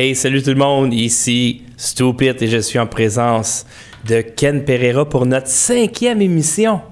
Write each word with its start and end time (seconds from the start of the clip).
Hey, 0.00 0.14
salut 0.14 0.44
tout 0.44 0.50
le 0.50 0.54
monde, 0.54 0.94
ici 0.94 1.64
Stupid 1.76 2.40
et 2.40 2.46
je 2.46 2.58
suis 2.58 2.78
en 2.78 2.86
présence 2.86 3.66
de 4.06 4.20
Ken 4.20 4.64
Pereira 4.64 5.08
pour 5.08 5.26
notre 5.26 5.48
cinquième 5.48 6.22
émission 6.22 6.82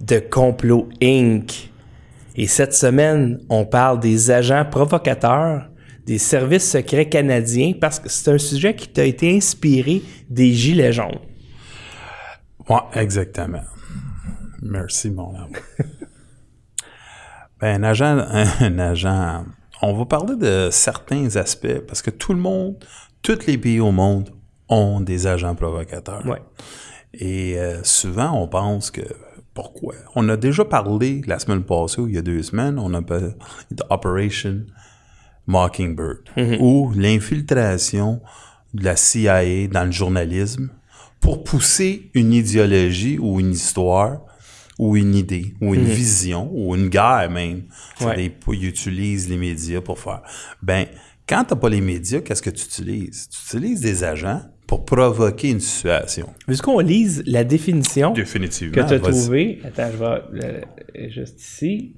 de 0.00 0.18
Complot 0.18 0.88
Inc. 1.00 1.70
Et 2.34 2.48
cette 2.48 2.74
semaine, 2.74 3.38
on 3.48 3.64
parle 3.64 4.00
des 4.00 4.32
agents 4.32 4.64
provocateurs 4.68 5.68
des 6.04 6.18
services 6.18 6.68
secrets 6.68 7.08
canadiens 7.08 7.72
parce 7.80 8.00
que 8.00 8.08
c'est 8.08 8.32
un 8.32 8.38
sujet 8.38 8.74
qui 8.74 8.88
t'a 8.88 9.04
été 9.04 9.36
inspiré 9.36 10.02
des 10.28 10.52
Gilets 10.52 10.92
jaunes. 10.92 11.20
Oui, 12.68 12.80
exactement. 12.94 13.62
Merci, 14.60 15.08
mon 15.12 15.36
amour. 15.36 15.50
ben, 17.60 17.80
un 17.80 17.84
agent, 17.84 18.26
un 18.58 18.78
agent 18.80 19.44
on 19.82 19.94
va 19.94 20.04
parler 20.04 20.36
de 20.36 20.68
certains 20.70 21.36
aspects 21.36 21.80
parce 21.86 22.02
que 22.02 22.10
tout 22.10 22.32
le 22.32 22.40
monde, 22.40 22.76
tous 23.22 23.46
les 23.46 23.58
pays 23.58 23.80
au 23.80 23.92
monde 23.92 24.30
ont 24.68 25.00
des 25.00 25.26
agents 25.26 25.54
provocateurs. 25.54 26.24
Ouais. 26.26 26.42
Et 27.14 27.58
euh, 27.58 27.82
souvent, 27.82 28.32
on 28.40 28.46
pense 28.46 28.90
que 28.90 29.02
pourquoi? 29.54 29.94
On 30.14 30.28
a 30.28 30.36
déjà 30.36 30.64
parlé 30.64 31.22
la 31.26 31.38
semaine 31.38 31.64
passée 31.64 32.00
ou 32.00 32.08
il 32.08 32.14
y 32.14 32.18
a 32.18 32.22
deux 32.22 32.42
semaines, 32.42 32.78
on 32.78 32.94
a 32.94 33.02
parlé 33.02 33.30
d'Operation 33.70 34.64
Mockingbird, 35.46 36.18
ou 36.60 36.92
l'infiltration 36.94 38.20
de 38.74 38.84
la 38.84 38.94
CIA 38.94 39.66
dans 39.66 39.84
le 39.84 39.90
journalisme 39.90 40.70
pour 41.18 41.42
pousser 41.42 42.10
une 42.14 42.32
idéologie 42.32 43.18
ou 43.18 43.40
une 43.40 43.50
histoire 43.50 44.20
ou 44.82 44.96
une 44.96 45.14
idée, 45.14 45.54
ou 45.60 45.74
une 45.74 45.84
vision, 45.84 46.50
ou 46.54 46.74
une 46.74 46.88
guerre 46.88 47.28
même. 47.30 47.64
Ouais. 48.00 48.16
Des- 48.16 48.32
Ils 48.54 48.66
utilisent 48.66 49.28
les 49.28 49.36
médias 49.36 49.80
pour 49.82 49.98
faire. 49.98 50.22
Ben, 50.62 50.86
quand 51.28 51.44
t'as 51.44 51.56
pas 51.56 51.68
les 51.68 51.82
médias, 51.82 52.20
qu'est-ce 52.20 52.40
que 52.40 52.48
tu 52.50 52.64
utilises? 52.64 53.28
Tu 53.28 53.56
utilises 53.58 53.80
des 53.82 54.04
agents 54.04 54.40
pour 54.66 54.84
provoquer 54.86 55.50
une 55.50 55.60
situation. 55.60 56.28
Veux 56.48 56.56
qu'on 56.56 56.78
lise 56.80 57.22
la 57.26 57.44
définition 57.44 58.12
Définitivement. 58.14 58.74
que 58.82 58.88
tu 58.88 58.94
as 58.94 59.00
trouvée? 59.00 59.60
Attends, 59.64 59.90
je 59.92 59.98
vais 60.38 60.62
euh, 60.96 61.10
juste 61.10 61.40
ici. 61.42 61.96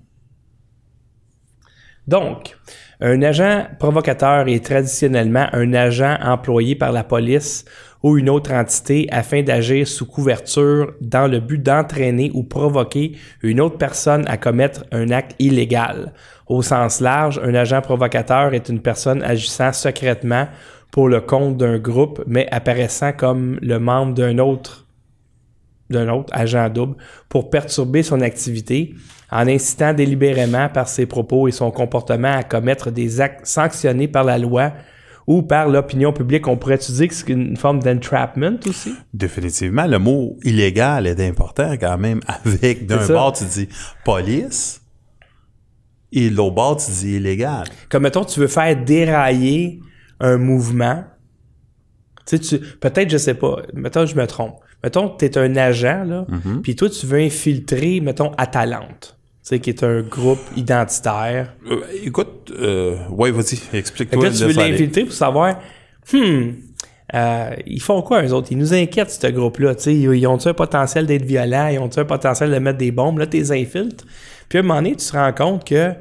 Donc, 2.09 2.57
un 3.01 3.23
agent 3.23 3.69
provocateur 3.79 4.49
est 4.49 4.65
traditionnellement 4.65 5.47
un 5.53 5.73
agent 5.73 6.19
employé 6.21 6.75
par 6.75 6.91
la 6.91 7.05
police 7.05 7.65
ou 8.03 8.19
une 8.19 8.29
autre 8.29 8.53
entité 8.53 9.07
afin 9.11 9.43
d'agir 9.43 9.87
sous 9.87 10.07
couverture 10.07 10.95
dans 11.01 11.31
le 11.31 11.41
but 11.41 11.63
d'entraîner 11.63 12.31
ou 12.35 12.43
provoquer 12.43 13.17
une 13.43 13.61
autre 13.61 13.79
personne 13.79 14.25
à 14.27 14.37
commettre 14.37 14.85
un 14.93 15.11
acte 15.11 15.35
illégal. 15.39 16.13
Au 16.47 16.63
sens 16.63 17.01
large, 17.01 17.41
un 17.43 17.55
agent 17.55 17.81
provocateur 17.81 18.55
est 18.55 18.69
une 18.69 18.81
personne 18.81 19.23
agissant 19.23 19.73
secrètement 19.73 20.49
pour 20.91 21.09
le 21.09 21.21
compte 21.21 21.57
d'un 21.57 21.79
groupe, 21.79 22.23
mais 22.27 22.47
apparaissant 22.51 23.13
comme 23.13 23.59
le 23.63 23.79
membre 23.79 24.15
d'un 24.15 24.39
autre 24.39 24.87
d'un 25.91 26.09
autre 26.09 26.33
agent 26.33 26.71
double 26.71 26.97
pour 27.29 27.51
perturber 27.51 28.03
son 28.03 28.23
activité 28.23 28.95
en 29.31 29.47
incitant 29.47 29.93
délibérément 29.93 30.69
par 30.69 30.89
ses 30.89 31.07
propos 31.07 31.49
et 31.49 31.53
son 31.53 31.71
comportement 31.71 32.33
à 32.33 32.43
commettre 32.43 32.91
des 32.91 33.21
actes 33.21 33.47
sanctionnés 33.47 34.09
par 34.09 34.25
la 34.25 34.39
loi 34.39 34.73
ou 35.27 35.43
par 35.43 35.69
l'opinion 35.69 36.13
publique. 36.13 36.49
On 36.49 36.57
pourrait 36.57 36.79
dire 36.79 37.09
que 37.09 37.15
c'est 37.15 37.29
une 37.29 37.57
forme 37.57 37.81
d'entrapment 37.81 38.59
aussi? 38.67 38.93
Définitivement, 39.15 39.87
le 39.87 39.99
mot 39.99 40.37
illégal 40.43 41.07
est 41.07 41.21
important 41.21 41.73
quand 41.79 41.99
même. 41.99 42.21
Avec 42.45 42.87
d'un 42.87 43.07
bord, 43.07 43.33
tu 43.33 43.45
dis 43.45 43.69
police 44.05 44.83
et 46.13 46.31
de 46.31 46.37
l'autre 46.37 46.55
bord, 46.55 46.77
tu 46.77 46.91
dis 46.91 47.17
illégal. 47.17 47.65
Comme 47.89 48.03
mettons, 48.03 48.25
tu 48.25 48.41
veux 48.41 48.49
faire 48.49 48.77
dérailler 48.85 49.81
un 50.21 50.37
mouvement. 50.37 51.05
Tu 52.27 52.37
sais, 52.37 52.39
tu, 52.39 52.59
peut-être, 52.59 53.11
je 53.11 53.19
sais 53.19 53.35
pas, 53.35 53.63
mettons, 53.75 54.07
je 54.07 54.15
me 54.15 54.27
trompe. 54.27 54.57
Mettons 54.85 55.09
tu 55.09 55.25
es 55.25 55.39
un 55.39 55.57
agent, 55.57 56.05
là, 56.05 56.27
puis 56.63 56.77
toi, 56.77 56.91
tu 56.91 57.07
veux 57.07 57.21
infiltrer, 57.21 58.01
mettons, 58.01 58.33
Atalante, 58.33 59.17
sais, 59.43 59.59
qui 59.59 59.71
est 59.71 59.83
un 59.83 60.03
groupe 60.03 60.41
identitaire. 60.57 61.55
Euh, 61.71 61.83
écoute, 62.03 62.53
euh, 62.59 62.97
ouais, 63.11 63.31
vas-y, 63.31 63.59
explique-toi. 63.77 64.25
là, 64.25 64.31
tu 64.31 64.45
veux 64.45 64.53
l'infiltrer 64.53 65.05
pour 65.05 65.15
savoir, 65.15 65.59
hmm, 66.13 66.51
euh, 67.15 67.51
ils 67.67 67.83
font 67.83 68.03
quoi, 68.03 68.23
eux 68.23 68.33
autres? 68.33 68.49
Ils 68.51 68.59
nous 68.59 68.73
inquiètent, 68.73 69.11
ce 69.11 69.27
groupe-là. 69.27 69.75
tu 69.75 69.83
sais. 69.83 69.95
Ils, 69.95 70.15
ils 70.15 70.27
ont-tu 70.27 70.49
un 70.49 70.55
potentiel 70.55 71.07
d'être 71.07 71.25
violents? 71.25 71.69
Ils 71.69 71.79
ont-tu 71.79 71.99
un 71.99 72.05
potentiel 72.05 72.51
de 72.51 72.59
mettre 72.59 72.79
des 72.79 72.91
bombes? 72.91 73.19
Là, 73.19 73.27
tu 73.27 73.37
les 73.37 73.53
infiltres. 73.53 74.05
Puis 74.49 74.59
à 74.59 74.61
un 74.61 74.65
moment 74.65 74.81
donné, 74.81 74.97
tu 74.97 75.07
te 75.07 75.13
rends 75.13 75.33
compte 75.33 75.65
que 75.65 75.95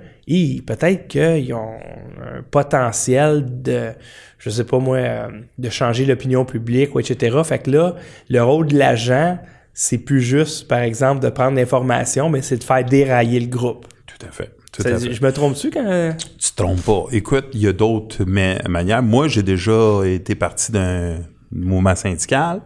peut-être 0.66 1.08
qu'ils 1.08 1.54
ont 1.54 1.78
un 2.22 2.42
potentiel 2.50 3.62
de, 3.62 3.92
je 4.38 4.50
sais 4.50 4.64
pas 4.64 4.80
moi, 4.80 4.98
euh, 4.98 5.28
de 5.58 5.70
changer 5.70 6.06
l'opinion 6.06 6.46
publique, 6.46 6.96
ou 6.96 7.00
etc. 7.00 7.38
Fait 7.44 7.60
que 7.60 7.72
là, 7.72 7.96
le 8.30 8.44
rôle 8.44 8.68
de 8.68 8.78
l'agent, 8.78 9.38
c'est 9.74 9.98
plus 9.98 10.22
juste, 10.22 10.68
par 10.68 10.80
exemple, 10.80 11.22
de 11.24 11.30
prendre 11.30 11.56
l'information, 11.58 12.30
mais 12.30 12.42
c'est 12.42 12.58
de 12.58 12.64
faire 12.64 12.84
dérailler 12.86 13.40
le 13.40 13.48
groupe. 13.48 13.86
Tout 14.06 14.26
à 14.28 14.32
fait. 14.32 14.52
Tout 14.72 14.84
à 14.86 14.92
dit- 14.94 15.08
fait. 15.08 15.14
je 15.14 15.24
me 15.24 15.32
trompe-tu 15.32 15.70
quand... 15.72 16.16
Tu 16.38 16.52
te 16.52 16.56
trompes 16.56 16.82
pas. 16.82 17.06
Écoute, 17.12 17.46
il 17.54 17.62
y 17.62 17.68
a 17.68 17.74
d'autres 17.74 18.24
ma- 18.26 18.62
manières. 18.70 19.04
Moi, 19.04 19.28
j'ai 19.28 19.44
déjà 19.44 20.02
été 20.06 20.36
parti 20.36 20.72
d'un 20.72 21.20
mouvement 21.52 21.96
syndical 21.96 22.62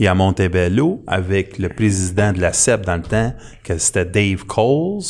et 0.00 0.08
à 0.08 0.14
Montebello 0.14 1.02
avec 1.06 1.58
le 1.58 1.68
président 1.68 2.32
de 2.32 2.40
la 2.40 2.52
CEP 2.54 2.86
dans 2.86 2.96
le 2.96 3.02
temps, 3.02 3.34
que 3.64 3.76
c'était 3.76 4.06
Dave 4.06 4.44
Coles. 4.46 5.02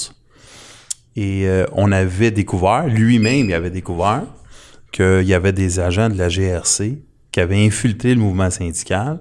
Et 1.14 1.47
euh, 1.47 1.66
on 1.72 1.92
avait 1.92 2.30
découvert, 2.30 2.86
lui-même, 2.86 3.47
il 3.50 3.54
avait 3.54 3.70
découvert 3.70 4.24
qu'il 4.92 5.22
y 5.22 5.34
avait 5.34 5.53
des 5.53 5.78
agents 5.78 6.09
de 6.09 6.16
la 6.19 6.28
GRC 6.28 6.98
qui 7.30 7.41
avaient 7.41 7.64
infiltré 7.64 8.14
le 8.14 8.20
mouvement 8.20 8.50
syndical 8.50 9.20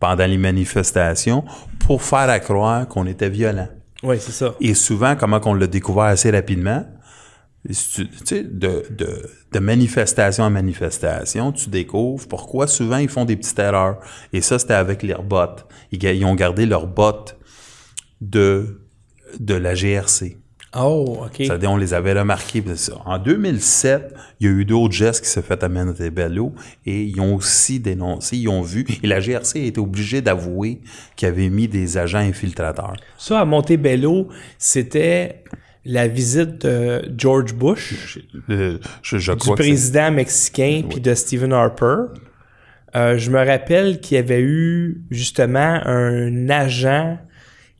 pendant 0.00 0.26
les 0.26 0.38
manifestations 0.38 1.44
pour 1.80 2.02
faire 2.02 2.30
à 2.30 2.40
croire 2.40 2.88
qu'on 2.88 3.06
était 3.06 3.30
violent. 3.30 3.68
Oui, 4.02 4.16
c'est 4.20 4.32
ça. 4.32 4.54
Et 4.60 4.74
souvent, 4.74 5.16
comment 5.16 5.40
qu'on 5.40 5.54
l'a 5.54 5.66
découvert 5.66 6.04
assez 6.04 6.30
rapidement, 6.30 6.84
tu 7.66 8.08
sais, 8.24 8.44
de, 8.44 8.84
de, 8.90 9.30
de 9.52 9.58
manifestation 9.58 10.44
en 10.44 10.50
manifestation, 10.50 11.52
tu 11.52 11.70
découvres 11.70 12.28
pourquoi 12.28 12.66
souvent 12.66 12.98
ils 12.98 13.08
font 13.08 13.24
des 13.24 13.36
petites 13.36 13.58
erreurs. 13.58 14.00
Et 14.32 14.42
ça, 14.42 14.58
c'était 14.58 14.74
avec 14.74 15.02
leurs 15.02 15.22
bottes. 15.22 15.66
Ils, 15.90 16.04
ils 16.04 16.24
ont 16.26 16.34
gardé 16.34 16.66
leurs 16.66 16.86
bottes 16.86 17.38
de, 18.20 18.82
de 19.40 19.54
la 19.54 19.74
GRC. 19.74 20.36
Oh, 20.76 21.18
OK. 21.24 21.36
C'est-à-dire, 21.38 21.70
on 21.70 21.76
les 21.76 21.94
avait 21.94 22.12
remarqués. 22.12 22.62
En 23.04 23.18
2007, 23.18 24.14
il 24.40 24.46
y 24.46 24.50
a 24.50 24.52
eu 24.52 24.64
d'autres 24.64 24.92
gestes 24.92 25.24
qui 25.24 25.30
se 25.30 25.40
fait 25.40 25.62
à 25.62 25.68
Montebello 25.68 26.52
et 26.84 27.02
ils 27.02 27.20
ont 27.20 27.36
aussi 27.36 27.78
dénoncé, 27.78 28.36
ils 28.36 28.48
ont 28.48 28.62
vu. 28.62 28.84
Et 29.02 29.06
la 29.06 29.20
GRC 29.20 29.60
a 29.60 29.64
été 29.64 29.80
obligée 29.80 30.20
d'avouer 30.20 30.80
qu'ils 31.16 31.28
avaient 31.28 31.48
mis 31.48 31.68
des 31.68 31.96
agents 31.96 32.18
infiltrateurs. 32.18 32.94
Ça, 33.18 33.40
à 33.40 33.44
Montebello, 33.44 34.28
c'était 34.58 35.44
la 35.84 36.08
visite 36.08 36.66
de 36.66 37.02
George 37.16 37.54
Bush, 37.54 38.18
Euh, 38.50 38.78
je, 39.02 39.18
je 39.18 39.32
du 39.32 39.50
président 39.50 40.10
mexicain, 40.10 40.82
puis 40.88 41.00
de 41.00 41.14
Stephen 41.14 41.52
Harper. 41.52 42.06
Euh, 42.96 43.18
je 43.18 43.30
me 43.30 43.44
rappelle 43.44 44.00
qu'il 44.00 44.16
y 44.16 44.18
avait 44.18 44.40
eu 44.40 45.04
justement 45.10 45.80
un 45.84 46.48
agent 46.48 47.18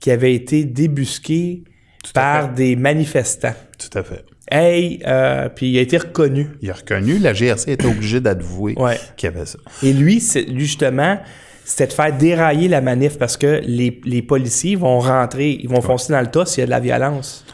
qui 0.01 0.11
avait 0.11 0.35
été 0.35 0.65
débusqué 0.65 1.65
par 2.13 2.53
des 2.53 2.77
manifestants. 2.77 3.55
Tout 3.79 3.99
à 3.99 4.03
fait. 4.03 4.25
Hey, 4.51 5.01
euh, 5.07 5.49
puis 5.49 5.71
il 5.71 5.79
a 5.79 5.81
été 5.81 5.97
reconnu. 5.97 6.51
Il 6.61 6.71
a 6.71 6.75
reconnu, 6.75 7.19
la 7.19 7.33
GRC 7.33 7.71
était 7.73 7.87
obligée 7.87 8.21
d'avouer 8.21 8.75
Ouais. 8.77 8.99
qu'il 9.17 9.31
y 9.31 9.33
avait 9.35 9.47
ça. 9.47 9.59
Et 9.83 9.93
lui, 9.93 10.23
lui 10.49 10.61
justement, 10.67 11.19
c'était 11.65 11.87
de 11.87 11.93
faire 11.95 12.17
dérailler 12.17 12.69
la 12.69 12.83
manif 12.83 13.17
parce 13.19 13.37
que 13.39 13.63
les, 13.65 14.01
les 14.05 14.21
policiers 14.21 14.77
vont 14.77 14.99
rentrer, 15.01 15.53
ils 15.63 15.69
vont 15.69 15.81
foncer 15.81 16.13
dans 16.13 16.21
le 16.21 16.27
tas 16.31 16.45
s'il 16.45 16.61
y 16.61 16.63
a 16.63 16.67
de 16.67 16.71
la 16.71 16.81
violence. 16.81 17.45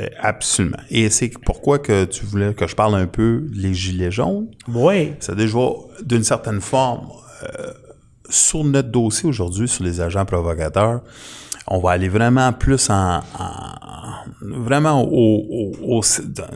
Euh, 0.00 0.06
Absolument. 0.20 0.76
Et 0.90 1.10
c'est 1.10 1.32
pourquoi 1.44 1.80
que 1.80 2.04
tu 2.04 2.24
voulais 2.24 2.54
que 2.54 2.68
je 2.68 2.76
parle 2.76 2.94
un 2.94 3.08
peu 3.08 3.44
les 3.52 3.74
gilets 3.74 4.12
jaunes? 4.12 4.46
Oui. 4.72 5.14
C'est 5.18 5.34
déjà, 5.34 5.58
d'une 6.04 6.22
certaine 6.22 6.60
forme, 6.60 7.08
euh, 7.42 7.72
sur 8.30 8.62
notre 8.62 8.90
dossier 8.90 9.28
aujourd'hui, 9.28 9.66
sur 9.66 9.82
les 9.82 10.00
agents 10.00 10.24
provocateurs, 10.24 11.00
on 11.70 11.78
va 11.80 11.92
aller 11.92 12.08
vraiment 12.08 12.52
plus 12.52 12.88
en, 12.90 13.18
en- 13.18 14.22
vraiment 14.40 15.02
au, 15.02 15.10
au- 15.10 15.98
au- 15.98 16.02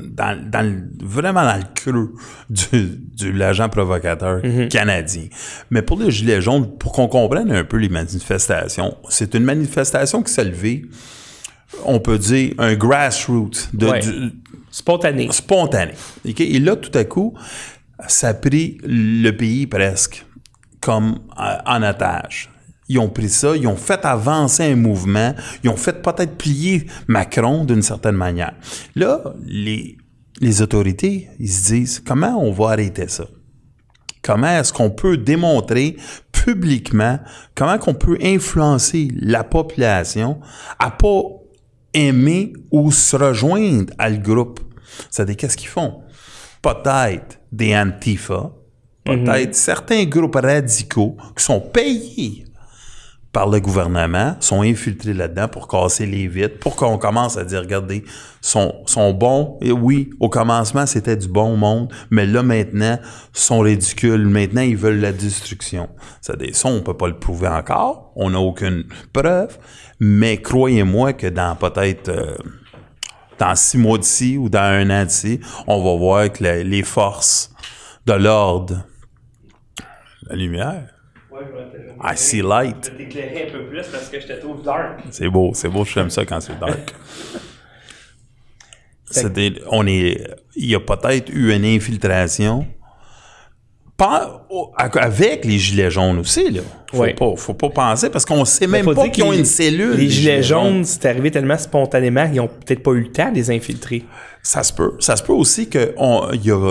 dans, 0.02 0.50
dans 0.50 0.62
le- 0.66 0.88
vraiment 1.06 1.42
dans 1.42 1.56
le 1.56 1.64
creux 1.74 2.14
du, 2.50 3.00
de 3.18 3.28
l'agent 3.30 3.68
provocateur 3.68 4.40
canadien. 4.70 5.24
Mais 5.70 5.82
pour 5.82 5.98
les 6.00 6.10
Gilets 6.10 6.40
jaunes, 6.40 6.76
pour 6.78 6.92
qu'on 6.92 7.08
comprenne 7.08 7.50
un 7.52 7.64
peu 7.64 7.76
les 7.78 7.88
manifestations, 7.88 8.96
c'est 9.08 9.34
une 9.34 9.44
manifestation 9.44 10.22
qui 10.22 10.32
s'est 10.32 10.44
levée, 10.44 10.84
on 11.84 11.98
peut 12.00 12.18
dire, 12.18 12.54
un 12.58 12.74
grassroots, 12.74 13.68
de, 13.74 13.86
Ouais. 13.86 14.00
du- 14.00 14.32
Spontané. 14.70 15.28
spontané. 15.32 15.92
Et 16.24 16.58
là, 16.58 16.76
tout 16.76 16.96
à 16.96 17.04
coup, 17.04 17.34
ça 18.08 18.28
a 18.28 18.34
pris 18.34 18.78
le 18.84 19.30
pays 19.32 19.66
presque 19.66 20.24
comme 20.80 21.18
euh, 21.38 21.56
en 21.66 21.82
otage. 21.82 22.48
Ils 22.88 22.98
ont 22.98 23.08
pris 23.08 23.28
ça, 23.28 23.56
ils 23.56 23.66
ont 23.66 23.76
fait 23.76 24.04
avancer 24.04 24.64
un 24.64 24.76
mouvement, 24.76 25.34
ils 25.62 25.70
ont 25.70 25.76
fait 25.76 26.02
peut-être 26.02 26.36
plier 26.36 26.86
Macron 27.06 27.64
d'une 27.64 27.82
certaine 27.82 28.16
manière. 28.16 28.54
Là, 28.94 29.22
les, 29.46 29.96
les 30.40 30.62
autorités, 30.62 31.28
ils 31.38 31.50
se 31.50 31.72
disent, 31.72 32.02
comment 32.04 32.38
on 32.38 32.52
va 32.52 32.70
arrêter 32.72 33.08
ça? 33.08 33.24
comment 34.22 34.58
est-ce 34.58 34.72
qu'on 34.72 34.90
peut 34.90 35.16
démontrer 35.16 35.96
publiquement 36.32 37.18
comment 37.54 37.78
qu'on 37.78 37.94
peut 37.94 38.18
influencer 38.22 39.08
la 39.20 39.44
population 39.44 40.40
à 40.78 40.90
pas 40.90 41.22
aimer 41.92 42.54
ou 42.70 42.90
se 42.90 43.16
rejoindre 43.16 43.92
à 43.98 44.08
le 44.08 44.16
groupe? 44.16 44.60
C'est-à-dire, 45.10 45.36
qu'est-ce 45.36 45.56
qu'ils 45.56 45.68
font? 45.68 46.02
Peut-être 46.62 47.40
des 47.50 47.76
antifa, 47.76 48.52
peut-être 49.04 49.54
certains 49.54 50.04
groupes 50.04 50.36
radicaux 50.36 51.16
qui 51.36 51.44
sont 51.44 51.60
payés 51.60 52.44
par 53.32 53.48
le 53.48 53.60
gouvernement 53.60 54.36
sont 54.40 54.60
infiltrés 54.60 55.14
là-dedans 55.14 55.48
pour 55.48 55.66
casser 55.66 56.04
les 56.04 56.28
vitres, 56.28 56.58
pour 56.58 56.76
qu'on 56.76 56.98
commence 56.98 57.38
à 57.38 57.44
dire, 57.44 57.60
regardez, 57.60 58.04
sont, 58.42 58.82
sont 58.84 59.12
bons. 59.12 59.58
Et 59.62 59.72
oui, 59.72 60.10
au 60.20 60.28
commencement, 60.28 60.84
c'était 60.84 61.16
du 61.16 61.28
bon 61.28 61.56
monde, 61.56 61.92
mais 62.10 62.26
là, 62.26 62.42
maintenant, 62.42 62.98
sont 63.32 63.60
ridicules. 63.60 64.26
Maintenant, 64.26 64.60
ils 64.60 64.76
veulent 64.76 65.00
la 65.00 65.12
destruction. 65.12 65.88
Ça, 66.20 66.34
ça 66.52 66.68
on 66.68 66.82
peut 66.82 66.96
pas 66.96 67.08
le 67.08 67.18
prouver 67.18 67.48
encore. 67.48 68.12
On 68.16 68.30
n'a 68.30 68.40
aucune 68.40 68.84
preuve. 69.12 69.58
Mais 69.98 70.36
croyez-moi 70.36 71.14
que 71.14 71.26
dans 71.26 71.56
peut-être... 71.56 72.10
Euh, 72.10 72.36
dans 73.38 73.56
six 73.56 73.78
mois 73.78 73.98
d'ici 73.98 74.36
ou 74.36 74.48
dans 74.48 74.60
un 74.60 74.88
an 74.90 75.04
d'ici, 75.04 75.40
on 75.66 75.82
va 75.82 75.98
voir 75.98 76.30
que 76.30 76.44
les 76.44 76.82
forces 76.84 77.52
de 78.06 78.12
l'ordre, 78.12 78.86
la 80.28 80.36
lumière, 80.36 80.91
I 82.00 82.16
see 82.16 82.42
light. 82.42 82.92
Je 82.92 83.04
t'éclairer 83.04 83.48
un 83.48 83.52
peu 83.52 83.66
plus 83.66 83.86
parce 83.88 84.08
que 84.08 84.20
je 84.20 84.26
te 84.26 84.32
trouve 84.40 84.62
dark. 84.62 85.00
C'est 85.10 85.28
beau, 85.28 85.52
c'est 85.54 85.68
beau, 85.68 85.84
j'aime 85.84 86.10
ça 86.10 86.24
quand 86.24 86.40
c'est 86.40 86.58
dark. 86.58 86.94
on 89.70 89.86
est, 89.86 90.26
il 90.56 90.70
y 90.70 90.74
a 90.74 90.80
peut-être 90.80 91.28
eu 91.30 91.52
une 91.54 91.64
infiltration 91.64 92.66
pas, 93.96 94.46
avec 94.76 95.44
les 95.44 95.58
gilets 95.58 95.90
jaunes 95.90 96.18
aussi, 96.18 96.50
là. 96.50 96.62
Faut, 96.92 97.06
pas, 97.16 97.36
faut 97.36 97.54
pas 97.54 97.70
penser 97.70 98.10
parce 98.10 98.26
qu'on 98.26 98.44
sait 98.44 98.66
même 98.66 98.94
pas 98.94 99.08
qu'ils 99.08 99.24
ont 99.24 99.32
une 99.32 99.46
cellule. 99.46 99.96
Les, 99.96 100.10
gilets, 100.10 100.42
jaunes, 100.42 100.84
c'est 100.84 101.06
arrivé 101.06 101.30
tellement 101.30 101.56
spontanément 101.56 102.28
qu'ils 102.28 102.40
ont 102.40 102.48
peut-être 102.48 102.82
pas 102.82 102.90
eu 102.92 103.00
le 103.00 103.12
temps 103.12 103.30
de 103.30 103.36
les 103.36 103.50
infiltrer. 103.50 104.04
Ça 104.42 104.62
se 104.62 104.72
peut. 104.72 104.92
Ça 104.98 105.16
se 105.16 105.22
peut 105.22 105.32
aussi 105.32 105.68
que 105.70 105.94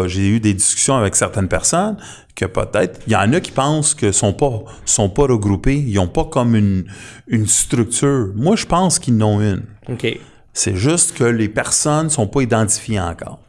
j'ai 0.08 0.28
eu 0.28 0.40
des 0.40 0.54
discussions 0.54 0.96
avec 0.96 1.16
certaines 1.16 1.48
personnes 1.48 1.98
que 2.36 2.46
peut-être 2.46 3.00
il 3.08 3.14
y 3.14 3.16
en 3.16 3.34
a 3.34 3.40
qui 3.40 3.52
pensent 3.52 3.94
que 3.94 4.12
sont 4.12 4.34
pas 4.34 4.64
sont 4.86 5.10
pas 5.10 5.24
regroupés, 5.24 5.76
ils 5.76 6.00
ont 6.00 6.08
pas 6.08 6.26
comme 6.26 6.56
une 6.56 6.86
une 7.28 7.48
structure. 7.48 8.32
Moi, 8.36 8.56
je 8.56 8.66
pense 8.66 9.00
qu'ils 9.00 9.18
n'ont 9.18 9.42
une. 9.42 9.64
OK. 9.90 10.20
C'est 10.54 10.76
juste 10.76 11.18
que 11.18 11.24
les 11.24 11.50
personnes 11.50 12.10
sont 12.10 12.28
pas 12.28 12.42
identifiées 12.42 13.00
encore. 13.00 13.40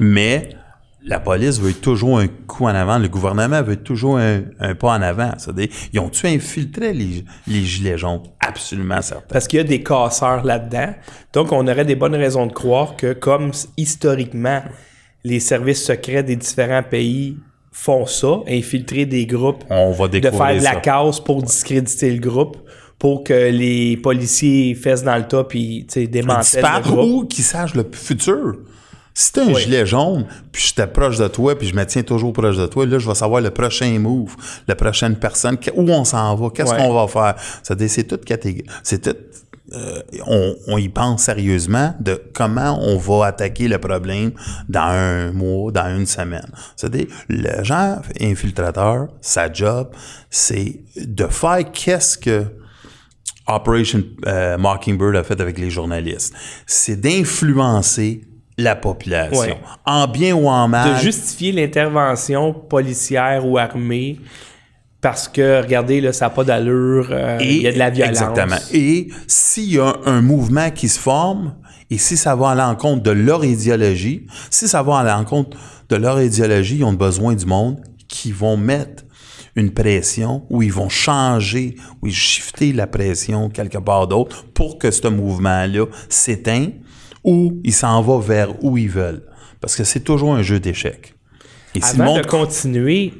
Mais 0.00 0.48
la 1.04 1.20
police 1.20 1.60
veut 1.60 1.74
toujours 1.74 2.18
un 2.18 2.28
coup 2.28 2.64
en 2.64 2.74
avant, 2.74 2.98
le 2.98 3.08
gouvernement 3.08 3.62
veut 3.62 3.76
toujours 3.76 4.18
un, 4.18 4.74
pas 4.74 4.96
en 4.96 5.02
avant. 5.02 5.32
C'est-à-dire, 5.36 5.68
ils 5.92 6.00
ont-tu 6.00 6.26
infiltré 6.26 6.94
les, 6.94 7.24
les 7.46 7.62
gilets 7.62 7.98
jaunes? 7.98 8.22
Absolument 8.40 9.02
certain. 9.02 9.26
Parce 9.28 9.46
qu'il 9.46 9.58
y 9.58 9.60
a 9.60 9.64
des 9.64 9.82
casseurs 9.82 10.44
là-dedans. 10.44 10.94
Donc, 11.34 11.52
on 11.52 11.68
aurait 11.68 11.84
des 11.84 11.94
bonnes 11.94 12.14
raisons 12.14 12.46
de 12.46 12.52
croire 12.52 12.96
que, 12.96 13.12
comme 13.12 13.52
historiquement, 13.76 14.62
les 15.24 15.40
services 15.40 15.84
secrets 15.84 16.22
des 16.22 16.36
différents 16.36 16.82
pays 16.82 17.36
font 17.70 18.06
ça, 18.06 18.40
infiltrer 18.48 19.04
des 19.04 19.26
groupes, 19.26 19.64
on 19.68 19.90
va 19.92 20.08
de 20.08 20.20
faire 20.20 20.58
de 20.58 20.62
la 20.62 20.76
casse 20.76 21.20
pour 21.20 21.42
discréditer 21.42 22.12
le 22.12 22.20
groupe, 22.20 22.56
pour 22.98 23.24
que 23.24 23.50
les 23.50 23.96
policiers 23.96 24.74
fassent 24.74 25.02
dans 25.02 25.16
le 25.16 25.26
tas 25.26 25.44
puis 25.44 25.84
démantèlent 25.92 26.62
le 26.62 26.82
groupe. 26.82 26.98
ou 27.00 27.26
qu'ils 27.26 27.44
sachent 27.44 27.74
le 27.74 27.84
futur. 27.92 28.54
Si 29.16 29.32
t'as 29.32 29.44
un 29.44 29.54
gilet 29.54 29.86
jaune, 29.86 30.26
puis 30.50 30.62
je 30.68 30.74
t'approche 30.74 31.18
de 31.18 31.28
toi, 31.28 31.56
puis 31.56 31.68
je 31.68 31.74
me 31.76 31.84
tiens 31.86 32.02
toujours 32.02 32.32
proche 32.32 32.56
de 32.56 32.66
toi, 32.66 32.84
là, 32.84 32.98
je 32.98 33.06
vais 33.06 33.14
savoir 33.14 33.40
le 33.40 33.50
prochain 33.50 33.96
move, 34.00 34.34
la 34.66 34.74
prochaine 34.74 35.14
personne, 35.14 35.56
où 35.76 35.88
on 35.88 36.04
s'en 36.04 36.34
va, 36.34 36.50
qu'est-ce 36.50 36.74
qu'on 36.74 36.92
va 36.92 37.06
faire. 37.06 37.36
C'est 37.62 38.08
toute 38.08 38.24
catégorie. 38.24 38.66
C'est 38.82 39.02
tout. 39.02 39.16
Euh, 39.72 40.02
on, 40.26 40.54
on, 40.68 40.78
y 40.78 40.90
pense 40.90 41.22
sérieusement 41.22 41.94
de 41.98 42.20
comment 42.34 42.78
on 42.82 42.98
va 42.98 43.28
attaquer 43.28 43.66
le 43.66 43.78
problème 43.78 44.32
dans 44.68 44.80
un 44.80 45.32
mois, 45.32 45.72
dans 45.72 45.96
une 45.96 46.04
semaine. 46.04 46.46
C'est-à-dire, 46.76 47.06
le 47.30 47.64
genre 47.64 48.02
infiltrateur, 48.20 49.08
sa 49.22 49.50
job, 49.50 49.90
c'est 50.28 50.80
de 50.96 51.26
faire 51.28 51.72
qu'est-ce 51.72 52.18
que 52.18 52.44
Operation 53.46 54.02
euh, 54.26 54.58
Mockingbird 54.58 55.16
a 55.16 55.24
fait 55.24 55.40
avec 55.40 55.58
les 55.58 55.70
journalistes. 55.70 56.34
C'est 56.66 56.96
d'influencer 56.96 58.22
la 58.56 58.76
population, 58.76 59.56
en 59.84 60.06
bien 60.06 60.34
ou 60.34 60.48
en 60.48 60.68
mal. 60.68 60.94
De 60.94 61.00
justifier 61.00 61.52
l'intervention 61.52 62.52
policière 62.52 63.46
ou 63.46 63.58
armée 63.58 64.20
parce 65.00 65.28
que, 65.28 65.60
regardez, 65.60 66.00
là, 66.00 66.14
ça 66.14 66.26
n'a 66.26 66.30
pas 66.30 66.44
d'allure, 66.44 67.08
euh, 67.10 67.36
il 67.38 67.60
y 67.60 67.68
a 67.68 67.72
de 67.72 67.78
la 67.78 67.90
violence. 67.90 68.22
Exactement. 68.22 68.56
Et 68.72 69.08
s'il 69.26 69.74
y 69.74 69.78
a 69.78 69.96
un 70.06 70.22
mouvement 70.22 70.70
qui 70.70 70.88
se 70.88 70.98
forme, 70.98 71.56
et 71.90 71.98
si 71.98 72.16
ça 72.16 72.34
va 72.34 72.50
à 72.50 72.54
l'encontre 72.54 73.02
de 73.02 73.10
leur 73.10 73.44
idéologie, 73.44 74.26
si 74.48 74.66
ça 74.66 74.82
va 74.82 75.00
à 75.00 75.04
l'encontre 75.04 75.58
de 75.90 75.96
leur 75.96 76.22
idéologie, 76.22 76.78
ils 76.78 76.84
ont 76.84 76.94
besoin 76.94 77.34
du 77.34 77.44
monde 77.44 77.82
qui 78.08 78.32
vont 78.32 78.56
mettre 78.56 79.04
une 79.56 79.72
pression, 79.72 80.46
ou 80.48 80.62
ils 80.62 80.72
vont 80.72 80.88
changer, 80.88 81.76
ou 82.00 82.06
ils 82.06 82.14
shifter 82.14 82.72
la 82.72 82.86
pression 82.86 83.50
quelque 83.50 83.78
part 83.78 84.08
d'autre 84.08 84.46
pour 84.54 84.78
que 84.78 84.90
ce 84.90 85.06
mouvement-là 85.08 85.84
s'éteigne 86.08 86.72
ou 87.24 87.60
il 87.64 87.72
s'en 87.72 88.00
va 88.02 88.18
vers 88.18 88.62
où 88.62 88.76
ils 88.78 88.90
veulent. 88.90 89.22
Parce 89.60 89.76
que 89.76 89.84
c'est 89.84 90.00
toujours 90.00 90.34
un 90.34 90.42
jeu 90.42 90.60
d'échecs. 90.60 91.14
Et 91.74 91.80
Avant 91.82 92.16
de 92.16 92.22
continuer, 92.24 93.14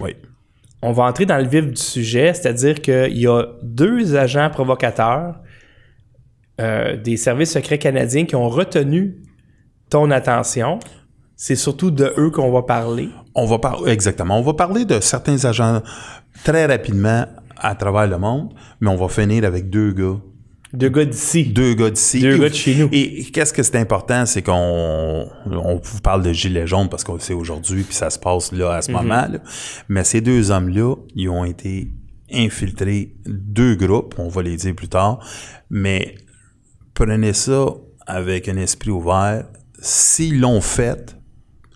oui. 0.00 0.16
on 0.80 0.92
va 0.92 1.04
entrer 1.04 1.26
dans 1.26 1.36
le 1.36 1.46
vif 1.46 1.66
du 1.66 1.80
sujet, 1.80 2.32
c'est-à-dire 2.32 2.80
qu'il 2.80 3.18
y 3.18 3.26
a 3.26 3.44
deux 3.62 4.16
agents 4.16 4.48
provocateurs 4.48 5.34
euh, 6.60 6.96
des 6.96 7.16
services 7.16 7.52
secrets 7.52 7.78
canadiens 7.78 8.24
qui 8.24 8.34
ont 8.34 8.48
retenu 8.48 9.16
ton 9.90 10.10
attention. 10.10 10.78
C'est 11.36 11.56
surtout 11.56 11.90
de 11.90 12.12
eux 12.16 12.30
qu'on 12.30 12.50
va 12.50 12.62
parler. 12.62 13.10
On 13.34 13.46
va 13.46 13.58
parler 13.58 13.92
exactement. 13.92 14.38
On 14.38 14.42
va 14.42 14.54
parler 14.54 14.84
de 14.84 14.98
certains 15.00 15.44
agents 15.44 15.82
très 16.44 16.66
rapidement 16.66 17.26
à 17.56 17.74
travers 17.74 18.06
le 18.06 18.18
monde, 18.18 18.54
mais 18.80 18.88
on 18.88 18.96
va 18.96 19.08
finir 19.08 19.44
avec 19.44 19.70
deux 19.70 19.92
gars 19.92 20.16
deux 20.72 20.88
gars 20.88 21.04
d'ici. 21.04 21.44
Deux 21.44 21.74
gars 21.74 21.90
d'ici. 21.90 22.20
Deux 22.20 22.38
gars 22.38 22.48
de 22.48 22.54
chez 22.54 22.74
nous. 22.74 22.88
Et, 22.92 23.24
qu'est-ce 23.24 23.52
que 23.52 23.62
c'est 23.62 23.76
important, 23.76 24.26
c'est 24.26 24.42
qu'on 24.42 25.28
on 25.46 25.80
vous 25.82 26.00
parle 26.00 26.22
de 26.22 26.32
gilets 26.32 26.66
jaunes 26.66 26.88
parce 26.88 27.04
que 27.04 27.12
c'est 27.20 27.34
aujourd'hui 27.34 27.82
puis 27.82 27.94
ça 27.94 28.10
se 28.10 28.18
passe 28.18 28.52
là 28.52 28.74
à 28.74 28.82
ce 28.82 28.90
mhm. 28.90 28.96
moment 28.96 29.26
là. 29.30 29.38
Mais 29.88 30.04
ces 30.04 30.20
deux 30.20 30.50
hommes-là, 30.50 30.94
ils 31.14 31.28
ont 31.28 31.44
été 31.44 31.90
infiltrés 32.32 33.14
deux 33.26 33.74
groupes, 33.74 34.14
on 34.18 34.28
va 34.28 34.42
les 34.42 34.56
dire 34.56 34.74
plus 34.74 34.88
tard. 34.88 35.20
Mais 35.70 36.14
prenez 36.94 37.32
ça 37.32 37.66
avec 38.06 38.48
un 38.48 38.56
esprit 38.56 38.90
ouvert. 38.90 39.44
S'ils 39.80 40.40
l'ont 40.40 40.60
fait, 40.60 41.17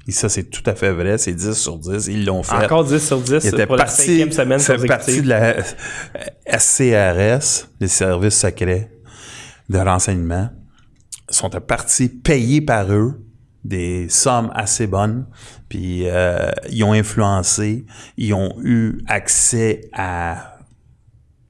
et 0.09 0.13
ça, 0.13 0.29
c'est 0.29 0.45
tout 0.45 0.63
à 0.67 0.75
fait 0.75 0.93
vrai. 0.93 1.17
C'est 1.19 1.35
10 1.35 1.53
sur 1.53 1.79
10. 1.79 2.09
Ils 2.09 2.25
l'ont 2.25 2.43
fait. 2.43 2.65
Encore 2.65 2.85
10 2.85 2.99
sur 2.99 3.21
10 3.21 3.51
pour 3.67 3.77
parti, 3.77 3.77
la 3.77 3.87
cinquième 3.87 4.33
semaine 4.33 4.59
C'est 4.59 4.87
partie 4.87 5.23
de 5.23 5.29
la 5.29 5.63
SCRS, 6.59 7.69
les 7.81 7.89
services 7.89 8.39
secrets 8.39 8.91
de 9.69 9.79
renseignement, 9.79 10.51
sont 11.29 11.51
partie 11.51 12.09
payés 12.09 12.61
par 12.61 12.93
eux 12.93 13.25
des 13.65 14.09
sommes 14.09 14.51
assez 14.55 14.89
bonnes. 14.89 15.27
Puis 15.69 16.09
euh, 16.09 16.51
ils 16.71 16.83
ont 16.83 16.93
influencé, 16.93 17.87
ils 18.17 18.35
ont 18.35 18.57
eu 18.63 18.99
accès 19.07 19.83
à 19.93 20.59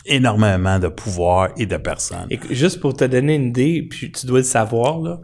énormément 0.05 0.79
de 0.79 0.89
pouvoir 0.89 1.51
et 1.57 1.65
de 1.65 1.77
personnes. 1.79 2.27
Et 2.29 2.39
juste 2.51 2.81
pour 2.81 2.95
te 2.95 3.05
donner 3.05 3.37
une 3.37 3.47
idée, 3.47 3.87
puis 3.89 4.13
tu 4.13 4.27
dois 4.27 4.41
le 4.41 4.45
savoir, 4.45 5.01
là, 5.01 5.21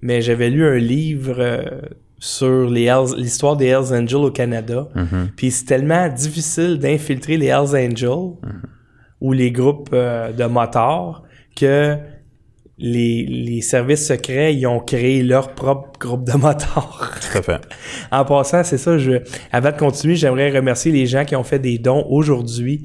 mais 0.00 0.22
j'avais 0.22 0.48
lu 0.48 0.66
un 0.66 0.78
livre... 0.78 1.36
Euh, 1.38 1.80
sur 2.20 2.68
l'histoire 2.68 3.56
des 3.56 3.66
Hells 3.66 3.92
Angels 3.92 4.16
au 4.16 4.30
Canada. 4.30 4.86
Mm-hmm. 4.94 5.30
Puis 5.36 5.50
c'est 5.50 5.64
tellement 5.64 6.06
difficile 6.08 6.78
d'infiltrer 6.78 7.38
les 7.38 7.46
Hells 7.46 7.74
Angels 7.74 8.08
mm-hmm. 8.08 8.62
ou 9.22 9.32
les 9.32 9.50
groupes 9.50 9.88
euh, 9.94 10.30
de 10.30 10.44
motards 10.44 11.24
que 11.56 11.96
les, 12.76 13.26
les, 13.26 13.60
services 13.60 14.06
secrets, 14.06 14.54
ils 14.54 14.66
ont 14.66 14.80
créé 14.80 15.22
leur 15.22 15.54
propre 15.54 15.98
groupe 15.98 16.24
de 16.24 16.32
motards. 16.32 17.18
Tout 17.32 17.38
à 17.38 17.42
fait. 17.42 17.60
en 18.10 18.24
passant, 18.24 18.64
c'est 18.64 18.78
ça, 18.78 18.98
je, 18.98 19.22
avant 19.52 19.70
de 19.70 19.76
continuer, 19.76 20.14
j'aimerais 20.14 20.50
remercier 20.50 20.92
les 20.92 21.06
gens 21.06 21.24
qui 21.24 21.36
ont 21.36 21.44
fait 21.44 21.58
des 21.58 21.78
dons 21.78 22.06
aujourd'hui. 22.08 22.82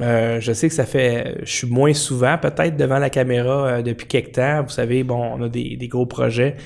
Euh, 0.00 0.40
je 0.40 0.52
sais 0.52 0.68
que 0.68 0.74
ça 0.74 0.86
fait, 0.86 1.40
je 1.42 1.52
suis 1.52 1.66
moins 1.66 1.92
souvent 1.92 2.38
peut-être 2.38 2.76
devant 2.76 2.98
la 2.98 3.10
caméra 3.10 3.66
euh, 3.66 3.82
depuis 3.82 4.06
quelques 4.06 4.32
temps. 4.32 4.62
Vous 4.62 4.70
savez, 4.70 5.02
bon, 5.02 5.22
on 5.38 5.42
a 5.42 5.48
des, 5.48 5.76
des 5.76 5.88
gros 5.88 6.06
projets. 6.06 6.56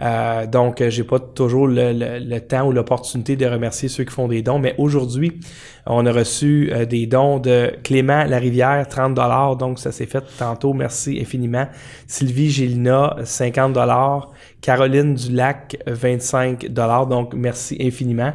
Euh, 0.00 0.46
donc, 0.46 0.82
j'ai 0.88 1.04
pas 1.04 1.18
toujours 1.18 1.66
le, 1.68 2.38
temps 2.40 2.66
ou 2.66 2.72
l'opportunité 2.72 3.36
de 3.36 3.46
remercier 3.46 3.88
ceux 3.88 4.04
qui 4.04 4.12
font 4.12 4.28
des 4.28 4.42
dons. 4.42 4.58
Mais 4.58 4.74
aujourd'hui, 4.78 5.40
on 5.86 6.06
a 6.06 6.12
reçu 6.12 6.70
euh, 6.72 6.84
des 6.84 7.06
dons 7.06 7.38
de 7.38 7.72
Clément 7.82 8.24
Larivière, 8.24 8.86
30 8.88 9.14
dollars. 9.14 9.56
Donc, 9.56 9.78
ça 9.78 9.92
s'est 9.92 10.06
fait 10.06 10.24
tantôt. 10.38 10.72
Merci 10.72 11.18
infiniment. 11.20 11.66
Sylvie 12.06 12.50
Gélina, 12.50 13.16
50 13.22 13.72
dollars. 13.72 14.30
Caroline 14.60 15.14
Dulac, 15.14 15.76
25 15.86 16.68
dollars. 16.68 17.06
Donc, 17.06 17.34
merci 17.34 17.76
infiniment. 17.80 18.32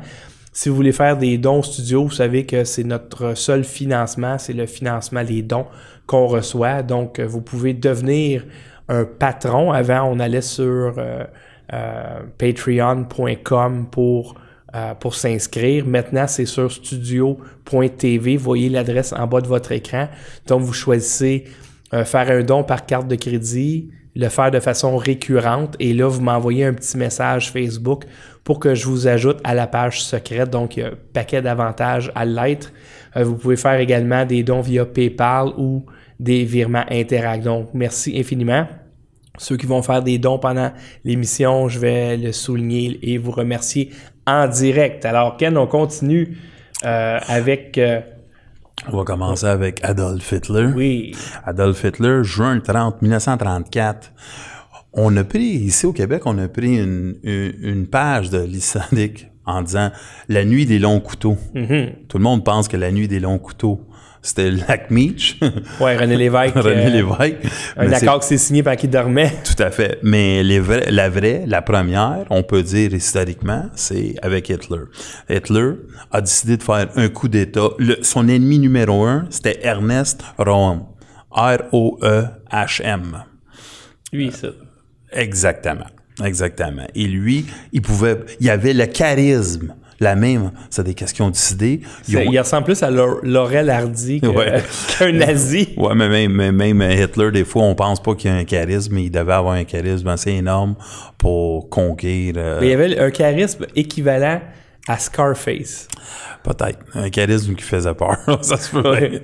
Si 0.52 0.68
vous 0.68 0.76
voulez 0.76 0.92
faire 0.92 1.16
des 1.16 1.38
dons 1.38 1.62
studio, 1.62 2.04
vous 2.04 2.12
savez 2.12 2.46
que 2.46 2.64
c'est 2.64 2.84
notre 2.84 3.34
seul 3.34 3.64
financement, 3.64 4.38
c'est 4.38 4.54
le 4.54 4.66
financement 4.66 5.24
des 5.24 5.42
dons 5.42 5.66
qu'on 6.06 6.26
reçoit. 6.26 6.82
Donc, 6.84 7.20
euh, 7.20 7.26
vous 7.26 7.42
pouvez 7.42 7.74
devenir 7.74 8.44
un 8.90 9.06
patron. 9.06 9.72
Avant, 9.72 10.04
on 10.12 10.20
allait 10.20 10.42
sur 10.42 10.66
euh, 10.66 10.94
euh, 10.98 11.24
patreon.com 12.38 13.88
pour, 13.92 14.36
euh, 14.76 14.94
pour 14.94 15.16
s'inscrire. 15.16 15.86
Maintenant, 15.88 16.28
c'est 16.28 16.46
sur 16.46 16.72
studio.tv. 16.72 18.38
Voyez 18.38 18.70
l'adresse 18.70 19.14
en 19.14 19.26
bas 19.26 19.42
de 19.42 19.48
votre 19.48 19.72
écran. 19.72 20.10
Donc, 20.46 20.62
vous 20.62 20.74
choisissez 20.74 21.46
euh, 21.92 22.06
faire 22.06 22.30
un 22.30 22.44
don 22.44 22.64
par 22.64 22.86
carte 22.86 23.08
de 23.08 23.16
crédit, 23.16 23.90
le 24.16 24.30
faire 24.30 24.52
de 24.52 24.60
façon 24.60 24.96
récurrente 24.96 25.76
et 25.80 25.94
là, 25.94 26.08
vous 26.08 26.22
m'envoyez 26.22 26.66
un 26.66 26.74
petit 26.74 26.98
message 26.98 27.52
Facebook 27.52 28.06
pour 28.44 28.60
que 28.60 28.76
je 28.76 28.86
vous 28.86 29.08
ajoute 29.08 29.40
à 29.44 29.56
la 29.56 29.66
page 29.66 30.04
secrète. 30.04 30.52
Donc, 30.52 30.78
il 30.78 30.82
y 30.82 30.84
a 30.84 30.90
un 30.90 30.98
paquet 31.14 31.42
d'avantages 31.42 32.12
à 32.14 32.26
l'être. 32.26 32.72
Euh, 33.18 33.24
vous 33.24 33.38
pouvez 33.38 33.56
faire 33.56 33.80
également 33.80 34.24
des 34.24 34.44
dons 34.44 34.62
via 34.62 34.86
PayPal 34.86 35.48
ou 35.58 35.84
des 36.20 36.44
virements 36.44 36.86
Interact. 36.92 37.44
Donc, 37.44 37.70
merci 37.74 38.20
infiniment. 38.20 38.68
Ceux 39.40 39.58
qui 39.58 39.66
vont 39.66 39.82
faire 39.82 40.04
des 40.04 40.18
dons 40.20 40.38
pendant 40.38 40.72
l'émission, 41.06 41.68
je 41.70 41.80
vais 41.80 42.18
le 42.18 42.32
souligner 42.32 43.00
et 43.02 43.18
vous 43.18 43.32
remercier 43.32 43.90
en 44.28 44.48
direct. 44.48 45.06
Alors, 45.06 45.38
Ken, 45.38 45.58
on 45.58 45.66
continue 45.66 46.38
euh, 46.86 47.18
avec... 47.28 47.78
euh, 47.78 48.02
On 48.92 48.98
va 48.98 49.04
commencer 49.06 49.46
avec 49.48 49.80
Adolf 49.84 50.32
Hitler. 50.32 50.68
oui, 50.76 51.16
Adolf 51.46 51.84
Hitler, 51.84 52.20
juin 52.24 52.60
30, 52.60 53.02
1934. 53.02 54.12
On 54.94 55.16
a 55.18 55.24
pris, 55.24 55.42
ici 55.44 55.86
au 55.86 55.94
Québec, 55.94 56.24
on 56.26 56.38
a 56.38 56.48
pris 56.48 56.78
une, 56.78 57.16
une, 57.24 57.54
une 57.62 57.88
page 57.88 58.30
de 58.30 58.40
l'historique 58.42 59.28
en 59.46 59.62
disant 59.62 59.90
la 60.28 60.46
nuit 60.46 60.66
des 60.66 60.80
longs 60.80 61.00
couteaux. 61.00 61.38
Tout 61.54 62.18
le 62.18 62.24
monde 62.24 62.44
pense 62.44 62.68
que 62.68 62.78
la 62.78 62.92
nuit 62.92 63.08
des 63.08 63.20
longs 63.20 63.40
couteaux, 63.40 63.82
c'était 64.22 64.52
lac 64.52 64.92
Meach, 64.92 65.40
ouais, 65.80 65.96
René 65.98 66.18
Lévesque. 66.18 66.56
René 66.58 66.86
euh, 66.88 66.90
Lévesque. 66.90 67.38
Un 67.78 67.88
Mais 67.88 67.96
accord 67.96 68.20
qui 68.20 68.28
s'est 68.28 68.38
signé 68.38 68.64
pendant 68.64 68.76
qu'il 68.76 68.90
dormait. 68.90 69.34
Tout 69.44 69.62
à 69.64 69.72
fait. 69.72 70.00
Mais 70.04 70.44
les 70.44 70.60
vrais- 70.60 70.92
la 70.92 71.10
vraie, 71.10 71.44
la 71.48 71.62
première, 71.62 72.26
on 72.30 72.44
peut 72.44 72.64
dire 72.64 72.94
historiquement, 72.94 73.66
c'est 73.76 74.16
avec 74.22 74.50
Hitler. 74.50 74.82
Hitler 75.30 75.72
a 76.12 76.22
décidé 76.22 76.58
de 76.58 76.64
faire 76.64 76.88
un 76.96 77.08
coup 77.10 77.28
d'État. 77.28 77.70
Son 78.02 78.28
ennemi 78.28 78.60
numéro 78.60 79.06
un, 79.06 79.26
c'était 79.30 79.60
Ernest 79.64 80.22
Röhm. 80.38 80.84
R-O-E-H-M. 81.32 83.24
Lui, 84.12 84.32
ça. 84.32 84.48
Exactement. 85.12 85.86
Exactement. 86.24 86.86
Et 86.96 87.06
lui, 87.06 87.46
il 87.72 87.82
pouvait, 87.82 88.18
il 88.40 88.50
avait 88.50 88.74
le 88.74 88.86
charisme. 88.88 89.76
La 90.02 90.16
même, 90.16 90.52
c'est 90.70 90.84
des 90.86 90.94
questions 90.94 91.30
décidées. 91.30 91.82
Ils 92.08 92.14
C'est- 92.14 92.28
ont- 92.28 92.32
Il 92.32 92.40
ressemble 92.40 92.64
plus 92.66 92.82
à 92.84 92.90
Laure- 92.90 93.20
Laurel 93.24 93.70
Hardy 93.70 94.22
Ouais. 94.24 94.64
qu'un 94.98 95.12
nazi. 95.12 95.70
Ouais, 95.78 95.94
mais 95.96 96.08
même, 96.10 96.32
mais 96.32 96.52
même 96.52 96.82
Hitler, 96.92 97.32
des 97.32 97.44
fois, 97.44 97.64
on 97.64 97.76
pense 97.76 98.02
pas 98.02 98.16
qu'il 98.16 98.30
a 98.32 98.36
un 98.36 98.46
charisme, 98.46 98.96
mais 98.96 99.04
il 99.06 99.12
devait 99.12 99.34
avoir 99.34 99.56
un 99.56 99.64
charisme 99.66 100.08
assez 100.08 100.32
énorme 100.32 100.76
pour 101.18 101.70
conquérir. 101.70 102.36
euh, 102.38 102.60
Mais 102.62 102.68
il 102.68 102.70
y 102.72 102.74
avait 102.74 102.98
un 103.00 103.12
charisme 103.12 103.66
équivalent 103.76 104.42
à 104.88 104.98
Scarface. 104.98 105.88
Peut-être. 106.44 106.80
Un 106.96 107.10
charisme 107.10 107.54
qui 107.56 107.64
faisait 107.64 107.94
peur. 107.94 108.18
ça 108.42 108.58
se 108.58 108.72
peut. 108.72 108.90
Ouais. 108.92 109.22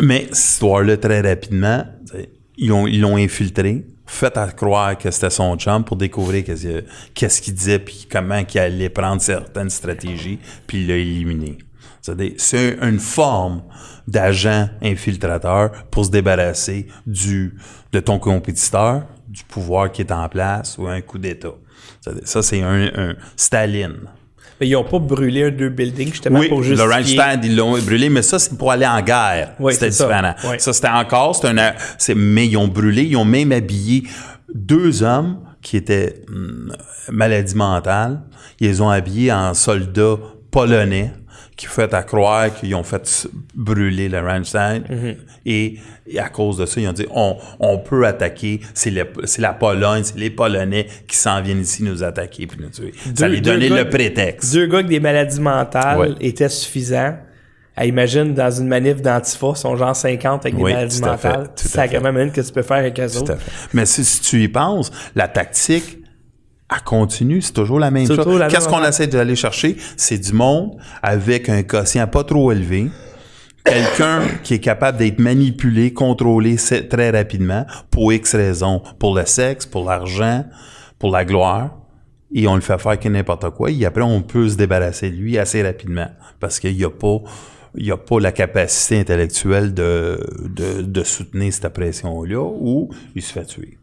Mais 0.00 0.26
cette 0.32 0.38
histoire-là, 0.38 0.96
très 0.96 1.20
rapidement, 1.20 1.84
ils 2.56 2.72
ont- 2.72 2.86
ils 2.86 3.00
l'ont 3.00 3.16
infiltré, 3.16 3.84
fait 4.12 4.36
à 4.36 4.46
croire 4.48 4.96
que 4.98 5.10
c'était 5.10 5.30
son 5.30 5.56
chum 5.56 5.84
pour 5.84 5.96
découvrir 5.96 6.44
qu'est-ce 6.44 6.66
qu'il- 7.14 7.28
qu'il 7.44 7.54
disait, 7.54 7.78
puis 7.78 8.06
comment 8.10 8.42
il 8.52 8.58
allait 8.58 8.88
prendre 8.90 9.20
certaines 9.22 9.70
stratégies, 9.70 10.38
puis 10.66 10.82
il 10.82 10.88
l'a 10.88 10.96
éliminé. 10.96 11.58
C'est 12.36 12.78
une 12.82 12.98
forme 12.98 13.62
d'agent 14.08 14.68
infiltrateur 14.82 15.70
pour 15.90 16.04
se 16.04 16.10
débarrasser 16.10 16.88
du, 17.06 17.54
de 17.92 18.00
ton 18.00 18.18
compétiteur, 18.18 19.04
du 19.28 19.44
pouvoir 19.44 19.90
qui 19.92 20.02
est 20.02 20.12
en 20.12 20.28
place 20.28 20.76
ou 20.78 20.86
un 20.88 21.00
coup 21.00 21.18
d'État. 21.18 21.54
Ça, 22.24 22.42
c'est 22.42 22.60
un, 22.62 22.90
un 22.94 23.14
Staline. 23.36 24.08
Mais 24.62 24.68
ils 24.68 24.74
n'ont 24.74 24.84
pas 24.84 25.00
brûlé 25.00 25.42
un 25.46 25.50
deux 25.50 25.70
buildings 25.70 26.12
justement 26.12 26.38
Oui, 26.38 26.48
pour 26.48 26.58
le 26.60 26.64
justifier. 26.66 26.94
Reichstag, 26.94 27.44
ils 27.44 27.56
l'ont 27.56 27.76
brûlé, 27.80 28.08
mais 28.08 28.22
ça, 28.22 28.38
c'est 28.38 28.56
pour 28.56 28.70
aller 28.70 28.86
en 28.86 29.02
guerre. 29.02 29.54
Oui, 29.58 29.72
c'était 29.72 29.90
c'est 29.90 29.98
ça. 29.98 30.06
différent. 30.06 30.34
Oui. 30.44 30.54
Ça, 30.58 30.72
c'était 30.72 30.86
encore, 30.86 31.34
c'est 31.34 31.48
un, 31.48 31.72
c'est, 31.98 32.14
mais 32.14 32.46
ils 32.46 32.56
ont 32.56 32.68
brûlé, 32.68 33.02
ils 33.02 33.16
ont 33.16 33.24
même 33.24 33.50
habillé 33.50 34.04
deux 34.54 35.02
hommes 35.02 35.40
qui 35.62 35.76
étaient 35.76 36.14
hum, 36.28 36.72
maladie 37.10 37.56
mentale. 37.56 38.20
Ils 38.60 38.68
les 38.68 38.80
ont 38.80 38.88
habillés 38.88 39.32
en 39.32 39.52
soldats 39.52 40.14
polonais 40.52 41.12
qui 41.62 41.68
fait 41.68 41.94
à 41.94 42.02
croire 42.02 42.52
qu'ils 42.54 42.74
ont 42.74 42.82
fait 42.82 43.28
brûler 43.54 44.08
le 44.08 44.18
Reichstag. 44.20 44.82
Mm-hmm. 44.90 45.16
et, 45.46 45.78
et 46.08 46.18
à 46.18 46.28
cause 46.28 46.56
de 46.58 46.66
ça, 46.66 46.80
ils 46.80 46.88
ont 46.88 46.92
dit, 46.92 47.06
on, 47.14 47.36
on 47.60 47.78
peut 47.78 48.04
attaquer, 48.04 48.60
c'est, 48.74 48.92
c'est 49.24 49.40
la 49.42 49.52
Pologne, 49.52 50.02
c'est 50.02 50.18
les 50.18 50.30
Polonais 50.30 50.86
qui 51.06 51.16
s'en 51.16 51.40
viennent 51.40 51.60
ici 51.60 51.84
nous 51.84 52.02
attaquer 52.02 52.46
puis 52.48 52.58
nous 52.60 52.70
tuer. 52.70 52.92
ça 53.14 53.28
les 53.28 53.40
deux 53.40 53.52
donnait 53.52 53.68
le 53.68 53.88
prétexte. 53.88 54.52
Deux 54.52 54.66
gars 54.66 54.78
avec 54.78 54.88
des 54.88 54.98
maladies 55.00 55.40
mentales 55.40 55.98
Ouais. 55.98 56.10
étaient 56.20 56.48
suffisants. 56.48 57.16
Ah, 57.76 57.86
imagine 57.86 58.34
dans 58.34 58.50
une 58.50 58.66
manif 58.66 59.00
d'Antifa, 59.00 59.52
ils 59.54 59.56
sont 59.56 59.76
genre 59.76 59.94
50 59.96 60.44
avec 60.44 60.56
des 60.56 60.62
Oui, 60.62 60.72
maladies 60.74 61.00
mentales. 61.00 61.44
tout 61.56 61.64
à 61.64 61.68
Sacrément, 61.68 62.08
imagine 62.10 62.32
que 62.32 62.40
tu 62.40 62.52
peux 62.52 62.62
faire 62.62 62.78
avec 62.78 62.98
eux 63.00 63.16
autres. 63.16 63.36
Mais 63.72 63.86
si, 63.86 64.04
si 64.04 64.20
tu 64.20 64.42
y 64.42 64.48
penses, 64.48 64.90
la 65.14 65.28
tactique, 65.28 65.98
elle 66.74 66.82
continue, 66.84 67.42
c'est 67.42 67.52
toujours 67.52 67.78
la 67.78 67.90
même 67.90 68.06
chose. 68.06 68.24
Qu'est-ce 68.48 68.68
qu'on 68.68 68.84
essaie 68.84 69.06
d'aller 69.06 69.36
chercher? 69.36 69.76
C'est 69.96 70.18
du 70.18 70.32
monde 70.32 70.76
avec 71.02 71.48
un 71.48 71.62
quotient 71.62 72.06
pas 72.06 72.24
trop 72.24 72.52
élevé, 72.52 72.90
quelqu'un 73.64 74.22
qui 74.42 74.54
est 74.54 74.60
capable 74.60 74.98
d'être 74.98 75.18
manipulé, 75.18 75.92
contrôlé 75.92 76.56
très 76.56 77.10
rapidement 77.10 77.66
pour 77.90 78.12
X 78.12 78.34
raisons, 78.34 78.82
pour 78.98 79.14
le 79.14 79.26
sexe, 79.26 79.66
pour 79.66 79.84
l'argent, 79.84 80.44
pour 80.98 81.10
la 81.10 81.24
gloire, 81.24 81.76
et 82.34 82.46
on 82.48 82.54
le 82.54 82.60
fait 82.60 82.78
faire 82.78 82.98
que 82.98 83.08
n'importe 83.08 83.50
quoi, 83.50 83.70
et 83.70 83.84
après 83.84 84.02
on 84.02 84.22
peut 84.22 84.48
se 84.48 84.56
débarrasser 84.56 85.10
de 85.10 85.16
lui 85.16 85.38
assez 85.38 85.62
rapidement, 85.62 86.08
parce 86.40 86.58
qu'il 86.58 86.76
n'y 86.76 86.84
a 86.84 86.90
pas 86.90 87.18
il 87.74 87.90
a 87.90 87.96
pas 87.96 88.20
la 88.20 88.32
capacité 88.32 89.00
intellectuelle 89.00 89.72
de, 89.72 90.20
de, 90.46 90.82
de 90.82 91.02
soutenir 91.04 91.52
cette 91.52 91.72
pression-là, 91.72 92.42
ou 92.42 92.90
il 93.14 93.22
se 93.22 93.32
fait 93.32 93.46
tuer. 93.46 93.78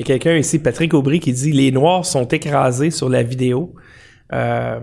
Il 0.00 0.08
y 0.08 0.12
a 0.12 0.18
quelqu'un 0.18 0.36
ici, 0.38 0.58
Patrick 0.58 0.94
Aubry, 0.94 1.20
qui 1.20 1.32
dit 1.34 1.52
Les 1.52 1.70
Noirs 1.72 2.06
sont 2.06 2.24
écrasés 2.26 2.90
sur 2.90 3.10
la 3.10 3.22
vidéo. 3.22 3.74
Euh, 4.32 4.80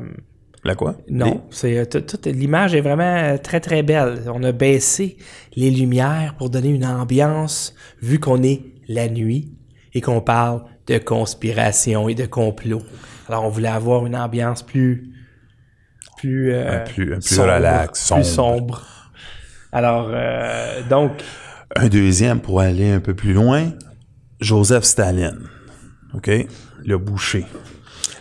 La 0.64 0.76
quoi? 0.76 0.98
non, 1.10 1.44
c'est 1.50 1.78
euh, 1.80 1.86
l'image 2.26 2.76
est 2.76 2.82
vraiment 2.82 3.04
euh, 3.16 3.38
très 3.38 3.60
très 3.60 3.82
belle. 3.82 4.22
On 4.32 4.44
a 4.44 4.52
baissé 4.52 5.18
les 5.56 5.72
lumières 5.72 6.36
pour 6.38 6.52
donner 6.52 6.70
une 6.70 6.86
ambiance, 6.86 7.74
vu 8.02 8.20
qu'on 8.20 8.44
est 8.44 8.62
la 8.88 9.10
nuit 9.10 9.54
et 9.96 10.02
qu'on 10.02 10.22
parle 10.22 10.66
de 10.86 11.00
conspiration 11.00 12.08
et 12.10 12.14
de 12.16 12.28
complot. 12.28 12.84
Alors 13.28 13.44
on 13.46 13.50
voulait 13.50 13.70
avoir 13.70 14.06
une 14.06 14.16
ambiance 14.16 14.62
plus 14.62 15.14
plus 16.18 16.52
euh, 16.54 16.78
Un 16.82 16.84
plus- 16.86 17.14
un 17.14 17.20
plus 17.20 17.36
sombre, 17.36 17.54
relax, 17.56 18.12
plus 18.12 18.24
sombre. 18.24 18.26
sombre. 18.26 18.86
Alors 19.72 20.10
euh, 20.14 20.82
donc 20.90 21.12
Un 21.76 21.88
deuxième, 21.88 22.40
pour 22.40 22.60
aller 22.62 22.92
un 22.92 23.00
peu 23.00 23.14
plus 23.16 23.34
loin, 23.34 23.72
Joseph 24.40 24.84
Staline. 24.84 25.40
OK? 26.14 26.30
Le 26.86 26.98
boucher. 26.98 27.46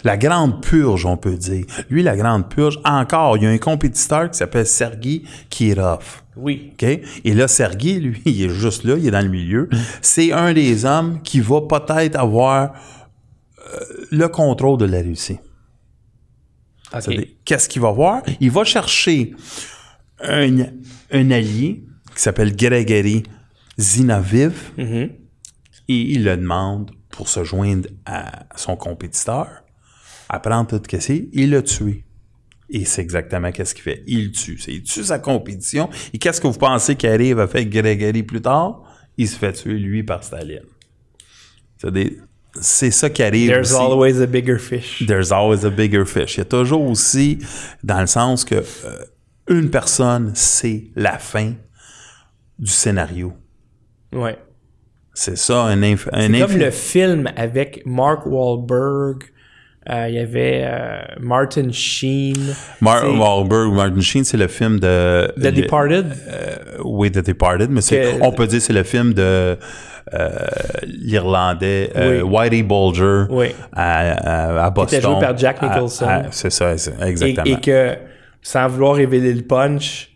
La 0.05 0.17
grande 0.17 0.63
purge, 0.63 1.05
on 1.05 1.17
peut 1.17 1.37
dire. 1.37 1.65
Lui, 1.91 2.03
la 2.03 2.17
grande 2.17 2.49
purge, 2.49 2.79
encore, 2.85 3.37
il 3.37 3.43
y 3.43 3.47
a 3.47 3.51
un 3.51 3.59
compétiteur 3.59 4.31
qui 4.31 4.39
s'appelle 4.39 4.67
Sergei 4.67 5.23
Kirov. 5.51 6.23
oui, 6.37 6.71
OK? 6.75 6.85
Et 7.25 7.35
là, 7.35 7.49
Sergei, 7.49 7.99
lui, 7.99 8.23
il 8.25 8.43
est 8.45 8.49
juste 8.49 8.85
là, 8.85 8.97
il 8.97 9.07
est 9.07 9.11
dans 9.11 9.21
le 9.25 9.29
milieu. 9.31 9.69
C'est 10.03 10.33
un 10.33 10.53
des 10.53 10.85
hommes 10.85 11.21
qui 11.23 11.41
va 11.41 11.61
peut-être 11.63 12.17
avoir 12.17 12.75
euh, 13.75 13.81
le 14.13 14.29
contrôle 14.29 14.79
de 14.79 14.85
la 14.85 15.01
Russie. 15.03 15.39
Qu'est-ce 17.45 17.69
qu'il 17.69 17.83
va 17.83 17.91
voir? 17.91 18.23
Il 18.41 18.51
va 18.53 18.63
chercher 18.65 19.35
un, 20.21 20.57
un 21.11 21.31
allié 21.31 21.85
qui 22.15 22.23
s'appelle 22.23 22.55
Gregory 22.55 23.25
Zinaviv 23.79 24.53
Mhm. 24.79 25.11
Et 25.89 26.01
il 26.13 26.25
le 26.25 26.37
demande 26.37 26.91
pour 27.11 27.29
se 27.29 27.45
joindre 27.45 27.89
à 28.05 28.47
son 28.57 28.77
compétiteur, 28.77 29.49
apprendre 30.29 30.69
tout 30.69 30.83
ce 30.83 30.97
que 30.97 31.29
il 31.33 31.51
l'a 31.51 31.63
tué. 31.63 32.05
Et 32.69 32.85
c'est 32.85 33.03
exactement 33.03 33.53
qu'est-ce 33.53 33.75
qu'il 33.75 33.85
fait. 33.85 34.03
Il 34.07 34.33
tue. 34.33 34.61
Il 34.67 34.83
tue 34.83 35.05
sa 35.05 35.21
compétition. 35.21 35.89
Et 36.13 36.19
qu'est-ce 36.19 36.41
que 36.41 36.49
vous 36.49 36.59
pensez 36.59 36.97
qu'arrive 36.97 37.39
à 37.39 37.47
faire 37.47 37.65
Gregory 37.65 38.25
plus 38.25 38.43
tard? 38.43 38.83
Il 39.17 39.29
se 39.29 39.39
fait 39.39 39.53
tuer, 39.53 39.79
lui, 39.79 40.03
par 40.03 40.25
Staline. 40.25 40.65
C'est 42.61 42.91
ça 42.91 43.11
qui 43.11 43.23
arrive 43.23 43.51
There's 43.51 43.73
aussi. 43.73 43.81
always 43.81 44.21
a 44.21 44.27
bigger 44.27 44.59
fish. 44.59 45.05
There's 45.07 45.31
always 45.31 45.65
a 45.65 45.71
bigger 45.71 46.05
fish. 46.05 46.37
Il 46.37 46.39
y 46.39 46.41
a 46.41 46.45
toujours 46.47 46.83
aussi, 46.83 47.39
dans 47.85 48.01
le 48.01 48.07
sens 48.07 48.45
que 48.45 48.57
euh, 48.57 49.05
une 49.49 49.71
personne, 49.71 50.33
c'est 50.35 50.85
la 50.97 51.19
fin 51.19 51.55
du 52.59 52.71
scénario. 52.71 53.35
Ouais. 54.13 54.39
C'est 55.19 55.39
ça, 55.39 55.63
un, 55.63 55.81
inf- 55.81 56.09
un 56.13 56.27
C'est 56.31 56.41
comme 56.47 56.59
le 56.59 56.71
film 56.71 57.29
avec 57.37 57.83
Mark 57.87 58.27
Wahlberg, 58.27 59.23
Euh, 59.89 60.09
il 60.09 60.17
y 60.17 60.19
avait 60.19 60.63
euh, 60.65 60.99
Martin 61.21 61.69
Sheen. 61.71 62.35
Mar 62.81 63.01
C'est- 63.03 63.07
Wahlberg, 63.07 63.73
Martin 63.73 64.01
Sheen, 64.01 64.25
c'est 64.25 64.37
le 64.37 64.49
film 64.49 64.81
de... 64.81 65.29
The 65.41 65.55
Departed? 65.55 66.07
euh, 66.29 66.57
oui, 66.85 67.09
The 67.13 67.25
Departed, 67.25 67.71
mais 67.71 67.81
c'est, 67.83 68.01
Que- 68.01 68.23
on 68.23 68.33
peut 68.33 68.49
dire 68.49 68.59
que 68.59 68.65
c'est 68.65 68.73
le 68.73 68.83
film 68.83 69.15
de 69.15 69.57
euh, 70.13 70.29
l'Irlandais 70.87 71.91
Oui. 71.97 72.21
Whitey 72.23 72.63
Bulger 72.65 73.25
Oui. 73.31 73.55
à, 73.73 74.11
à, 74.59 74.65
à 74.67 74.71
Boston. 74.71 75.01
joué 75.01 75.21
par 75.21 75.37
Jack 75.39 75.63
Nicholson. 75.63 76.23
c'est 76.33 76.51
ça, 76.51 76.77
c'est- 76.77 76.91
et, 77.01 77.05
exactement. 77.09 77.47
et 77.57 77.61
que, 77.61 77.95
sans 78.43 78.67
vouloir 78.69 78.97
révéler 78.97 79.33
le 79.35 79.43
punch, 79.43 80.11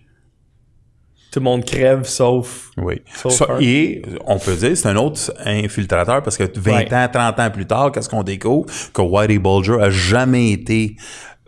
tout 1.30 1.38
le 1.40 1.44
monde 1.44 1.64
crève 1.64 2.04
sauf. 2.04 2.70
Oui. 2.76 3.02
Ça, 3.14 3.46
et 3.60 4.02
on 4.26 4.38
peut 4.38 4.54
dire 4.54 4.76
c'est 4.76 4.88
un 4.88 4.96
autre 4.96 5.32
infiltrateur 5.44 6.22
parce 6.22 6.36
que 6.36 6.44
20 6.58 6.72
Ouais. 6.72 6.94
ans, 6.94 7.08
30 7.12 7.38
ans 7.40 7.50
plus 7.50 7.66
tard, 7.66 7.92
qu'est-ce 7.92 8.08
qu'on 8.08 8.22
découvre? 8.22 8.66
Que 8.92 9.02
Whitey 9.02 9.38
Bulger 9.38 9.76
a 9.80 9.90
jamais 9.90 10.50
été 10.52 10.96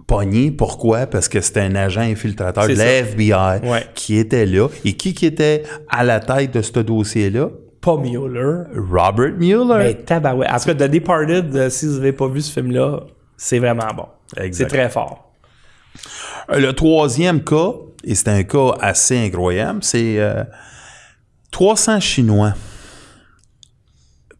pogné. 0.06 0.50
Pourquoi? 0.50 1.06
Parce 1.06 1.28
que 1.28 1.40
c'était 1.40 1.60
un 1.60 1.74
agent 1.74 2.02
infiltrateur 2.02 2.68
de 2.68 2.74
C'est 2.74 2.84
la 2.84 2.98
FBI 3.08 3.60
Ouais. 3.68 3.86
qui 3.94 4.18
était 4.18 4.46
là. 4.46 4.68
Et 4.84 4.92
qui, 4.94 5.14
qui 5.14 5.26
était 5.26 5.62
à 5.88 6.04
la 6.04 6.20
tête 6.20 6.52
de 6.54 6.62
ce 6.62 6.78
dossier-là? 6.80 7.48
Pas 7.80 7.96
Mueller. 7.96 8.64
Robert 8.76 9.32
Mueller. 9.38 9.78
Mais 9.78 9.94
tabarouette. 9.94 10.50
En 10.52 10.56
tout 10.58 10.66
cas, 10.66 10.74
The 10.74 10.90
Departed, 10.90 11.56
euh, 11.56 11.70
si 11.70 11.86
vous 11.86 11.94
n'avez 11.94 12.12
pas 12.12 12.28
vu 12.28 12.40
ce 12.40 12.52
film-là, 12.52 13.00
c'est 13.36 13.58
vraiment 13.58 13.88
bon. 13.96 14.06
Exact. 14.36 14.70
C'est 14.70 14.76
très 14.76 14.88
fort. 14.88 15.31
Le 16.48 16.72
troisième 16.72 17.42
cas, 17.42 17.72
et 18.04 18.14
c'est 18.14 18.28
un 18.28 18.42
cas 18.42 18.76
assez 18.80 19.18
incroyable, 19.18 19.82
c'est 19.82 20.18
euh, 20.18 20.44
300 21.50 22.00
Chinois, 22.00 22.54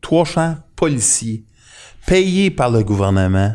300 0.01 0.57
policiers 0.77 1.45
payés 2.07 2.51
par 2.51 2.71
le 2.71 2.83
gouvernement 2.83 3.55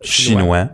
chinois, 0.00 0.40
Chinois. 0.40 0.68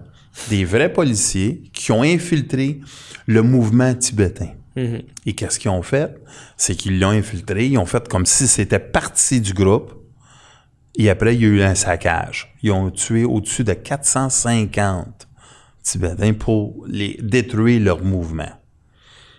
des 0.48 0.64
vrais 0.64 0.92
policiers 0.92 1.62
qui 1.72 1.90
ont 1.92 2.02
infiltré 2.02 2.80
le 3.26 3.42
mouvement 3.42 3.94
tibétain. 3.94 4.50
Mhm. 4.76 5.02
Et 5.26 5.34
qu'est-ce 5.34 5.58
qu'ils 5.58 5.70
ont 5.70 5.82
fait? 5.82 6.14
C'est 6.56 6.74
qu'ils 6.74 7.00
l'ont 7.00 7.10
infiltré, 7.10 7.66
ils 7.66 7.78
ont 7.78 7.86
fait 7.86 8.06
comme 8.08 8.26
si 8.26 8.46
c'était 8.46 8.78
partie 8.78 9.40
du 9.40 9.52
groupe. 9.52 9.94
Et 10.96 11.10
après, 11.10 11.34
il 11.34 11.42
y 11.42 11.44
a 11.44 11.48
eu 11.48 11.62
un 11.62 11.74
saccage. 11.74 12.54
Ils 12.62 12.70
ont 12.70 12.90
tué 12.90 13.24
au-dessus 13.24 13.64
de 13.64 13.72
450 13.72 15.28
Tibétains 15.84 16.32
pour 16.32 16.84
les 16.88 17.18
détruire 17.22 17.80
leur 17.80 18.02
mouvement. 18.02 18.50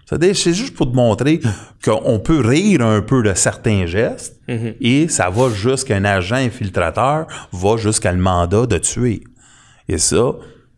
C'est-à-dire, 0.05 0.37
c'est 0.37 0.53
juste 0.53 0.75
pour 0.75 0.91
te 0.91 0.95
montrer 0.95 1.41
qu'on 1.83 2.19
peut 2.19 2.39
rire 2.39 2.81
un 2.81 3.01
peu 3.01 3.23
de 3.23 3.33
certains 3.33 3.87
gestes 3.87 4.39
et 4.47 5.07
ça 5.07 5.31
va 5.31 5.49
jusqu'à 5.49 5.95
un 5.95 6.05
agent 6.05 6.35
infiltrateur, 6.35 7.25
va 7.51 7.77
jusqu'à 7.77 8.11
le 8.11 8.19
mandat 8.19 8.67
de 8.67 8.77
tuer. 8.77 9.23
Et 9.89 9.97
ça, 9.97 10.35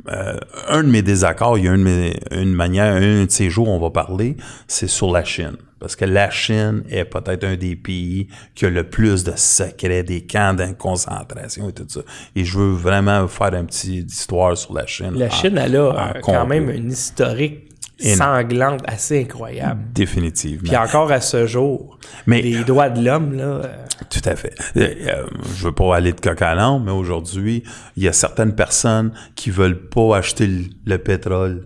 euh, 0.10 0.38
un 0.70 0.84
de 0.84 0.90
mes 0.90 1.02
désaccords, 1.02 1.58
il 1.58 1.66
y 1.66 1.68
a 1.68 1.74
une, 1.74 1.84
mes- 1.84 2.20
une 2.32 2.54
manière, 2.54 2.94
un 2.96 3.26
de 3.26 3.32
ces 3.32 3.50
jours, 3.50 3.68
on 3.70 3.80
va 3.80 3.90
parler, 3.90 4.38
c'est 4.68 4.88
sur 4.88 5.12
la 5.12 5.24
Chine. 5.24 5.58
Parce 5.80 5.96
que 5.96 6.06
la 6.06 6.30
Chine 6.32 6.84
est 6.90 7.06
peut-être 7.06 7.44
un 7.44 7.56
des 7.56 7.76
pays 7.76 8.28
qui 8.56 8.66
a 8.66 8.70
le 8.70 8.84
plus 8.90 9.24
de 9.24 9.34
secrets, 9.36 10.02
des 10.02 10.26
camps 10.26 10.56
de 10.56 10.66
concentration 10.74 11.70
et 11.70 11.74
tout 11.74 11.86
ça. 11.88 12.00
Et 12.36 12.44
je 12.46 12.58
veux 12.58 12.72
vraiment 12.72 13.28
faire 13.28 13.54
un 13.54 13.66
petit 13.66 14.00
histoire 14.00 14.58
sur 14.58 14.74
la 14.74 14.88
Chine. 14.88 15.12
La 15.16 15.28
en- 15.28 15.30
Chine, 15.30 15.58
elle 15.58 15.76
a 15.76 15.80
euh, 16.16 16.20
quand 16.24 16.40
complet. 16.42 16.60
même 16.62 16.70
une 16.72 16.90
historique. 16.92 17.67
Sanglante 18.00 18.82
assez 18.88 19.22
incroyable. 19.22 19.82
Définitivement. 19.94 20.68
Puis 20.68 20.78
encore 20.78 21.12
à 21.12 21.22
ce 21.22 21.48
jour, 21.48 21.98
Mais- 22.26 22.42
les 22.42 22.64
droits 22.64 22.90
de 22.90 23.04
l'homme, 23.04 23.34
là, 23.34 23.44
euh, 23.44 23.64
Tout 24.10 24.22
à 24.26 24.36
fait. 24.36 24.54
Euh, 24.78 25.26
je 25.56 25.66
veux 25.66 25.72
pas 25.72 25.96
aller 25.96 26.14
de 26.14 26.20
coq 26.22 26.42
à 26.42 26.80
mais 26.80 26.92
aujourd'hui, 26.92 27.64
il 27.96 28.04
y 28.04 28.08
a 28.08 28.14
certaines 28.14 28.54
personnes 28.56 29.12
qui 29.36 29.50
veulent 29.50 29.90
pas 29.90 30.18
acheter 30.18 30.46
le, 30.48 30.66
le 30.86 30.98
pétrole 31.00 31.66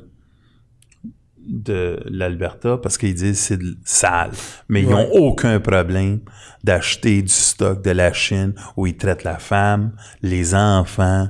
de 1.45 1.99
l'Alberta 2.05 2.77
parce 2.77 2.97
qu'ils 2.97 3.15
disent 3.15 3.39
que 3.39 3.55
c'est 3.55 3.59
sale. 3.83 4.31
Mais 4.69 4.81
ils 4.83 4.87
Ouais. 4.87 4.93
n'ont 4.93 5.09
aucun 5.11 5.59
problème 5.59 6.19
d'acheter 6.63 7.21
du 7.21 7.27
stock 7.27 7.83
de 7.83 7.91
la 7.91 8.13
Chine 8.13 8.53
où 8.77 8.85
ils 8.87 8.95
traitent 8.95 9.23
la 9.23 9.37
femme, 9.39 9.91
les 10.21 10.53
enfants, 10.55 11.27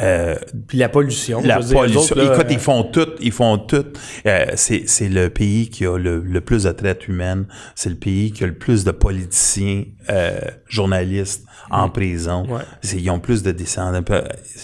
euh, 0.00 0.36
puis 0.68 0.78
la 0.78 0.88
pollution. 0.88 1.40
la 1.44 1.56
je 1.56 1.60
veux 1.60 1.68
dire, 1.68 1.76
eux 1.78 1.80
pollution. 1.82 2.00
autres, 2.00 2.14
là, 2.16 2.24
Écoute, 2.34 2.46
euh, 2.48 2.52
ils 2.52 2.58
font 2.58 2.82
tout, 2.84 3.08
ils 3.20 3.32
font 3.32 3.58
tout. 3.58 3.84
Euh, 4.26 4.46
c'est, 4.54 4.84
c'est 4.88 5.08
le 5.08 5.30
pays 5.30 5.68
qui 5.70 5.86
a 5.86 5.96
le, 5.98 6.20
le 6.20 6.40
plus 6.40 6.64
de 6.64 6.70
traite 6.72 7.08
humaine. 7.08 7.46
C'est 7.74 7.90
le 7.90 7.96
pays 7.96 8.32
qui 8.32 8.44
a 8.44 8.46
le 8.46 8.54
plus 8.58 8.84
de 8.84 8.90
politiciens, 8.90 9.84
euh, 10.10 10.38
journalistes 10.68 11.44
en 11.70 11.88
prison. 11.88 12.46
Ouais. 12.48 12.60
Ils 12.94 13.10
ont 13.10 13.18
plus 13.18 13.42
de 13.42 13.50
descendants. 13.50 14.04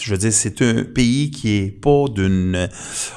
Je 0.00 0.10
veux 0.12 0.18
dire, 0.18 0.32
c'est 0.32 0.62
un 0.62 0.84
pays 0.84 1.30
qui 1.32 1.56
est 1.58 1.70
pas 1.70 2.04
d'une. 2.14 2.68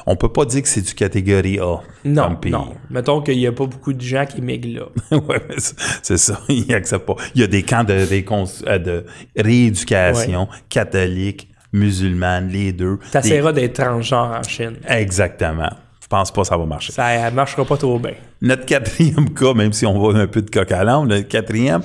On 0.07 0.15
peut 0.15 0.31
pas 0.31 0.45
dire 0.45 0.63
que 0.63 0.67
c'est 0.67 0.81
du 0.81 0.93
catégorie 0.95 1.59
A. 1.59 1.77
non, 2.03 2.23
comme 2.23 2.39
pays. 2.39 2.51
non. 2.51 2.73
Mettons 2.89 3.21
qu'il 3.21 3.37
n'y 3.37 3.45
a 3.45 3.51
pas 3.51 3.67
beaucoup 3.67 3.93
de 3.93 4.01
gens 4.01 4.25
qui 4.25 4.41
migrent 4.41 4.89
là. 5.11 5.17
ouais, 5.19 5.41
mais 5.49 5.55
c'est- 5.59 6.17
ça. 6.17 6.39
Ils 6.49 6.73
acceptent 6.73 7.05
pas. 7.05 7.15
Il 7.35 7.41
y 7.41 7.43
a 7.43 7.47
des 7.47 7.61
camps 7.61 7.83
de, 7.83 7.93
récon- 7.93 8.63
euh, 8.67 8.79
de 8.79 9.05
rééducation 9.37 10.47
catholiques, 10.69 11.49
musulmanes, 11.75 12.49
les 12.49 12.71
deux. 12.73 12.97
Des- 12.97 13.09
T'essaieras 13.11 13.51
d'être 13.53 13.73
transgenre 13.83 14.39
en 14.39 14.43
Chine. 14.43 14.77
Exactement. 14.87 15.69
Je 16.01 16.07
pense 16.07 16.31
pas 16.31 16.41
que 16.41 16.47
ça 16.47 16.57
va 16.57 16.65
marcher. 16.65 16.91
Ça 16.93 17.29
ne 17.29 17.35
marchera 17.35 17.65
pas 17.65 17.77
trop 17.77 17.97
bien. 17.99 18.13
Notre 18.41 18.65
quatrième 18.65 19.29
cas, 19.33 19.53
même 19.53 19.73
si 19.73 19.85
on 19.85 19.99
va 19.99 20.19
un 20.19 20.27
peu 20.27 20.41
de 20.41 20.49
coq 20.51 20.71
à 20.71 20.83
l'âne, 20.83 21.09
le 21.09 21.21
quatrième, 21.21 21.81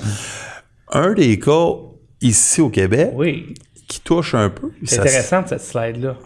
un 0.93 1.13
des 1.15 1.39
cas 1.39 1.69
ici 2.21 2.61
au 2.61 2.69
Québec 2.69 3.11
Oui. 3.15 3.55
qui 3.89 4.01
touche 4.01 4.35
un 4.35 4.51
peu. 4.51 4.71
C'est 4.85 5.01
intéressant 5.01 5.43
cette 5.47 5.63
slide-là. 5.63 6.17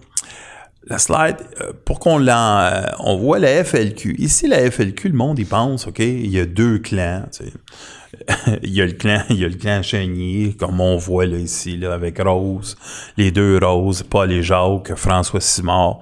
La 0.86 0.98
slide, 0.98 1.36
euh, 1.62 1.72
pour 1.84 1.98
qu'on 1.98 2.18
l'en, 2.18 2.58
euh, 2.60 2.82
on 2.98 3.16
voit 3.16 3.38
la 3.38 3.64
FLQ. 3.64 4.16
Ici, 4.18 4.48
la 4.48 4.70
FLQ, 4.70 5.08
le 5.08 5.16
monde 5.16 5.38
y 5.38 5.44
pense, 5.44 5.86
OK, 5.86 6.00
il 6.00 6.26
y 6.26 6.38
a 6.38 6.44
deux 6.44 6.78
clans, 6.78 7.22
tu 7.32 7.44
sais. 7.44 7.52
il 8.62 8.72
y 8.72 8.80
a 8.80 8.86
le 8.86 8.92
clan, 8.92 9.22
il 9.30 9.82
Chénier, 9.82 10.54
comme 10.58 10.80
on 10.80 10.96
voit 10.96 11.26
là 11.26 11.36
ici, 11.36 11.80
avec 11.84 12.18
Rose, 12.18 12.76
les 13.16 13.30
deux 13.30 13.58
Roses, 13.62 14.02
Paul 14.02 14.32
et 14.32 14.42
Jacques, 14.42 14.94
François 14.94 15.40
Simard, 15.40 16.00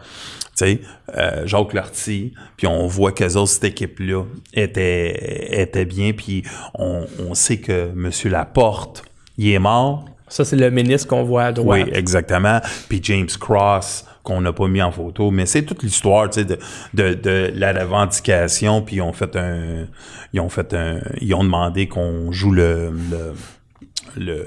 tu 0.56 0.80
euh, 1.16 1.46
Jacques 1.46 1.72
Lortie, 1.72 2.34
puis 2.56 2.66
on 2.66 2.86
voit 2.86 3.12
autres, 3.36 3.52
cette 3.52 3.64
équipe-là 3.64 4.24
était, 4.52 5.60
était 5.62 5.84
bien, 5.84 6.12
puis 6.12 6.42
on, 6.74 7.06
on 7.18 7.34
sait 7.34 7.58
que 7.58 7.90
M. 7.90 8.10
Laporte, 8.30 9.04
il 9.38 9.50
est 9.50 9.58
mort, 9.58 10.04
Ça, 10.32 10.46
c'est 10.46 10.56
le 10.56 10.70
ministre 10.70 11.08
qu'on 11.08 11.24
voit 11.24 11.44
à 11.44 11.52
droite. 11.52 11.82
oui, 11.84 11.90
exactement. 11.92 12.58
Puis 12.88 13.00
James 13.02 13.28
Cross, 13.38 14.06
qu'on 14.22 14.40
n'a 14.40 14.52
pas 14.54 14.66
mis 14.66 14.80
en 14.80 14.90
photo, 14.90 15.30
mais 15.30 15.44
c'est 15.44 15.62
toute 15.62 15.82
l'histoire, 15.82 16.30
tu 16.30 16.40
sais, 16.40 16.46
de, 16.46 16.58
de, 16.94 17.12
de 17.12 17.52
la 17.54 17.72
revendication, 17.72 18.80
puis 18.80 18.96
ils 18.96 19.02
ont 19.02 19.12
fait 19.12 19.36
un, 19.36 19.88
ils 20.32 20.40
ont 20.40 20.48
fait 20.48 20.72
un, 20.72 21.00
ils 21.20 21.34
ont 21.34 21.44
demandé 21.44 21.86
qu'on 21.86 22.32
joue 22.32 22.52
le, 22.52 22.92
le, 23.10 23.34
le, 24.16 24.44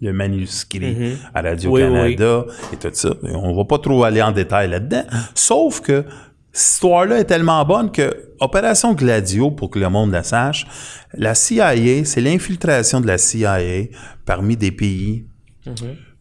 le 0.00 0.12
manuscrit 0.12 1.16
à 1.34 1.42
Radio-Canada 1.42 2.44
et 2.72 2.76
tout 2.76 2.90
ça. 2.92 3.14
On 3.34 3.54
va 3.56 3.64
pas 3.64 3.78
trop 3.78 4.04
aller 4.04 4.22
en 4.22 4.30
détail 4.30 4.70
là-dedans, 4.70 5.04
sauf 5.34 5.80
que 5.80 6.04
cette 6.52 6.74
histoire-là 6.74 7.18
est 7.18 7.24
tellement 7.24 7.64
bonne 7.64 7.90
que 7.90 8.34
Opération 8.38 8.92
Gladio, 8.92 9.50
pour 9.50 9.70
que 9.70 9.78
le 9.78 9.88
monde 9.88 10.12
la 10.12 10.22
sache, 10.22 10.66
la 11.14 11.34
CIA, 11.34 12.04
c'est 12.04 12.20
l'infiltration 12.20 13.00
de 13.00 13.06
la 13.06 13.16
CIA 13.16 13.86
parmi 14.26 14.56
des 14.56 14.70
pays 14.70 15.26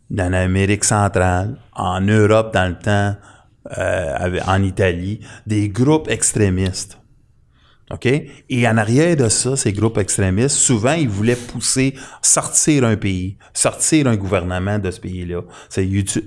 dans 0.10 0.30
l'Amérique 0.30 0.86
centrale, 0.86 1.58
en 1.74 2.00
Europe 2.00 2.54
dans 2.54 2.70
le 2.70 2.78
temps, 2.78 3.16
euh, 3.78 4.40
en 4.48 4.64
Italie, 4.64 5.20
des 5.46 5.68
groupes 5.68 6.10
extrémistes. 6.10 6.98
OK? 7.92 8.06
Et 8.06 8.68
en 8.68 8.78
arrière 8.78 9.18
de 9.18 9.28
ça, 9.28 9.58
ces 9.58 9.74
groupes 9.74 9.98
extrémistes, 9.98 10.56
souvent, 10.56 10.94
ils 10.94 11.10
voulaient 11.10 11.36
pousser, 11.36 11.94
sortir 12.22 12.86
un 12.86 12.96
pays, 12.96 13.38
sortir 13.54 14.08
un 14.08 14.16
gouvernement 14.16 14.80
de 14.80 14.92
ce 14.92 15.02
pays-là. 15.02 15.42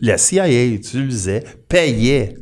La 0.02 0.18
CIA 0.18 0.66
utilisait, 0.66 1.42
payait 1.68 2.34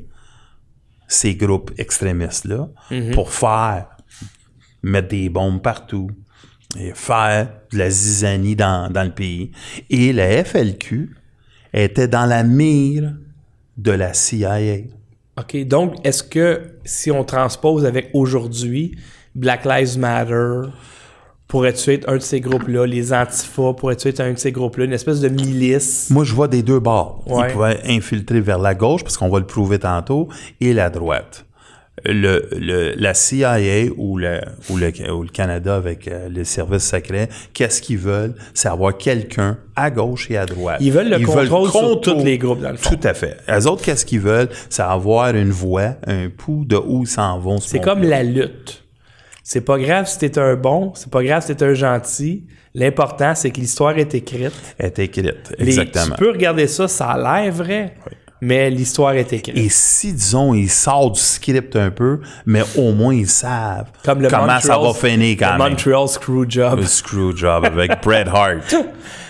ces 1.13 1.35
groupes 1.35 1.73
extrémistes-là 1.79 2.69
pour 3.13 3.33
faire, 3.33 3.89
mettre 4.83 5.09
des 5.09 5.29
bombes 5.29 5.61
partout, 5.61 6.11
et 6.79 6.93
faire 6.95 7.51
de 7.71 7.79
la 7.79 7.91
zizanie 7.91 8.57
dans, 8.57 8.91
dans 8.91 9.05
le 9.05 9.11
pays. 9.11 9.51
Et 9.91 10.13
la 10.13 10.43
FLQ 10.43 11.15
était 11.75 12.09
dans 12.09 12.25
la 12.25 12.43
mire 12.45 13.15
de 13.77 13.93
la 13.93 14.15
CIA. 14.15 14.79
OK. 15.39 15.67
Donc, 15.67 15.95
est-ce 16.05 16.23
que 16.23 16.79
si 16.85 17.11
on 17.11 17.25
transpose 17.25 17.85
avec 17.85 18.09
aujourd'hui, 18.15 18.97
Black 19.35 19.65
Lives 19.65 19.99
Matter, 19.99 20.71
pourrais-tu 21.53 21.93
être 21.93 22.09
un 22.09 22.15
de 22.17 22.23
ces 22.23 22.41
groupes-là, 22.41 22.87
les 22.87 23.13
Antifa, 23.13 23.75
pourrais-tu 23.75 24.09
être 24.09 24.21
un 24.21 24.33
de 24.33 24.39
ces 24.39 24.53
groupes-là, 24.53 24.87
une 24.87 24.95
espèce 24.95 25.21
de 25.21 25.29
milice? 25.29 26.09
Moi, 26.09 26.25
je 26.25 26.33
vois 26.35 26.49
des 26.49 26.63
deux 26.63 26.81
bords. 26.81 27.23
Ouais. 27.27 27.49
Ils 27.49 27.53
pouvaient 27.53 27.79
infiltrer 27.87 28.41
vers 28.41 28.59
la 28.59 28.75
gauche, 28.75 29.03
parce 29.05 29.19
qu'on 29.19 29.29
va 29.29 29.39
le 29.39 29.45
prouver 29.45 29.79
tantôt, 29.79 30.29
et 30.63 30.73
la 30.73 30.89
droite. 30.89 31.45
le, 32.07 32.49
le, 32.59 32.95
la 32.97 33.13
CIA 33.13 33.59
ou 33.99 34.17
le, 34.17 34.41
ou 34.71 34.79
le, 34.79 34.91
ou 35.13 35.23
le 35.25 35.29
Canada 35.29 35.77
avec 35.77 36.09
euh, 36.09 36.31
les 36.31 36.45
services 36.45 36.89
secrets, 36.89 37.29
qu'est-ce 37.53 37.83
qu'ils 37.83 37.99
veulent? 37.99 38.35
C'est 38.55 38.69
avoir 38.69 38.97
quelqu'un 38.97 39.59
à 39.77 39.91
gauche 39.91 40.31
et 40.31 40.39
à 40.39 40.47
droite. 40.47 40.79
Ils 40.81 40.91
veulent 40.91 41.11
le 41.11 41.19
contrôle 41.19 41.47
sur 41.69 41.81
contrôle- 41.81 42.01
tous 42.01 42.25
les 42.25 42.39
groupes, 42.39 42.61
dans 42.63 42.71
le 42.71 42.79
fond. 42.79 42.89
Tout 42.97 43.07
à 43.07 43.13
fait. 43.13 43.37
Les 43.47 43.67
autres, 43.67 43.83
qu'est-ce 43.85 44.07
qu'ils 44.07 44.21
veulent? 44.21 44.49
C'est 44.71 44.83
avoir 44.83 45.37
une 45.37 45.51
voix, 45.51 45.97
un 46.07 46.31
pouls 46.31 46.65
de 46.65 46.77
où 46.77 47.03
ils 47.03 47.07
s'en 47.07 47.39
vont. 47.39 47.59
ce 47.59 47.69
C'est 47.69 47.81
comme 47.81 48.03
la 48.03 48.23
lutte. 48.23 48.82
C'est 49.43 49.63
pas 49.63 49.79
grave 49.79 50.07
si 50.09 50.19
t'es 50.19 50.39
un 50.39 50.55
bon, 50.55 50.93
c'est 50.95 51.11
pas 51.11 51.23
grave 51.23 51.45
si 51.45 51.55
t'es 51.55 51.65
un 51.65 51.75
gentil. 51.75 52.45
L'important, 52.75 53.35
c'est 53.35 53.51
que 53.51 53.61
l'histoire 53.61 53.99
est 53.99 54.15
écrite. 54.15 54.53
est 54.79 54.99
écrite. 54.99 55.53
Les- 55.59 55.79
Exactement. 55.81 56.15
tu 56.17 56.25
peux 56.25 56.31
regarder 56.31 56.67
ça, 56.69 56.89
ça 56.89 57.09
a 57.11 57.19
l'air 57.43 57.53
vrai, 57.53 57.95
mais 58.41 58.71
l'histoire 58.71 59.13
est 59.15 59.31
écrite. 59.33 59.57
Et 59.59 59.69
si, 59.69 60.13
disons, 60.13 60.55
ils 60.55 60.71
sortent 60.71 61.15
du 61.15 61.21
script 61.21 61.77
un 61.77 61.91
peu, 61.91 62.21
mais 62.47 62.63
au 62.79 62.93
moins 62.93 63.15
ils 63.15 63.29
savent 63.29 63.91
Comme 64.05 64.23
le 64.23 64.29
comment 64.29 64.59
ça 64.61 64.79
va 64.79 64.85
Montreal- 64.85 65.11
finir 65.13 65.37
quand 65.39 65.53
le 65.53 65.59
même. 65.59 65.71
Montreal 65.73 66.09
Screwjob. 66.09 66.79
Le 66.79 66.87
Screwjob 66.87 67.65
avec 67.67 68.01
Bret 68.03 68.27
Hart. 68.33 68.75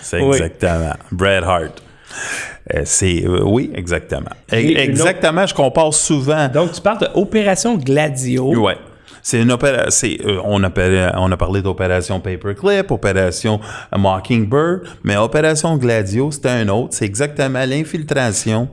C'est 0.03 0.20
Oui. 0.20 0.37
exactement. 0.37 0.92
Bret 1.11 1.42
Hart. 1.42 1.83
Euh, 2.75 2.83
c'est 2.85 3.25
euh, 3.27 3.42
oui, 3.44 3.72
exactement. 3.75 4.31
E- 4.53 4.57
Et 4.57 4.72
une 4.72 4.79
exactement, 4.79 5.46
je 5.46 5.55
compare 5.55 5.92
souvent. 5.94 6.46
Donc, 6.48 6.72
tu 6.72 6.81
parles 6.81 6.98
d'Opération 7.12 7.77
Gladio. 7.77 8.55
Ouais. 8.61 8.77
C'est 9.22 9.40
une 9.40 9.50
opéra- 9.52 9.90
c'est, 9.90 10.18
euh, 10.24 10.40
on, 10.44 10.62
a, 10.64 10.70
on 11.18 11.30
a 11.30 11.37
parlé 11.37 11.62
d'opération 11.62 12.20
Paperclip, 12.20 12.90
opération 12.90 13.61
Mockingbird, 13.96 14.82
mais 15.04 15.16
opération 15.16 15.76
Gladio, 15.76 16.30
c'était 16.30 16.48
un 16.50 16.68
autre. 16.68 16.94
C'est 16.94 17.04
exactement 17.04 17.64
l'infiltration 17.64 18.68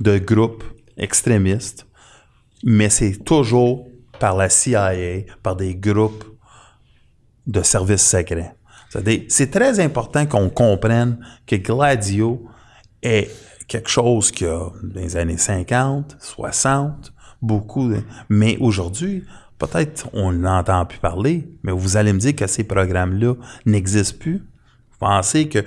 de 0.00 0.18
groupes 0.18 0.64
extrémistes, 0.96 1.86
mais 2.64 2.90
c'est 2.90 3.24
toujours 3.24 3.86
par 4.18 4.36
la 4.36 4.48
CIA, 4.48 4.92
par 5.42 5.54
des 5.56 5.74
groupes 5.74 6.24
de 7.46 7.62
services 7.62 8.06
secrets. 8.08 8.54
C'est 9.28 9.50
très 9.50 9.80
important 9.80 10.24
qu'on 10.26 10.48
comprenne 10.50 11.18
que 11.46 11.56
Gladio 11.56 12.44
est 13.02 13.28
quelque 13.66 13.90
chose 13.90 14.30
qui 14.30 14.44
a 14.44 14.70
dans 14.82 15.00
les 15.00 15.16
années 15.16 15.36
50, 15.36 16.16
60, 16.20 17.12
beaucoup, 17.42 17.90
mais 18.28 18.56
aujourd'hui, 18.60 19.24
peut-être 19.58 20.08
on 20.12 20.32
n'entend 20.32 20.84
plus 20.86 20.98
parler, 20.98 21.48
mais 21.62 21.72
vous 21.72 21.96
allez 21.96 22.12
me 22.12 22.18
dire 22.18 22.34
que 22.34 22.46
ces 22.46 22.64
programmes-là 22.64 23.34
n'existent 23.66 24.18
plus. 24.18 24.38
Vous 24.90 24.98
pensez 24.98 25.48
que 25.48 25.64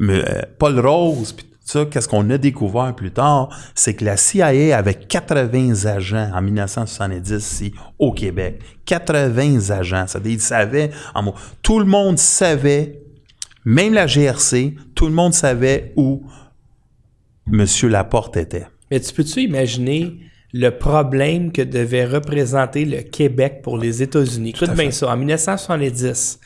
euh, 0.00 0.42
Paul 0.58 0.78
Rose, 0.80 1.32
puis 1.32 1.44
tout 1.46 1.58
ça, 1.64 1.84
qu'est-ce 1.84 2.08
qu'on 2.08 2.28
a 2.30 2.38
découvert 2.38 2.94
plus 2.94 3.12
tard, 3.12 3.48
c'est 3.74 3.94
que 3.94 4.04
la 4.04 4.16
CIA 4.16 4.76
avait 4.76 4.94
80 4.94 5.86
agents 5.86 6.30
en 6.34 6.42
1970 6.42 7.30
ici 7.30 7.74
au 7.98 8.12
Québec. 8.12 8.60
80 8.86 9.70
agents. 9.70 10.04
C'est-à-dire, 10.06 10.32
ils 10.32 10.40
savaient, 10.40 10.90
en 11.14 11.22
mots, 11.22 11.34
tout 11.62 11.78
le 11.78 11.84
monde 11.84 12.18
savait, 12.18 13.02
même 13.64 13.94
la 13.94 14.06
GRC, 14.06 14.74
tout 14.94 15.06
le 15.06 15.12
monde 15.12 15.34
savait 15.34 15.92
où 15.96 16.24
M. 17.52 17.66
Laporte 17.84 18.36
était. 18.36 18.66
Mais 18.90 19.00
tu 19.00 19.12
peux-tu 19.12 19.42
imaginer 19.42 20.29
le 20.52 20.70
problème 20.70 21.52
que 21.52 21.62
devait 21.62 22.04
représenter 22.04 22.84
le 22.84 23.02
Québec 23.02 23.60
pour 23.62 23.78
les 23.78 24.02
États-Unis? 24.02 24.50
Écoute 24.50 24.74
bien 24.74 24.90
ça. 24.90 25.08
En 25.08 25.16
1970, 25.16 26.40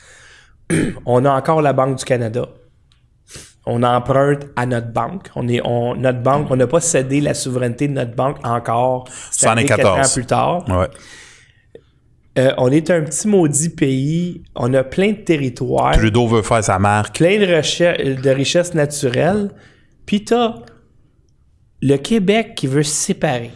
on 1.05 1.25
a 1.25 1.31
encore 1.31 1.61
la 1.61 1.73
Banque 1.73 1.97
du 1.97 2.05
Canada. 2.05 2.47
On 3.65 3.81
emprunte 3.81 4.45
à 4.55 4.67
notre 4.67 4.91
banque. 4.93 5.29
On 5.35 5.47
est, 5.47 5.59
on, 5.63 5.95
notre 5.95 6.21
banque, 6.21 6.47
on 6.51 6.55
n'a 6.55 6.67
pas 6.67 6.79
cédé 6.79 7.19
la 7.19 7.33
souveraineté 7.33 7.87
de 7.87 7.93
notre 7.93 8.15
banque 8.15 8.37
encore. 8.43 9.07
74. 9.31 9.99
ans 10.07 10.13
plus 10.13 10.25
tard. 10.25 10.69
Ouais. 10.69 10.87
Euh, 12.37 12.53
on 12.57 12.69
est 12.71 12.91
un 12.91 13.01
petit 13.01 13.27
maudit 13.27 13.69
pays. 13.69 14.43
On 14.55 14.73
a 14.73 14.83
plein 14.83 15.11
de 15.11 15.17
territoires, 15.17 15.97
Trudeau 15.97 16.27
veut 16.27 16.41
faire 16.41 16.63
sa 16.63 16.77
marque. 16.77 17.17
plein 17.17 17.39
de, 17.39 18.21
de 18.21 18.29
richesses 18.29 18.73
naturelles. 18.73 19.49
Puis 20.05 20.25
t'as 20.25 20.55
le 21.81 21.97
Québec 21.97 22.53
qui 22.55 22.67
veut 22.67 22.83
se 22.83 22.93
séparer. 22.93 23.51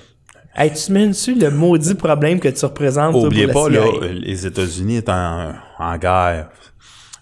Hey, 0.61 0.73
tu 0.73 0.91
mets 0.91 1.07
dessus 1.07 1.35
le 1.35 1.49
maudit 1.51 1.95
problème 1.95 2.39
que 2.41 2.49
tu 2.49 2.65
représentes 2.65 3.13
toi, 3.13 3.23
Oubliez 3.27 3.47
pour 3.47 3.63
pas, 3.65 3.69
la 3.69 3.79
là, 3.79 3.85
CIA? 4.01 4.11
les 4.11 4.45
États-Unis 4.45 4.97
est 4.97 5.07
en, 5.09 5.53
en 5.79 5.97
guerre, 5.97 6.49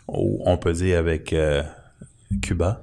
on 0.08 0.58
peut 0.58 0.74
dire, 0.74 0.98
avec 0.98 1.34
euh, 1.34 1.62
Cuba. 2.42 2.82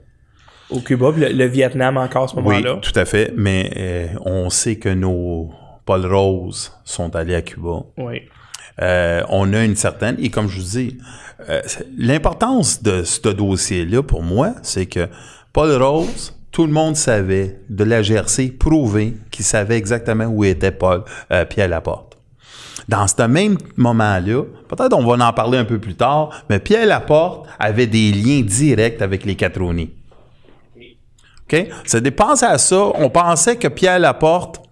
Au 0.71 0.79
Cuba, 0.81 1.11
le, 1.17 1.29
le 1.33 1.45
Vietnam 1.47 1.97
encore 1.97 2.25
à 2.25 2.29
ce 2.29 2.37
Oui, 2.37 2.43
moment-là. 2.43 2.77
tout 2.81 2.93
à 2.99 3.05
fait, 3.05 3.33
mais 3.37 3.71
euh, 3.77 4.07
on 4.25 4.49
sait 4.49 4.77
que 4.77 4.89
nos 4.89 5.51
Paul 5.87 6.07
Rose 6.07 6.73
sont 6.85 7.17
allés 7.17 7.35
à 7.35 7.43
Cuba. 7.43 7.81
Oui. 7.99 8.23
Euh, 8.81 9.23
on 9.31 9.53
a 9.53 9.65
une 9.65 9.77
certaine, 9.77 10.17
et 10.21 10.31
comme 10.31 10.49
je 10.49 10.59
vous 10.61 10.67
dis, 10.79 10.99
l'importance 11.99 12.83
de 12.83 13.03
ce 13.03 13.29
dossier-là, 13.29 14.03
pour 14.03 14.23
moi, 14.23 14.55
c'est 14.63 14.87
que 14.87 15.09
Paul 15.53 15.71
Rose, 15.83 16.34
tout 16.55 16.67
le 16.67 16.73
monde 16.73 16.95
savait, 16.95 17.59
de 17.69 17.83
la 17.83 18.01
GRC, 18.01 18.53
prouvé 18.53 19.17
qu'il 19.33 19.45
savait 19.45 19.77
exactement 19.77 20.27
où 20.27 20.45
était 20.45 20.71
Paul, 20.71 21.03
euh, 21.33 21.45
Pierre 21.45 21.67
Laporte. 21.67 22.17
Dans 22.89 23.09
ce 23.09 23.23
même 23.25 23.59
moment-là, 23.77 24.45
peut-être 24.69 24.93
on 24.93 25.05
va 25.05 25.27
en 25.27 25.33
parler 25.33 25.59
un 25.59 25.65
peu 25.65 25.81
plus 25.81 25.97
tard, 25.97 26.45
mais 26.49 26.61
Pierre 26.61 26.87
Laporte 26.87 27.49
avait 27.59 27.89
des 27.89 28.13
liens 28.13 28.43
directs 28.43 29.03
avec 29.03 29.25
les 29.25 29.35
Catroni. 29.35 29.91
OK? 31.43 31.67
Ça 31.87 32.01
dépense 32.01 32.45
à 32.45 32.57
ça. 32.57 32.93
On 32.95 33.11
pensait 33.11 33.57
que 33.57 33.67
Pierre 33.67 33.99
Laporte 33.99 34.63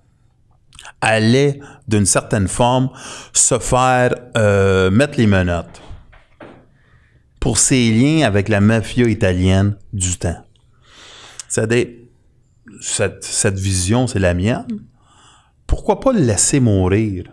allait, 1.01 1.59
d'une 1.89 2.07
certaine 2.07 2.47
forme, 2.47 2.91
se 3.33 3.59
faire 3.59 4.15
euh, 4.37 4.89
mettre 4.93 5.19
les 5.19 5.27
menottes 5.27 5.83
pour 7.41 7.59
ses 7.59 7.91
liens 7.91 8.25
avec 8.25 8.49
la 8.49 8.61
mafia 8.61 9.09
italienne 9.09 9.77
du 9.93 10.17
temps. 10.17 10.45
C'est-à-dire, 11.53 11.87
cette, 12.81 13.25
cette 13.25 13.59
vision, 13.59 14.07
c'est 14.07 14.19
la 14.19 14.33
mienne. 14.33 14.87
Pourquoi 15.67 16.01
pas 16.01 16.15
le 16.15 16.21
laisser 16.21 16.61
mourir? 16.61 17.25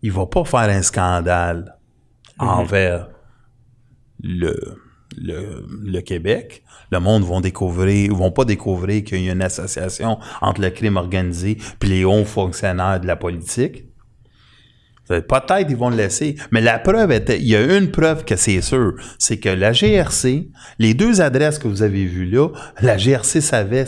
Il 0.00 0.12
va 0.12 0.24
pas 0.24 0.46
faire 0.46 0.70
un 0.70 0.80
scandale 0.80 1.76
envers 2.38 3.10
le, 4.22 4.58
le, 5.18 5.66
le 5.68 6.00
Québec. 6.00 6.64
Le 6.90 7.00
monde 7.00 7.22
vont 7.24 7.42
découvrir, 7.42 8.14
vont 8.14 8.30
pas 8.30 8.46
découvrir 8.46 9.04
qu'il 9.04 9.22
y 9.22 9.28
a 9.28 9.32
une 9.32 9.42
association 9.42 10.18
entre 10.40 10.62
le 10.62 10.70
crime 10.70 10.96
organisé 10.96 11.58
puis 11.78 11.90
les 11.90 12.06
hauts 12.06 12.24
fonctionnaires 12.24 12.98
de 12.98 13.06
la 13.06 13.16
politique. 13.16 13.84
C'est- 15.12 15.26
Peut-être 15.26 15.66
ils 15.70 15.76
vont 15.76 15.90
le 15.90 15.96
laisser, 15.96 16.36
mais 16.50 16.60
la 16.60 16.78
preuve 16.78 17.12
était, 17.12 17.38
il 17.38 17.46
y 17.48 17.56
a 17.56 17.76
une 17.78 17.90
preuve 17.90 18.24
que 18.24 18.36
c'est 18.36 18.60
sûr, 18.60 18.94
c'est 19.18 19.38
que 19.38 19.48
la 19.48 19.72
GRC, 19.72 20.48
les 20.78 20.94
deux 20.94 21.20
adresses 21.20 21.58
que 21.58 21.68
vous 21.68 21.82
avez 21.82 22.04
vues 22.04 22.26
là, 22.26 22.48
la 22.80 22.96
GRC 22.96 23.40
savait, 23.40 23.84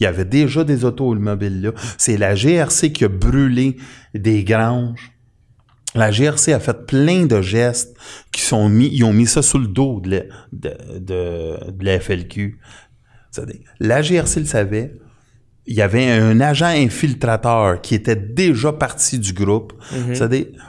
il 0.00 0.02
y 0.02 0.06
avait 0.06 0.24
déjà 0.24 0.64
des 0.64 0.84
automobiles 0.84 1.62
là. 1.62 1.70
C'est 1.98 2.16
la 2.16 2.34
GRC 2.34 2.92
qui 2.92 3.04
a 3.04 3.08
brûlé 3.08 3.76
des 4.14 4.44
granges. 4.44 5.12
La 5.94 6.10
GRC 6.10 6.52
a 6.52 6.60
fait 6.60 6.86
plein 6.86 7.24
de 7.24 7.40
gestes 7.40 7.96
qui 8.32 8.42
sont 8.42 8.68
mis, 8.68 8.88
ils 8.92 9.04
ont 9.04 9.14
mis 9.14 9.26
ça 9.26 9.40
sous 9.40 9.58
le 9.58 9.66
dos 9.68 10.00
de 10.00 10.10
la, 10.10 10.22
de, 11.00 11.56
la 11.80 11.98
FLQ. 12.00 12.58
La 13.80 14.02
GRC 14.02 14.40
le 14.40 14.46
savait. 14.46 14.92
Il 15.66 15.74
y 15.74 15.82
avait 15.82 16.08
un 16.10 16.40
agent 16.40 16.66
infiltrateur 16.66 17.80
qui 17.80 17.94
était 17.94 18.14
déjà 18.16 18.72
parti 18.72 19.18
du 19.18 19.32
groupe. 19.32 19.72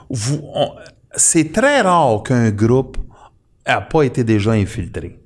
On- 0.09 0.71
c'est 1.15 1.51
très 1.51 1.81
rare 1.81 2.23
qu'un 2.23 2.49
groupe 2.51 2.97
n'a 3.67 3.81
pas 3.81 4.03
été 4.03 4.23
déjà 4.23 4.51
infiltré. 4.51 5.19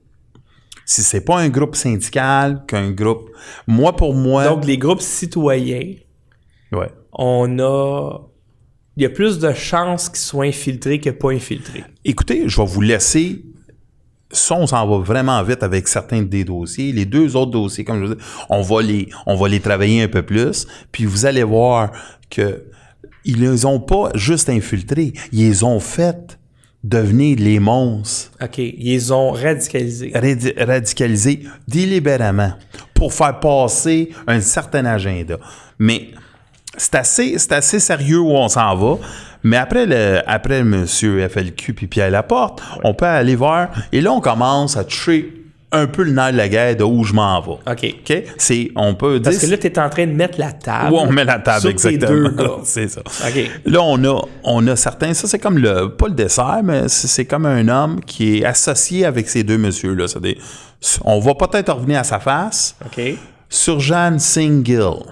Si 0.86 1.04
c'est 1.04 1.22
pas 1.22 1.40
un 1.40 1.50
groupe 1.50 1.76
syndical, 1.76 2.64
qu'un 2.68 2.92
groupe, 2.92 3.30
moi 3.68 3.96
pour 3.96 4.14
moi, 4.14 4.46
Donc, 4.50 4.66
les 4.66 4.78
groupes 4.78 5.02
citoyens, 5.02 5.94
ouais. 6.74 6.90
on 7.14 7.60
a... 7.60 8.28
Il 8.98 9.04
y 9.04 9.06
a 9.06 9.10
plus 9.10 9.40
de 9.40 9.54
chances 9.54 10.10
qu'ils 10.10 10.20
soient 10.20 10.44
infiltrés 10.46 11.00
que 11.00 11.12
pas 11.12 11.32
infiltrés. 11.32 11.86
Écoutez, 12.04 12.44
je 12.48 12.58
vais 12.62 12.68
vous 12.68 12.82
laisser. 12.82 13.46
Ça, 14.34 14.56
on 14.56 14.68
s'en 14.68 14.88
va 14.88 14.98
vraiment 15.04 15.42
vite 15.44 15.64
avec 15.64 15.88
certains 15.88 16.22
des 16.22 16.44
dossiers. 16.44 16.92
Les 16.92 17.06
deux 17.06 17.36
autres 17.36 17.52
dossiers, 17.52 17.84
comme 17.84 18.02
je 18.02 18.06
vous 18.08 18.16
dis, 18.16 18.22
on 18.50 18.62
va 18.62 18.82
les, 18.82 19.10
on 19.26 19.36
va 19.36 19.48
les 19.50 19.60
travailler 19.60 20.04
un 20.04 20.08
peu 20.08 20.22
plus. 20.24 20.68
Puis 20.92 21.06
vous 21.06 21.26
allez 21.26 21.44
voir 21.44 21.92
que 22.30 22.64
ils 23.26 23.40
les 23.40 23.66
ont 23.66 23.80
pas 23.80 24.10
juste 24.16 24.50
infiltrés, 24.50 25.14
ils 25.32 25.40
les 25.48 25.64
ont 25.64 25.80
fait 25.80 26.38
devenir 26.84 27.38
les 27.40 27.60
monstres 27.60 28.32
OK. 28.42 28.58
Ils 28.58 28.74
les 28.94 29.12
ont 29.12 29.32
radicalisés. 29.32 30.12
radi- 30.16 30.54
radicalisés 30.58 31.44
délibérément 31.68 32.54
pour 32.96 33.14
faire 33.14 33.40
passer 33.40 34.10
un 34.28 34.42
certain 34.42 34.86
agenda. 34.86 35.38
Mais 35.78 36.08
c'est 36.78 36.96
assez, 36.96 37.38
c'est 37.38 37.52
assez 37.52 37.80
sérieux 37.80 38.20
où 38.20 38.32
on 38.32 38.48
s'en 38.48 38.76
va. 38.76 38.98
Mais 39.44 39.58
après 39.58 39.86
le, 39.86 40.22
après 40.28 40.64
Monsieur 40.64 41.28
FLQ 41.28 41.74
puis 41.74 41.88
Pierre 41.88 42.12
Laporte, 42.12 42.62
on 42.84 42.94
peut 42.94 43.06
aller 43.06 43.36
voir. 43.36 43.70
Et 43.92 44.02
là, 44.02 44.12
on 44.12 44.22
commence 44.22 44.78
à 44.78 44.84
toucher 44.84 45.42
un 45.72 45.88
peu 45.88 46.04
le 46.04 46.12
nerf 46.12 46.34
de 46.34 46.38
la 46.38 46.50
guerre 46.50 46.76
de 46.76 46.84
où 46.84 47.04
je 47.04 47.14
m'en 47.14 47.40
vais. 47.42 47.52
OK. 47.52 47.96
OK? 48.00 48.24
C'est, 48.38 48.72
on 48.76 48.94
peut 48.94 49.20
dire. 49.20 49.32
Parce 49.32 49.44
que 49.44 49.50
là, 49.50 49.58
tu 49.58 49.68
es 49.68 49.80
en 49.80 49.90
train 49.90 50.06
de 50.06 50.12
mettre 50.12 50.38
la 50.40 50.52
table. 50.52 50.94
où 50.94 50.98
on 50.98 51.12
met 51.12 51.24
la 51.24 51.40
table, 51.40 51.62
sur 51.62 51.70
exactement. 51.70 52.30
Tes 52.30 52.36
deux 52.36 52.44
gars. 52.44 52.58
c'est 52.64 52.90
ça. 52.90 53.02
OK. 53.02 53.50
Là, 53.66 53.82
on 53.82 54.04
a, 54.04 54.22
on 54.44 54.68
a 54.68 54.76
certains, 54.76 55.14
ça 55.14 55.28
c'est 55.28 55.40
comme 55.40 55.58
le, 55.58 55.90
pas 55.90 56.08
le 56.08 56.14
dessert, 56.14 56.60
mais 56.64 56.90
c'est 56.90 57.26
comme 57.26 57.46
un 57.46 57.68
homme 57.68 58.02
qui 58.02 58.40
est 58.40 58.46
associé 58.46 59.06
avec 59.06 59.30
ces 59.30 59.44
deux 59.44 59.58
messieurs-là. 59.58 60.06
On 61.06 61.20
va 61.20 61.36
peut-être 61.36 61.74
revenir 61.74 62.00
à 62.00 62.04
sa 62.04 62.20
face. 62.20 62.76
OK. 62.86 63.02
Surjan 63.50 64.18
Singh 64.20 64.66
Gill. 64.66 65.04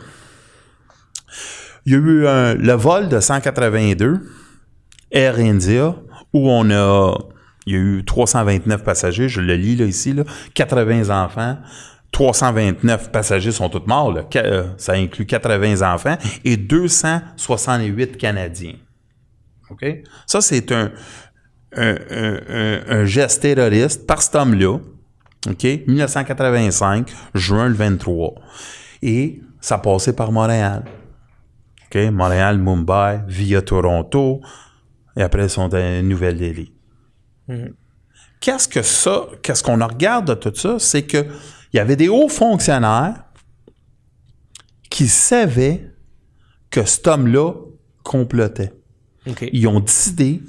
Il 1.89 1.93
y 1.93 1.95
a 1.95 1.97
eu 1.97 2.21
le 2.62 2.73
vol 2.73 3.10
de 3.10 3.19
182 3.19 4.21
Air 5.10 5.39
India 5.39 5.95
où 6.34 6.47
on 6.47 6.69
a 6.69 7.15
il 7.65 7.73
y 7.73 7.75
a 7.75 7.80
eu 7.80 8.06
329 8.06 8.84
passagers, 8.84 9.28
je 9.28 9.41
le 9.41 9.56
lis 9.56 9.75
là 9.75 9.86
ici 9.86 10.13
là, 10.13 10.23
80 10.54 11.10
enfants. 11.10 11.58
329 12.12 13.12
passagers 13.12 13.52
sont 13.52 13.69
tous 13.69 13.88
morts, 13.88 14.13
là. 14.13 14.21
Euh, 14.36 14.67
ça 14.78 14.93
inclut 14.93 15.25
80 15.25 15.82
enfants 15.91 16.17
et 16.45 16.58
268 16.58 18.17
Canadiens. 18.17 18.75
OK? 19.71 19.84
Ça, 20.28 20.41
c'est 20.41 20.71
un 20.71 20.91
geste 23.06 23.41
terroriste 23.41 24.06
par 24.06 24.21
cet 24.21 24.36
homme-là. 24.36 24.78
OK? 25.49 25.63
1985, 25.88 27.12
juin 27.34 27.67
le 27.67 27.73
23. 27.73 28.36
Et 29.02 29.41
ça 29.60 29.80
passait 29.80 30.13
par 30.13 30.32
Montréal. 30.32 30.84
OK? 31.89 32.12
Montréal, 32.12 32.58
Mumbai, 32.58 33.21
via 33.28 33.62
Toronto. 33.62 34.41
Et 35.17 35.21
après, 35.21 35.45
ils 35.45 35.49
sont 35.49 35.73
à 35.73 36.02
Nouvelle-Delhi. 36.02 36.71
Qu'est-ce 38.39 38.67
que 38.67 38.82
ça, 38.82 39.28
qu'est-ce 39.41 39.63
qu'on 39.63 39.86
regarde 39.86 40.28
de 40.28 40.34
tout 40.36 40.56
ça? 40.56 40.78
C'est 40.80 41.04
que 41.04 41.25
il 41.73 41.78
y 41.78 41.80
avait 41.80 41.95
des 41.95 42.10
hauts 42.10 42.30
fonctionnaires 42.30 43.25
qui 44.89 45.08
savaient 45.08 45.91
que 46.69 46.84
cet 46.86 47.08
homme-là 47.08 47.54
complotait. 48.04 48.73
Ils 49.52 49.67
ont 49.67 49.80
décidé 49.80 50.41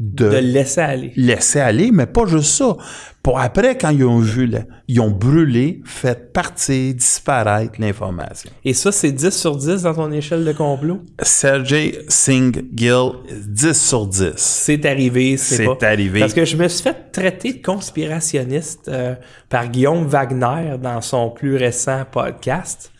De 0.00 0.26
laisser 0.28 0.80
aller. 0.80 1.12
laisser 1.16 1.58
aller, 1.58 1.90
mais 1.92 2.06
pas 2.06 2.24
juste 2.26 2.54
ça. 2.56 2.76
Pour 3.20 3.40
après, 3.40 3.76
quand 3.76 3.90
ils 3.90 4.04
ont 4.04 4.20
vu, 4.20 4.46
le- 4.46 4.62
ils 4.86 5.00
ont 5.00 5.10
brûlé, 5.10 5.82
fait 5.84 6.32
partir, 6.32 6.94
disparaître 6.94 7.72
l'information. 7.80 8.48
Et 8.64 8.74
ça, 8.74 8.92
c'est 8.92 9.10
10 9.10 9.30
sur 9.30 9.56
10 9.56 9.82
dans 9.82 9.94
ton 9.94 10.12
échelle 10.12 10.44
de 10.44 10.52
complot? 10.52 11.00
Sergey 11.20 11.98
Singh 12.08 12.64
Gill, 12.74 13.10
10 13.48 13.72
sur 13.74 14.06
10. 14.06 14.32
C'est 14.36 14.86
arrivé, 14.86 15.36
c'est 15.36 15.56
C'est 15.56 15.64
pas... 15.64 15.86
arrivé. 15.88 16.20
Parce 16.20 16.32
que 16.32 16.44
je 16.44 16.56
me 16.56 16.68
suis 16.68 16.84
fait 16.84 17.10
traiter 17.10 17.54
de 17.54 17.62
conspirationniste 17.62 18.86
euh, 18.88 19.16
par 19.48 19.68
Guillaume 19.68 20.06
Wagner 20.06 20.76
dans 20.80 21.00
son 21.00 21.30
plus 21.30 21.56
récent 21.56 22.04
podcast. 22.10 22.92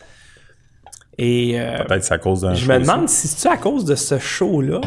Et 1.17 1.59
euh, 1.59 1.83
Peut-être 1.85 2.03
c'est 2.03 2.13
à 2.13 2.17
cause 2.17 2.41
d'un 2.41 2.53
je 2.53 2.69
me 2.71 2.79
demande 2.79 3.09
si 3.09 3.27
c'est 3.27 3.49
à 3.49 3.57
cause 3.57 3.83
de 3.85 3.95
ce 3.95 4.19
show-là 4.19 4.79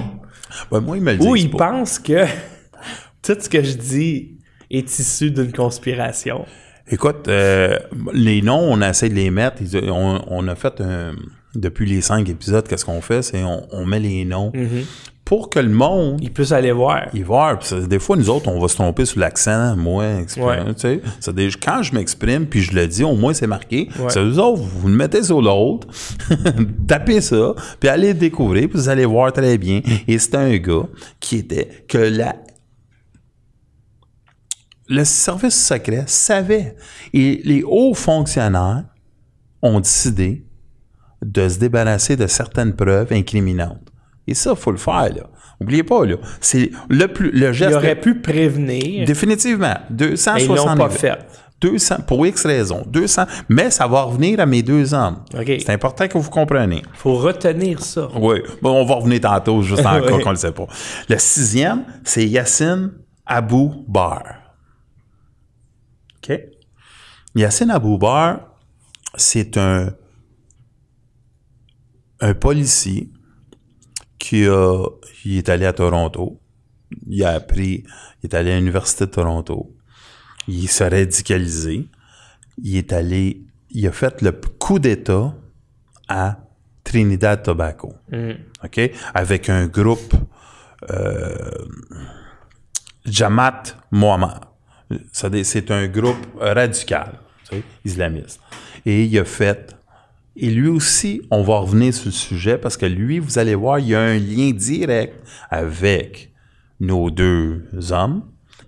Ben, 0.71 0.81
moi, 0.81 0.97
il 0.97 1.03
me 1.03 1.12
le 1.12 1.19
dit. 1.19 1.27
où 1.27 1.37
il 1.37 1.51
pense 1.51 1.99
que 1.99 2.25
tout 3.23 3.37
ce 3.38 3.49
que 3.49 3.62
je 3.62 3.75
dis 3.75 4.38
est 4.71 4.99
issu 4.99 5.31
d'une 5.31 5.53
conspiration. 5.53 6.45
Écoute, 6.91 7.29
euh, 7.29 7.79
les 8.12 8.43
noms, 8.43 8.59
on 8.61 8.81
a 8.83 8.91
essayé 8.91 9.11
de 9.11 9.17
les 9.17 9.31
mettre. 9.31 9.62
Ils- 9.62 9.91
On, 9.91 10.23
on 10.29 10.49
a 10.49 10.55
fait 10.55 10.81
un. 10.81 11.15
Depuis 11.55 11.85
les 11.85 12.01
cinq 12.01 12.29
épisodes, 12.31 12.67
qu'est-ce 12.67 12.85
qu'on 12.87 13.03
fait? 13.03 13.21
C'est 13.23 13.43
on, 13.45 13.67
on 13.73 13.85
met 13.85 14.01
les 14.01 14.25
noms 14.25 14.51
pour 15.33 15.49
que 15.49 15.59
le 15.59 15.71
monde 15.71 16.18
Il 16.21 16.31
peut 16.31 16.45
aller 16.51 16.73
voir. 16.73 17.09
Puis 17.11 17.25
ça, 17.68 17.81
Des 17.81 17.99
fois, 17.99 18.16
nous 18.18 18.29
autres, 18.29 18.49
on 18.49 18.61
va 18.61 18.68
se 18.68 18.75
tromper 18.75 19.07
sur 19.07 19.18
l'accent. 19.18 19.75
Moi, 19.79 20.05
Ouais. 20.37 20.62
tu 20.75 20.75
sais. 20.77 21.01
C'est 21.21 21.35
des- 21.35 21.49
quand 21.53 21.83
je 21.83 21.95
m'exprime, 21.95 22.45
puis 22.45 22.61
je 22.61 22.75
le 22.75 22.87
dis, 22.87 23.03
au 23.03 23.14
moins 23.16 23.33
c'est 23.33 23.47
marqué. 23.47 23.88
Ouais. 23.99 24.11
C'est 24.11 24.21
autres, 24.21 24.61
vous 24.62 24.88
le 24.88 24.95
mettez 24.95 25.23
sur 25.23 25.40
l'autre, 25.40 25.88
tapez 26.87 27.23
ça, 27.23 27.55
puis 27.81 27.88
allez 27.88 28.09
le 28.12 28.18
découvrir, 28.18 28.68
puis 28.68 28.79
vous 28.79 28.90
allez 28.90 29.07
voir 29.07 29.33
très 29.33 29.57
bien. 29.57 29.81
Et 30.07 30.18
c'est 30.18 30.35
un 30.35 30.55
gars 30.59 30.87
qui 31.18 31.37
était 31.38 31.87
que 31.88 31.97
la 31.97 32.37
le 34.88 35.05
service 35.05 35.66
secret 35.66 36.05
savait. 36.09 36.77
Et 37.14 37.40
les 37.45 37.62
hauts 37.62 37.95
fonctionnaires 37.95 38.85
ont 39.62 39.81
décidé 39.81 40.45
de 41.25 41.49
se 41.49 41.59
débarrasser 41.59 42.16
de 42.16 42.27
certaines 42.27 42.75
preuves 42.77 43.12
incriminantes. 43.12 43.91
Et 44.26 44.35
ça, 44.35 44.54
faut 44.54 44.70
le 44.70 44.76
faire, 44.78 45.12
là. 45.14 45.24
Oubliez 45.61 45.82
pas, 45.82 46.04
là. 46.06 46.16
C'est 46.40 46.70
le 46.88 47.06
plus, 47.08 47.30
le 47.30 47.48
Il 47.48 47.52
geste. 47.52 47.74
aurait 47.76 48.00
pu 48.00 48.20
prévenir, 48.20 49.06
Définitivement. 49.06 49.74
mais 49.90 49.96
ils 49.96 49.96
260 49.96 50.78
pas 50.78 50.88
fait. 50.90 51.18
200, 51.61 51.98
pour 52.08 52.26
X 52.26 52.44
raisons. 52.44 52.82
200, 52.88 53.22
mais 53.48 53.70
ça 53.70 53.87
va 53.87 54.02
revenir 54.02 54.40
à 54.40 54.46
mes 54.46 54.62
deux 54.64 54.92
hommes. 54.94 55.22
C'est 55.32 55.70
important 55.70 56.08
que 56.08 56.18
vous 56.18 56.28
compreniez. 56.28 56.82
faut 56.92 57.14
retenir 57.14 57.80
ça. 57.80 58.08
Oui. 58.16 58.40
Bon, 58.61 58.80
on 58.82 58.85
va 58.85 58.96
revenir 58.96 59.20
tantôt, 59.20 59.62
juste 59.62 59.87
en 59.87 60.00
cas 60.06 60.18
qu'on 60.18 60.30
le 60.30 60.37
sait 60.37 60.50
pas. 60.50 60.66
Le 61.08 61.18
sixième, 61.18 61.85
c'est 62.02 62.26
Yassine 62.26 62.90
Abou 63.24 63.85
Bar. 63.87 64.24
OK? 66.28 66.37
Yassine 67.37 67.70
Abou 67.70 67.96
Bar, 67.96 68.40
c'est 69.14 69.56
un, 69.56 69.90
un 72.20 72.35
policier 72.35 73.08
qui 74.24 74.46
a, 74.46 74.85
il 75.24 75.38
est 75.38 75.48
allé 75.48 75.66
à 75.66 75.72
Toronto. 75.72 76.40
Il 77.08 77.24
a 77.24 77.30
appris, 77.30 77.82
il 78.22 78.26
est 78.26 78.35
allé 78.35 78.52
à 78.52 78.56
l'Université 78.58 79.06
de 79.06 79.11
Toronto. 79.11 79.74
Il 80.46 80.68
s'est 80.68 80.88
radicalisé. 80.88 81.88
Il 82.62 82.76
est 82.76 82.92
allé, 82.92 83.42
il 83.70 83.87
a 83.88 83.92
fait 83.92 84.20
le 84.22 84.30
coup 84.32 84.78
d'État 84.78 85.35
à 86.08 86.38
Trinidad 86.85 87.42
Tobago. 87.42 87.94
OK? 88.64 88.78
Avec 89.14 89.48
un 89.48 89.66
groupe 89.66 90.14
euh. 90.90 91.66
Ça 95.12 95.28
dit- 95.30 95.44
C'est 95.44 95.70
un 95.70 95.88
groupe 95.88 96.24
radical, 96.38 97.18
tu 97.48 97.56
sais, 97.56 97.62
islamiste. 97.85 98.40
Et 98.87 99.04
il 99.04 99.18
a 99.18 99.24
fait. 99.24 99.74
Et 100.37 100.51
lui 100.51 100.68
aussi, 100.68 101.23
on 101.31 101.42
va 101.42 101.59
revenir 101.59 101.92
sur 101.92 102.07
le 102.07 102.12
sujet 102.12 102.59
parce 102.59 102.77
que 102.77 102.87
lui, 102.87 103.18
vous 103.18 103.38
allez 103.38 103.55
voir, 103.55 103.79
il 103.79 103.88
y 103.88 103.95
a 103.95 104.01
un 104.01 104.18
lien 104.18 104.51
direct 104.51 105.14
avec 105.51 106.33
nos 106.81 107.11
deux 107.11 107.64
hommes 107.90 108.23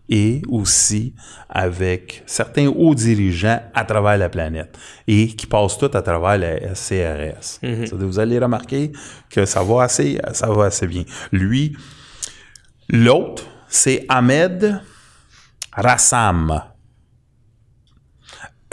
et 0.09 0.43
aussi 0.49 1.15
avec 1.49 2.23
certains 2.27 2.69
hauts 2.69 2.95
dirigeants 2.95 3.61
à 3.73 3.85
travers 3.85 4.19
la 4.19 4.29
planète 4.29 4.77
et 5.07 5.29
qui 5.29 5.47
passent 5.47 5.79
tout 5.79 5.91
à 5.95 6.03
travers 6.03 6.37
la 6.37 6.75
SCRS. 6.75 7.61
Ça, 7.87 7.97
Vous 7.97 8.19
allez 8.19 8.39
remarquer 8.39 8.93
que 9.31 9.47
ça 9.47 9.63
va 9.63 9.85
assez, 9.85 10.21
ça 10.33 10.49
va 10.49 10.67
assez 10.67 10.87
bien. 10.87 11.05
Lui, 11.33 11.75
l'autre, 12.91 13.47
c'est 13.69 14.05
Ahmed 14.09 14.81
Rassam. 15.73 16.74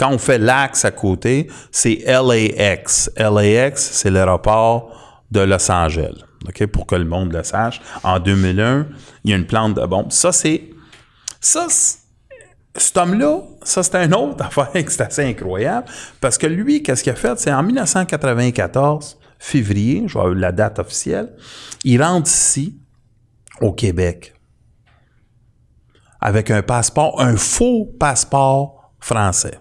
Quand 0.01 0.09
on 0.09 0.17
fait 0.17 0.39
l'axe 0.39 0.83
à 0.83 0.89
côté, 0.89 1.47
c'est 1.69 2.03
LAX. 2.07 3.11
LAX, 3.15 3.91
c'est 3.91 4.09
l'aéroport 4.09 5.23
de 5.29 5.41
Los 5.41 5.69
Angeles. 5.69 6.23
Pour 6.73 6.87
que 6.87 6.95
le 6.95 7.05
monde 7.05 7.31
le 7.31 7.43
sache. 7.43 7.79
En 8.01 8.19
2001, 8.19 8.87
il 9.23 9.29
y 9.29 9.33
a 9.35 9.37
une 9.37 9.45
plante 9.45 9.75
de 9.75 9.85
bombe. 9.85 10.11
Ça, 10.11 10.31
c'est. 10.31 10.71
Ça, 11.39 11.67
cet 12.75 12.97
homme-là, 12.97 13.41
ça, 13.61 13.83
c'est 13.83 13.93
un 13.93 14.11
autre 14.13 14.43
affaire 14.43 14.71
que 14.73 14.91
c'est 14.91 15.03
assez 15.03 15.23
incroyable. 15.23 15.87
Parce 16.19 16.39
que 16.39 16.47
lui, 16.47 16.81
qu'est-ce 16.81 17.03
qu'il 17.03 17.13
a 17.13 17.15
fait? 17.15 17.37
C'est 17.37 17.53
en 17.53 17.61
1994, 17.61 19.19
février, 19.37 20.05
je 20.07 20.15
vais 20.15 20.19
avoir 20.19 20.33
la 20.33 20.51
date 20.51 20.79
officielle, 20.79 21.31
il 21.83 22.01
rentre 22.01 22.27
ici, 22.27 22.75
au 23.59 23.71
Québec, 23.71 24.33
avec 26.19 26.49
un 26.49 26.63
passeport, 26.63 27.21
un 27.21 27.37
faux 27.37 27.85
passeport 27.99 28.95
français. 28.99 29.59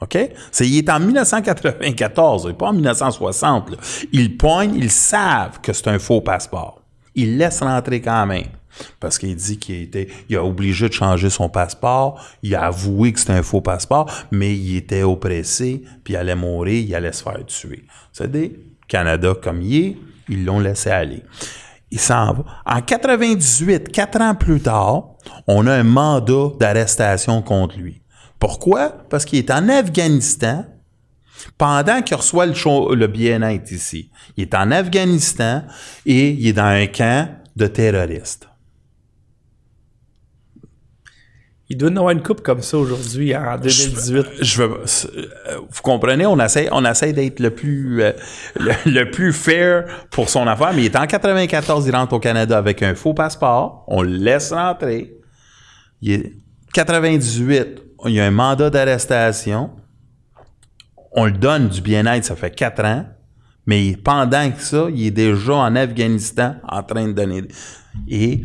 OK. 0.00 0.18
C'est, 0.50 0.68
il 0.68 0.78
est 0.78 0.90
en 0.90 0.98
1994, 0.98 2.48
et 2.48 2.52
pas 2.54 2.66
en 2.66 2.72
1960. 2.72 3.70
là. 3.70 3.76
Ils 4.12 4.36
poignent, 4.36 4.74
ils 4.74 4.90
savent 4.90 5.60
que 5.60 5.72
c'est 5.72 5.88
un 5.88 5.98
faux 5.98 6.20
passeport. 6.20 6.82
Ils 7.14 7.38
laissent 7.38 7.60
rentrer 7.60 8.00
quand 8.00 8.26
même. 8.26 8.48
Parce 8.98 9.18
qu'il 9.18 9.36
dit 9.36 9.58
qu'il 9.58 9.82
était, 9.82 10.08
il 10.28 10.36
a 10.36 10.44
obligé 10.44 10.88
de 10.88 10.94
changer 10.94 11.30
son 11.30 11.48
passeport. 11.48 12.20
Il 12.42 12.54
a 12.54 12.64
avoué 12.64 13.12
que 13.12 13.20
c'était 13.20 13.34
un 13.34 13.42
faux 13.42 13.60
passeport, 13.60 14.10
mais 14.30 14.56
il 14.56 14.76
était 14.76 15.02
oppressé, 15.02 15.82
puis 16.02 16.14
il 16.14 16.16
allait 16.16 16.34
mourir, 16.34 16.82
il 16.82 16.94
allait 16.94 17.12
se 17.12 17.22
faire 17.22 17.44
tuer. 17.46 17.84
C'est 18.12 18.30
des 18.30 18.58
Canada 18.88 19.34
comme 19.40 19.62
il 19.62 19.84
est, 19.84 19.96
ils 20.28 20.44
l'ont 20.44 20.60
laissé 20.60 20.90
aller. 20.90 21.22
Il 21.90 22.00
s'en 22.00 22.32
va. 22.32 22.44
En 22.66 22.80
98, 22.80 23.92
quatre 23.92 24.20
ans 24.20 24.34
plus 24.34 24.60
tard, 24.60 25.10
on 25.46 25.66
a 25.66 25.74
un 25.74 25.82
mandat 25.82 26.48
d'arrestation 26.58 27.42
contre 27.42 27.78
lui. 27.78 28.01
Pourquoi? 28.42 28.88
Parce 29.08 29.24
qu'il 29.24 29.38
est 29.38 29.52
en 29.52 29.68
Afghanistan 29.68 30.64
pendant 31.58 32.02
qu'il 32.02 32.16
reçoit 32.16 32.44
le, 32.44 32.54
cho- 32.54 32.92
le 32.92 33.06
bien-être 33.06 33.70
ici. 33.70 34.10
Il 34.36 34.42
est 34.42 34.54
en 34.56 34.72
Afghanistan 34.72 35.62
et 36.04 36.30
il 36.30 36.48
est 36.48 36.52
dans 36.52 36.64
un 36.64 36.88
camp 36.88 37.28
de 37.54 37.68
terroristes. 37.68 38.48
Il 41.68 41.76
doit 41.78 41.88
y 41.88 41.92
avoir 41.96 42.10
une 42.10 42.20
coupe 42.22 42.42
comme 42.42 42.62
ça 42.62 42.76
aujourd'hui, 42.78 43.34
en 43.36 43.56
2018. 43.58 44.26
Je 44.40 44.62
veux, 44.62 44.70
euh, 44.80 45.58
vous 45.70 45.82
comprenez, 45.82 46.26
on 46.26 46.38
essaie, 46.40 46.68
on 46.72 46.84
essaie 46.84 47.12
d'être 47.12 47.38
le 47.38 47.50
plus, 47.54 48.02
euh, 48.02 48.12
le, 48.56 48.72
le 48.90 49.10
plus 49.12 49.32
fair 49.32 49.84
pour 50.10 50.28
son 50.28 50.48
affaire, 50.48 50.72
mais 50.74 50.82
il 50.82 50.86
est 50.86 50.96
en 50.96 51.06
94, 51.06 51.86
il 51.86 51.94
rentre 51.94 52.12
au 52.14 52.18
Canada 52.18 52.58
avec 52.58 52.82
un 52.82 52.96
faux 52.96 53.14
passeport, 53.14 53.84
on 53.86 54.02
le 54.02 54.10
laisse 54.16 54.52
rentrer. 54.52 55.14
Il 56.00 56.10
est 56.12 56.32
98, 56.74 57.91
il 58.06 58.12
y 58.12 58.20
a 58.20 58.24
un 58.24 58.30
mandat 58.30 58.70
d'arrestation. 58.70 59.70
On 61.12 61.26
le 61.26 61.32
donne 61.32 61.68
du 61.68 61.80
bien-être, 61.80 62.24
ça 62.24 62.36
fait 62.36 62.54
quatre 62.54 62.84
ans. 62.84 63.04
Mais 63.66 63.96
pendant 63.96 64.50
que 64.50 64.60
ça, 64.60 64.88
il 64.92 65.06
est 65.06 65.10
déjà 65.10 65.54
en 65.54 65.76
Afghanistan 65.76 66.56
en 66.68 66.82
train 66.82 67.06
de 67.08 67.12
donner. 67.12 67.42
Et 68.08 68.42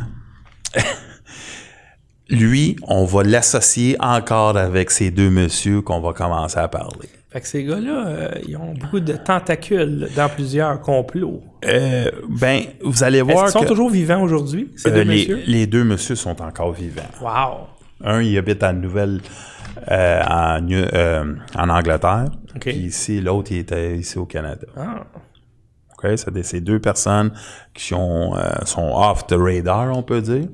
lui, 2.30 2.76
on 2.84 3.06
va 3.06 3.24
l'associer 3.24 3.96
encore 4.00 4.58
avec 4.58 4.92
ces 4.92 5.10
deux 5.10 5.30
messieurs 5.30 5.82
qu'on 5.82 6.02
va 6.02 6.14
commencer 6.14 6.60
à 6.60 6.68
parler. 6.68 7.10
Fait 7.30 7.42
que 7.42 7.48
ces 7.48 7.64
gars-là, 7.64 8.08
euh, 8.08 8.32
ils 8.48 8.56
ont 8.56 8.74
beaucoup 8.74 9.00
de 9.00 9.14
tentacules 9.14 10.08
dans 10.16 10.30
plusieurs 10.30 10.80
complots. 10.80 11.42
Euh, 11.66 12.10
ben, 12.30 12.62
vous 12.82 13.04
allez 13.04 13.22
voir 13.22 13.46
qu'ils 13.46 13.54
sont 13.54 13.62
que 13.62 13.68
toujours 13.68 13.90
vivants 13.90 14.22
aujourd'hui, 14.22 14.72
ces 14.78 14.90
euh, 14.90 14.94
deux 14.94 15.02
les, 15.02 15.06
messieurs? 15.06 15.44
les 15.46 15.68
deux 15.68 15.84
messieurs 15.84 16.16
sont 16.16 16.42
encore 16.42 16.72
vivants. 16.72 17.02
Wow! 17.22 17.68
Un, 18.04 18.22
il 18.22 18.38
habite 18.38 18.64
en 18.64 18.74
Nouvelle, 18.74 19.22
euh, 19.92 20.22
en, 20.24 20.60
euh, 20.72 21.36
en 21.56 21.70
Angleterre. 21.70 22.26
OK. 22.56 22.62
Puis 22.62 22.74
ici, 22.76 23.22
l'autre, 23.22 23.52
il 23.52 23.60
était 23.60 23.98
ici 23.98 24.18
au 24.18 24.26
Canada. 24.26 24.68
Ah, 24.76 25.06
OK? 25.94 26.12
C'est 26.16 26.44
ces 26.44 26.62
deux 26.62 26.80
personnes 26.80 27.32
qui 27.74 27.94
ont, 27.94 28.36
euh, 28.36 28.50
sont 28.66 28.92
off 28.96 29.28
the 29.28 29.36
radar, 29.38 29.96
on 29.98 30.04
peut 30.04 30.22
dire. 30.22 30.48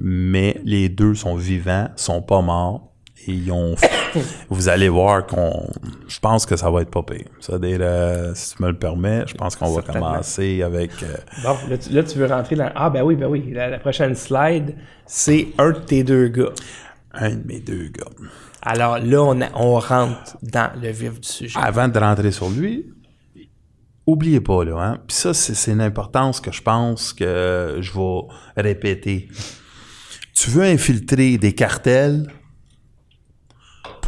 Mais 0.00 0.60
les 0.64 0.88
deux 0.88 1.14
sont 1.14 1.34
vivants, 1.34 1.88
sont 1.96 2.22
pas 2.22 2.40
morts. 2.40 2.87
Et 3.26 3.32
ils 3.32 3.52
ont. 3.52 3.74
vous 4.48 4.68
allez 4.68 4.88
voir 4.88 5.26
qu'on. 5.26 5.68
Je 6.06 6.18
pense 6.20 6.46
que 6.46 6.56
ça 6.56 6.70
va 6.70 6.82
être 6.82 6.90
pas 6.90 7.02
pire. 7.02 7.26
Ça, 7.40 7.58
dire, 7.58 7.78
euh, 7.80 8.32
si 8.34 8.54
tu 8.56 8.62
me 8.62 8.68
le 8.70 8.78
permets, 8.78 9.24
je 9.26 9.34
pense 9.34 9.54
qu'on 9.56 9.70
va 9.74 9.82
commencer 9.82 10.62
avec. 10.62 10.90
euh, 11.02 11.14
Bon, 11.42 11.56
là 11.68 11.76
tu, 11.78 11.90
là, 11.90 12.02
tu 12.02 12.16
veux 12.18 12.26
rentrer 12.26 12.56
dans... 12.56 12.70
Ah, 12.74 12.88
ben 12.90 13.02
oui, 13.02 13.16
ben 13.16 13.26
oui. 13.26 13.50
La, 13.52 13.68
la 13.68 13.78
prochaine 13.78 14.14
slide, 14.14 14.74
c'est 15.04 15.48
un 15.58 15.72
de 15.72 15.78
tes 15.78 16.04
deux 16.04 16.28
gars. 16.28 16.52
un 17.12 17.30
de 17.30 17.46
mes 17.46 17.60
deux 17.60 17.88
gars. 17.88 18.10
Alors 18.62 18.98
là, 18.98 19.22
on, 19.22 19.40
a- 19.40 19.50
on 19.54 19.78
rentre 19.78 20.36
dans 20.42 20.70
le 20.80 20.90
vif 20.90 21.20
du 21.20 21.28
sujet. 21.28 21.58
Avant 21.62 21.88
de 21.88 21.98
rentrer 21.98 22.32
sur 22.32 22.48
lui, 22.50 22.86
oubliez 24.06 24.40
pas, 24.40 24.64
là, 24.64 24.76
hein. 24.80 24.98
Puis 25.06 25.16
ça, 25.16 25.34
c'est 25.34 25.54
c'est 25.54 25.72
une 25.72 25.80
importance 25.80 26.40
que 26.40 26.50
je 26.52 26.62
pense 26.62 27.12
que 27.12 27.76
je 27.80 27.92
vais 27.92 28.20
répéter. 28.62 29.28
Tu 30.34 30.50
veux 30.50 30.62
infiltrer 30.64 31.36
des 31.36 31.52
cartels? 31.54 32.26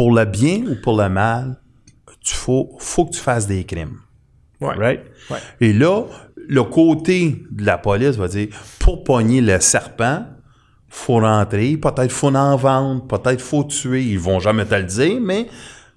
Pour 0.00 0.12
le 0.12 0.24
bien 0.24 0.62
ou 0.66 0.76
pour 0.76 0.96
le 0.96 1.10
mal, 1.10 1.60
tu 2.22 2.34
faut, 2.34 2.70
faut 2.78 3.04
que 3.04 3.10
tu 3.10 3.20
fasses 3.20 3.46
des 3.46 3.64
crimes. 3.64 3.98
Ouais. 4.58 4.74
Right? 4.74 5.00
Ouais. 5.28 5.36
Et 5.60 5.74
là, 5.74 6.04
le 6.48 6.62
côté 6.62 7.42
de 7.50 7.66
la 7.66 7.76
police 7.76 8.16
va 8.16 8.26
dire, 8.26 8.48
pour 8.78 9.04
pogner 9.04 9.42
le 9.42 9.60
serpent, 9.60 10.24
faut 10.88 11.16
rentrer, 11.20 11.76
peut-être 11.76 12.12
faut 12.12 12.34
en 12.34 12.56
vendre, 12.56 13.06
peut-être 13.08 13.42
faut 13.42 13.64
tuer. 13.64 14.02
Ils 14.02 14.18
vont 14.18 14.40
jamais 14.40 14.64
te 14.64 14.74
le 14.74 14.84
dire, 14.84 15.20
mais 15.20 15.48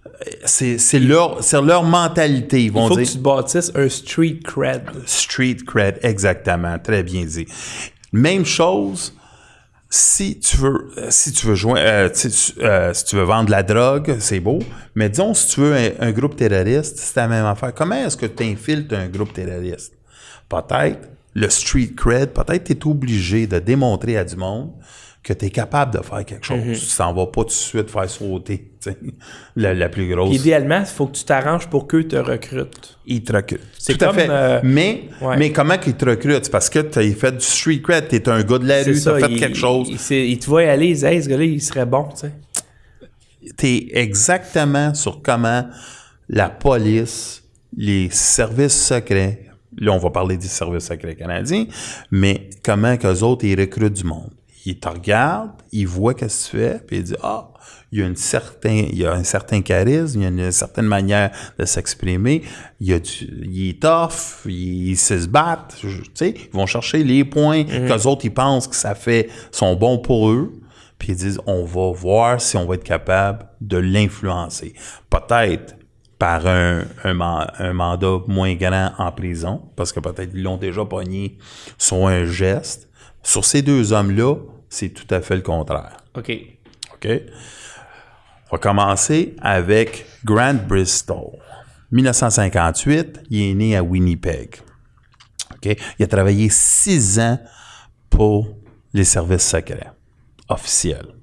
euh, 0.06 0.32
c'est 0.44 0.80
c'est 0.80 1.00
leur, 1.00 1.42
c'est 1.42 1.62
leur 1.62 1.84
mentalité. 1.84 2.60
Ils 2.60 2.66
Il 2.66 2.72
vont 2.74 2.90
faut 2.90 2.98
que 2.98 3.04
tu 3.04 3.14
te 3.14 3.20
bâtisses 3.20 3.72
un 3.74 3.88
street 3.88 4.40
cred. 4.44 4.84
street 5.06 5.60
cred, 5.66 6.00
exactement, 6.02 6.78
très 6.78 7.04
bien 7.04 7.24
dit. 7.24 7.48
Même 8.12 8.44
chose, 8.44 9.14
si 9.96 10.40
tu 10.40 10.58
veux, 10.58 10.90
euh, 10.98 11.08
si 11.12 11.32
tu 11.34 11.46
veux 11.46 11.54
joindre, 11.54 11.80
euh, 11.86 12.10
euh, 12.64 13.26
vendre 13.26 13.46
de 13.46 13.52
la 13.52 13.62
drogue, 13.62 14.16
c'est 14.20 14.40
beau. 14.40 14.58
Mais 14.96 15.08
disons, 15.08 15.36
si 15.36 15.50
tu 15.50 15.60
veux 15.60 15.76
un, 15.76 15.92
un 16.00 16.12
groupe 16.12 16.36
terroriste, 16.36 16.98
c'est 16.98 17.16
la 17.16 17.28
même 17.28 17.46
affaire. 17.46 17.76
Comment 17.76 18.04
est-ce 18.04 18.18
que 18.18 18.26
tu 18.26 18.44
infiltres 18.44 18.96
un 18.96 19.08
groupe 19.08 19.34
terroriste? 19.34 19.94
Peut-être 20.50 21.10
le 21.36 21.48
street 21.48 21.92
cred, 21.96 22.32
peut-être 22.32 22.64
tu 22.64 22.72
es 22.72 22.88
obligé 22.88 23.46
de 23.46 23.60
démontrer 23.60 24.18
à 24.18 24.24
du 24.24 24.36
monde 24.36 24.72
que 25.24 25.32
tu 25.32 25.46
es 25.46 25.50
capable 25.52 25.98
de 25.98 26.04
faire 26.04 26.26
quelque 26.26 26.46
chose. 26.46 26.58
Tu 26.90 26.98
t'en 26.98 27.14
vas 27.14 27.28
pas 27.28 27.42
tout 27.44 27.48
de 27.48 27.52
suite 27.52 27.90
faire 27.90 28.10
sauter 28.10 28.72
la, 29.56 29.74
la 29.74 29.88
plus 29.88 30.10
grosse. 30.14 30.30
Puis 30.32 30.40
idéalement, 30.40 30.80
il 30.82 30.86
faut 30.86 31.08
que 31.08 31.16
tu 31.16 31.24
t'arranges 31.24 31.68
pour 31.70 31.88
qu'eux 31.88 32.04
te 32.06 32.18
recrutent. 32.18 32.98
Il 33.06 33.24
te 33.24 33.32
recrute. 33.34 33.62
C'est 33.80 33.98
Tout 33.98 34.04
à 34.06 34.14
fait. 34.14 34.28
euh, 34.30 34.60
mais, 34.64 35.04
ouais. 35.22 35.38
mais 35.38 35.52
comment 35.54 35.78
qu'il 35.78 35.94
te 35.96 36.04
recrute? 36.04 36.44
C'est 36.44 36.52
parce 36.52 36.70
que 36.70 36.80
tu 36.80 37.00
as 37.00 37.10
fait 37.14 37.32
du 37.32 37.40
street 37.44 37.82
cred, 37.82 38.10
tu 38.10 38.16
es 38.18 38.28
un 38.28 38.44
gars 38.44 38.58
de 38.60 38.68
la 38.68 38.84
rue, 38.84 39.00
tu 39.02 39.08
as 39.08 39.20
fait 39.20 39.32
il- 39.32 39.40
quelque 39.40 39.58
chose. 39.58 39.88
Il, 39.90 39.98
c'est- 39.98 40.28
il 40.28 40.40
te 40.40 40.46
voit 40.48 40.64
aller, 40.70 40.88
il 40.90 40.98
dit, 40.98 41.06
hey, 41.06 41.24
ce 41.24 41.30
gars-là, 41.30 41.44
il 41.46 41.62
serait 41.62 41.86
bon, 41.86 42.10
tu 42.10 42.28
sais. 42.28 42.32
tu 43.58 43.66
es 43.68 43.88
exactement 44.02 44.94
sur 44.94 45.22
comment 45.22 45.68
la 46.28 46.50
police, 46.50 47.44
les 47.78 48.10
services 48.12 48.88
secrets, 48.88 49.46
là 49.78 49.92
on 49.92 49.98
va 49.98 50.10
parler 50.10 50.38
des 50.38 50.48
services 50.48 50.86
secrets 50.88 51.16
canadiens, 51.16 51.66
mais 52.12 52.50
comment 52.64 52.96
qu'eux 52.98 53.22
autres, 53.22 53.46
ils 53.46 53.60
recrutent 53.60 53.94
du 53.94 54.04
monde. 54.04 54.30
Ils 54.66 54.80
te 54.80 54.88
regardent, 54.88 55.62
ils 55.72 55.88
voient 55.88 56.14
qu'est-ce 56.14 56.52
que 56.52 56.58
tu 56.58 56.64
fais, 56.64 56.80
puis 56.86 56.98
ils 56.98 57.04
disent, 57.04 57.18
ah, 57.22 57.50
il 57.92 58.00
y 58.00 58.02
a 58.02 58.08
une 58.08 58.16
certain, 58.16 58.86
il 58.90 58.98
y 58.98 59.06
a 59.06 59.14
un 59.14 59.24
certain 59.24 59.62
charisme, 59.62 60.22
il 60.22 60.24
y 60.24 60.26
a 60.26 60.30
une 60.30 60.52
certaine 60.52 60.86
manière 60.86 61.32
de 61.60 61.66
s'exprimer, 61.66 62.42
il 62.80 62.88
y 62.88 62.94
a 62.94 63.00
du, 63.00 63.12
il 63.44 63.70
est 63.70 63.82
tough, 63.82 64.46
il, 64.46 64.90
il 64.90 64.98
sait 64.98 65.20
se 65.20 65.28
battre, 65.28 65.76
tu 65.76 65.90
sais, 66.14 66.34
ils 66.34 66.58
vont 66.58 66.66
chercher 66.66 67.04
les 67.04 67.26
points 67.26 67.66
qu'eux 67.66 68.08
autres, 68.08 68.26
ils 68.26 68.34
pensent 68.34 68.68
que 68.68 68.76
ça 68.76 68.96
fait, 68.96 69.30
sont 69.52 69.76
bons 69.76 70.00
pour 70.00 70.30
eux, 70.30 70.54
puis 70.98 71.10
ils 71.10 71.18
disent 71.18 71.40
on 71.46 71.66
va 71.66 71.92
voir 71.92 72.40
si 72.40 72.56
on 72.58 72.66
va 72.66 72.76
être 72.76 72.84
capable 72.84 73.48
de 73.60 73.78
l'influencer. 73.78 74.74
Peut-être 75.10 75.76
par 76.18 76.48
un, 76.48 76.84
un, 77.04 77.48
un 77.60 77.74
mandat 77.74 78.20
moins 78.28 78.56
grand 78.56 78.92
en 78.98 79.12
prison, 79.12 79.62
parce 79.76 79.92
que 79.92 80.00
peut-être 80.00 80.32
ils 80.34 80.42
l'ont 80.42 80.58
déjà 80.58 80.86
pogné 80.86 81.38
sur 81.78 82.08
un 82.08 82.26
geste. 82.26 82.90
Sur 83.22 83.46
ces 83.46 83.62
deux 83.62 83.94
hommes-là, 83.94 84.36
c'est 84.74 84.90
tout 84.90 85.06
à 85.14 85.22
fait 85.22 85.36
le 85.36 85.44
contraire. 85.44 85.98
OK. 86.16 86.32
OK? 86.96 87.08
On 88.50 88.56
va 88.56 88.58
commencer 88.58 89.36
avec 89.40 90.06
Grant 90.26 90.56
Bristol. 90.68 91.38
1958, 91.92 93.22
il 93.30 93.52
est 93.52 93.54
né 93.54 93.78
à 93.78 93.84
Winnipeg. 93.84 94.56
OK? 95.54 95.78
Il 96.00 96.04
a 96.04 96.08
travaillé 96.08 96.50
six 96.50 97.20
ans 97.20 97.38
pour 98.10 98.58
les 98.94 99.04
services 99.04 99.48
secrets 99.48 99.92
officiels. 100.50 101.14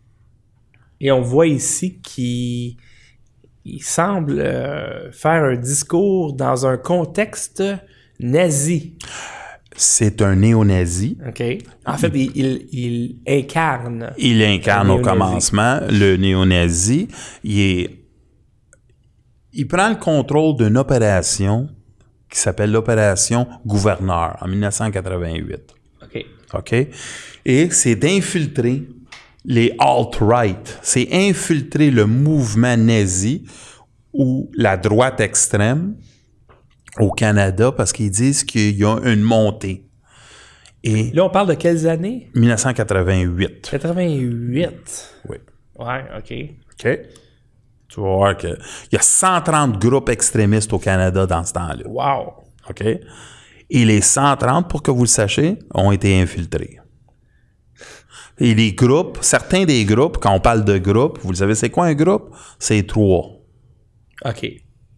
Et 1.01 1.11
on 1.11 1.21
voit 1.21 1.49
ici 1.49 2.01
qu'il 2.01 2.77
il 3.65 3.83
semble 3.83 4.39
euh, 4.39 5.11
faire 5.11 5.43
un 5.43 5.57
discours 5.57 6.35
dans 6.35 6.67
un 6.67 6.77
contexte 6.77 7.65
nazi. 8.21 8.97
C'est 9.83 10.21
un 10.21 10.37
néo-nazi. 10.37 11.17
OK? 11.27 11.43
En 11.87 11.97
fait, 11.97 12.13
il, 12.15 12.31
il- 12.37 12.67
il 12.73 13.17
incarne. 13.27 14.13
Il 14.19 14.43
incarne 14.43 14.91
au 14.91 14.99
commencement 15.01 15.81
le 15.89 16.17
néo-nazi. 16.17 17.09
Il, 17.45 17.59
est- 17.61 17.91
il 19.55 19.67
prend 19.67 19.89
le 19.89 19.97
contrôle 19.97 20.57
d'une 20.59 20.77
opération 20.77 21.69
qui 22.31 22.39
s'appelle 22.39 22.71
l'opération 22.71 23.47
Gouverneur 23.65 24.37
en 24.43 24.49
1988. 24.49 25.75
OK. 26.03 26.27
OK? 26.53 26.75
Et 27.47 27.71
c'est 27.71 27.97
d'infiltrer 27.97 28.83
les 29.47 29.75
alt-right. 29.79 30.79
C'est 30.83 31.09
infiltrer 31.11 31.91
le 31.91 32.05
mouvement 32.05 32.77
nazi 32.77 33.45
ou 34.13 34.51
la 34.55 34.77
droite 34.77 35.21
extrême 35.21 35.95
au 37.01 37.11
Canada 37.11 37.73
parce 37.73 37.93
qu'ils 37.93 38.11
disent 38.11 38.45
qu'il 38.45 38.77
y 38.77 38.85
a 38.85 38.97
une 39.05 39.23
montée. 39.23 39.87
Et 40.83 41.11
Là, 41.13 41.25
on 41.25 41.31
parle 41.31 41.49
de 41.49 41.55
quelles 41.55 41.87
années? 41.87 42.31
1988. 42.35 43.69
88. 43.71 45.15
Oui. 45.29 45.37
Ouais, 45.79 46.05
OK. 46.17 46.35
OK? 46.73 46.99
Tu 47.89 48.01
vas 48.01 48.07
voir 48.07 48.37
qu'il 48.37 48.57
y 48.93 48.97
a 48.97 49.03
130 49.03 49.79
groupes 49.79 50.09
extrémistes 50.09 50.73
au 50.73 50.79
Canada 50.79 51.27
dans 51.27 51.45
ce 51.45 51.53
temps-là. 51.53 51.85
Wow. 51.87 52.35
OK? 52.69 52.83
Et 53.73 53.85
les 53.85 54.01
130, 54.01 54.69
pour 54.69 54.83
que 54.83 54.91
vous 54.91 55.03
le 55.03 55.09
sachiez, 55.09 55.59
ont 55.75 55.93
été 55.93 56.21
infiltrés. 56.21 56.79
Et 58.39 58.55
les 58.55 58.73
groupes, 58.73 59.19
certains 59.21 59.65
des 59.65 59.85
groupes, 59.85 60.17
quand 60.19 60.33
on 60.33 60.41
parle 60.41 60.65
de 60.65 60.79
groupes, 60.79 61.19
vous 61.23 61.31
le 61.31 61.37
savez, 61.37 61.55
c'est 61.55 61.69
quoi 61.69 61.87
un 61.87 61.95
groupe? 61.95 62.35
C'est 62.59 62.87
trois. 62.87 63.27
OK. 64.25 64.47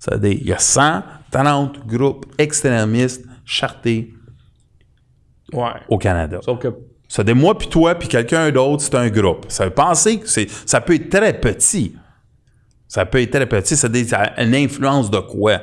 C'est-à-dire, 0.04 0.32
il 0.40 0.48
y 0.48 0.52
a 0.52 0.58
130 0.58 1.86
groupes 1.86 2.26
extrémistes 2.36 3.24
chartés 3.44 4.12
Ouais. 5.52 5.70
au 5.88 5.96
Canada. 5.98 6.40
Sauf 6.44 6.58
que 6.58 6.68
C'est-à-dire, 7.06 7.36
moi 7.36 7.56
puis 7.56 7.68
toi 7.68 7.94
puis 7.94 8.08
quelqu'un 8.08 8.50
d'autre, 8.50 8.82
c'est 8.82 8.94
un 8.96 9.08
groupe. 9.10 9.44
Ça 9.48 9.64
veut 9.66 9.70
penser 9.74 10.18
que 10.18 10.26
c'est, 10.28 10.48
ça 10.66 10.80
peut 10.80 10.94
être 10.94 11.08
très 11.10 11.38
petit. 11.38 11.94
Ça 12.88 13.06
peut 13.06 13.20
être 13.20 13.30
très 13.30 13.46
petit. 13.46 13.76
Ça 13.76 13.86
a 13.88 14.42
une 14.42 14.54
influence 14.56 15.08
de 15.10 15.18
quoi? 15.20 15.60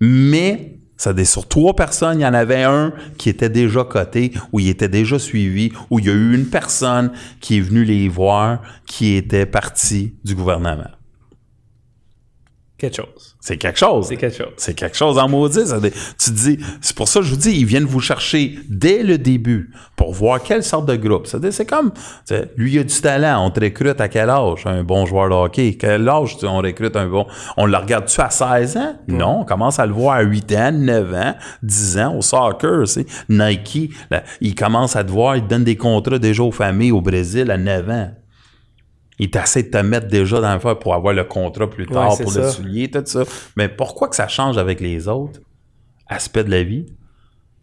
Mais 0.00 0.72
Ça 0.98 1.12
dit 1.12 1.26
sur 1.26 1.46
trois 1.46 1.76
personnes, 1.76 2.20
il 2.20 2.22
y 2.22 2.26
en 2.26 2.32
avait 2.32 2.62
un 2.62 2.90
qui 3.18 3.28
était 3.28 3.50
déjà 3.50 3.84
coté, 3.84 4.32
ou 4.50 4.60
il 4.60 4.68
était 4.70 4.88
déjà 4.88 5.18
suivi, 5.18 5.70
ou 5.90 5.98
il 5.98 6.06
y 6.06 6.08
a 6.10 6.14
eu 6.14 6.34
une 6.34 6.46
personne 6.46 7.12
qui 7.38 7.58
est 7.58 7.60
venue 7.60 7.84
les 7.84 8.08
voir, 8.08 8.62
qui 8.86 9.14
était 9.14 9.44
partie 9.44 10.14
du 10.24 10.34
gouvernement. 10.34 10.88
Quelque 12.78 12.96
chose. 12.96 13.35
C'est 13.46 13.58
quelque 13.58 13.78
chose. 13.78 14.08
C'est 14.08 14.16
quelque 14.16 14.36
chose. 14.36 14.52
C'est 14.56 14.74
quelque 14.74 14.96
chose 14.96 15.18
en 15.18 15.28
maudit. 15.28 15.68
Ça, 15.68 15.78
tu 15.80 16.30
dis, 16.32 16.58
c'est 16.80 16.96
pour 16.96 17.06
ça 17.06 17.20
que 17.20 17.26
je 17.26 17.30
vous 17.30 17.36
dis, 17.36 17.52
ils 17.52 17.64
viennent 17.64 17.84
vous 17.84 18.00
chercher 18.00 18.58
dès 18.68 19.04
le 19.04 19.18
début 19.18 19.70
pour 19.94 20.12
voir 20.12 20.42
quelle 20.42 20.64
sorte 20.64 20.86
de 20.86 20.96
groupe. 20.96 21.28
Ça, 21.28 21.38
c'est 21.52 21.64
comme, 21.64 21.92
lui, 22.56 22.72
il 22.72 22.80
a 22.80 22.82
du 22.82 23.00
talent. 23.00 23.46
On 23.46 23.50
te 23.50 23.60
recrute 23.60 24.00
à 24.00 24.08
quel 24.08 24.30
âge? 24.30 24.66
Un 24.66 24.82
bon 24.82 25.06
joueur 25.06 25.28
de 25.28 25.34
hockey? 25.34 25.76
Quel 25.78 26.08
âge 26.08 26.36
on 26.42 26.56
recrute 26.56 26.96
un 26.96 27.06
bon? 27.06 27.24
On 27.56 27.66
le 27.66 27.76
regarde-tu 27.76 28.20
à 28.20 28.30
16 28.30 28.76
ans? 28.78 28.96
Non, 29.06 29.42
on 29.42 29.44
commence 29.44 29.78
à 29.78 29.86
le 29.86 29.92
voir 29.92 30.16
à 30.16 30.22
8 30.22 30.52
ans, 30.56 30.72
9 30.72 31.14
ans, 31.14 31.34
10 31.62 31.98
ans 31.98 32.16
au 32.16 32.22
soccer. 32.22 32.82
Nike, 33.28 33.92
il 34.40 34.56
commence 34.56 34.96
à 34.96 35.04
te 35.04 35.12
voir, 35.12 35.36
il 35.36 35.44
te 35.44 35.50
donne 35.50 35.62
des 35.62 35.76
contrats 35.76 36.18
déjà 36.18 36.42
aux 36.42 36.50
familles 36.50 36.90
au 36.90 37.00
Brésil 37.00 37.48
à 37.52 37.56
9 37.56 37.90
ans 37.90 38.10
il 39.18 39.30
t'essaie 39.30 39.62
de 39.64 39.70
te 39.70 39.78
mettre 39.78 40.08
déjà 40.08 40.40
dans 40.40 40.52
le 40.52 40.60
feu 40.60 40.74
pour 40.74 40.94
avoir 40.94 41.14
le 41.14 41.24
contrat 41.24 41.68
plus 41.68 41.86
tard, 41.86 42.16
pour 42.18 42.32
le 42.32 42.50
soulier, 42.50 42.90
tout 42.90 43.02
ça. 43.04 43.24
Mais 43.56 43.68
pourquoi 43.68 44.08
que 44.08 44.16
ça 44.16 44.28
change 44.28 44.58
avec 44.58 44.80
les 44.80 45.08
autres 45.08 45.40
aspects 46.06 46.40
de 46.40 46.50
la 46.50 46.62
vie? 46.62 46.86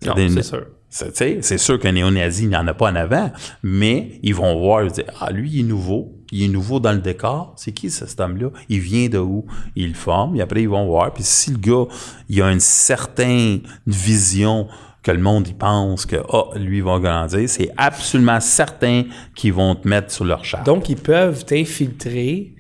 Non, 0.06 0.16
c'est 0.16 0.43
sûr. 0.43 0.66
C'est 0.89 1.58
sûr 1.58 1.80
qu'un 1.80 1.93
néo-nazi, 1.93 2.43
il 2.43 2.49
n'y 2.49 2.56
en 2.56 2.68
a 2.68 2.74
pas 2.76 2.91
en 2.91 2.95
avant, 2.95 3.32
mais 3.64 4.20
ils 4.22 4.36
vont 4.36 4.60
voir, 4.60 4.84
ils 4.84 4.91
dire, 4.91 5.06
ah, 5.20 5.32
lui, 5.32 5.49
il 5.51 5.60
est 5.62 5.64
nouveau, 5.64 6.20
il 6.32 6.43
est 6.43 6.47
nouveau 6.47 6.80
dans 6.80 6.91
le 6.91 6.99
décor. 6.99 7.54
C'est 7.58 7.72
qui 7.72 7.89
cet 7.89 8.20
homme-là? 8.20 8.49
Il 8.70 8.80
vient 8.80 9.10
de 9.10 9.18
où? 9.18 9.45
Il 9.76 9.88
le 9.88 9.93
forme, 9.95 10.36
et 10.36 10.41
après, 10.41 10.62
ils 10.62 10.70
vont 10.70 10.86
voir. 10.86 11.12
Puis 11.12 11.24
si 11.24 11.49
le 11.49 11.58
gars, 11.58 11.86
il 12.30 12.39
a 12.43 12.51
une 12.51 12.60
certaine 12.60 13.62
vision 13.88 14.68
que 15.04 15.12
le 15.12 15.20
monde 15.20 15.47
y 15.49 15.54
pense 15.54 16.06
que 16.06 16.16
oh, 16.30 16.54
lui 16.56 16.80
va 16.82 16.97
grandir, 16.97 17.47
c'est 17.49 17.70
absolument 17.76 18.39
certain 18.39 19.04
qu'ils 19.36 19.54
vont 19.54 19.76
te 19.76 19.88
mettre 19.88 20.12
sur 20.12 20.24
leur 20.24 20.45
charte. 20.45 20.66
Donc, 20.66 20.89
ils 20.89 20.97
peuvent 20.97 21.45
t'infiltrer 21.45 22.56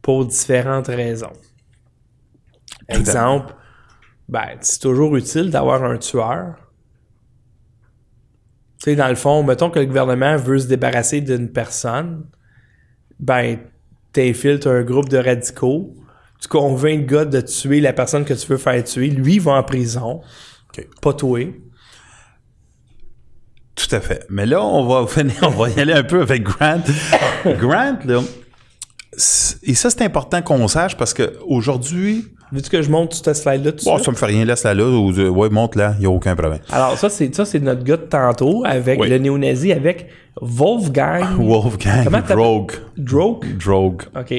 pour 0.00 0.24
différentes 0.24 0.86
raisons. 0.86 1.32
Exemple, 2.88 3.54
ben, 4.28 4.56
c'est 4.60 4.80
toujours 4.80 5.16
utile 5.16 5.50
d'avoir 5.50 5.82
un 5.82 5.98
tueur. 5.98 6.54
Tu 8.78 8.90
sais, 8.90 8.96
dans 8.96 9.08
le 9.08 9.14
fond, 9.14 9.42
mettons 9.42 9.70
que 9.70 9.78
le 9.78 9.86
gouvernement 9.86 10.36
veut 10.36 10.58
se 10.58 10.66
débarrasser 10.66 11.20
d'une 11.20 11.50
personne, 11.50 12.26
ben, 13.18 13.58
t'infiltres 14.12 14.68
un 14.68 14.82
groupe 14.82 15.08
de 15.08 15.18
radicaux, 15.18 15.94
tu 16.40 16.48
convaincs 16.48 17.00
le 17.00 17.06
gars 17.06 17.24
de 17.24 17.40
tuer 17.40 17.80
la 17.80 17.92
personne 17.92 18.24
que 18.24 18.34
tu 18.34 18.46
veux 18.46 18.56
faire 18.56 18.82
tuer, 18.84 19.08
lui, 19.10 19.34
il 19.34 19.40
va 19.40 19.52
en 19.52 19.62
prison, 19.62 20.20
pas 21.00 21.12
toi. 21.12 21.40
Tout 23.74 23.94
à 23.94 24.00
fait. 24.00 24.26
Mais 24.28 24.46
là, 24.46 24.62
on 24.62 24.86
va 24.86 25.02
venir, 25.14 25.36
on 25.42 25.48
va 25.50 25.70
y 25.70 25.80
aller 25.80 25.92
un 25.92 26.02
peu 26.02 26.20
avec 26.20 26.42
Grant. 26.42 26.82
Grant, 27.44 27.98
là, 28.04 28.20
et 29.62 29.74
ça, 29.74 29.90
c'est 29.90 30.02
important 30.02 30.40
qu'on 30.40 30.66
sache 30.68 30.96
parce 30.96 31.12
qu'aujourd'hui. 31.12 32.24
Veux-tu 32.50 32.70
que 32.70 32.82
je 32.82 32.90
monte 32.90 33.14
cette 33.14 33.34
slide-là 33.34 33.72
tout 33.72 33.84
bon, 33.84 33.98
ça? 33.98 34.10
me 34.10 34.16
fait 34.16 34.26
rien, 34.26 34.44
laisse-la 34.44 34.74
là. 34.74 34.84
Ou, 34.84 35.10
ouais, 35.10 35.48
monte 35.50 35.76
là, 35.76 35.94
il 35.96 36.00
n'y 36.00 36.06
a 36.06 36.10
aucun 36.10 36.34
problème. 36.34 36.60
Alors, 36.70 36.98
ça, 36.98 37.08
c'est, 37.08 37.34
ça, 37.34 37.44
c'est 37.44 37.60
notre 37.60 37.82
gars 37.82 37.96
de 37.96 38.02
tantôt 38.02 38.62
avec 38.66 38.98
le 39.00 39.18
néo-nazi, 39.18 39.72
avec 39.72 40.08
Wolfgang. 40.40 41.36
Wolfgang 41.38 42.04
Drogue. 42.26 42.72
Drogue? 42.96 43.46
Drogue. 43.58 44.02
OK. 44.18 44.34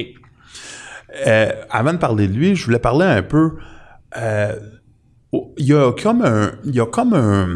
Euh, 1.26 1.52
avant 1.70 1.92
de 1.92 1.98
parler 1.98 2.26
de 2.26 2.32
lui, 2.32 2.56
je 2.56 2.64
voulais 2.64 2.78
parler 2.80 3.06
un 3.06 3.22
peu. 3.22 3.52
Euh, 4.16 4.54
il 5.56 5.66
y 5.66 5.72
a 5.72 5.92
comme 5.92 6.22
un. 6.22 6.52
Il 6.64 6.74
y 6.74 6.80
a 6.80 6.86
comme 6.86 7.14
un 7.14 7.46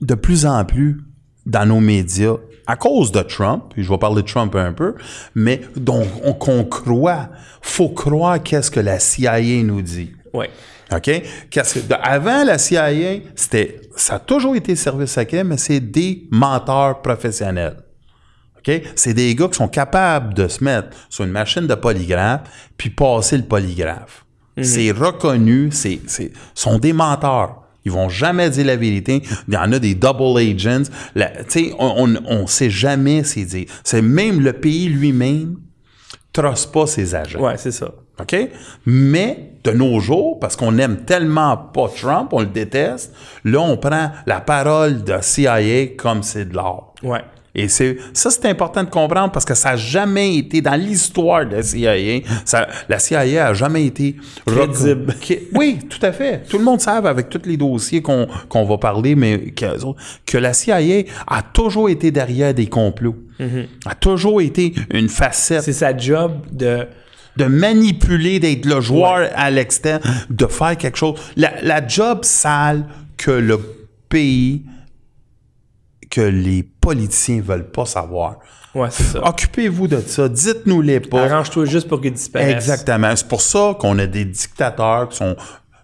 de 0.00 0.14
plus 0.14 0.46
en 0.46 0.64
plus 0.64 1.00
dans 1.46 1.66
nos 1.66 1.80
médias, 1.80 2.36
à 2.66 2.76
cause 2.76 3.12
de 3.12 3.20
Trump, 3.20 3.74
et 3.76 3.82
je 3.82 3.90
vais 3.90 3.98
parler 3.98 4.22
de 4.22 4.26
Trump 4.26 4.54
un 4.54 4.72
peu, 4.72 4.94
mais 5.34 5.60
donc 5.76 6.06
on, 6.22 6.32
qu'on 6.32 6.64
croit, 6.64 7.28
faut 7.60 7.90
croire 7.90 8.42
qu'est-ce 8.42 8.70
que 8.70 8.80
la 8.80 8.98
CIA 8.98 9.62
nous 9.62 9.82
dit. 9.82 10.12
Oui. 10.32 10.46
OK? 10.92 11.22
Qu'est-ce 11.50 11.80
que, 11.80 11.94
avant 11.94 12.44
la 12.44 12.58
CIA, 12.58 13.20
c'était, 13.34 13.80
ça 13.96 14.14
a 14.14 14.18
toujours 14.18 14.56
été 14.56 14.76
service 14.76 15.12
secret, 15.12 15.44
mais 15.44 15.56
c'est 15.56 15.80
des 15.80 16.26
menteurs 16.30 17.02
professionnels. 17.02 17.76
OK? 18.58 18.82
C'est 18.94 19.14
des 19.14 19.34
gars 19.34 19.48
qui 19.48 19.56
sont 19.56 19.68
capables 19.68 20.34
de 20.34 20.48
se 20.48 20.62
mettre 20.64 20.88
sur 21.08 21.24
une 21.24 21.30
machine 21.32 21.66
de 21.66 21.74
polygraphe 21.74 22.42
puis 22.76 22.90
passer 22.90 23.36
le 23.36 23.44
polygraphe. 23.44 24.24
Mhm. 24.56 24.64
C'est 24.64 24.90
reconnu, 24.90 25.70
c'est, 25.72 26.00
c'est, 26.06 26.32
sont 26.54 26.78
des 26.78 26.92
menteurs. 26.92 27.63
Ils 27.84 27.92
vont 27.92 28.08
jamais 28.08 28.50
dire 28.50 28.66
la 28.66 28.76
vérité. 28.76 29.22
Il 29.48 29.54
y 29.54 29.56
en 29.56 29.72
a 29.72 29.78
des 29.78 29.94
double 29.94 30.38
agents. 30.38 30.84
Tu 31.14 31.22
sais, 31.48 31.72
on, 31.78 32.14
on, 32.26 32.46
sait 32.46 32.70
jamais 32.70 33.24
c'est 33.24 33.44
dire. 33.44 33.66
C'est 33.82 34.02
même 34.02 34.40
le 34.40 34.52
pays 34.52 34.88
lui-même 34.88 35.56
trosse 36.32 36.66
pas 36.66 36.86
ses 36.86 37.14
agents. 37.14 37.40
Ouais, 37.40 37.56
c'est 37.56 37.72
ça. 37.72 37.90
OK? 38.20 38.36
Mais 38.86 39.52
de 39.64 39.70
nos 39.70 39.98
jours, 40.00 40.38
parce 40.38 40.56
qu'on 40.56 40.76
aime 40.78 41.04
tellement 41.04 41.56
pas 41.56 41.88
Trump, 41.88 42.32
on 42.32 42.40
le 42.40 42.46
déteste, 42.46 43.14
là, 43.44 43.60
on 43.60 43.76
prend 43.76 44.10
la 44.26 44.40
parole 44.40 45.02
de 45.02 45.16
CIA 45.20 45.86
comme 45.96 46.22
c'est 46.22 46.44
de 46.46 46.54
l'or. 46.54 46.94
Ouais. 47.02 47.22
Et 47.54 47.68
c'est 47.68 47.98
ça, 48.12 48.30
c'est 48.30 48.46
important 48.46 48.82
de 48.82 48.90
comprendre 48.90 49.30
parce 49.30 49.44
que 49.44 49.54
ça 49.54 49.70
n'a 49.70 49.76
jamais 49.76 50.36
été 50.36 50.60
dans 50.60 50.74
l'histoire 50.74 51.46
de 51.46 51.56
la 51.56 51.62
CIA. 51.62 52.20
Ça, 52.44 52.66
la 52.88 52.98
CIA 52.98 53.46
a 53.46 53.54
jamais 53.54 53.86
été 53.86 54.16
crédible. 54.44 55.14
Oui, 55.54 55.78
tout 55.88 56.04
à 56.04 56.10
fait. 56.10 56.42
Tout 56.48 56.58
le 56.58 56.64
monde 56.64 56.80
sait 56.80 56.90
avec 56.90 57.28
tous 57.28 57.42
les 57.44 57.56
dossiers 57.56 58.02
qu'on 58.02 58.26
qu'on 58.48 58.64
va 58.64 58.78
parler, 58.78 59.14
mais 59.14 59.52
que, 59.52 59.66
que, 60.26 60.38
la 60.38 60.52
CIA 60.52 61.04
a 61.28 61.42
toujours 61.42 61.88
été 61.88 62.10
derrière 62.10 62.52
des 62.52 62.66
complots. 62.66 63.16
Mm-hmm. 63.38 63.66
A 63.86 63.94
toujours 63.94 64.40
été 64.40 64.74
une 64.92 65.08
facette. 65.08 65.62
C'est 65.62 65.72
sa 65.72 65.96
job 65.96 66.32
de 66.50 66.88
de 67.36 67.46
manipuler, 67.46 68.38
d'être 68.38 68.64
le 68.64 68.80
joueur 68.80 69.28
à 69.34 69.50
l'extérieur, 69.50 70.00
de 70.30 70.46
faire 70.46 70.76
quelque 70.76 70.96
chose. 70.96 71.18
La, 71.36 71.52
la 71.62 71.84
job 71.86 72.20
sale 72.22 72.84
que 73.16 73.32
le 73.32 73.58
pays 74.08 74.62
que 76.14 76.20
les 76.20 76.62
politiciens 76.84 77.40
veulent 77.40 77.70
pas 77.70 77.86
savoir. 77.86 78.36
Ouais, 78.74 78.88
c'est 78.90 79.04
ça. 79.04 79.26
Occupez-vous 79.26 79.88
de 79.88 80.00
ça. 80.00 80.28
Dites-nous-les 80.28 81.00
pas. 81.00 81.24
Arrange-toi 81.24 81.64
juste 81.64 81.88
pour 81.88 82.00
qu'ils 82.00 82.12
disparaissent. 82.12 82.54
Exactement. 82.54 83.14
C'est 83.14 83.28
pour 83.28 83.40
ça 83.40 83.76
qu'on 83.78 83.98
a 83.98 84.06
des 84.06 84.24
dictateurs 84.24 85.08
qui 85.08 85.16
sont, 85.16 85.36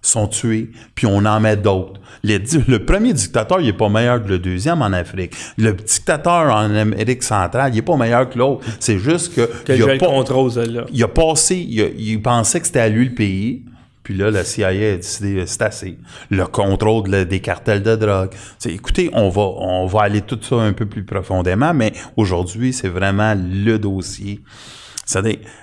sont 0.02 0.26
tués, 0.26 0.70
puis 0.94 1.06
on 1.06 1.24
en 1.24 1.40
met 1.40 1.56
d'autres. 1.56 2.00
le 2.24 2.78
premier 2.78 3.12
dictateur, 3.12 3.60
il 3.60 3.68
est 3.68 3.72
pas 3.72 3.88
meilleur 3.88 4.22
que 4.22 4.28
le 4.28 4.38
deuxième 4.38 4.82
en 4.82 4.92
Afrique. 4.92 5.34
Le 5.56 5.72
dictateur 5.72 6.52
en 6.54 6.74
Amérique 6.74 7.22
centrale, 7.22 7.72
il 7.72 7.78
est 7.78 7.82
pas 7.82 7.96
meilleur 7.96 8.28
que 8.28 8.38
l'autre. 8.38 8.64
C'est 8.80 8.98
juste 8.98 9.34
que... 9.34 9.42
que 9.64 9.72
il, 9.72 9.82
a 9.82 9.96
pas, 9.96 10.06
contrôle, 10.06 10.50
il 10.92 11.02
a 11.02 11.08
passé... 11.08 11.56
il 11.56 12.20
pensait 12.20 12.60
que 12.60 12.66
c'était 12.66 12.80
à 12.80 12.88
lui 12.88 13.08
le 13.08 13.14
pays 13.14 13.62
puis 14.02 14.16
là, 14.16 14.30
la 14.30 14.44
CIA 14.44 14.68
a 14.68 14.96
décidé, 14.96 15.44
c'est 15.46 15.62
assez. 15.62 15.98
Le 16.30 16.46
contrôle 16.46 17.26
des 17.26 17.40
cartels 17.40 17.82
de 17.82 17.96
drogue. 17.96 18.30
écoutez, 18.64 19.10
on 19.12 19.28
va, 19.28 19.42
on 19.42 19.86
va 19.86 20.02
aller 20.02 20.22
tout 20.22 20.38
ça 20.40 20.56
un 20.56 20.72
peu 20.72 20.86
plus 20.86 21.04
profondément, 21.04 21.74
mais 21.74 21.92
aujourd'hui, 22.16 22.72
c'est 22.72 22.88
vraiment 22.88 23.34
le 23.36 23.78
dossier. 23.78 24.40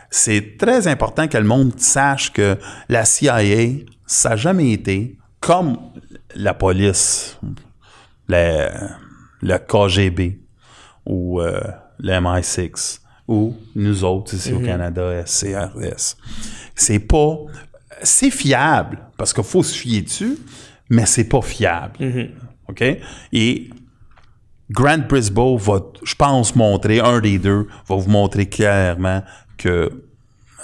C'est 0.09 0.57
très 0.57 0.87
important 0.87 1.27
que 1.27 1.37
le 1.37 1.45
monde 1.45 1.79
sache 1.79 2.31
que 2.31 2.57
la 2.89 3.05
CIA, 3.05 3.69
ça 4.05 4.29
n'a 4.29 4.35
jamais 4.35 4.71
été 4.71 5.17
comme 5.39 5.77
la 6.35 6.53
police, 6.53 7.39
le, 8.27 8.67
le 9.41 9.57
KGB 9.57 10.39
ou 11.05 11.41
euh, 11.41 11.61
le 11.99 12.11
MI6 12.13 12.99
ou 13.27 13.55
nous 13.75 14.03
autres 14.03 14.33
ici 14.33 14.53
au 14.53 14.59
mm-hmm. 14.59 14.65
Canada, 14.65 15.25
SCRS. 15.25 16.15
C'est 16.75 16.99
pas 16.99 17.37
c'est 18.03 18.31
fiable 18.31 18.99
parce 19.17 19.33
qu'il 19.33 19.43
faut 19.43 19.63
se 19.63 19.75
fier 19.75 20.01
dessus, 20.01 20.37
mais 20.89 21.05
c'est 21.05 21.27
pas 21.27 21.41
fiable. 21.41 21.97
Mm-hmm. 21.99 22.29
OK? 22.69 22.83
Et 23.33 23.69
Grant 24.69 25.05
Brisbow 25.07 25.57
va, 25.57 25.79
je 26.03 26.15
pense, 26.15 26.55
montrer, 26.55 26.99
un 26.99 27.19
des 27.19 27.39
deux, 27.39 27.67
va 27.87 27.95
vous 27.95 28.09
montrer 28.09 28.47
clairement 28.47 29.23
que 29.57 29.89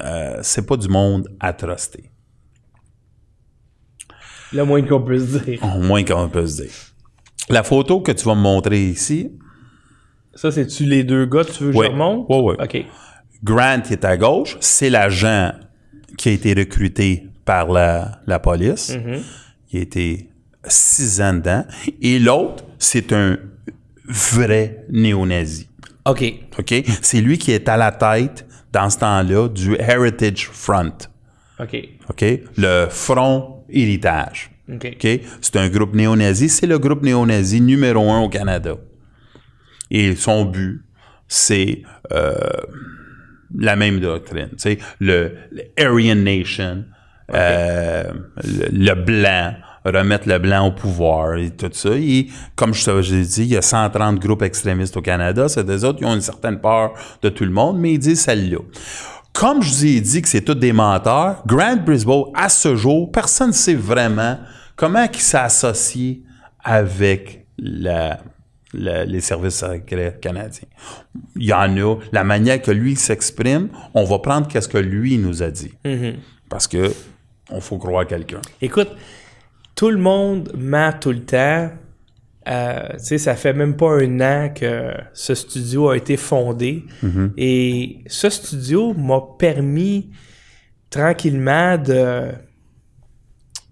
euh, 0.01 0.39
c'est 0.41 0.65
pas 0.65 0.77
du 0.77 0.89
monde 0.89 1.29
à 1.39 1.53
truster. 1.53 2.09
Le 4.51 4.65
moins 4.65 4.81
qu'on 4.83 5.01
peut 5.01 5.19
se 5.19 5.39
dire. 5.39 5.59
Le 5.63 5.87
moins 5.87 6.03
qu'on 6.03 6.29
peut 6.29 6.45
se 6.45 6.63
dire. 6.63 6.71
La 7.49 7.63
photo 7.63 8.01
que 8.01 8.11
tu 8.11 8.25
vas 8.25 8.35
me 8.35 8.41
montrer 8.41 8.83
ici. 8.83 9.31
Ça, 10.35 10.51
c'est-tu 10.51 10.85
les 10.85 11.03
deux 11.03 11.25
gars, 11.25 11.45
tu 11.45 11.63
veux 11.63 11.71
que 11.71 11.83
je 11.83 11.89
remonte? 11.89 12.25
Oui, 12.29 12.37
oui. 12.39 12.55
OK. 12.59 12.85
Grant 13.43 13.83
est 13.89 14.05
à 14.05 14.17
gauche, 14.17 14.57
c'est 14.61 14.89
l'agent 14.89 15.51
qui 16.17 16.29
a 16.29 16.31
été 16.31 16.53
recruté 16.53 17.27
par 17.45 17.71
la, 17.71 18.21
la 18.27 18.39
police. 18.39 18.91
Mm-hmm. 18.91 19.21
Il 19.71 19.79
a 19.79 19.81
été 19.81 20.29
six 20.65 21.21
ans 21.21 21.33
dedans. 21.33 21.65
Et 22.01 22.19
l'autre, 22.19 22.63
c'est 22.77 23.11
un 23.11 23.37
vrai 24.05 24.85
néo-nazi. 24.89 25.67
OK. 26.05 26.23
OK? 26.59 26.73
C'est 27.01 27.21
lui 27.21 27.37
qui 27.37 27.51
est 27.51 27.67
à 27.69 27.77
la 27.77 27.91
tête, 27.91 28.45
dans 28.71 28.89
ce 28.89 28.99
temps-là, 28.99 29.49
du 29.49 29.75
Heritage 29.75 30.49
Front. 30.51 30.97
OK. 31.59 31.75
OK? 32.09 32.25
Le 32.57 32.87
Front 32.89 33.63
Héritage. 33.69 34.51
OK. 34.71 34.85
OK? 34.95 35.21
C'est 35.41 35.55
un 35.57 35.69
groupe 35.69 35.93
néo-nazi. 35.93 36.49
C'est 36.49 36.67
le 36.67 36.79
groupe 36.79 37.03
néo-nazi 37.03 37.61
numéro 37.61 38.09
un 38.11 38.21
au 38.21 38.29
Canada. 38.29 38.75
Et 39.91 40.15
son 40.15 40.45
but, 40.45 40.81
c'est 41.27 41.83
euh, 42.11 42.39
la 43.57 43.75
même 43.75 43.99
doctrine. 43.99 44.49
Tu 44.51 44.57
sais, 44.57 44.77
le, 44.99 45.35
le 45.51 45.63
Aryan 45.77 46.15
Nation, 46.15 46.85
euh, 47.33 48.03
le, 48.43 48.67
le 48.71 48.93
blanc, 48.95 49.53
remettre 49.85 50.27
le 50.27 50.39
blanc 50.39 50.67
au 50.67 50.71
pouvoir 50.71 51.35
et 51.35 51.49
tout 51.49 51.69
ça. 51.71 51.89
Et 51.93 52.27
comme 52.55 52.73
je 52.73 52.85
t'ai 52.85 53.21
dit, 53.21 53.43
il 53.43 53.53
y 53.53 53.57
a 53.57 53.61
130 53.61 54.19
groupes 54.19 54.41
extrémistes 54.41 54.95
au 54.97 55.01
Canada. 55.01 55.49
C'est 55.49 55.65
des 55.65 55.83
autres 55.83 55.99
qui 55.99 56.05
ont 56.05 56.13
une 56.13 56.21
certaine 56.21 56.59
peur 56.59 56.93
de 57.21 57.29
tout 57.29 57.43
le 57.43 57.51
monde, 57.51 57.79
mais 57.79 57.93
ils 57.93 57.99
disent 57.99 58.21
celle-là. 58.21 58.59
Comme 59.33 59.63
je 59.63 59.69
vous 59.69 59.85
ai 59.85 59.99
dit 59.99 60.21
que 60.21 60.29
c'est 60.29 60.41
tous 60.41 60.53
des 60.53 60.73
menteurs, 60.73 61.41
Grant 61.47 61.77
Brisbois, 61.77 62.29
à 62.35 62.49
ce 62.49 62.75
jour, 62.75 63.11
personne 63.11 63.47
ne 63.47 63.53
sait 63.53 63.73
vraiment 63.73 64.37
comment 64.75 65.05
il 65.11 65.19
s'est 65.19 65.37
associé 65.37 66.21
avec 66.63 67.47
la, 67.57 68.19
les 68.73 69.21
services 69.21 69.55
secrets 69.59 70.17
canadiens. 70.21 70.67
Il 71.35 71.43
y 71.45 71.53
en 71.53 71.77
a. 71.77 71.95
La 72.11 72.23
manière 72.23 72.61
que 72.61 72.71
lui 72.71 72.95
s'exprime, 72.95 73.69
on 73.93 74.03
va 74.03 74.19
prendre 74.19 74.47
qu'est-ce 74.47 74.67
que 74.67 74.77
lui 74.77 75.17
nous 75.17 75.43
a 75.43 75.51
dit. 75.51 75.73
Parce 76.49 76.67
que 76.67 76.91
on 77.49 77.59
faut 77.61 77.77
croire 77.77 78.07
quelqu'un. 78.07 78.41
Écoute, 78.61 78.89
tout 79.75 79.89
le 79.89 79.97
monde 79.97 80.51
ment 80.57 80.91
tout 80.99 81.11
le 81.11 81.23
temps. 81.23 81.71
Euh, 82.47 82.89
tu 82.93 82.99
sais, 83.05 83.17
ça 83.19 83.35
fait 83.35 83.53
même 83.53 83.75
pas 83.77 83.91
un 84.01 84.19
an 84.19 84.49
que 84.53 84.91
ce 85.13 85.33
studio 85.35 85.89
a 85.89 85.97
été 85.97 86.17
fondé. 86.17 86.83
Et 87.37 87.99
ce 88.07 88.29
studio 88.29 88.93
m'a 88.93 89.21
permis 89.39 90.09
tranquillement 90.89 91.77
de, 91.77 92.31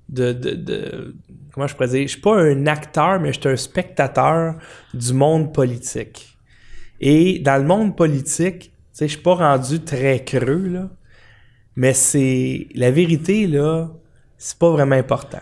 de, 0.09 0.33
de, 0.33 0.51
de- 0.55 1.15
Comment 1.61 1.67
je 1.67 1.75
pourrais 1.75 1.89
dire? 1.89 2.01
Je 2.07 2.13
suis 2.13 2.21
pas 2.21 2.41
un 2.41 2.65
acteur, 2.65 3.19
mais 3.19 3.31
je 3.33 3.39
suis 3.39 3.47
un 3.49 3.55
spectateur 3.55 4.55
du 4.95 5.13
monde 5.13 5.53
politique. 5.53 6.35
Et 6.99 7.37
dans 7.37 7.57
le 7.61 7.67
monde 7.67 7.95
politique, 7.95 8.59
tu 8.59 8.71
sais, 8.93 9.07
je 9.07 9.13
suis 9.13 9.21
pas 9.21 9.35
rendu 9.35 9.79
très 9.81 10.23
creux, 10.25 10.67
là. 10.69 10.89
Mais 11.75 11.93
c'est. 11.93 12.67
La 12.73 12.89
vérité, 12.89 13.45
là, 13.45 13.91
c'est 14.39 14.57
pas 14.57 14.71
vraiment 14.71 14.95
important. 14.95 15.41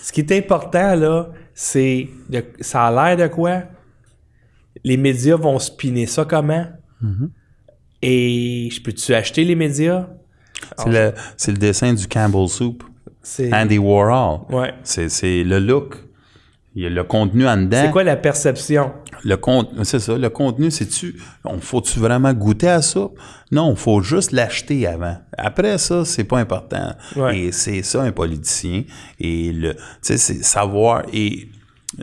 Ce 0.00 0.10
qui 0.10 0.20
est 0.20 0.32
important, 0.32 0.94
là, 0.94 1.28
c'est. 1.52 2.08
de- 2.30 2.46
Ça 2.60 2.86
a 2.86 3.14
l'air 3.14 3.28
de 3.28 3.30
quoi? 3.34 3.64
Les 4.84 4.96
médias 4.96 5.36
vont 5.36 5.58
spinner 5.58 6.06
ça 6.06 6.24
comment? 6.24 6.66
Et 8.00 8.70
je 8.72 8.80
peux-tu 8.80 9.12
acheter 9.12 9.44
les 9.44 9.54
médias? 9.54 10.08
C'est 10.78 10.88
le, 10.88 11.12
c'est 11.36 11.52
le 11.52 11.58
dessin 11.58 11.92
du 11.92 12.08
Campbell 12.08 12.48
Soup. 12.48 12.82
Andy 13.52 13.78
Warhol. 13.78 14.40
Ouais. 14.50 14.74
C'est, 14.82 15.08
c'est 15.08 15.44
le 15.44 15.58
look. 15.58 15.96
Il 16.74 16.82
y 16.82 16.86
a 16.86 16.88
le 16.88 17.04
contenu 17.04 17.46
en 17.46 17.58
dedans. 17.58 17.82
C'est 17.84 17.90
quoi 17.90 18.02
la 18.02 18.16
perception? 18.16 18.92
Le 19.24 19.36
compte, 19.36 19.68
c'est 19.84 19.98
ça. 19.98 20.16
Le 20.16 20.30
contenu, 20.30 20.70
c'est-tu, 20.70 21.20
on 21.44 21.58
faut-tu 21.58 21.98
vraiment 21.98 22.32
goûter 22.32 22.68
à 22.68 22.80
ça? 22.80 23.10
Non, 23.50 23.76
faut 23.76 24.00
juste 24.00 24.32
l'acheter 24.32 24.86
avant. 24.86 25.18
Après 25.36 25.76
ça, 25.76 26.06
c'est 26.06 26.24
pas 26.24 26.38
important. 26.38 26.94
Ouais. 27.14 27.38
Et 27.38 27.52
c'est 27.52 27.82
ça, 27.82 28.02
un 28.02 28.10
politicien. 28.10 28.84
Et 29.20 29.52
le, 29.52 29.74
tu 29.74 29.80
sais, 30.00 30.16
c'est 30.16 30.42
savoir, 30.42 31.02
et 31.12 31.48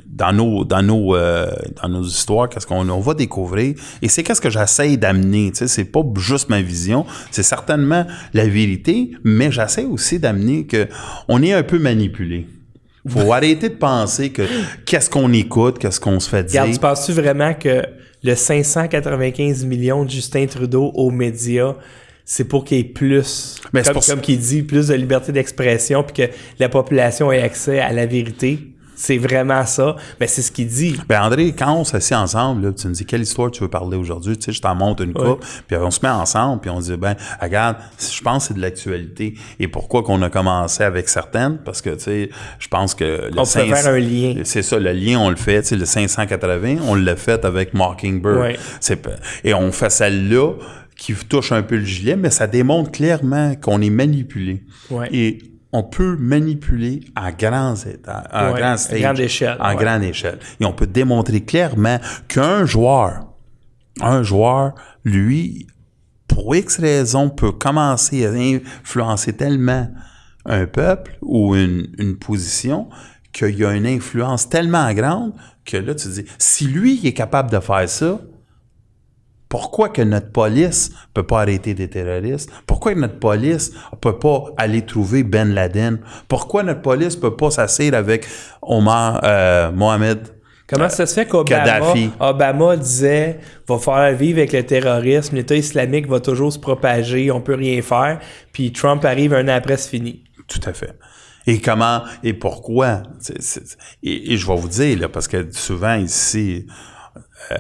dans 0.06 0.34
nos, 0.34 0.66
dans 0.66 0.82
nos, 0.82 1.16
euh, 1.16 1.52
dans 1.82 1.90
nos 1.90 2.04
histoires, 2.04 2.50
qu'est-ce 2.50 2.68
qu'on 2.68 2.88
on 2.90 3.00
va 3.00 3.14
découvrir. 3.14 3.76
Et 4.02 4.08
c'est 4.08 4.24
qu'est-ce 4.24 4.42
que 4.42 4.50
j'essaie 4.50 4.98
d'amener. 4.98 5.52
Tu 5.52 5.60
sais, 5.60 5.68
c'est 5.68 5.86
pas 5.86 6.02
juste 6.18 6.50
ma 6.50 6.62
vision. 6.62 7.06
C'est 7.32 7.44
certainement 7.44 8.06
la 8.34 8.48
vérité, 8.48 9.12
mais 9.24 9.52
j'essaie 9.52 9.86
aussi 9.86 10.20
d'amener 10.20 10.66
que 10.66 10.88
on 11.28 11.42
est 11.42 11.54
un 11.54 11.64
peu 11.64 11.80
manipulé. 11.80 12.48
Faut 13.08 13.32
arrêter 13.34 13.70
de 13.70 13.76
penser 13.76 14.30
que 14.30 14.44
qu'est-ce 14.86 15.10
qu'on 15.10 15.32
écoute, 15.34 15.80
qu'est-ce 15.80 16.00
qu'on 16.00 16.20
se 16.20 16.30
fait 16.30 16.44
dire. 16.44 16.62
Regarde, 16.62 16.74
tu 16.74 16.80
penses-tu 16.80 17.14
vraiment 17.14 17.54
que 17.54 17.84
le 18.24 18.36
595 18.36 19.66
millions 19.66 20.04
de 20.04 20.10
Justin 20.10 20.46
Trudeau 20.46 20.92
aux 20.94 21.10
médias, 21.10 21.76
c'est 22.26 22.44
pour 22.44 22.66
qu'il 22.66 22.78
y 22.78 22.82
ait 22.82 22.84
plus, 22.84 23.60
Mais 23.74 23.82
comme, 23.82 24.02
comme 24.06 24.22
qu'il 24.22 24.38
dit, 24.38 24.62
plus 24.62 24.88
de 24.90 24.94
liberté 24.94 25.32
d'expression, 25.32 26.04
puis 26.04 26.28
que 26.28 26.34
la 26.60 26.70
population 26.70 27.32
ait 27.32 27.42
accès 27.42 27.80
à 27.80 27.92
la 27.94 28.06
vérité? 28.06 28.60
C'est 29.00 29.18
vraiment 29.18 29.66
ça. 29.66 29.96
Mais 30.20 30.28
c'est 30.28 30.42
ce 30.42 30.52
qu'il 30.52 30.68
dit. 30.68 31.00
Ben 31.08 31.22
André, 31.22 31.56
quand 31.58 31.74
on 31.74 31.86
s'assied 31.86 32.18
ensemble, 32.18 32.66
là, 32.66 32.74
tu 32.74 32.86
me 32.90 32.94
dis 32.94 33.06
quelle 33.06 33.22
histoire 33.22 33.50
tu 33.50 33.62
veux 33.62 33.70
parler 33.70 33.96
aujourd'hui, 33.96 34.38
tu 34.38 34.46
sais, 34.46 34.52
je 34.52 34.62
t'en 34.62 34.76
montre 34.76 35.04
une 35.04 35.14
coupe, 35.14 35.44
puis 35.68 35.78
on 35.78 35.90
se 35.90 36.02
met 36.04 36.10
ensemble, 36.10 36.60
puis 36.60 36.70
on 36.70 36.82
dit 36.82 36.98
ben 36.98 37.16
regarde, 37.42 37.78
je 37.98 38.22
pense 38.22 38.44
que 38.44 38.48
c'est 38.50 38.54
de 38.56 38.62
l'actualité. 38.62 39.36
Et 39.58 39.70
pourquoi 39.70 40.04
qu'on 40.04 40.22
a 40.22 40.30
commencé 40.30 40.84
avec 40.84 41.08
certaines? 41.08 41.60
Parce 41.60 41.82
que 41.82 41.92
tu 41.92 42.00
sais, 42.02 42.30
je 42.60 42.68
pense 42.68 42.94
que 42.94 43.30
le 43.32 43.40
On 43.40 43.44
peut 43.44 43.46
faire 43.46 43.88
un 43.88 44.00
lien. 44.00 44.42
C'est 44.44 44.64
ça, 44.64 44.78
le 44.78 44.92
lien 44.92 45.18
on 45.18 45.30
le 45.30 45.38
fait, 45.38 45.62
tu 45.62 45.70
sais, 45.70 45.76
le 45.78 45.86
580, 45.86 46.80
on 46.86 46.96
l'a 46.96 47.16
fait 47.16 47.46
avec 47.46 47.74
Mockingbird. 47.74 48.38
Ouais. 48.38 48.60
C'est 48.82 49.00
et 49.46 49.54
on 49.54 49.72
fait 49.72 49.90
celle-là 49.90 50.56
qui 50.98 51.14
touche 51.14 51.54
un 51.54 51.62
peu 51.62 51.78
le 51.78 51.86
gilet, 51.86 52.18
mais 52.18 52.32
ça 52.32 52.48
démontre 52.48 52.92
clairement 52.92 53.56
qu'on 53.56 53.82
est 53.82 53.90
manipulé. 53.90 54.64
Ouais. 54.92 55.08
Et 55.14 55.38
on 55.72 55.84
peut 55.84 56.16
manipuler 56.18 57.02
à 57.16 57.32
grands 57.32 57.76
états, 57.76 58.20
à 58.32 58.52
Ouais, 58.52 58.60
grand 58.60 58.72
à 58.72 58.78
stage, 58.78 59.02
grande 59.02 59.20
échelle, 59.20 59.58
en 59.60 59.70
ouais. 59.70 59.84
grande 59.84 60.04
échelle. 60.04 60.40
Et 60.60 60.66
on 60.66 60.74
peut 60.74 60.88
démontrer 60.88 61.42
clairement 61.42 62.00
qu'un 62.28 62.66
joueur, 62.66 63.28
un 64.02 64.24
joueur, 64.24 64.74
lui, 65.04 65.68
pour 66.28 66.56
X 66.56 66.80
raisons, 66.80 67.30
peut 67.30 67.52
commencer 67.52 68.26
à 68.26 68.32
influencer 68.32 69.34
tellement 69.34 69.90
un 70.46 70.66
peuple 70.66 71.18
ou 71.22 71.56
une, 71.56 71.88
une 72.00 72.18
position 72.18 72.90
qu'il 73.32 73.58
y 73.60 73.66
a 73.66 73.74
une 73.74 73.86
influence 73.86 74.50
tellement 74.50 74.92
grande 74.94 75.34
que 75.66 75.78
là, 75.78 75.94
tu 75.94 76.08
te 76.08 76.14
dis, 76.14 76.26
si 76.40 76.66
lui 76.66 77.00
il 77.02 77.08
est 77.08 77.14
capable 77.14 77.52
de 77.52 77.60
faire 77.60 77.88
ça, 77.88 78.20
pourquoi 79.50 79.90
que 79.90 80.04
notre 80.04 80.32
police 80.32 80.92
peut 81.14 81.26
pas 81.26 81.42
arrêter 81.42 81.74
des 81.74 81.90
terroristes? 81.90 82.52
Pourquoi 82.68 82.94
que 82.94 83.00
notre 83.00 83.20
police 83.20 83.74
peut 84.00 84.20
pas 84.20 84.46
aller 84.58 84.84
trouver 84.84 85.24
Ben 85.24 85.54
Laden? 85.54 86.00
Pourquoi 86.28 86.62
notre 86.62 86.84
police 86.84 87.16
peut 87.16 87.36
pas 87.36 87.50
s'asseoir 87.50 87.96
avec 87.96 88.28
Omar 88.62 89.22
euh, 89.24 89.72
Mohamed? 89.72 90.20
Comment 90.68 90.90
ça 90.90 91.08
se 91.08 91.16
fait 91.16 91.26
qu'Obama. 91.26 91.94
Obama 92.20 92.78
disait 92.78 93.40
va 93.68 93.80
falloir 93.80 94.12
vivre 94.12 94.38
avec 94.38 94.54
le 94.54 94.64
terrorisme, 94.64 95.36
l'État 95.36 95.56
islamique 95.56 96.08
va 96.08 96.20
toujours 96.20 96.54
se 96.54 96.60
propager, 96.60 97.32
on 97.32 97.42
peut 97.42 97.56
rien 97.56 97.82
faire, 97.82 98.20
puis 98.54 98.72
Trump 98.72 99.04
arrive 99.04 99.34
un 99.34 99.46
an 99.46 99.56
après, 99.56 99.78
c'est 99.78 99.90
fini. 99.90 100.26
Tout 100.48 100.62
à 100.66 100.74
fait. 100.74 100.94
Et 101.48 101.60
comment 101.60 102.04
et 102.22 102.34
pourquoi? 102.34 103.02
Et, 104.04 104.34
et 104.34 104.38
je 104.38 104.46
vais 104.46 104.56
vous 104.56 104.68
dire, 104.68 105.00
là, 105.00 105.10
parce 105.10 105.28
que 105.28 105.52
souvent 105.52 105.96
ici, 105.96 106.68
euh, 107.52 107.56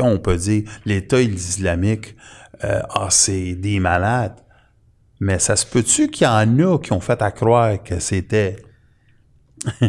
on 0.00 0.18
peut 0.18 0.36
dire 0.36 0.68
l'État 0.84 1.20
islamique, 1.20 2.14
euh, 2.64 2.80
ah, 2.90 3.08
c'est 3.10 3.54
des 3.54 3.80
malades. 3.80 4.36
Mais 5.20 5.38
ça 5.38 5.56
se 5.56 5.64
peut-tu 5.66 6.08
qu'il 6.08 6.26
y 6.26 6.30
en 6.30 6.58
a 6.58 6.78
qui 6.78 6.92
ont 6.92 7.00
fait 7.00 7.20
à 7.22 7.30
croire 7.30 7.82
que 7.82 7.98
c'était 7.98 8.56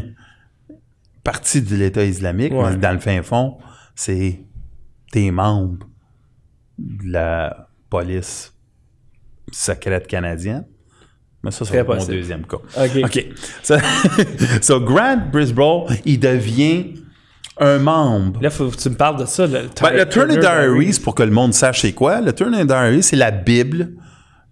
partie 1.24 1.62
de 1.62 1.76
l'État 1.76 2.04
islamique, 2.04 2.54
Ouais. 2.54 2.72
mais 2.72 2.78
dans 2.78 2.92
le 2.94 3.00
fin 3.00 3.22
fond, 3.24 3.58
c'est 3.96 4.40
des 5.12 5.32
membres 5.32 5.88
de 6.78 7.12
la 7.12 7.68
police 7.90 8.54
secrète 9.52 10.08
canadienne? 10.08 10.66
Mais 11.44 11.52
ça, 11.52 11.64
c'est 11.66 11.84
mon 11.88 12.06
deuxième 12.06 12.46
cas. 12.46 12.58
OK. 12.58 13.04
OK. 13.04 13.26
So, 13.64 13.76
so 14.62 14.82
Grant 14.82 15.30
Brisbane, 15.32 15.98
il 16.06 16.20
devient 16.20 16.96
un 17.58 17.80
membre. 17.80 18.42
Là, 18.42 18.50
faut 18.50 18.70
que 18.70 18.76
tu 18.76 18.90
me 18.90 18.96
parles 18.96 19.18
de 19.20 19.26
ça. 19.26 19.46
Le, 19.48 19.70
Ben, 19.82 19.94
le 19.94 20.08
Turner 20.10 20.38
Diaries, 20.38 21.00
pour 21.04 21.16
que 21.16 21.24
le 21.24 21.32
monde 21.32 21.54
sache 21.54 21.82
c'est 21.82 21.94
quoi, 21.94 22.22
le 22.22 22.34
Turner 22.34 22.66
Diaries, 22.66 23.04
c'est 23.04 23.16
la 23.16 23.32
Bible 23.32 23.92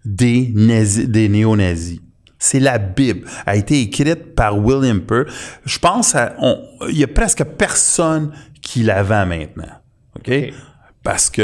des, 0.05 0.51
nazis, 0.55 1.07
des 1.09 1.29
néo-nazis. 1.29 1.99
C'est 2.39 2.59
la 2.59 2.77
Bible. 2.77 3.25
A 3.45 3.55
été 3.55 3.81
écrite 3.81 4.35
par 4.35 4.57
William 4.57 4.99
Pearl. 5.01 5.27
Je 5.65 5.79
pense 5.79 6.13
à, 6.15 6.33
on- 6.39 6.61
il 6.89 6.97
y 6.97 7.03
a 7.03 7.07
presque 7.07 7.43
personne 7.43 8.31
qui 8.61 8.83
la 8.83 9.01
vend 9.03 9.25
maintenant. 9.25 9.71
OK? 10.17 10.31
Parce 11.03 11.29
que, 11.29 11.41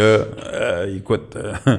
euh, 0.53 0.95
écoute, 0.97 1.35
euh, 1.37 1.53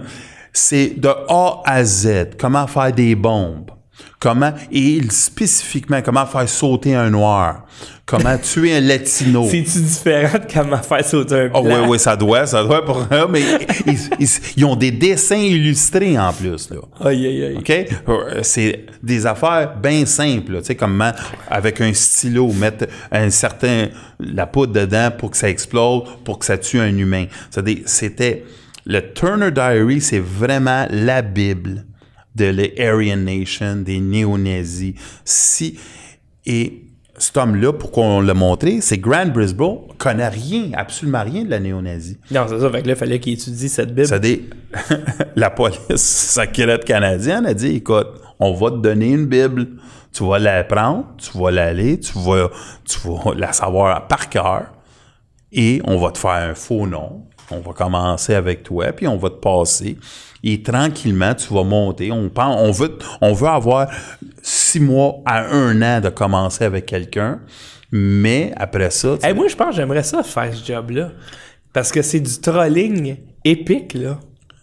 c'est 0.53 0.99
de 0.99 1.09
A 1.09 1.63
à 1.65 1.85
Z. 1.85 2.31
Comment 2.39 2.67
faire 2.67 2.93
des 2.93 3.15
bombes. 3.15 3.71
Comment, 4.19 4.53
et 4.71 4.79
il- 4.97 5.11
spécifiquement, 5.13 6.03
comment 6.03 6.27
faire 6.27 6.47
sauter 6.49 6.95
un 6.95 7.09
noir? 7.11 7.65
Comment 8.05 8.37
tuer 8.43 8.77
un 8.77 8.81
latino? 8.81 9.47
C'est-tu 9.51 9.81
différent 9.81 10.39
de 10.39 10.53
comment 10.53 10.77
faire 10.83 11.05
sauter 11.05 11.35
un 11.35 11.51
Oh, 11.55 11.63
blanc? 11.63 11.83
oui, 11.85 11.89
oui, 11.93 11.99
ça 11.99 12.17
doit, 12.17 12.47
ça 12.47 12.63
doit 12.63 12.85
pour 12.85 12.99
eux, 13.11 13.27
mais 13.31 13.41
ils, 13.87 13.99
ils- 14.19 14.29
ils 14.57 14.65
ont 14.67 14.77
des 14.77 14.91
dessins 14.91 15.37
illustrés 15.37 16.19
en 16.19 16.33
plus, 16.35 16.69
là. 16.71 16.77
Aïe, 17.09 17.27
aïe, 17.27 17.45
aïe. 17.45 17.57
OK? 17.57 17.71
Euh, 18.09 18.41
C'est 18.43 18.85
des 19.03 19.25
affaires 19.25 19.75
bien 19.83 20.05
simples, 20.05 20.59
tu 20.59 20.65
sais, 20.67 20.75
comment, 20.75 21.13
avec 21.49 21.81
un 21.81 21.95
stylo, 21.95 22.53
mettre 22.53 22.87
un 23.11 23.31
certain, 23.31 23.89
la 24.19 24.47
poudre 24.47 24.75
dedans 24.75 25.11
pour 25.17 25.31
que 25.31 25.37
ça 25.39 25.49
explose, 25.49 26.03
pour 26.25 26.39
que 26.39 26.45
ça 26.45 26.59
tue 26.59 26.79
un 26.81 26.95
humain. 26.97 27.25
C'est 27.51 27.65
des- 27.65 27.83
C'était, 27.87 28.45
le 28.85 29.01
Turner 29.15 29.51
Diary, 29.51 30.01
c'est 30.03 30.19
vraiment 30.21 30.87
la 30.91 31.23
Bible 31.23 31.85
de 32.35 32.47
l'Aryan 32.47 33.17
Nation, 33.17 33.77
des 33.77 34.01
néo-nazis. 34.01 34.95
Si, 35.25 35.79
Et 36.47 36.85
cet 37.19 37.37
homme-là, 37.37 37.73
pourquoi 37.73 38.05
on 38.05 38.21
l'a 38.21 38.35
montré, 38.35 38.81
c'est 38.81 38.99
Grant 38.99 39.27
Brisbane 39.27 39.79
connaît 39.99 40.29
rien, 40.29 40.71
absolument 40.75 41.23
rien 41.23 41.45
de 41.45 41.51
la 41.51 41.61
néo-nazie. 41.61 42.19
Non, 42.31 42.47
c'est 42.49 42.59
ça. 42.59 42.71
Fait 42.71 42.83
que 42.83 42.87
là, 42.87 42.95
il 42.95 42.99
fallait 42.99 43.21
qu'il 43.21 43.35
étudie 43.35 43.69
cette 43.69 43.95
Bible. 43.95 44.21
Dit, 44.21 44.49
la 45.37 45.51
police 45.51 45.97
secrète 45.97 46.85
canadienne 46.85 47.45
a 47.45 47.53
dit, 47.53 47.77
écoute, 47.77 48.09
on 48.39 48.55
va 48.55 48.71
te 48.71 48.77
donner 48.77 49.11
une 49.11 49.27
Bible. 49.27 49.69
Tu 50.13 50.27
vas 50.27 50.39
la 50.39 50.65
prendre, 50.65 51.07
tu 51.19 51.39
vas 51.39 51.51
l'aller, 51.51 52.01
tu 52.01 52.13
vas, 52.19 52.51
tu 52.85 52.99
vas 53.05 53.35
la 53.37 53.53
savoir 53.53 54.09
par 54.09 54.29
cœur 54.29 54.73
et 55.53 55.81
on 55.85 55.99
va 55.99 56.11
te 56.11 56.19
faire 56.19 56.31
un 56.31 56.55
faux 56.55 56.87
nom. 56.87 57.27
On 57.51 57.61
va 57.61 57.73
commencer 57.73 58.35
avec 58.35 58.63
toi, 58.63 58.93
puis 58.93 59.07
on 59.09 59.17
va 59.17 59.31
te 59.31 59.41
passer. 59.41 59.99
Et 60.43 60.63
tranquillement, 60.63 61.35
tu 61.35 61.53
vas 61.53 61.65
monter. 61.65 62.11
On, 62.11 62.31
veut, 62.73 62.99
avoir 63.47 63.89
six 64.43 64.81
mois 64.81 65.21
à 65.27 65.47
un 65.55 65.83
an 65.83 66.01
de 66.01 66.09
commencer 66.09 66.65
avec 66.65 66.87
quelqu'un, 66.87 67.41
mais 67.93 68.53
après 68.57 68.91
ça... 68.91 69.17
Hey, 69.23 69.35
moi, 69.35 69.49
je 69.49 69.57
pense 69.57 69.77
j'aimerais 69.77 70.03
ça 70.03 70.23
faire 70.23 70.55
ce 70.55 70.65
job-là. 70.65 71.11
Parce 71.73 71.93
que 71.93 72.03
c'est 72.03 72.21
du 72.21 72.41
trolling 72.41 73.17
épique, 73.45 73.95
là. 73.95 74.19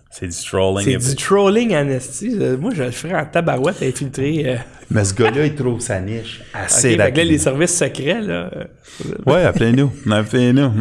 C'est 0.09 0.27
du 0.27 0.35
trolling. 0.49 0.99
C'est 0.99 1.15
du 1.15 1.15
trolling 1.23 1.71
esti. 1.73 2.35
Euh, 2.39 2.57
Moi, 2.57 2.71
je 2.75 2.83
le 2.83 2.91
ferais 2.91 3.15
en 3.15 3.25
tabarouette 3.25 3.81
infiltré. 3.83 4.43
Euh... 4.45 4.55
Mais 4.89 5.03
ce 5.03 5.13
gars-là, 5.13 5.45
il 5.45 5.53
trouve 5.55 5.79
sa 5.81 5.99
niche 5.99 6.41
assez 6.53 6.95
là, 6.95 7.05
rapidement. 7.05 7.29
les 7.31 7.37
services 7.37 7.77
secrets, 7.77 8.21
là, 8.21 8.49
euh, 8.55 8.63
Ouais, 9.25 9.43
appelez-nous. 9.43 9.91
Appelez-nous. 10.11 10.71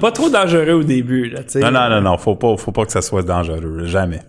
pas 0.00 0.12
trop 0.12 0.28
dangereux 0.28 0.72
au 0.72 0.82
début, 0.84 1.30
là, 1.30 1.42
tu 1.42 1.52
sais. 1.52 1.60
Non, 1.60 1.70
non, 1.70 1.88
non, 1.88 2.00
non. 2.02 2.18
Faut 2.18 2.36
pas, 2.36 2.56
faut 2.56 2.72
pas 2.72 2.84
que 2.84 2.92
ça 2.92 3.00
soit 3.02 3.22
dangereux. 3.22 3.86
Jamais. 3.86 4.20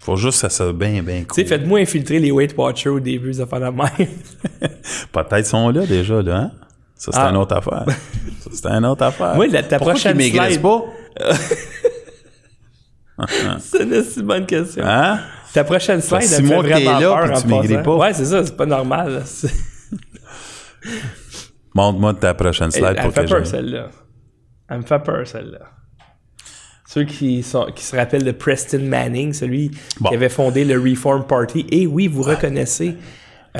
Faut 0.00 0.16
juste 0.16 0.42
que 0.42 0.48
ça 0.48 0.50
soit 0.50 0.72
bien, 0.72 1.02
bien 1.02 1.20
Tu 1.20 1.26
sais, 1.34 1.42
cool. 1.42 1.46
faites-moi 1.48 1.78
infiltrer 1.80 2.18
les 2.18 2.30
Weight 2.30 2.54
Watchers 2.56 2.90
au 2.90 3.00
début, 3.00 3.32
ça 3.34 3.46
fait 3.46 3.58
la 3.58 3.70
même. 3.72 3.88
Peut-être 5.12 5.46
sont 5.46 5.68
là 5.70 5.86
déjà, 5.86 6.22
là, 6.22 6.36
hein? 6.36 6.50
Ça, 6.96 7.12
c'est 7.12 7.18
Ah. 7.20 7.30
une 7.30 7.36
autre 7.36 7.54
affaire. 7.56 7.84
Ça, 8.40 8.50
c'est 8.52 8.66
une 8.66 8.84
autre 8.86 9.02
affaire. 9.04 9.34
Moi, 9.36 9.46
la- 9.48 9.62
ta 9.62 9.76
Pourquoi 9.78 9.94
prochaine 9.94 10.18
slide- 10.20 10.60
pas? 10.62 10.84
c'est 13.60 13.82
une 13.82 14.02
si 14.02 14.22
bonne 14.22 14.46
question. 14.46 14.84
Hein? 14.84 15.20
Ta 15.52 15.64
prochaine 15.64 16.00
slide, 16.00 16.28
elle 16.36 16.42
me 16.42 16.48
fait 16.48 16.54
que 16.54 16.60
vraiment 16.60 17.00
là, 17.00 17.26
peur 17.26 17.32
en 17.32 17.62
tu 17.62 17.82
pas. 17.82 17.96
Ouais, 17.96 18.12
c'est 18.12 18.26
ça, 18.26 18.44
c'est 18.44 18.56
pas 18.56 18.66
normal. 18.66 19.22
Montre-moi 21.74 22.14
ta 22.14 22.34
prochaine 22.34 22.70
slide 22.70 22.94
Elle, 22.96 22.96
pour 22.96 23.06
me 23.06 23.10
fait 23.12 23.24
que 23.24 23.30
peur, 23.30 23.44
je... 23.44 23.50
celle-là. 23.50 23.88
Elle 24.68 24.78
me 24.78 24.82
fait 24.82 24.98
peur, 24.98 25.26
celle-là. 25.26 25.60
Ceux 26.88 27.04
qui, 27.04 27.42
sont, 27.42 27.66
qui 27.74 27.84
se 27.84 27.96
rappellent 27.96 28.24
de 28.24 28.32
Preston 28.32 28.80
Manning, 28.80 29.32
celui 29.32 29.70
Bon. 30.00 30.08
qui 30.08 30.14
avait 30.14 30.28
fondé 30.28 30.64
le 30.64 30.78
Reform 30.78 31.26
Party. 31.26 31.66
Et 31.70 31.86
oui, 31.86 32.06
vous 32.08 32.22
reconnaissez. 32.22 32.96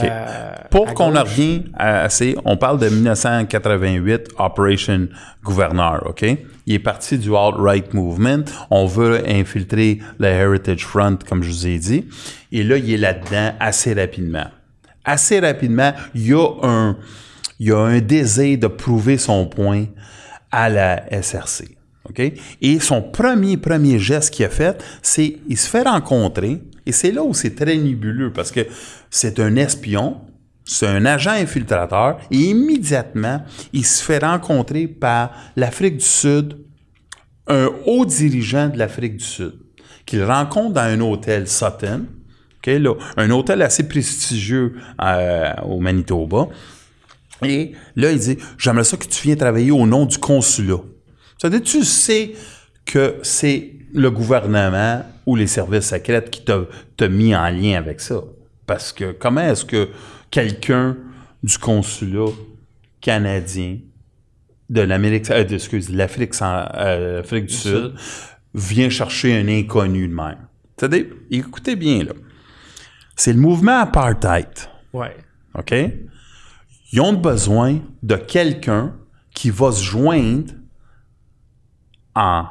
Euh, 0.04 0.52
Pour 0.70 0.94
qu'on 0.94 1.16
en 1.16 1.22
revienne 1.22 1.70
assez, 1.74 2.36
on 2.44 2.56
parle 2.56 2.78
de 2.78 2.88
1988, 2.88 4.28
Operation 4.38 5.08
Gouverneur, 5.42 6.04
OK? 6.06 6.24
Il 6.66 6.74
est 6.74 6.80
parti 6.80 7.16
du 7.16 7.34
Alt-Right 7.34 7.94
Movement. 7.94 8.44
On 8.70 8.86
veut 8.86 9.22
infiltrer 9.28 10.00
le 10.18 10.26
Heritage 10.26 10.84
Front, 10.84 11.18
comme 11.28 11.42
je 11.42 11.50
vous 11.50 11.66
ai 11.66 11.78
dit. 11.78 12.06
Et 12.50 12.64
là, 12.64 12.76
il 12.76 12.92
est 12.92 12.96
là-dedans 12.96 13.54
assez 13.60 13.94
rapidement. 13.94 14.46
Assez 15.04 15.38
rapidement, 15.38 15.92
il 16.14 16.26
y 16.26 16.34
a 16.34 16.48
un, 16.62 16.96
il 17.60 17.68
y 17.68 17.72
a 17.72 17.78
un 17.78 18.00
désir 18.00 18.58
de 18.58 18.66
prouver 18.66 19.18
son 19.18 19.46
point 19.46 19.84
à 20.50 20.68
la 20.68 21.04
SRC. 21.22 21.76
OK? 22.08 22.32
Et 22.60 22.80
son 22.80 23.02
premier, 23.02 23.56
premier 23.56 23.98
geste 23.98 24.34
qu'il 24.34 24.44
a 24.44 24.48
fait, 24.48 24.82
c'est 25.02 25.36
il 25.48 25.56
se 25.56 25.68
fait 25.68 25.82
rencontrer, 25.82 26.60
et 26.86 26.92
c'est 26.92 27.12
là 27.12 27.22
où 27.22 27.34
c'est 27.34 27.54
très 27.54 27.76
nébuleux, 27.76 28.32
parce 28.32 28.50
que 28.50 28.60
c'est 29.10 29.40
un 29.40 29.56
espion, 29.56 30.20
c'est 30.64 30.86
un 30.86 31.04
agent 31.04 31.32
infiltrateur, 31.32 32.18
et 32.30 32.36
immédiatement, 32.36 33.42
il 33.72 33.84
se 33.84 34.02
fait 34.02 34.24
rencontrer 34.24 34.86
par 34.86 35.32
l'Afrique 35.56 35.98
du 35.98 36.04
Sud, 36.04 36.58
un 37.48 37.68
haut 37.86 38.04
dirigeant 38.04 38.68
de 38.68 38.78
l'Afrique 38.78 39.18
du 39.18 39.24
Sud, 39.24 39.54
qu'il 40.04 40.24
rencontre 40.24 40.74
dans 40.74 40.82
un 40.82 41.00
hôtel 41.00 41.48
Sutton, 41.48 42.06
là, 42.74 42.94
un 43.16 43.30
hôtel 43.30 43.62
assez 43.62 43.86
prestigieux 43.86 44.74
euh, 45.00 45.52
au 45.64 45.80
Manitoba. 45.80 46.48
Et 47.44 47.72
là, 47.94 48.12
il 48.12 48.18
dit 48.18 48.38
J'aimerais 48.58 48.84
ça 48.84 48.96
que 48.96 49.06
tu 49.06 49.22
viennes 49.22 49.38
travailler 49.38 49.70
au 49.70 49.86
nom 49.86 50.06
du 50.06 50.18
consulat. 50.18 50.80
C'est-à-dire, 51.38 51.62
tu 51.62 51.84
sais 51.84 52.32
que 52.84 53.16
c'est 53.22 53.72
le 53.96 54.10
gouvernement 54.10 55.02
ou 55.24 55.34
les 55.36 55.46
services 55.48 55.88
secrets 55.88 56.24
qui 56.30 56.44
t'a 56.44 57.08
mis 57.08 57.34
en 57.34 57.48
lien 57.48 57.76
avec 57.78 58.00
ça. 58.00 58.20
Parce 58.66 58.92
que 58.92 59.12
comment 59.12 59.40
est-ce 59.40 59.64
que 59.64 59.88
quelqu'un 60.30 60.96
du 61.42 61.58
consulat 61.58 62.30
canadien 63.00 63.78
de 64.68 64.80
l'Amérique, 64.82 65.30
euh, 65.30 65.44
de- 65.44 65.54
excuse, 65.54 65.90
de 65.90 65.96
l'Afrique 65.96 66.34
euh, 66.42 67.22
du 67.22 67.48
Sud, 67.48 67.94
vient 68.54 68.90
chercher 68.90 69.36
un 69.40 69.48
inconnu 69.48 70.08
de 70.08 70.14
même. 70.14 70.38
C'est-à-dire, 70.76 71.06
écoutez 71.30 71.74
bien 71.76 72.04
là, 72.04 72.12
c'est 73.16 73.32
le 73.32 73.40
mouvement 73.40 73.78
apartheid. 73.78 74.48
Ouais. 74.92 75.16
OK? 75.58 75.74
Ils 76.92 77.00
ont 77.00 77.12
besoin 77.14 77.78
de 78.02 78.16
quelqu'un 78.16 78.94
qui 79.34 79.50
va 79.50 79.72
se 79.72 79.82
joindre 79.82 80.52
en 82.14 82.46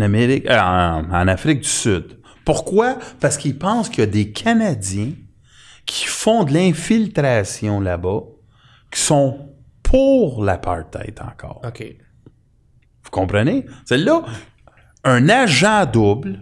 Amérique, 0.00 0.46
euh, 0.46 0.58
en, 0.58 1.04
en 1.10 1.28
Afrique 1.28 1.60
du 1.60 1.68
Sud. 1.68 2.18
Pourquoi? 2.44 2.98
Parce 3.20 3.36
qu'ils 3.36 3.58
pensent 3.58 3.88
qu'il 3.88 4.00
y 4.00 4.02
a 4.02 4.06
des 4.06 4.32
Canadiens 4.32 5.12
qui 5.86 6.06
font 6.06 6.44
de 6.44 6.52
l'infiltration 6.52 7.80
là-bas, 7.80 8.20
qui 8.90 9.00
sont 9.00 9.50
pour 9.82 10.44
l'apartheid 10.44 11.18
encore. 11.20 11.60
OK. 11.64 11.84
Vous 13.02 13.10
comprenez? 13.10 13.66
C'est 13.84 13.98
là, 13.98 14.22
un 15.04 15.28
agent 15.28 15.86
double 15.86 16.40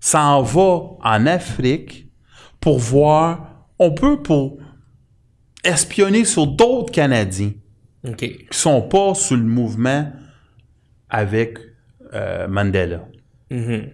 s'en 0.00 0.42
va 0.42 0.80
en 1.02 1.26
Afrique 1.26 2.08
pour 2.60 2.78
voir, 2.78 3.66
on 3.78 3.92
peut 3.92 4.22
pour 4.22 4.58
espionner 5.64 6.24
sur 6.24 6.46
d'autres 6.46 6.92
Canadiens 6.92 7.52
OK. 8.06 8.16
qui 8.16 8.46
sont 8.50 8.82
pas 8.82 9.14
sous 9.14 9.36
le 9.36 9.42
mouvement 9.42 10.12
avec 11.08 11.58
euh, 12.14 12.48
Mandela. 12.48 13.06
Mhm. 13.50 13.90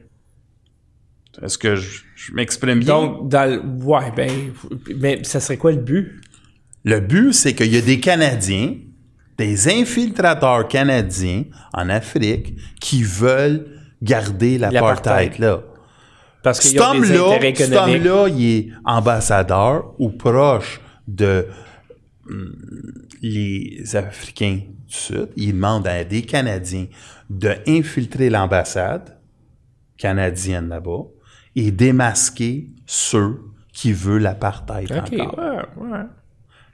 Est-ce 1.42 1.58
que 1.58 1.76
je, 1.76 2.02
je 2.16 2.32
m'exprime 2.34 2.80
bien? 2.80 2.94
Donc, 2.94 3.28
dans 3.28 3.48
le... 3.48 3.60
Ouais, 3.84 4.10
ben... 4.14 4.30
Mais 4.96 5.22
ça 5.22 5.40
serait 5.40 5.56
quoi 5.56 5.72
le 5.72 5.78
but? 5.78 6.20
Le 6.84 7.00
but, 7.00 7.32
c'est 7.32 7.54
qu'il 7.54 7.72
y 7.72 7.76
a 7.76 7.80
des 7.80 8.00
Canadiens, 8.00 8.74
des 9.38 9.68
infiltrateurs 9.68 10.68
canadiens 10.68 11.44
en 11.72 11.88
Afrique 11.88 12.54
qui 12.80 13.02
veulent 13.02 13.66
garder 14.02 14.58
l'apartheid 14.58 15.38
là. 15.38 15.62
Parce 16.42 16.60
qu'ils 16.60 16.70
Cet 16.70 16.80
homme-là, 16.80 17.38
cet 17.54 17.72
homme-là, 17.72 18.28
il 18.28 18.44
est 18.44 18.68
ambassadeur 18.84 19.94
ou 19.98 20.10
proche 20.10 20.80
de 21.06 21.46
hum, 22.28 22.54
les 23.22 23.94
Africains 23.94 24.60
du 24.88 24.94
Sud. 24.94 25.28
Il 25.36 25.52
demande 25.52 25.86
à 25.86 26.04
des 26.04 26.22
Canadiens 26.22 26.86
de 27.30 27.54
infiltrer 27.66 28.28
l'ambassade 28.28 29.16
canadienne 29.96 30.68
là-bas 30.68 31.04
et 31.56 31.70
démasquer 31.70 32.70
ceux 32.86 33.40
qui 33.72 33.92
veulent 33.92 34.22
l'apartheid 34.22 34.92
encore. 34.92 35.38
ouais, 35.38 35.88
ouais. 35.88 36.04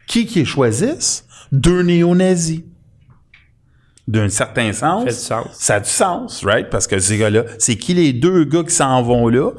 Qui 0.07 0.27
qui 0.27 0.45
choisissent? 0.45 1.27
Deux 1.53 1.83
néo-nazis. 1.83 2.63
D'un 4.09 4.29
certain 4.29 4.73
sens. 4.73 5.05
Fait 5.05 5.11
du 5.11 5.17
sens. 5.17 5.47
Ça 5.53 5.75
a 5.77 5.81
du 5.81 5.91
sens, 5.91 6.45
right? 6.45 6.71
Parce 6.71 6.87
que 6.87 6.99
ces 6.99 7.19
gars-là, 7.19 7.45
c'est 7.59 7.77
qui 7.77 7.93
les 7.95 8.13
deux 8.13 8.45
gars 8.45 8.63
qui 8.63 8.75
s'en 8.75 9.03
vont 9.03 9.29
là? 9.29 9.51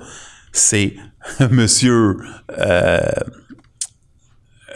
C'est 0.52 0.95
Monsieur 1.52 2.18
euh, 2.58 3.00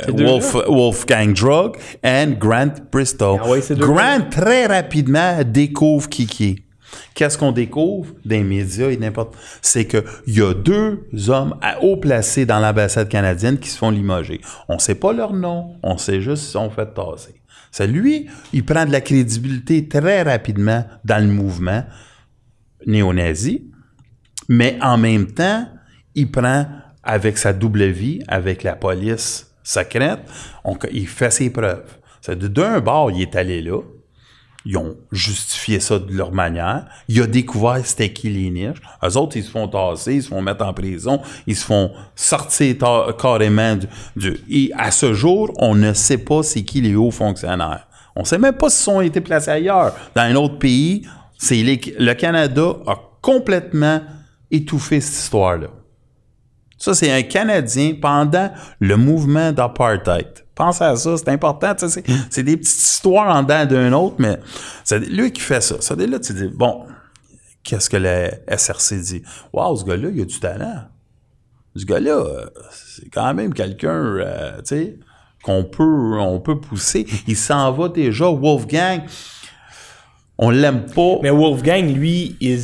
Wolf, 0.10 0.56
Wolfgang 0.68 1.34
Drug 1.34 1.78
and 2.04 2.34
Grant 2.40 2.74
Bristow. 2.92 3.40
Ah 3.42 3.50
ouais, 3.50 3.62
Grant, 3.72 4.30
très 4.30 4.66
rapidement, 4.68 5.44
découvre 5.44 6.10
qui 6.10 6.26
qui 6.28 6.46
est. 6.46 6.56
Qu'est-ce 7.14 7.38
qu'on 7.38 7.52
découvre 7.52 8.14
des 8.26 8.44
médias 8.44 8.90
et 8.90 8.98
n'importe... 8.98 9.36
C'est 9.62 9.86
qu'il 9.86 10.04
y 10.28 10.42
a 10.42 10.54
deux 10.54 11.08
hommes 11.30 11.56
à 11.62 11.82
haut 11.82 11.98
placés 11.98 12.46
dans 12.46 12.60
l'ambassade 12.60 13.10
canadienne 13.10 13.58
qui 13.58 13.70
se 13.70 13.78
font 13.78 13.92
limoger. 13.92 14.42
On 14.68 14.80
sait 14.80 14.96
pas 14.96 15.14
leur 15.14 15.34
nom, 15.34 15.76
on 15.84 15.98
sait 15.98 16.22
juste 16.22 16.44
qu'ils 16.44 16.52
sont 16.52 16.70
fait 16.70 16.94
tasser. 16.94 17.36
C'est 17.72 17.88
lui, 17.88 18.28
il 18.52 18.66
prend 18.66 18.86
de 18.86 18.92
la 18.92 19.00
crédibilité 19.00 19.88
très 19.88 20.24
rapidement 20.24 20.84
dans 21.06 21.24
le 21.24 21.32
mouvement 21.32 21.84
néo-nazi, 22.86 23.72
mais 24.50 24.78
en 24.82 24.98
même 24.98 25.28
temps, 25.28 25.68
il 26.16 26.30
prend 26.30 26.66
avec 27.04 27.38
sa 27.38 27.54
double 27.54 27.86
vie, 27.86 28.22
avec 28.28 28.64
la 28.64 28.76
police 28.76 29.51
secrète, 29.64 30.20
on- 30.64 30.78
il 30.92 31.08
fait 31.08 31.32
ses 31.32 31.50
preuves. 31.50 31.98
C'est 32.22 32.38
d'un 32.38 32.80
bord, 32.80 33.12
il 33.12 33.22
est 33.22 33.36
allé 33.36 33.62
là, 33.62 33.80
Ils 34.64 34.78
ont 34.78 34.96
justifié 35.12 35.80
ça 35.80 35.98
de 35.98 36.14
leur 36.14 36.32
manière. 36.32 36.86
Il 37.08 37.20
a 37.20 37.26
découvert 37.26 37.84
c'était 37.84 38.14
qui 38.14 38.30
les 38.30 38.52
niches. 38.52 38.78
Eux 39.04 39.18
autres, 39.18 39.36
ils 39.36 39.44
se 39.44 39.50
font 39.50 39.68
tasser, 39.68 40.14
ils 40.18 40.22
se 40.22 40.28
font 40.28 40.40
mettre 40.44 40.64
en 40.64 40.72
prison, 40.72 41.20
ils 41.48 41.56
se 41.56 41.66
font 41.66 41.92
sortir 42.16 42.76
carrément 43.20 43.76
du, 44.16 44.38
Et 44.52 44.72
à 44.78 44.92
ce 44.92 45.14
jour, 45.14 45.52
on 45.58 45.74
ne 45.74 45.94
sait 45.94 46.20
pas 46.20 46.44
c'est 46.44 46.62
qui 46.62 46.80
les 46.80 46.94
hauts 46.96 47.10
fonctionnaires. 47.10 47.88
On 48.16 48.24
sait 48.24 48.38
même 48.38 48.54
pas 48.54 48.70
s'ils 48.70 48.94
ont 48.94 49.02
été 49.02 49.20
placés 49.20 49.50
ailleurs. 49.50 49.96
Dans 50.16 50.22
un 50.22 50.36
autre 50.36 50.60
pays, 50.60 51.08
c'est 51.40 51.64
le 51.98 52.14
Canada 52.14 52.76
a 52.86 52.96
complètement 53.20 54.02
étouffé 54.52 55.02
cette 55.02 55.24
histoire-là. 55.24 55.70
Ça, 56.82 56.96
c'est 56.96 57.12
un 57.12 57.22
Canadien 57.22 57.94
pendant 58.02 58.50
le 58.80 58.98
mouvement 58.98 59.52
d'apartheid. 59.52 60.28
Pense 60.56 60.82
à 60.82 60.96
ça, 60.96 61.16
c'est 61.16 61.30
important. 61.30 61.76
C'est 61.78 62.42
des 62.42 62.58
petites 62.58 62.76
histoires 62.76 63.36
en 63.36 63.44
dedans 63.44 63.68
d'un 63.68 63.94
autre, 63.94 64.16
mais 64.18 64.40
c'est 64.84 64.98
lui 64.98 65.32
qui 65.32 65.42
fait 65.42 65.62
ça. 65.62 65.80
Ça, 65.80 65.96
là, 65.96 66.20
tu 66.20 66.34
dis, 66.34 66.48
bon, 66.48 66.88
qu'est-ce 67.64 67.88
que 67.88 67.98
la 67.98 68.32
SRC 68.58 68.96
dit? 69.00 69.22
Wow, 69.54 69.76
ce 69.76 69.86
gars-là, 69.86 70.10
il 70.12 70.22
a 70.22 70.26
du 70.26 70.40
talent. 70.40 70.86
Ce 71.76 71.86
gars-là, 71.86 72.50
c'est 72.72 73.10
quand 73.10 73.32
même 73.36 73.54
quelqu'un, 73.54 73.94
euh, 73.94 74.58
tu 74.58 74.64
sais, 74.66 75.00
qu'on 75.44 75.64
peut, 75.64 76.18
on 76.20 76.40
peut 76.40 76.60
pousser. 76.60 77.06
Il 77.28 77.38
s'en 77.38 77.72
va 77.74 77.90
déjà. 77.90 78.26
Wolfgang, 78.26 79.04
on 80.40 80.50
l'aime 80.50 80.88
pas. 80.88 81.18
Mais 81.22 81.30
Wolfgang, 81.30 81.94
lui, 81.94 82.38
il, 82.42 82.60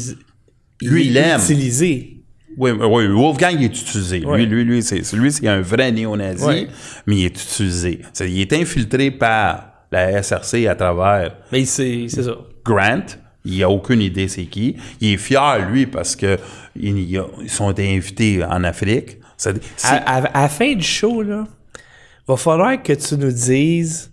lui, 0.82 1.06
il 1.06 1.18
aime. 1.18 1.40
utilisé. 1.40 2.17
Oui, 2.58 2.72
oui, 2.72 3.08
Wolfgang 3.08 3.56
il 3.60 3.66
est 3.66 3.82
utilisé. 3.82 4.20
Lui, 4.20 4.46
lui, 4.48 4.64
lui, 4.64 4.82
c'est, 4.82 5.14
lui, 5.14 5.32
c'est 5.32 5.48
un 5.48 5.62
vrai 5.62 5.92
néo-nazi, 5.92 6.68
mais 7.06 7.16
il 7.16 7.26
est 7.26 7.44
utilisé. 7.44 8.02
il 8.22 8.42
est 8.42 8.54
infiltré 8.54 9.12
par 9.12 9.86
la 9.92 10.24
SRC 10.24 10.66
à 10.68 10.76
travers. 10.76 11.36
Mais 11.52 11.66
c'est, 11.66 12.08
c'est 12.10 12.24
ça. 12.24 12.36
Grant, 12.66 13.06
il 13.46 13.64
a 13.64 13.70
aucune 13.70 14.02
idée 14.02 14.28
c'est 14.28 14.46
qui. 14.46 14.76
Il 15.00 15.14
est 15.14 15.18
fier, 15.18 15.70
lui, 15.70 15.86
parce 15.86 16.16
que 16.16 16.38
ils, 16.76 17.22
sont 17.48 17.80
invités 17.80 18.44
en 18.44 18.64
Afrique. 18.64 19.20
à, 19.84 20.22
la 20.22 20.50
fin 20.50 20.74
du 20.74 20.84
show, 20.84 21.22
là, 21.22 21.46
va 22.28 22.38
falloir 22.38 22.82
que 22.82 22.94
tu 22.94 23.16
nous 23.18 23.32
dises, 23.32 24.12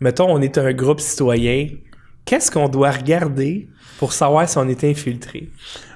mettons, 0.00 0.30
on 0.30 0.42
est 0.42 0.58
un 0.58 0.72
groupe 0.72 1.00
citoyen, 1.00 1.68
qu'est-ce 2.24 2.50
qu'on 2.50 2.68
doit 2.68 2.90
regarder 2.90 3.68
pour 3.98 4.12
savoir 4.12 4.48
si 4.48 4.58
on 4.58 4.68
est 4.68 4.82
infiltré? 4.84 5.48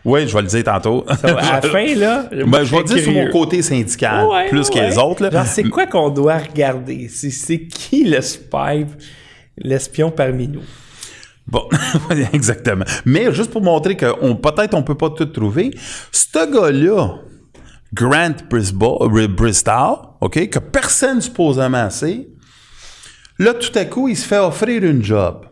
Oui, 0.05 0.27
je 0.29 0.35
vais 0.35 0.43
le 0.43 0.49
dire 0.49 0.65
tantôt. 0.65 1.05
à 1.09 1.61
la 1.61 1.63
fin, 1.69 1.95
là. 1.95 2.29
Ben, 2.47 2.65
je 2.65 2.75
vais 2.77 2.85
dire 2.85 2.99
sur 2.99 3.13
mon 3.13 3.31
côté 3.31 3.63
syndical, 3.63 4.27
plus 4.49 4.71
que 4.71 4.79
les 4.79 4.97
autres. 4.99 5.23
Là. 5.23 5.31
Genre, 5.31 5.47
c'est 5.47 5.65
quoi 5.65 5.87
qu'on 5.87 6.11
doit 6.11 6.39
regarder? 6.39 7.09
C'est 7.09 7.61
qui 7.67 8.05
le 8.05 8.21
spy, 8.21 8.87
l'espion 9.57 10.11
parmi 10.11 10.49
nous? 10.49 10.63
Bon, 11.47 11.67
exactement. 12.33 12.85
Mais 13.07 13.33
juste 13.33 13.51
pour 13.51 13.63
montrer 13.63 13.97
que 13.97 14.35
peut-être 14.35 14.75
on 14.75 14.83
peut 14.83 14.95
pas 14.97 15.11
tout 15.11 15.25
trouver, 15.27 15.71
ce 16.13 16.53
gars-là, 16.53 17.21
Grant 17.95 18.35
Bristol, 18.51 19.97
OK, 20.21 20.51
que 20.51 20.59
personne 20.59 21.23
supposément 21.23 21.89
sait, 21.89 22.29
là, 23.39 23.55
tout 23.55 23.77
à 23.79 23.87
coup, 23.87 24.09
il 24.09 24.17
se 24.17 24.27
fait 24.27 24.39
offrir 24.39 24.85
une 24.85 25.03
job. 25.03 25.47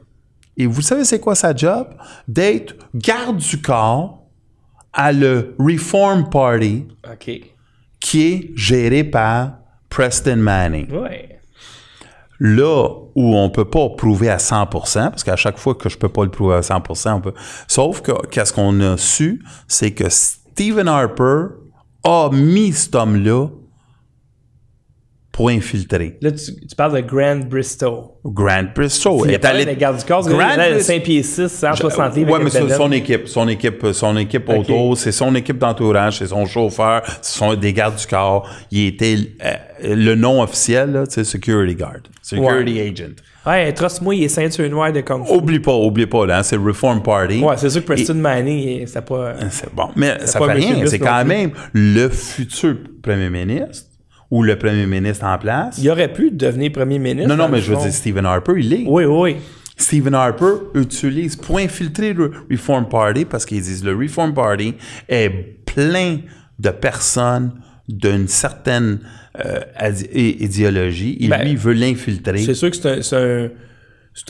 Et 0.57 0.67
vous 0.67 0.83
savez 0.83 1.05
c'est 1.05 1.21
quoi 1.21 1.35
sa 1.35 1.55
job? 1.55 1.89
D'être 2.27 2.75
garde 2.95 3.37
du 3.37 3.61
corps 3.61 4.23
à 4.93 5.13
le 5.13 5.55
Reform 5.59 6.31
Party, 6.31 6.87
qui 8.01 8.23
est 8.23 8.51
géré 8.57 9.05
par 9.05 9.59
Preston 9.91 10.37
Manning. 10.37 10.89
Là 12.39 12.89
où 13.15 13.37
on 13.37 13.51
peut 13.51 13.65
pas 13.65 13.89
prouver 13.91 14.29
à 14.29 14.37
100%, 14.37 14.69
parce 15.11 15.25
qu'à 15.25 15.37
chaque 15.37 15.59
fois 15.59 15.75
que 15.75 15.89
je 15.89 15.97
peux 15.97 16.09
pas 16.09 16.25
le 16.25 16.31
prouver 16.31 16.57
à 16.57 16.61
100%, 16.61 17.13
on 17.13 17.21
peut... 17.21 17.35
Sauf 17.67 18.03
que 18.03 18.13
qu'est-ce 18.29 18.53
qu'on 18.53 18.81
a 18.81 18.97
su, 18.97 19.43
c'est 19.69 19.93
que 19.93 20.09
Stephen 20.09 20.89
Harper 20.89 21.47
a 22.05 22.31
mis 22.31 22.73
cet 22.73 22.95
homme-là 22.95 23.49
pour 25.37 25.51
infiltrer. 25.51 26.17
Là, 26.23 26.31
tu, 26.33 26.75
parles 26.75 26.95
de 26.95 27.01
Grant 27.07 27.41
Bristow. 27.47 28.15
Grant 28.25 28.69
Bristow. 28.75 29.27
Il 29.27 29.33
est 29.33 29.45
allé... 29.45 29.67
du 29.67 29.77
corps, 30.09 30.27
Grant 30.27 30.81
5 30.81 31.03
pieds 31.03 31.23
6, 31.23 31.49
160 31.49 32.17
livres. 32.17 32.39
Oui, 32.39 32.41
mais 32.43 32.49
c'est 32.49 32.67
son 32.71 32.91
équipe. 32.91 33.29
Son 33.29 33.47
équipe, 33.47 33.87
son 33.93 34.17
équipe 34.17 34.49
auto, 34.49 34.97
c'est 34.97 35.13
son 35.13 35.35
équipe 35.35 35.59
d'entourage, 35.59 36.19
c'est 36.19 36.29
son 36.29 36.47
chauffeur, 36.47 37.03
ce 37.21 37.39
sont 37.39 37.55
des 37.55 37.75
gardes 37.75 37.97
du 37.97 38.07
corps. 38.07 38.49
Il 38.71 38.87
était 38.87 39.17
euh, 39.45 39.95
le 39.95 40.15
nom 40.15 40.41
officiel, 40.41 41.05
c'est 41.11 41.25
Security 41.25 41.75
Guard. 41.75 42.01
Security 42.23 42.81
Agent. 42.81 43.17
Ouais, 43.45 43.73
trust-moi, 43.75 44.15
il 44.15 44.25
est 44.25 44.29
ceinture 44.29 44.69
noire 44.71 44.91
de 44.91 45.03
Kung 45.03 45.27
Fu. 45.27 45.35
Oublie 45.35 45.61
pas, 45.61 45.75
oublie 45.75 46.07
pas, 46.07 46.25
là, 46.25 46.43
c'est 46.43 46.57
Reform 46.57 47.03
Party. 47.03 47.41
Ouais, 47.41 47.59
c'est 47.59 47.69
sûr 47.69 47.83
que 47.83 47.87
Preston 47.87 48.15
Manning, 48.15 48.87
c'est 48.87 49.05
pas. 49.05 49.35
C'est 49.51 49.73
bon. 49.75 49.91
Mais 49.97 50.19
ça 50.25 50.41
fait 50.41 50.53
rien. 50.53 50.87
C'est 50.87 50.99
quand 50.99 51.27
même 51.27 51.51
le 51.75 52.09
futur 52.09 52.75
premier 53.03 53.29
ministre 53.29 53.86
ou 54.31 54.43
le 54.43 54.57
premier 54.57 54.87
ministre 54.87 55.25
en 55.25 55.39
place. 55.39 55.79
Il 55.79 55.89
aurait 55.91 56.13
pu 56.13 56.31
devenir 56.31 56.73
premier 56.73 56.99
ministre. 56.99 57.29
Non, 57.29 57.37
non, 57.37 57.49
mais 57.49 57.61
je 57.61 57.73
veux 57.73 57.81
dire, 57.81 57.93
Stephen 57.93 58.27
Harper, 58.27 58.55
il 58.57 58.73
est. 58.73 58.85
Oui, 58.87 59.05
oui. 59.05 59.37
Stephen 59.77 60.15
Harper 60.15 60.55
utilise 60.75 61.37
pour 61.37 61.59
infiltrer 61.59 62.15
le 62.15 62.33
Reform 62.51 62.89
Party 62.89 63.25
parce 63.27 63.45
qu'ils 63.45 63.61
disent 63.61 63.85
le 63.85 63.95
Reform 63.95 64.33
Party 64.33 64.75
est 65.09 65.29
plein 65.67 66.19
de 66.59 66.71
personnes 66.71 67.53
d'une 67.87 68.27
certaine 68.27 69.01
euh, 69.45 69.61
idéologie 70.15 71.19
et 71.21 71.29
ben, 71.29 71.43
lui, 71.43 71.51
il 71.51 71.59
veut 71.59 71.75
l'infiltrer. 71.75 72.39
C'est 72.39 72.55
sûr 72.55 72.71
que 72.71 73.03
c'est 73.03 73.17
un, 73.17 73.51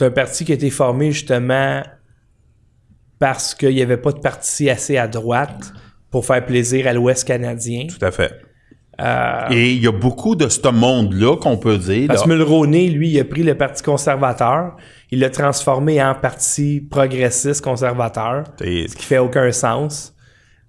un, 0.01 0.11
parti 0.11 0.43
qui 0.43 0.51
a 0.51 0.55
été 0.55 0.69
formé 0.69 1.11
justement 1.11 1.81
parce 3.17 3.55
qu'il 3.55 3.73
n'y 3.73 3.81
avait 3.81 3.97
pas 3.97 4.11
de 4.11 4.19
parti 4.19 4.69
assez 4.69 4.97
à 4.97 5.07
droite 5.07 5.73
pour 6.11 6.25
faire 6.25 6.45
plaisir 6.45 6.87
à 6.87 6.93
l'Ouest 6.93 7.25
canadien. 7.25 7.87
Tout 7.87 8.03
à 8.05 8.11
fait. 8.11 8.46
Euh, 8.99 9.47
Et 9.51 9.73
il 9.73 9.83
y 9.83 9.87
a 9.87 9.91
beaucoup 9.91 10.35
de 10.35 10.49
ce 10.49 10.67
monde-là 10.67 11.37
qu'on 11.37 11.57
peut 11.57 11.77
dire. 11.77 12.07
Parce 12.07 12.23
que 12.23 12.29
Mulroney, 12.29 12.87
lui, 12.87 13.09
il 13.11 13.19
a 13.19 13.25
pris 13.25 13.43
le 13.43 13.55
Parti 13.55 13.83
conservateur, 13.83 14.75
il 15.11 15.19
l'a 15.19 15.29
transformé 15.29 16.01
en 16.03 16.15
Parti 16.15 16.81
progressiste 16.81 17.63
conservateur, 17.63 18.45
ce 18.59 18.95
qui 18.95 19.05
fait 19.05 19.19
aucun 19.19 19.51
sens. 19.51 20.13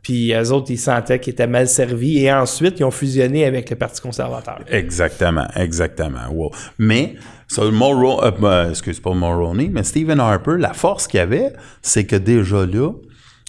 Puis 0.02 0.32
eux 0.32 0.52
autres, 0.52 0.70
ils 0.70 0.78
sentaient 0.78 1.18
qu'ils 1.18 1.32
étaient 1.32 1.46
mal 1.46 1.68
servis. 1.68 2.18
Et 2.18 2.32
ensuite, 2.32 2.78
ils 2.80 2.84
ont 2.84 2.90
fusionné 2.90 3.44
avec 3.44 3.68
le 3.70 3.76
Parti 3.76 4.00
conservateur. 4.00 4.60
Exactement, 4.70 5.46
exactement. 5.56 6.50
Mais, 6.78 7.14
ça, 7.46 7.62
euh, 7.62 8.30
ben, 8.40 8.70
excuse 8.70 9.00
pas 9.00 9.14
Mulroney, 9.14 9.70
mais 9.72 9.82
Stephen 9.82 10.20
Harper, 10.20 10.56
la 10.58 10.72
force 10.72 11.06
qu'il 11.06 11.20
avait, 11.20 11.52
c'est 11.82 12.04
que 12.04 12.16
déjà 12.16 12.64
là, 12.64 12.92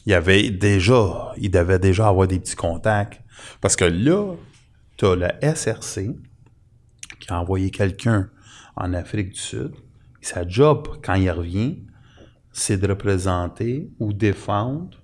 il 0.05 0.13
avait 0.13 0.49
déjà, 0.49 1.33
il 1.37 1.51
devait 1.51 1.79
déjà 1.79 2.07
avoir 2.07 2.27
des 2.27 2.39
petits 2.39 2.55
contacts. 2.55 3.21
Parce 3.61 3.75
que 3.75 3.85
là, 3.85 4.33
tu 4.99 5.05
as 5.05 5.15
la 5.15 5.55
SRC 5.55 6.13
qui 7.21 7.31
a 7.31 7.39
envoyé 7.39 7.71
quelqu'un 7.71 8.29
en 8.75 8.93
Afrique 8.93 9.29
du 9.29 9.39
Sud. 9.39 9.71
sa 10.21 10.45
job, 10.45 10.99
quand 11.01 11.13
il 11.13 11.31
revient, 11.31 11.85
c'est 12.51 12.77
de 12.77 12.87
représenter 12.87 13.89
ou 13.99 14.11
défendre 14.11 14.97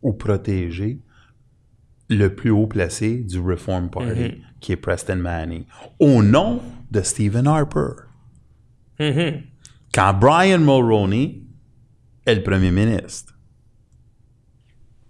ou 0.00 0.14
protéger 0.14 1.02
le 2.08 2.34
plus 2.34 2.48
haut 2.50 2.66
placé 2.66 3.18
du 3.18 3.40
Reform 3.40 3.90
Party, 3.90 4.20
mm-hmm. 4.20 4.40
qui 4.60 4.72
est 4.72 4.76
Preston 4.76 5.16
Manning, 5.16 5.64
au 5.98 6.22
nom 6.22 6.62
de 6.90 7.02
Stephen 7.02 7.46
Harper. 7.46 8.04
Mm-hmm. 8.98 9.42
Quand 9.92 10.14
Brian 10.14 10.60
Mulroney 10.60 11.42
est 12.24 12.34
le 12.34 12.42
premier 12.42 12.70
ministre. 12.70 13.34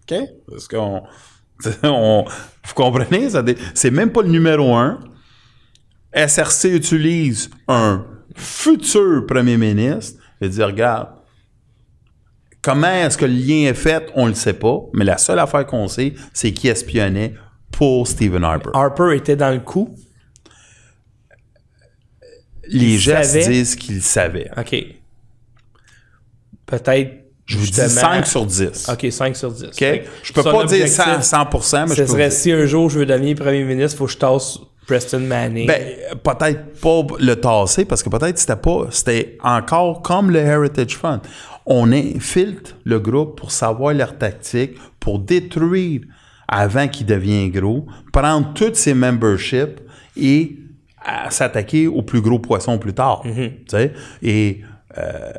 OK? 0.03 0.19
Parce 0.49 0.67
qu'on 0.67 1.05
vous 2.65 2.75
comprenez? 2.75 3.29
C'est 3.75 3.91
même 3.91 4.13
pas 4.13 4.23
le 4.23 4.29
numéro 4.29 4.75
un. 4.75 5.01
SRC 6.15 6.65
utilise 6.75 7.51
un 7.69 8.07
futur 8.37 9.27
premier 9.27 9.57
ministre 9.57 10.21
et 10.41 10.49
dit 10.49 10.63
regarde, 10.63 11.09
comment 12.61 12.87
est-ce 12.87 13.17
que 13.19 13.25
le 13.25 13.33
lien 13.33 13.69
est 13.69 13.75
fait, 13.75 14.11
on 14.15 14.27
le 14.27 14.35
sait 14.35 14.53
pas, 14.53 14.79
mais 14.93 15.05
la 15.05 15.19
seule 15.19 15.39
affaire 15.39 15.67
qu'on 15.67 15.89
sait, 15.89 16.15
c'est 16.33 16.53
qu'il 16.53 16.71
espionnait 16.71 17.35
pour 17.71 18.07
Stephen 18.07 18.45
Harper. 18.45 18.71
Harper 18.75 19.17
était 19.17 19.37
dans 19.37 19.51
le 19.51 19.61
coup? 19.61 19.97
Les 22.69 22.97
gens 22.99 23.21
disent 23.21 23.75
qu'il 23.77 24.03
savait. 24.03 24.51
OK. 24.57 24.77
Peut-être 26.67 27.22
je 27.53 27.59
vous 27.59 27.66
dis 27.66 27.72
5 27.72 28.26
sur 28.26 28.46
10. 28.46 28.88
OK, 28.90 29.07
5 29.11 29.36
sur 29.36 29.53
10. 29.53 29.64
OK? 29.64 30.03
Je 30.22 30.32
peux 30.32 30.42
pas 30.42 30.64
dire 30.64 30.88
100, 30.88 31.03
100% 31.20 31.88
mais 31.88 31.94
ce 31.94 32.03
je 32.03 32.07
serait 32.07 32.30
si 32.30 32.53
un 32.53 32.66
jour 32.66 32.88
je 32.88 33.00
veux 33.00 33.07
devenir 33.07 33.36
premier 33.36 33.64
ministre, 33.64 33.96
il 33.96 33.98
faut 33.98 34.07
que 34.07 34.12
je 34.12 34.18
tasse 34.18 34.59
Preston 34.86 35.20
Manning. 35.20 35.66
Ben, 35.66 35.80
peut-être 36.22 36.80
pas 36.80 37.03
le 37.18 37.36
tasser, 37.36 37.84
parce 37.84 38.03
que 38.03 38.09
peut-être 38.09 38.38
c'était 38.38 38.57
pas, 38.57 38.86
c'était 38.90 39.38
encore 39.42 40.03
comme 40.03 40.30
le 40.30 40.40
Heritage 40.40 40.96
Fund. 40.96 41.20
On 41.66 41.92
infiltre 41.92 42.76
le 42.84 42.98
groupe 42.98 43.38
pour 43.38 43.53
savoir 43.53 43.94
leur 43.94 44.18
tactique, 44.18 44.72
pour 44.98 45.20
détruire 45.20 46.00
avant 46.48 46.88
qu'il 46.88 47.07
devienne 47.07 47.50
gros, 47.50 47.86
prendre 48.12 48.53
toutes 48.55 48.76
ses 48.76 48.94
memberships 48.94 49.80
et 50.16 50.57
s'attaquer 51.30 51.86
au 51.86 52.03
plus 52.03 52.20
gros 52.20 52.38
poisson 52.38 52.78
plus 52.78 52.94
tard. 52.94 53.22
Mm-hmm. 53.24 53.90
Et 54.22 54.61
euh, 54.99 55.32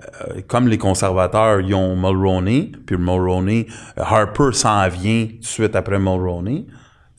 comme 0.48 0.68
les 0.68 0.78
conservateurs, 0.78 1.62
ils 1.62 1.74
ont 1.74 1.96
Mulroney, 1.96 2.72
puis 2.86 2.98
Mulroney, 2.98 3.68
Harper 3.98 4.50
s'en 4.54 4.88
vient 4.90 5.28
tout 5.28 5.40
de 5.40 5.46
suite 5.46 5.76
après 5.76 6.00
Mulroney. 6.00 6.66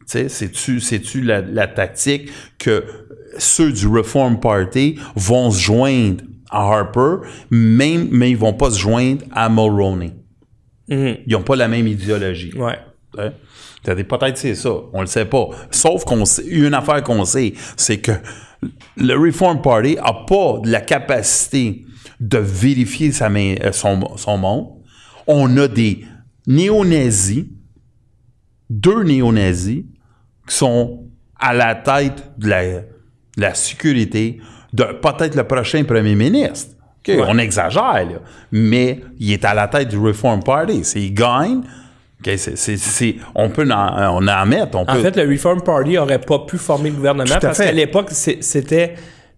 C'est-tu, 0.07 0.81
c'est-tu 0.81 1.23
la, 1.23 1.41
la 1.41 1.67
tactique 1.67 2.31
que 2.59 2.85
ceux 3.39 3.73
du 3.73 3.87
Reform 3.87 4.39
Party 4.39 4.99
vont 5.17 5.51
se 5.51 5.61
joindre 5.61 6.25
à 6.51 6.61
Harper, 6.61 7.27
même, 7.51 8.09
mais 8.11 8.31
ils 8.31 8.37
vont 8.37 8.53
pas 8.53 8.71
se 8.71 8.79
joindre 8.79 9.25
à 9.33 9.49
Mulroney? 9.49 10.13
Mhm. 10.89 11.17
Ils 11.27 11.37
ont 11.37 11.43
pas 11.43 11.57
la 11.57 11.69
même 11.69 11.87
idéologie. 11.87 12.53
Ouais. 12.57 12.79
Peut-être 13.83 14.39
c'est 14.39 14.55
ça, 14.55 14.71
on 14.93 15.01
le 15.01 15.07
sait 15.07 15.25
pas. 15.27 15.49
Sauf 15.71 16.05
qu'on 16.05 16.25
sait, 16.25 16.45
une 16.47 16.75
affaire 16.75 17.03
qu'on 17.03 17.25
sait, 17.25 17.55
c'est 17.77 17.99
que 17.99 18.13
le 18.97 19.15
Reform 19.15 19.61
Party 19.61 19.97
a 20.03 20.25
pas 20.27 20.59
de 20.63 20.71
la 20.71 20.81
capacité 20.81 21.85
de 22.21 22.39
vérifier 22.39 23.13
sa 23.13 23.29
main- 23.29 23.55
euh, 23.65 23.73
son, 23.73 24.17
son 24.17 24.37
monde. 24.39 24.67
On 25.27 25.57
a 25.59 25.69
des 25.69 26.05
néo-nazis, 26.47 27.45
deux 28.71 29.03
néo-nazis, 29.03 29.85
qui 30.49 30.55
sont 30.55 31.05
à 31.39 31.53
la 31.55 31.75
tête 31.75 32.23
de 32.39 32.49
la, 32.49 32.65
de 32.81 32.83
la 33.39 33.55
sécurité 33.55 34.39
de 34.73 34.85
peut-être 34.85 35.35
le 35.37 35.45
prochain 35.45 35.85
premier 35.85 36.15
ministre. 36.15 36.73
On 37.29 37.39
exagère, 37.39 37.83
là. 38.07 38.21
mais 38.51 39.01
il 39.19 39.33
est 39.33 39.45
à 39.45 39.53
la 39.55 39.69
tête 39.69 39.89
du 39.89 39.99
Reform 39.99 40.43
Party. 40.43 40.85
S'il 40.85 41.13
gagne, 41.13 41.61
on 43.35 43.51
peut 43.51 43.71
en, 43.71 44.17
on 44.23 44.27
en 44.27 44.47
mettre. 44.47 44.77
On 44.79 44.83
En 44.83 44.87
peut, 44.87 45.03
fait, 45.03 45.17
le 45.23 45.31
Reform 45.31 45.61
Party 45.63 45.99
aurait 45.99 46.19
pas 46.21 46.39
pu 46.41 46.57
former 46.57 46.89
le 46.91 46.97
gouvernement 46.97 47.37
parce 47.41 47.59
qu'à 47.59 47.73
l'époque, 47.73 48.09
c'était. 48.11 48.95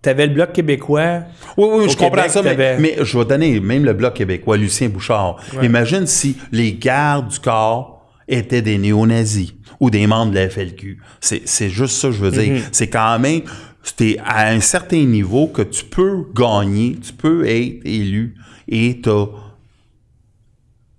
T'avais 0.07 0.29
le 0.29 0.35
Bloc 0.35 0.53
québécois. 0.53 1.23
Oui, 1.57 1.67
oui, 1.69 1.85
je 1.91 1.97
comprends 1.97 2.29
ça, 2.29 2.41
mais, 2.43 2.51
mais 2.81 2.97
je 3.03 3.19
vais 3.19 3.25
donner 3.25 3.59
même 3.59 3.85
le 3.85 3.93
Bloc 3.93 4.15
québécois, 4.15 4.57
Lucien 4.57 4.89
Bouchard. 4.89 5.37
Imagine 5.65 6.07
si 6.07 6.37
les 6.53 6.75
gardes 6.75 7.29
du 7.29 7.41
corps 7.41 8.07
étaient 8.29 8.63
des 8.63 8.79
néo-nazis 8.79 9.53
ou 9.81 9.91
des 9.91 10.07
membres 10.07 10.31
de 10.31 10.37
la 10.39 10.49
FLQ. 10.49 10.99
C'est, 11.21 11.43
c'est 11.47 11.71
juste 11.71 11.97
ça 11.97 12.07
que 12.09 12.15
je 12.15 12.21
veux 12.25 12.31
dire. 12.31 12.63
C'est 12.71 12.89
quand 12.89 13.19
même, 13.19 13.41
c'était 13.83 14.17
à 14.25 14.49
un 14.51 14.61
certain 14.61 15.05
niveau 15.05 15.49
que 15.49 15.63
tu 15.63 15.85
peux 15.85 16.25
gagner, 16.33 16.97
tu 17.05 17.13
peux 17.13 17.45
être 17.45 17.81
élu 17.85 18.37
et 18.69 19.01
t'as 19.03 19.27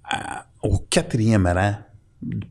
à- 0.03 0.45
au 0.63 0.79
quatrième 0.89 1.47
rang 1.47 1.75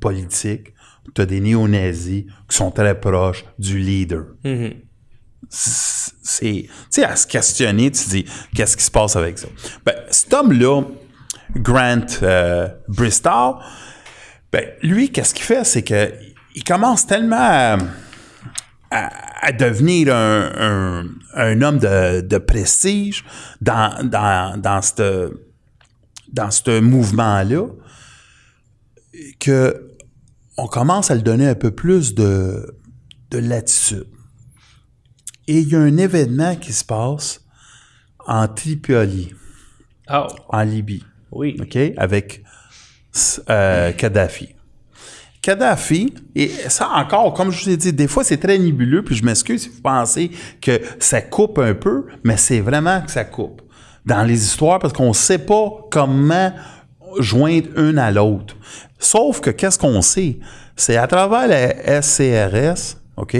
politique, 0.00 0.72
tu 1.14 1.20
as 1.20 1.26
des 1.26 1.40
néo-nazis 1.40 2.24
qui 2.48 2.57
sont 2.57 2.70
très 2.70 2.98
proches 2.98 3.44
du 3.59 3.78
leader 3.78 4.24
c'est, 5.49 6.68
à 7.05 7.16
se 7.16 7.26
questionner, 7.26 7.90
tu 7.90 8.09
dis, 8.09 8.26
qu'est-ce 8.55 8.76
qui 8.76 8.84
se 8.84 8.90
passe 8.90 9.16
avec 9.16 9.38
ça? 9.38 9.49
Ben, 9.84 9.94
cet 10.11 10.32
homme-là, 10.34 10.82
Grant 11.55 12.07
euh, 12.22 12.68
Bristol, 12.88 13.55
ben, 14.53 14.64
lui, 14.82 15.11
qu'est-ce 15.11 15.34
qu'il 15.34 15.44
fait? 15.44 15.64
C'est 15.64 15.82
que 15.82 16.12
il 16.55 16.64
commence 16.64 17.07
tellement 17.07 17.78
à, 18.90 19.53
devenir 19.53 20.14
un, 20.14 21.05
un- 21.34 21.62
homme 21.62 21.78
de, 21.78 22.22
de 22.22 22.38
prestige 22.38 23.24
dans, 23.61 24.03
dans, 24.03 24.59
dans 24.61 24.80
ce 24.82 25.32
dans 26.32 26.51
mouvement-là 26.82 27.68
que 29.38 29.92
on 30.59 30.66
commence 30.66 31.11
à 31.11 31.14
le 31.14 31.22
donner 31.22 31.47
un 31.47 31.55
peu 31.55 31.70
plus 31.70 32.14
de, 32.14 32.78
de 33.30 33.38
latitude. 33.38 34.07
Et 35.49 35.61
il 35.61 35.68
y 35.68 35.76
a 35.76 35.80
un 35.80 35.97
événement 35.97 36.57
qui 36.57 36.72
se 36.72 36.84
passe 36.84 37.40
en 38.26 38.49
Tripoli, 38.49 39.32
Ah, 40.09 40.26
en 40.49 40.62
Libye, 40.62 41.05
oui. 41.30 41.57
OK, 41.61 41.78
avec 41.97 42.42
euh, 43.49 43.92
Kadhafi. 43.92 44.55
Kadhafi, 45.40 46.12
et 46.34 46.49
ça 46.68 46.90
encore, 46.94 47.32
comme 47.32 47.53
je 47.53 47.64
vous 47.64 47.70
ai 47.70 47.76
dit, 47.76 47.92
des 47.92 48.09
fois 48.09 48.24
c'est 48.24 48.38
très 48.38 48.59
nébuleux, 48.59 49.05
puis 49.05 49.14
je 49.14 49.24
m'excuse 49.24 49.62
si 49.62 49.68
vous 49.68 49.80
pensez 49.80 50.32
que 50.61 50.80
ça 50.99 51.22
coupe 51.22 51.59
un 51.59 51.74
peu, 51.74 52.07
mais 52.24 52.36
c'est 52.36 52.61
vraiment 52.61 53.01
que 53.01 53.12
ça 53.12 53.24
coupe 53.24 53.62
dans 54.05 54.24
les 54.24 54.42
histoires 54.44 54.80
parce 54.80 54.92
qu'on 54.92 55.09
ne 55.09 55.14
sait 55.14 55.38
pas 55.38 55.70
comment 55.90 56.53
joindre 57.20 57.68
une 57.78 57.99
à 57.99 58.11
l'autre. 58.11 58.57
Sauf 58.99 59.40
que 59.40 59.51
qu'est-ce 59.51 59.78
qu'on 59.78 60.03
sait? 60.03 60.40
C'est 60.74 60.97
à 60.97 61.07
travers 61.07 61.47
la 61.47 62.03
SCRS, 62.03 62.97
OK? 63.16 63.36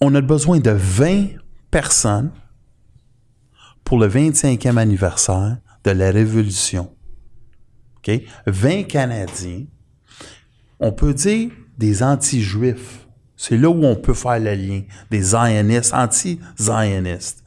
On 0.00 0.14
a 0.14 0.20
besoin 0.20 0.58
de 0.60 0.70
20 0.70 1.26
personnes 1.70 2.30
pour 3.84 3.98
le 3.98 4.08
25e 4.08 4.76
anniversaire 4.76 5.58
de 5.84 5.90
la 5.90 6.10
Révolution. 6.10 6.92
OK? 7.98 8.20
20 8.46 8.84
Canadiens. 8.84 9.64
On 10.80 10.92
peut 10.92 11.14
dire 11.14 11.50
des 11.78 12.02
anti-juifs. 12.02 13.06
C'est 13.36 13.56
là 13.56 13.68
où 13.68 13.84
on 13.84 13.96
peut 13.96 14.14
faire 14.14 14.38
le 14.40 14.54
lien. 14.54 14.82
Des 15.10 15.22
zionistes, 15.22 15.94
anti-zionistes. 15.94 17.42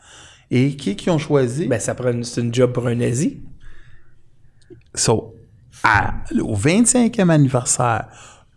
Et 0.51 0.75
qui 0.75 0.95
qui 0.95 1.09
ont 1.09 1.17
choisi? 1.17 1.67
Ben, 1.67 1.79
ça 1.79 1.93
prend 1.93 2.11
une, 2.11 2.23
c'est 2.23 2.41
une 2.41 2.53
job 2.53 2.71
pour 2.73 2.87
un 2.87 2.95
nazi. 2.95 3.41
So, 4.95 5.35
à- 5.83 6.15
au 6.41 6.55
25e 6.55 7.29
anniversaire 7.29 8.07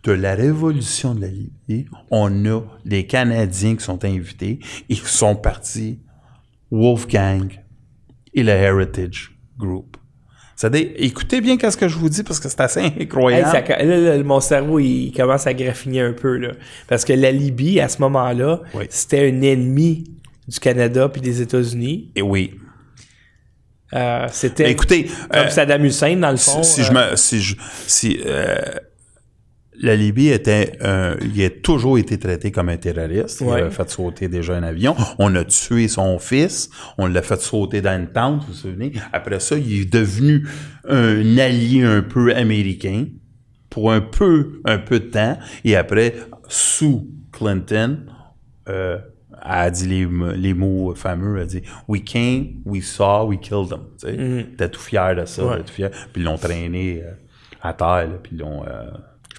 de 0.03 0.11
la 0.11 0.35
Révolution 0.35 1.15
de 1.15 1.21
la 1.21 1.27
Libye, 1.27 1.85
on 2.11 2.45
a 2.45 2.61
les 2.85 3.05
Canadiens 3.07 3.75
qui 3.75 3.83
sont 3.83 4.03
invités 4.03 4.59
et 4.89 4.95
qui 4.95 5.05
sont 5.07 5.35
partis 5.35 5.99
Wolfgang 6.71 7.59
et 8.33 8.43
le 8.43 8.51
Heritage 8.51 9.31
Group. 9.57 9.95
C'est-à-dire, 10.55 10.91
écoutez 10.97 11.41
bien 11.41 11.57
qu'est-ce 11.57 11.77
que 11.77 11.87
je 11.87 11.97
vous 11.97 12.09
dis 12.09 12.23
parce 12.23 12.39
que 12.39 12.47
c'est 12.49 12.61
assez 12.61 12.79
Hey, 12.83 12.93
incroyable. 13.01 13.49
ça- 13.51 13.83
là, 13.83 13.97
là, 14.17 14.23
mon 14.23 14.39
cerveau, 14.39 14.79
il 14.79 15.11
commence 15.11 15.47
à 15.47 15.53
graffiner 15.53 16.01
un 16.01 16.13
peu, 16.13 16.37
là. 16.37 16.51
Parce 16.87 17.05
que 17.05 17.13
la 17.13 17.31
Libye, 17.31 17.79
à 17.79 17.87
ce 17.89 17.99
moment-là, 18.01 18.61
Oui. 18.73 18.85
c'était 18.89 19.29
un 19.31 19.41
ennemi 19.41 20.03
du 20.47 20.59
Canada 20.59 21.09
puis 21.09 21.21
des 21.21 21.41
États-Unis. 21.41 22.11
Et 22.15 22.21
oui. 22.21 22.53
Euh, 23.93 24.27
c'était 24.31 24.69
Écoutez, 24.71 25.05
comme 25.05 25.41
euh, 25.41 25.49
Saddam 25.49 25.85
Hussein, 25.85 26.15
dans 26.17 26.31
le 26.31 26.37
fond. 26.37 26.63
si 26.63 26.81
euh, 26.81 26.83
je 26.85 26.91
me, 26.91 27.15
si 27.15 27.41
je, 27.41 27.55
si 27.87 28.19
euh, 28.25 28.55
la 29.81 29.95
Libye 29.95 30.29
était, 30.29 30.77
un- 30.81 31.15
il 31.21 31.43
a 31.43 31.49
toujours 31.49 31.97
été 31.97 32.17
traité 32.19 32.51
comme 32.51 32.69
un 32.69 32.77
terroriste. 32.77 33.41
Il 33.41 33.49
a 33.49 33.69
fait 33.69 33.89
sauter 33.89 34.27
déjà 34.27 34.55
un 34.55 34.63
avion. 34.63 34.95
On 35.19 35.33
a 35.35 35.43
tué 35.43 35.87
son 35.87 36.19
fils. 36.19 36.69
On 36.97 37.07
l'a 37.07 37.21
fait 37.21 37.41
sauter 37.41 37.81
dans 37.81 37.99
une 37.99 38.07
tente, 38.07 38.41
vous 38.41 38.47
vous 38.47 38.53
souvenez. 38.53 38.93
Après 39.11 39.39
ça, 39.39 39.57
il 39.57 39.81
est 39.81 39.91
devenu 39.93 40.47
un 40.87 41.37
allié 41.37 41.83
un 41.83 42.01
peu 42.01 42.35
américain 42.35 43.05
pour 43.69 43.91
un 43.91 44.01
peu, 44.01 44.61
un 44.65 44.77
peu 44.77 44.99
de 44.99 45.05
temps. 45.07 45.37
Et 45.65 45.75
après, 45.75 46.13
sous 46.47 47.07
Clinton, 47.31 48.05
euh, 48.69 48.97
a 49.45 49.69
dit 49.71 49.87
les, 49.87 50.07
les 50.37 50.53
mots 50.53 50.93
fameux, 50.95 51.35
elle 51.37 51.43
a 51.43 51.45
dit 51.45 51.61
«We 51.87 52.01
came, 52.03 52.61
we 52.65 52.81
saw, 52.85 53.25
we 53.27 53.37
killed 53.41 53.69
them». 53.69 53.81
Tu 53.99 54.07
sais, 54.07 54.45
T'es 54.57 54.69
tout 54.69 54.79
fier 54.79 55.15
de 55.15 55.25
ça, 55.25 55.41
Mm-hmm. 55.41 55.49
Ouais. 55.49 55.63
tout 55.63 55.73
fier. 55.73 55.89
Puis 56.13 56.21
ils 56.21 56.23
l'ont 56.23 56.37
traîné 56.37 57.01
euh, 57.03 57.11
à 57.61 57.73
terre, 57.73 57.87
là, 58.07 58.19
puis 58.21 58.33
ils 58.35 58.39
l'ont... 58.39 58.61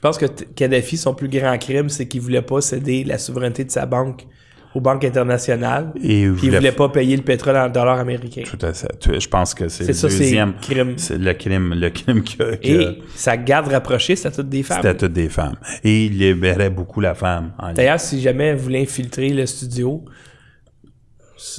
euh, 0.04 0.12
Je 0.12 0.18
pense 0.18 0.18
que 0.18 0.26
Kadhafi, 0.54 0.96
son 0.96 1.14
plus 1.14 1.28
grand 1.28 1.56
crime, 1.58 1.88
c'est 1.88 2.06
qu'il 2.06 2.20
voulait 2.20 2.42
pas 2.42 2.60
céder 2.60 3.04
la 3.04 3.18
souveraineté 3.18 3.64
de 3.64 3.70
sa 3.70 3.86
banque 3.86 4.26
aux 4.74 4.80
banques 4.80 5.04
internationales. 5.04 5.92
Et 6.02 6.22
il 6.22 6.32
Puis 6.32 6.42
il 6.42 6.48
voulait- 6.48 6.58
voulait 6.58 6.72
pas 6.72 6.88
payer 6.88 7.16
le 7.16 7.22
pétrole 7.22 7.56
en 7.56 7.68
dollars 7.68 8.00
américains. 8.00 8.42
Tout 8.44 8.58
à 8.66 8.72
fait. 8.72 9.20
Je 9.20 9.28
pense 9.28 9.54
que 9.54 9.68
c'est 9.68 9.84
C'est 9.84 9.92
le 9.92 9.98
ça, 9.98 10.10
c'est 10.10 10.18
deuxième... 10.18 10.54
crime. 10.60 10.94
C'est 10.98 11.16
le 11.16 11.32
crime, 11.32 11.74
le 11.74 11.90
crime 11.90 12.24
que... 12.24 12.56
que- 12.56 12.66
Et 12.66 13.02
sa 13.14 13.36
garde 13.36 13.68
rapprochée, 13.68 14.16
c'était 14.16 14.34
toutes 14.34 14.48
des 14.48 14.64
femmes. 14.64 14.80
C'était 14.82 14.96
toutes 14.96 15.12
des 15.12 15.28
femmes. 15.28 15.54
Et 15.84 16.06
il 16.06 16.18
libérait 16.18 16.70
beaucoup 16.70 17.00
la 17.00 17.14
femme. 17.14 17.52
en 17.58 17.72
D'ailleurs, 17.72 18.00
si 18.00 18.20
jamais 18.20 18.52
vous 18.54 18.64
voulez 18.64 18.82
infiltrer 18.82 19.28
le 19.28 19.46
studio, 19.46 20.04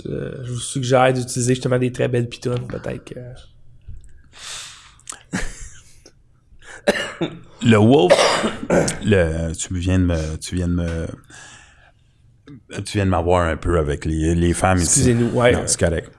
euh, 0.08 0.34
je 0.44 0.52
vous 0.52 0.60
suggère 0.60 1.14
d'utiliser 1.14 1.54
justement 1.56 1.80
des 1.80 1.92
très 1.94 2.10
belles 2.10 2.28
pitounes, 2.28 2.68
peut-être 2.68 3.06
que... 3.06 3.20
Le 7.64 7.78
Wolf, 7.78 8.14
le, 9.06 9.54
tu 9.54 9.74
viens 9.78 10.00
de 10.00 10.06
me, 10.06 10.38
tu 10.38 10.56
viens 10.56 10.68
de 10.68 10.74
me, 10.74 11.08
tu 12.84 12.98
viens 12.98 13.06
de 13.06 13.12
m'avoir 13.12 13.48
un 13.48 13.58
peu 13.58 13.78
avec 13.80 14.06
les, 14.06 14.36
les 14.36 14.54
femmes 14.54 14.78
ici. 14.78 15.10
Excusez-nous, 15.10 15.30
ouais. 15.38 15.54
Non, 15.54 15.64
c'est 15.66 15.80
correct. 15.80 16.12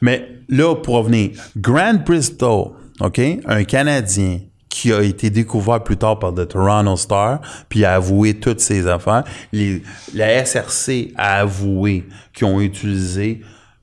Mais 0.00 0.28
là, 0.48 0.74
pour 0.76 0.96
revenir, 0.96 1.30
Grant 1.56 2.02
Bristow, 2.04 2.76
OK, 3.00 3.20
un 3.46 3.64
Canadien 3.64 4.40
qui 4.68 4.92
a 4.92 5.02
été 5.02 5.30
découvert 5.30 5.82
plus 5.82 5.96
tard 5.96 6.18
par 6.18 6.34
The 6.34 6.46
Toronto 6.46 6.96
Star, 6.96 7.40
puis 7.68 7.84
a 7.84 7.94
avoué 7.94 8.34
toutes 8.34 8.60
ses 8.60 8.86
affaires. 8.86 9.24
Les, 9.52 9.82
la 10.14 10.44
SRC 10.44 11.12
a 11.16 11.40
avoué 11.40 12.04
qu'ils 12.32 12.46
ont 12.46 12.60
utilisé 12.60 13.40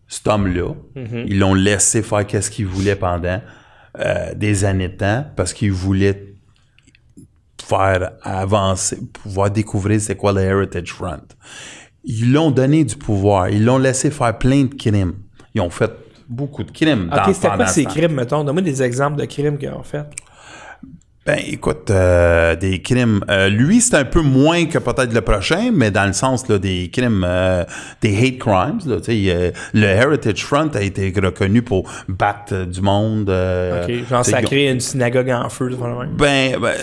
cet 0.08 0.28
homme-là. 0.28 0.74
Mm-hmm. 0.96 1.24
Ils 1.28 1.40
l'ont 1.40 1.54
laissé 1.54 2.02
faire 2.02 2.26
qu'est-ce 2.26 2.50
qu'il 2.50 2.68
voulait 2.68 2.96
pendant 2.96 3.42
euh, 4.00 4.34
des 4.36 4.64
années 4.64 4.90
de 4.90 4.96
temps 4.96 5.26
parce 5.36 5.54
qu'il 5.54 5.72
voulait 5.72 6.35
faire 7.68 8.12
avancer, 8.22 9.00
pouvoir 9.12 9.50
découvrir 9.50 10.00
c'est 10.00 10.16
quoi 10.16 10.32
le 10.34 10.42
Heritage 10.42 10.94
Front. 10.94 11.28
Ils 12.04 12.32
l'ont 12.32 12.52
donné 12.52 12.84
du 12.84 12.96
pouvoir. 12.96 13.50
Ils 13.50 13.66
l'ont 13.66 13.80
laissé 13.80 14.12
faire 14.12 14.38
plein 14.38 14.66
de 14.66 14.76
crimes. 14.76 15.16
Ils 15.56 15.62
ont 15.62 15.70
fait 15.70 15.92
beaucoup 16.30 16.64
de 16.64 16.72
crimes. 16.72 17.12
OK, 17.12 17.34
c'était 17.34 17.50
quoi 17.50 17.68
ces 17.68 17.86
crimes, 17.86 18.14
mettons? 18.14 18.44
Donne-moi 18.44 18.62
des 18.62 18.84
exemples 18.84 19.18
de 19.18 19.26
crimes 19.26 19.58
qu'ils 19.58 19.70
ont 19.70 19.84
fait. 19.84 20.06
Ben, 21.26 21.40
écoute, 21.48 21.90
euh, 21.90 22.56
des 22.56 22.84
crimes. 22.84 23.22
Euh, 23.30 23.50
lui, 23.50 23.82
c'est 23.82 23.96
un 23.96 24.06
peu 24.06 24.22
moins 24.22 24.66
que 24.68 24.78
peut-être 24.78 25.12
le 25.12 25.22
prochain, 25.22 25.72
mais 25.74 25.90
dans 25.90 26.06
le 26.06 26.14
sens 26.14 26.48
là, 26.48 26.60
des 26.60 26.92
crimes, 26.94 27.26
euh, 27.28 27.64
des 28.02 28.16
hate 28.16 28.38
crimes. 28.38 28.78
Là, 28.86 28.98
le 29.74 29.86
Heritage 29.88 30.46
Front 30.46 30.70
a 30.76 30.84
été 30.84 31.12
reconnu 31.20 31.64
pour 31.64 31.92
battre 32.08 32.66
du 32.66 32.80
monde. 32.82 33.30
OK, 33.30 34.08
genre 34.08 34.24
sacrer 34.24 34.70
une 34.70 34.80
synagogue 34.80 35.32
en 35.32 35.50
feu. 35.50 35.76
Ben, 36.16 36.60
ben, 36.60 36.76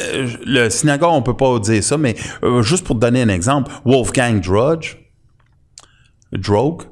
le 0.44 0.68
synagogue, 0.70 1.12
on 1.12 1.22
peut 1.22 1.36
pas 1.36 1.60
dire 1.60 1.84
ça, 1.84 1.96
mais 1.96 2.16
juste 2.62 2.84
pour 2.84 2.96
te 2.96 3.00
donner 3.00 3.22
un 3.22 3.28
exemple, 3.28 3.70
Wolfgang 3.84 4.40
Drudge, 4.40 4.96
Drogue, 6.32 6.82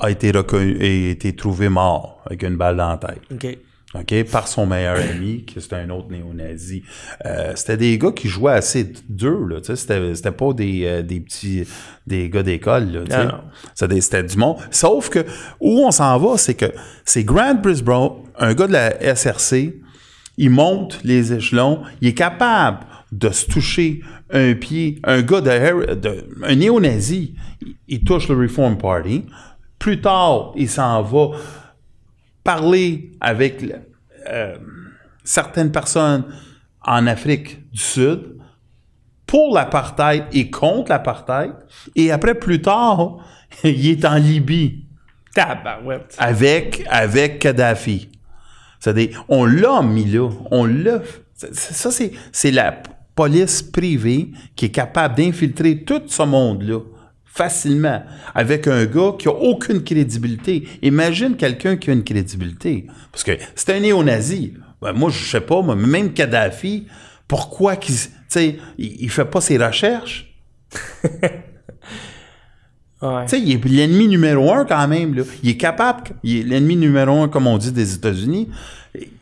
a 0.00 0.10
été 0.10 0.30
reconnu 0.30 0.78
et 0.80 1.10
été 1.10 1.36
trouvé 1.36 1.68
mort 1.68 2.22
avec 2.24 2.44
une 2.44 2.56
balle 2.56 2.78
dans 2.78 2.88
la 2.88 2.96
tête. 2.96 3.20
OK. 3.30 3.58
OK, 3.94 4.24
par 4.24 4.48
son 4.48 4.66
meilleur 4.66 4.96
ami, 4.96 5.44
qui 5.44 5.60
c'était 5.60 5.76
un 5.76 5.90
autre 5.90 6.10
néo-nazi. 6.10 6.82
Euh, 7.24 7.52
c'était 7.54 7.76
des 7.76 7.96
gars 7.96 8.10
qui 8.10 8.28
jouaient 8.28 8.54
assez 8.54 8.92
dur, 9.08 9.46
là, 9.46 9.60
tu 9.60 9.76
sais, 9.76 10.14
c'était, 10.14 10.32
pas 10.32 10.52
des, 10.52 10.84
euh, 10.84 11.02
des 11.02 11.20
petits, 11.20 11.64
des 12.06 12.28
gars 12.28 12.42
d'école, 12.42 12.90
là, 12.90 13.00
tu 13.04 13.12
sais. 13.12 13.28
C'était, 13.74 14.00
c'était 14.00 14.22
du 14.24 14.36
monde. 14.36 14.56
Sauf 14.72 15.10
que, 15.10 15.20
où 15.60 15.86
on 15.86 15.92
s'en 15.92 16.18
va, 16.18 16.36
c'est 16.38 16.54
que 16.54 16.66
c'est 17.04 17.22
Grant 17.22 17.54
Brisbane, 17.54 18.10
un 18.36 18.54
gars 18.54 18.66
de 18.66 18.72
la 18.72 19.14
SRC, 19.14 19.74
il 20.38 20.50
monte 20.50 20.98
les 21.04 21.32
échelons, 21.32 21.82
il 22.00 22.08
est 22.08 22.14
capable 22.14 22.80
de 23.12 23.30
se 23.30 23.46
toucher 23.46 24.00
un 24.32 24.54
pied, 24.54 24.98
un 25.04 25.22
gars 25.22 25.40
de, 25.40 25.94
de 25.94 26.26
un 26.42 26.56
néo-nazi, 26.56 27.34
il 27.86 28.02
touche 28.02 28.28
le 28.28 28.36
Reform 28.36 28.76
Party. 28.76 29.24
Plus 29.78 30.00
tard, 30.00 30.52
il 30.56 30.68
s'en 30.68 31.02
va 31.02 31.30
parler 32.44 33.12
avec 33.20 33.64
euh, 34.28 34.56
certaines 35.24 35.72
personnes 35.72 36.24
en 36.82 37.06
Afrique 37.06 37.70
du 37.72 37.80
Sud 37.80 38.36
pour 39.26 39.54
l'apartheid 39.54 40.24
et 40.32 40.50
contre 40.50 40.90
l'apartheid. 40.90 41.52
Et 41.96 42.12
après, 42.12 42.34
plus 42.34 42.60
tard, 42.60 43.16
il 43.64 43.88
est 43.88 44.04
en 44.04 44.16
Libye. 44.16 44.84
Avec, 46.18 46.84
avec 46.88 47.40
Kadhafi. 47.40 48.10
C'est-à-dire, 48.78 49.24
on 49.28 49.46
l'a 49.46 49.82
mis 49.82 50.04
là. 50.04 50.28
On 50.50 50.64
l'a. 50.66 51.00
Ça, 51.34 51.90
c'est, 51.90 52.12
c'est 52.30 52.50
la 52.50 52.76
police 53.14 53.62
privée 53.62 54.30
qui 54.54 54.66
est 54.66 54.70
capable 54.70 55.16
d'infiltrer 55.16 55.82
tout 55.82 56.02
ce 56.06 56.22
monde-là 56.22 56.80
facilement 57.34 58.00
avec 58.32 58.68
un 58.68 58.84
gars 58.84 59.12
qui 59.18 59.26
a 59.26 59.32
aucune 59.32 59.82
crédibilité. 59.82 60.68
Imagine 60.82 61.36
quelqu'un 61.36 61.76
qui 61.76 61.90
a 61.90 61.92
une 61.92 62.04
crédibilité. 62.04 62.86
Parce 63.10 63.24
que 63.24 63.32
c'est 63.56 63.74
un 63.74 63.80
néo-nazi. 63.80 64.54
Ben, 64.80 64.92
moi, 64.92 65.10
je 65.10 65.24
sais 65.28 65.40
pas, 65.40 65.60
mais 65.62 65.74
même 65.74 66.12
Kadhafi, 66.12 66.86
pourquoi 67.26 67.74
qu'il, 67.74 67.96
il, 68.36 68.56
il 68.78 69.10
fait 69.10 69.24
pas 69.24 69.40
ses 69.40 69.58
recherches? 69.58 70.32
ouais. 73.02 73.26
il 73.32 73.52
est 73.52 73.64
l'ennemi 73.64 74.06
numéro 74.06 74.52
un 74.52 74.64
quand 74.64 74.86
même. 74.86 75.14
Là. 75.14 75.24
Il 75.42 75.50
est 75.50 75.56
capable, 75.56 76.10
il 76.22 76.38
est 76.38 76.42
l'ennemi 76.44 76.76
numéro 76.76 77.20
un, 77.20 77.28
comme 77.28 77.48
on 77.48 77.58
dit, 77.58 77.72
des 77.72 77.94
États-Unis. 77.94 78.48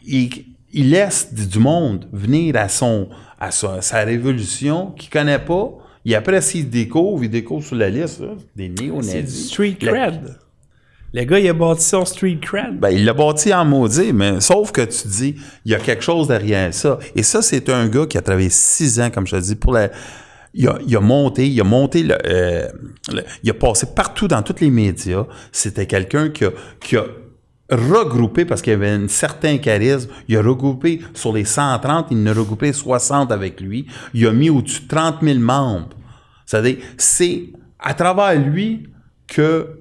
Il, 0.04 0.44
il, 0.70 0.90
laisse 0.90 1.32
du 1.32 1.58
monde 1.58 2.08
venir 2.12 2.56
à 2.56 2.68
son 2.68 3.08
à 3.40 3.50
sa, 3.50 3.80
sa 3.80 4.00
révolution 4.00 4.90
qu'il 4.92 5.08
connaît 5.08 5.38
pas 5.38 5.81
et 6.04 6.14
après, 6.14 6.40
s'il 6.40 6.68
découvre, 6.68 7.22
il 7.24 7.30
découvre 7.30 7.64
sur 7.64 7.76
la 7.76 7.88
liste 7.88 8.22
des 8.56 8.68
néo-nazis. 8.68 9.12
C'est 9.12 9.22
du 9.22 9.30
street 9.30 9.76
cred. 9.80 10.36
Le... 11.14 11.24
gars, 11.24 11.38
il 11.38 11.48
a 11.48 11.52
bâti 11.52 11.84
son 11.84 12.04
street 12.04 12.38
cred. 12.40 12.78
Ben, 12.80 12.90
il 12.90 13.04
l'a 13.04 13.12
bâti 13.12 13.52
en 13.52 13.64
maudit, 13.64 14.12
mais 14.12 14.40
sauf 14.40 14.72
que 14.72 14.82
tu 14.82 15.08
dis, 15.08 15.36
il 15.64 15.72
y 15.72 15.74
a 15.74 15.78
quelque 15.78 16.02
chose 16.02 16.28
derrière 16.28 16.72
ça. 16.74 16.98
Et 17.14 17.22
ça, 17.22 17.42
c'est 17.42 17.68
un 17.68 17.86
gars 17.88 18.06
qui 18.06 18.18
a 18.18 18.22
travaillé 18.22 18.50
six 18.50 19.00
ans, 19.00 19.10
comme 19.10 19.26
je 19.26 19.36
te 19.36 19.42
dis, 19.42 19.54
pour 19.54 19.72
la. 19.72 19.90
Il 20.54 20.68
a, 20.68 20.78
il 20.86 20.94
a 20.94 21.00
monté, 21.00 21.48
il 21.48 21.58
a 21.62 21.64
monté, 21.64 22.02
le, 22.02 22.14
euh, 22.26 22.68
il 23.42 23.48
a 23.48 23.54
passé 23.54 23.86
partout 23.96 24.28
dans 24.28 24.42
tous 24.42 24.60
les 24.60 24.68
médias. 24.68 25.24
C'était 25.50 25.86
quelqu'un 25.86 26.28
qui 26.28 26.44
a, 26.44 26.50
qui 26.78 26.98
a 26.98 27.06
regroupé, 27.74 28.44
parce 28.44 28.62
qu'il 28.62 28.72
y 28.72 28.76
avait 28.76 28.90
un 28.90 29.08
certain 29.08 29.58
charisme, 29.58 30.10
il 30.28 30.36
a 30.36 30.42
regroupé 30.42 31.00
sur 31.14 31.32
les 31.32 31.44
130, 31.44 32.08
il 32.10 32.18
en 32.22 32.26
a 32.26 32.34
regroupé 32.34 32.72
60 32.72 33.32
avec 33.32 33.60
lui. 33.60 33.86
Il 34.14 34.26
a 34.26 34.32
mis 34.32 34.50
au-dessus 34.50 34.82
de 34.82 34.88
30 34.88 35.16
000 35.22 35.38
membres. 35.38 35.96
C'est-à-dire, 36.46 36.76
c'est 36.98 37.50
à 37.78 37.94
travers 37.94 38.38
lui 38.38 38.88
que 39.26 39.78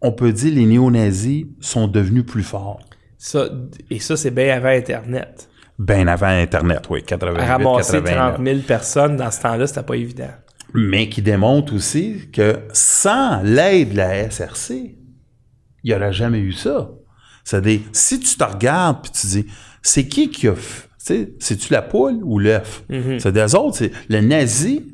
on 0.00 0.12
peut 0.12 0.32
dire 0.32 0.54
les 0.54 0.66
néo-nazis 0.66 1.46
sont 1.60 1.88
devenus 1.88 2.24
plus 2.24 2.42
forts. 2.42 2.80
Ça, 3.18 3.48
et 3.90 3.98
ça, 3.98 4.16
c'est 4.16 4.30
bien 4.30 4.54
avant 4.54 4.68
Internet. 4.68 5.48
Bien 5.78 6.06
avant 6.06 6.28
Internet, 6.28 6.86
oui, 6.90 7.02
88, 7.02 7.40
Ramasser 7.42 8.02
30 8.02 8.44
000 8.44 8.60
personnes 8.60 9.16
dans 9.16 9.30
ce 9.30 9.40
temps-là, 9.42 9.66
c'était 9.66 9.82
pas 9.82 9.96
évident. 9.96 10.30
Mais 10.74 11.08
qui 11.08 11.22
démontre 11.22 11.74
aussi 11.74 12.28
que 12.32 12.60
sans 12.72 13.42
l'aide 13.42 13.92
de 13.92 13.96
la 13.96 14.30
SRC, 14.30 14.70
il 14.70 14.96
n'y 15.84 15.94
aurait 15.94 16.12
jamais 16.12 16.38
eu 16.38 16.52
ça. 16.52 16.90
C'est-à-dire, 17.46 17.80
si 17.92 18.18
tu 18.18 18.36
te 18.36 18.42
regardes 18.42 19.02
puis 19.02 19.12
tu 19.12 19.26
dis, 19.28 19.46
c'est 19.80 20.08
qui 20.08 20.30
qui 20.30 20.48
a 20.48 20.54
c'est-tu 20.98 21.72
la 21.72 21.82
poule 21.82 22.18
ou 22.24 22.40
l'œuf? 22.40 22.82
Mm-hmm. 22.90 23.20
C'est 23.20 23.30
des 23.30 23.54
autres, 23.54 23.76
c'est 23.76 23.92
le 24.08 24.20
nazi. 24.20 24.84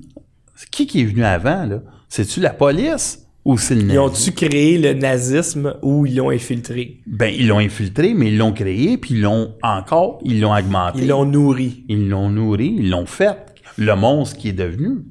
Qui 0.70 0.86
qui 0.86 1.00
est 1.00 1.04
venu 1.04 1.24
avant, 1.24 1.64
là? 1.64 1.80
C'est-tu 2.10 2.40
la 2.40 2.50
police 2.50 3.26
ou 3.46 3.56
c'est 3.56 3.74
le 3.74 3.80
nazi? 3.80 3.94
Ils 3.94 3.98
ont-tu 3.98 4.32
créé 4.32 4.76
le 4.76 4.92
nazisme 4.92 5.76
ou 5.80 6.04
ils 6.04 6.16
l'ont 6.16 6.28
infiltré? 6.28 7.00
Ben, 7.06 7.34
ils 7.34 7.48
l'ont 7.48 7.58
infiltré, 7.58 8.12
mais 8.12 8.28
ils 8.28 8.36
l'ont 8.36 8.52
créé, 8.52 8.98
puis 8.98 9.14
ils 9.14 9.22
l'ont 9.22 9.54
encore, 9.62 10.18
ils 10.22 10.38
l'ont 10.38 10.54
augmenté. 10.54 10.98
Ils 11.00 11.08
l'ont 11.08 11.24
nourri. 11.24 11.86
Ils 11.88 12.10
l'ont 12.10 12.28
nourri, 12.28 12.76
ils 12.78 12.90
l'ont 12.90 13.06
fait. 13.06 13.38
Le 13.78 13.94
monstre 13.94 14.36
qui 14.36 14.50
est 14.50 14.52
devenu. 14.52 15.06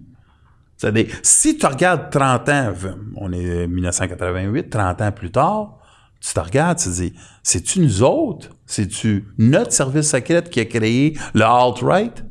C'est-à-dire, 0.77 1.07
si 1.23 1.57
tu 1.57 1.65
regardes 1.65 2.11
30 2.11 2.49
ans, 2.49 2.73
on 3.15 3.33
est 3.33 3.65
1988, 3.67 4.69
30 4.69 5.01
ans 5.01 5.11
plus 5.11 5.31
tard, 5.31 5.79
tu 6.21 6.33
te 6.33 6.39
regardes, 6.39 6.77
tu 6.77 6.89
te 6.89 6.93
dis, 6.93 7.13
c'est-tu 7.43 7.79
nous 7.79 8.03
autres? 8.03 8.49
C'est-tu 8.65 9.25
notre 9.37 9.73
service 9.73 10.09
secret 10.09 10.43
qui 10.43 10.59
a 10.59 10.65
créé 10.65 11.17
le 11.33 11.43
alt-right? 11.43 12.23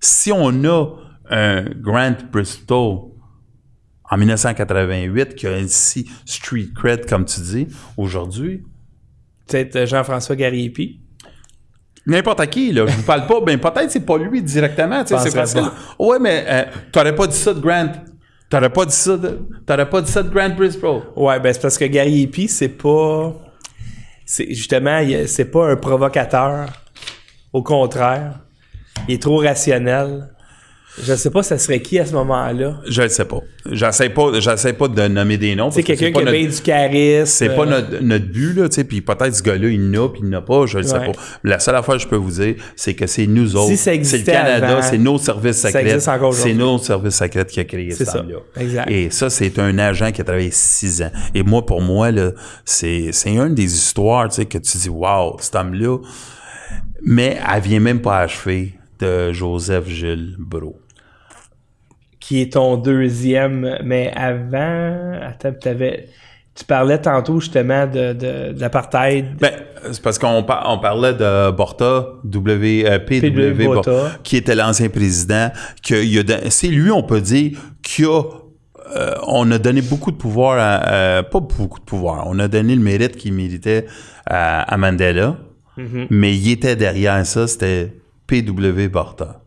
Si 0.00 0.32
on 0.32 0.64
a 0.64 0.96
un 1.28 1.64
Grant 1.80 2.16
Bristol 2.32 3.10
en 4.08 4.16
1988 4.16 5.34
qui 5.34 5.46
a 5.46 5.58
ici 5.58 6.08
street 6.24 6.68
cred, 6.74 7.06
comme 7.06 7.24
tu 7.24 7.40
dis, 7.40 7.68
aujourd'hui. 7.96 8.62
Peut-être 9.46 9.86
Jean-François 9.86 10.36
Gariepi. 10.36 11.00
N'importe 12.06 12.46
qui, 12.46 12.72
là. 12.72 12.86
Je 12.86 12.96
vous 12.96 13.02
parle 13.02 13.26
pas, 13.26 13.40
ben 13.40 13.58
peut-être 13.58 13.90
c'est 13.90 14.06
pas 14.06 14.16
lui 14.16 14.40
directement, 14.42 15.02
tu 15.02 15.14
sais, 15.14 15.20
c'est 15.20 15.34
facile. 15.34 15.64
Ouais, 15.98 16.18
mais 16.20 16.44
euh, 16.48 16.64
t'aurais 16.92 17.14
pas 17.14 17.26
dit 17.26 17.36
ça 17.36 17.52
de 17.52 17.60
Grant. 17.60 17.92
T'aurais 18.48 18.70
pas 18.70 18.84
dit 18.86 18.94
ça 18.94 19.16
de, 19.16 19.40
t'aurais 19.66 19.88
pas 19.88 20.00
dit 20.00 20.10
ça 20.10 20.22
de 20.22 20.28
Grant 20.28 20.50
Brisbane? 20.50 21.02
Ouais, 21.16 21.40
ben 21.40 21.52
c'est 21.52 21.60
parce 21.60 21.76
que 21.76 21.84
Gary 21.84 22.22
Epi, 22.22 22.46
c'est 22.46 22.68
pas, 22.68 23.34
c'est 24.24 24.52
justement, 24.54 25.00
c'est 25.26 25.50
pas 25.50 25.70
un 25.70 25.76
provocateur. 25.76 26.66
Au 27.52 27.62
contraire, 27.62 28.40
il 29.08 29.14
est 29.14 29.22
trop 29.22 29.38
rationnel. 29.38 30.28
Je 31.02 31.14
sais 31.14 31.30
pas, 31.30 31.42
ça 31.42 31.58
serait 31.58 31.80
qui 31.80 31.98
à 31.98 32.06
ce 32.06 32.12
moment-là? 32.14 32.80
Je 32.88 33.02
ne 33.02 33.08
sais 33.08 33.26
pas. 33.26 33.40
J'essaie 33.70 34.08
pas, 34.08 34.40
j'essaie 34.40 34.72
pas 34.72 34.88
de 34.88 35.08
nommer 35.08 35.36
des 35.36 35.54
noms. 35.54 35.70
C'est 35.70 35.82
quelqu'un 35.82 36.10
qui 36.10 36.20
a 36.20 36.30
bien 36.30 36.46
du 36.46 36.60
charisme. 36.60 37.26
C'est 37.26 37.54
pas 37.54 37.66
notre, 37.66 38.00
notre, 38.00 38.26
but, 38.26 38.54
là, 38.54 38.68
tu 38.68 38.76
sais, 38.76 38.84
puis 38.84 39.02
peut-être 39.02 39.34
ce 39.34 39.42
gars-là, 39.42 39.68
il 39.68 39.90
n'a, 39.90 40.08
puis 40.08 40.22
il 40.22 40.30
n'a 40.30 40.40
pas, 40.40 40.66
je 40.66 40.78
ne 40.78 40.82
sais 40.82 40.98
pas. 40.98 41.12
La 41.44 41.58
seule 41.58 41.76
affaire 41.76 41.96
que 41.96 42.02
je 42.02 42.08
peux 42.08 42.16
vous 42.16 42.30
dire, 42.30 42.56
c'est 42.76 42.94
que 42.94 43.06
c'est 43.06 43.26
nous 43.26 43.56
autres. 43.56 43.74
c'est 43.76 43.96
le 43.96 44.24
Canada, 44.24 44.82
c'est 44.82 44.98
nos 44.98 45.18
services 45.18 45.60
secrets. 45.60 46.00
C'est 46.32 46.54
nos 46.54 46.78
services 46.78 47.16
secrets 47.16 47.46
qui 47.46 47.60
a 47.60 47.64
créé 47.64 47.90
ça. 47.90 48.24
Exact. 48.58 48.90
Et 48.90 49.10
ça, 49.10 49.28
c'est 49.28 49.58
un 49.58 49.78
agent 49.78 50.12
qui 50.12 50.20
a 50.22 50.24
travaillé 50.24 50.50
six 50.50 51.02
ans. 51.02 51.10
Et 51.34 51.42
moi, 51.42 51.64
pour 51.64 51.82
moi, 51.82 52.10
là, 52.10 52.32
c'est, 52.64 53.10
c'est 53.12 53.34
une 53.34 53.54
des 53.54 53.74
histoires, 53.74 54.28
tu 54.28 54.36
sais, 54.36 54.46
que 54.46 54.58
tu 54.58 54.78
dis, 54.78 54.88
wow, 54.88 55.36
cet 55.40 55.54
homme-là. 55.56 55.98
Mais 57.02 57.38
elle 57.54 57.62
vient 57.62 57.80
même 57.80 58.00
pas 58.00 58.20
achever 58.20 58.74
de 58.98 59.32
Joseph 59.32 59.88
Gilles 59.88 60.34
Bro 60.38 60.80
qui 62.26 62.40
est 62.40 62.54
ton 62.54 62.76
deuxième, 62.76 63.78
mais 63.84 64.12
avant, 64.16 65.12
attends, 65.22 65.54
avais, 65.64 66.08
tu 66.56 66.64
parlais 66.64 66.98
tantôt 66.98 67.38
justement 67.38 67.86
de, 67.86 68.14
de, 68.14 68.60
l'apartheid. 68.60 69.36
Ben, 69.38 69.52
c'est 69.92 70.02
parce 70.02 70.18
qu'on 70.18 70.38
on 70.38 70.42
parlait 70.78 71.14
de 71.14 71.52
Borta, 71.52 72.08
w, 72.24 72.84
euh, 72.84 72.98
PW, 72.98 73.64
Borta, 73.64 74.18
qui 74.24 74.36
était 74.38 74.56
l'ancien 74.56 74.88
président, 74.88 75.52
que 75.88 76.02
c'est 76.50 76.66
lui, 76.66 76.90
on 76.90 77.04
peut 77.04 77.20
dire, 77.20 77.60
qui 77.84 78.04
a 78.04 78.22
euh, 78.96 79.14
on 79.28 79.48
a 79.52 79.58
donné 79.58 79.80
beaucoup 79.80 80.10
de 80.10 80.16
pouvoir 80.16 80.58
à, 80.58 81.22
pas 81.22 81.40
beaucoup 81.40 81.78
de 81.78 81.84
pouvoir, 81.84 82.24
on 82.26 82.40
a 82.40 82.48
donné 82.48 82.74
le 82.74 82.82
mérite 82.82 83.16
qu'il 83.16 83.34
méritait 83.34 83.86
à, 84.26 84.76
Mandela, 84.76 85.36
mm-hmm. 85.78 86.08
mais 86.10 86.36
il 86.36 86.50
était 86.50 86.74
derrière 86.74 87.24
ça, 87.24 87.46
c'était 87.46 87.92
PW 88.26 88.88
Borta. 88.90 89.45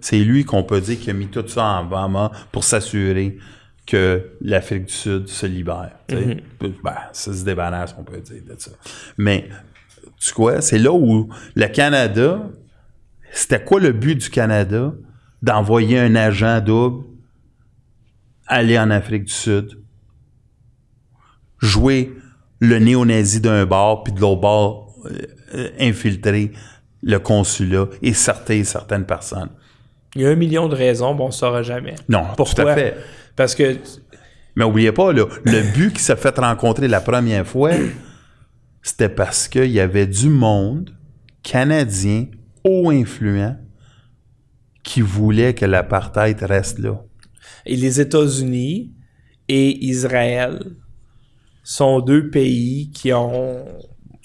C'est 0.00 0.18
lui 0.18 0.44
qu'on 0.44 0.62
peut 0.62 0.80
dire 0.80 0.98
qui 0.98 1.10
a 1.10 1.12
mis 1.12 1.28
tout 1.28 1.46
ça 1.46 1.64
en 1.64 2.08
main 2.08 2.30
pour 2.52 2.64
s'assurer 2.64 3.38
que 3.86 4.32
l'Afrique 4.40 4.86
du 4.86 4.92
Sud 4.92 5.28
se 5.28 5.46
libère. 5.46 5.92
Mhm. 6.10 6.40
Ben, 6.82 6.96
ça 7.12 7.32
se 7.32 7.44
débarrasse, 7.44 7.94
on 7.98 8.04
peut 8.04 8.20
dire, 8.20 8.42
de 8.48 8.54
ça. 8.58 8.72
Mais, 9.16 9.48
tu 10.18 10.34
vois, 10.34 10.60
c'est 10.60 10.78
là 10.78 10.92
où 10.92 11.28
le 11.54 11.66
Canada, 11.68 12.42
c'était 13.32 13.62
quoi 13.62 13.80
le 13.80 13.92
but 13.92 14.16
du 14.16 14.30
Canada? 14.30 14.92
D'envoyer 15.42 15.98
un 15.98 16.16
agent 16.16 16.60
double 16.60 17.04
aller 18.46 18.78
en 18.78 18.90
Afrique 18.90 19.24
du 19.24 19.32
Sud, 19.32 19.78
jouer 21.58 22.12
le 22.60 22.78
néo-nazi 22.78 23.40
d'un 23.40 23.66
bord, 23.66 24.04
puis 24.04 24.12
de 24.12 24.20
l'autre 24.20 24.40
bord, 24.40 24.94
euh, 25.06 25.10
euh, 25.54 25.70
infiltrer 25.80 26.52
le 27.06 27.18
consulat 27.20 27.86
et 28.02 28.12
certaines, 28.12 28.64
certaines 28.64 29.06
personnes. 29.06 29.50
Il 30.16 30.22
y 30.22 30.26
a 30.26 30.30
un 30.30 30.34
million 30.34 30.68
de 30.68 30.74
raisons, 30.74 31.14
bon, 31.14 31.24
on 31.24 31.28
ne 31.28 31.32
saura 31.32 31.62
jamais. 31.62 31.94
Non, 32.08 32.22
tout 32.30 32.34
Pourquoi? 32.36 32.72
à 32.72 32.74
fait. 32.74 32.96
Parce 33.36 33.54
que 33.54 33.76
Mais 34.56 34.64
oubliez 34.64 34.90
pas, 34.92 35.12
là, 35.12 35.24
le 35.44 35.72
but 35.72 35.92
qui 35.92 36.02
s'est 36.02 36.16
fait 36.16 36.36
rencontrer 36.36 36.88
la 36.88 37.00
première 37.00 37.46
fois, 37.46 37.70
c'était 38.82 39.08
parce 39.08 39.46
qu'il 39.46 39.70
y 39.70 39.78
avait 39.78 40.06
du 40.08 40.28
monde 40.28 40.90
canadien 41.44 42.26
haut 42.64 42.90
influent 42.90 43.56
qui 44.82 45.00
voulait 45.00 45.54
que 45.54 45.64
l'apartheid 45.64 46.42
reste 46.42 46.80
là. 46.80 47.00
et 47.64 47.76
les 47.76 48.00
États-Unis 48.00 48.92
et 49.48 49.84
Israël 49.84 50.60
sont 51.62 52.00
deux 52.00 52.30
pays 52.30 52.90
qui 52.92 53.12
ont 53.12 53.64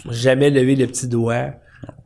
jamais 0.09 0.49
levé 0.49 0.75
le 0.75 0.87
petit 0.87 1.07
doigt 1.07 1.51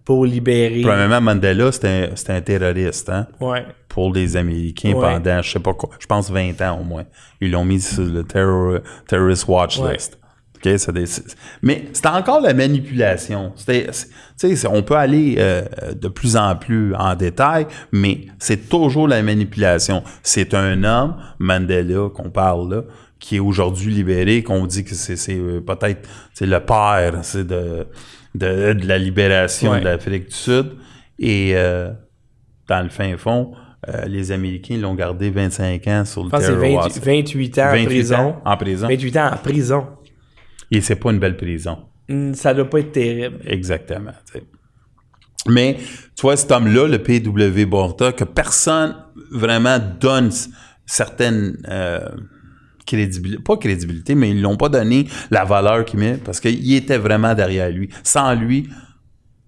pour 0.05 0.25
libérer. 0.25 0.81
Premièrement, 0.81 1.19
Mandela, 1.19 1.71
c'était 1.71 2.11
un, 2.29 2.35
un 2.35 2.41
terroriste, 2.41 3.09
hein, 3.09 3.27
Ouais. 3.41 3.65
pour 3.89 4.13
les 4.13 4.37
Américains 4.37 4.93
Ouais. 4.93 5.01
pendant, 5.13 5.41
je 5.41 5.51
sais 5.51 5.59
pas 5.59 5.73
quoi, 5.73 5.89
je 5.99 6.05
pense 6.05 6.29
20 6.31 6.61
ans 6.61 6.79
au 6.79 6.83
moins. 6.83 7.05
Ils 7.41 7.51
l'ont 7.51 7.65
mis 7.65 7.81
sur 7.81 8.03
le 8.03 8.23
terror, 8.23 8.79
Terrorist 9.07 9.47
Watch 9.47 9.79
Ouais. 9.79 9.93
List. 9.93 10.17
OK, 10.57 10.71
c'est 10.77 10.91
des- 10.93 11.05
c'est- 11.05 11.35
mais 11.61 11.85
c'était 11.93 12.07
encore 12.07 12.39
la 12.41 12.53
manipulation. 12.53 13.51
C'était, 13.55 13.87
c'est- 13.91 14.07
tu 14.07 14.13
sais, 14.37 14.55
c'est- 14.55 14.67
on 14.67 14.81
peut 14.83 14.95
aller 14.95 15.35
euh, 15.37 15.63
de 15.99 16.07
plus 16.07 16.37
en 16.37 16.55
plus 16.55 16.95
en 16.95 17.13
détail, 17.15 17.67
mais 17.91 18.21
c'est 18.39 18.69
toujours 18.69 19.07
la 19.07 19.21
manipulation. 19.21 20.01
C'est 20.23 20.53
un 20.53 20.83
homme, 20.83 21.15
Mandela, 21.39 22.09
qu'on 22.09 22.29
parle 22.29 22.73
là, 22.73 22.81
qui 23.19 23.37
est 23.37 23.39
aujourd'hui 23.39 23.93
libéré, 23.93 24.43
qu'on 24.43 24.65
dit 24.65 24.83
que 24.83 24.93
c'est, 24.95 25.15
c'est, 25.15 25.37
euh, 25.37 25.61
peut-être 25.61 26.07
c'est 26.33 26.45
le 26.45 26.59
père 26.59 27.19
c'est 27.23 27.45
de, 27.45 27.87
de, 28.37 28.73
de 28.73 28.87
la 28.87 28.97
libération 28.97 29.71
Ouais. 29.71 29.79
de 29.79 29.85
l'Afrique 29.85 30.27
du 30.27 30.35
Sud. 30.35 30.71
Et 31.19 31.53
euh, 31.55 31.91
dans 32.67 32.83
le 32.83 32.89
fin 32.89 33.15
fond, 33.17 33.53
euh, 33.87 34.05
les 34.05 34.31
Américains 34.31 34.77
l'ont 34.77 34.95
gardé 34.95 35.29
25 35.29 35.87
ans 35.87 36.05
sur 36.05 36.23
le 36.23 36.29
20 36.29 36.73
Watch. 36.73 36.93
28 36.99 37.59
ans 37.59 37.63
en 37.67 37.71
28 37.71 37.85
prison. 37.85 38.15
ans 38.15 38.41
en 38.45 38.57
prison. 38.57 38.87
28 38.87 39.17
ans 39.17 39.29
en 39.33 39.37
prison. 39.37 39.87
Et 40.71 40.81
c'est 40.81 40.95
pas 40.95 41.11
une 41.11 41.19
belle 41.19 41.37
prison. 41.37 41.77
Hmm, 42.09 42.33
Ça 42.33 42.53
doit 42.53 42.69
pas 42.69 42.79
être 42.79 42.91
terrible. 42.91 43.37
Exactement. 43.45 44.11
Mais, 45.47 45.77
tu 46.15 46.21
vois, 46.23 46.35
cet 46.37 46.51
homme-là, 46.51 46.87
le 46.87 46.97
P.W. 46.99 47.65
Borta, 47.67 48.11
que 48.11 48.23
personne 48.23 48.95
vraiment 49.31 49.77
donne 49.99 50.31
certaines 50.87 51.57
euh, 51.69 51.99
crédibilité, 52.85 53.41
pas 53.41 53.57
crédibilité, 53.57 54.15
mais 54.15 54.29
ils 54.31 54.41
l'ont 54.41 54.57
pas 54.57 54.69
donné 54.69 55.07
la 55.31 55.43
valeur 55.45 55.85
qu'il 55.85 55.99
met 55.99 56.17
parce 56.17 56.39
qu'il 56.39 56.73
était 56.73 56.97
vraiment 56.97 57.33
derrière 57.33 57.69
lui. 57.69 57.89
Sans 58.03 58.33
lui, 58.35 58.69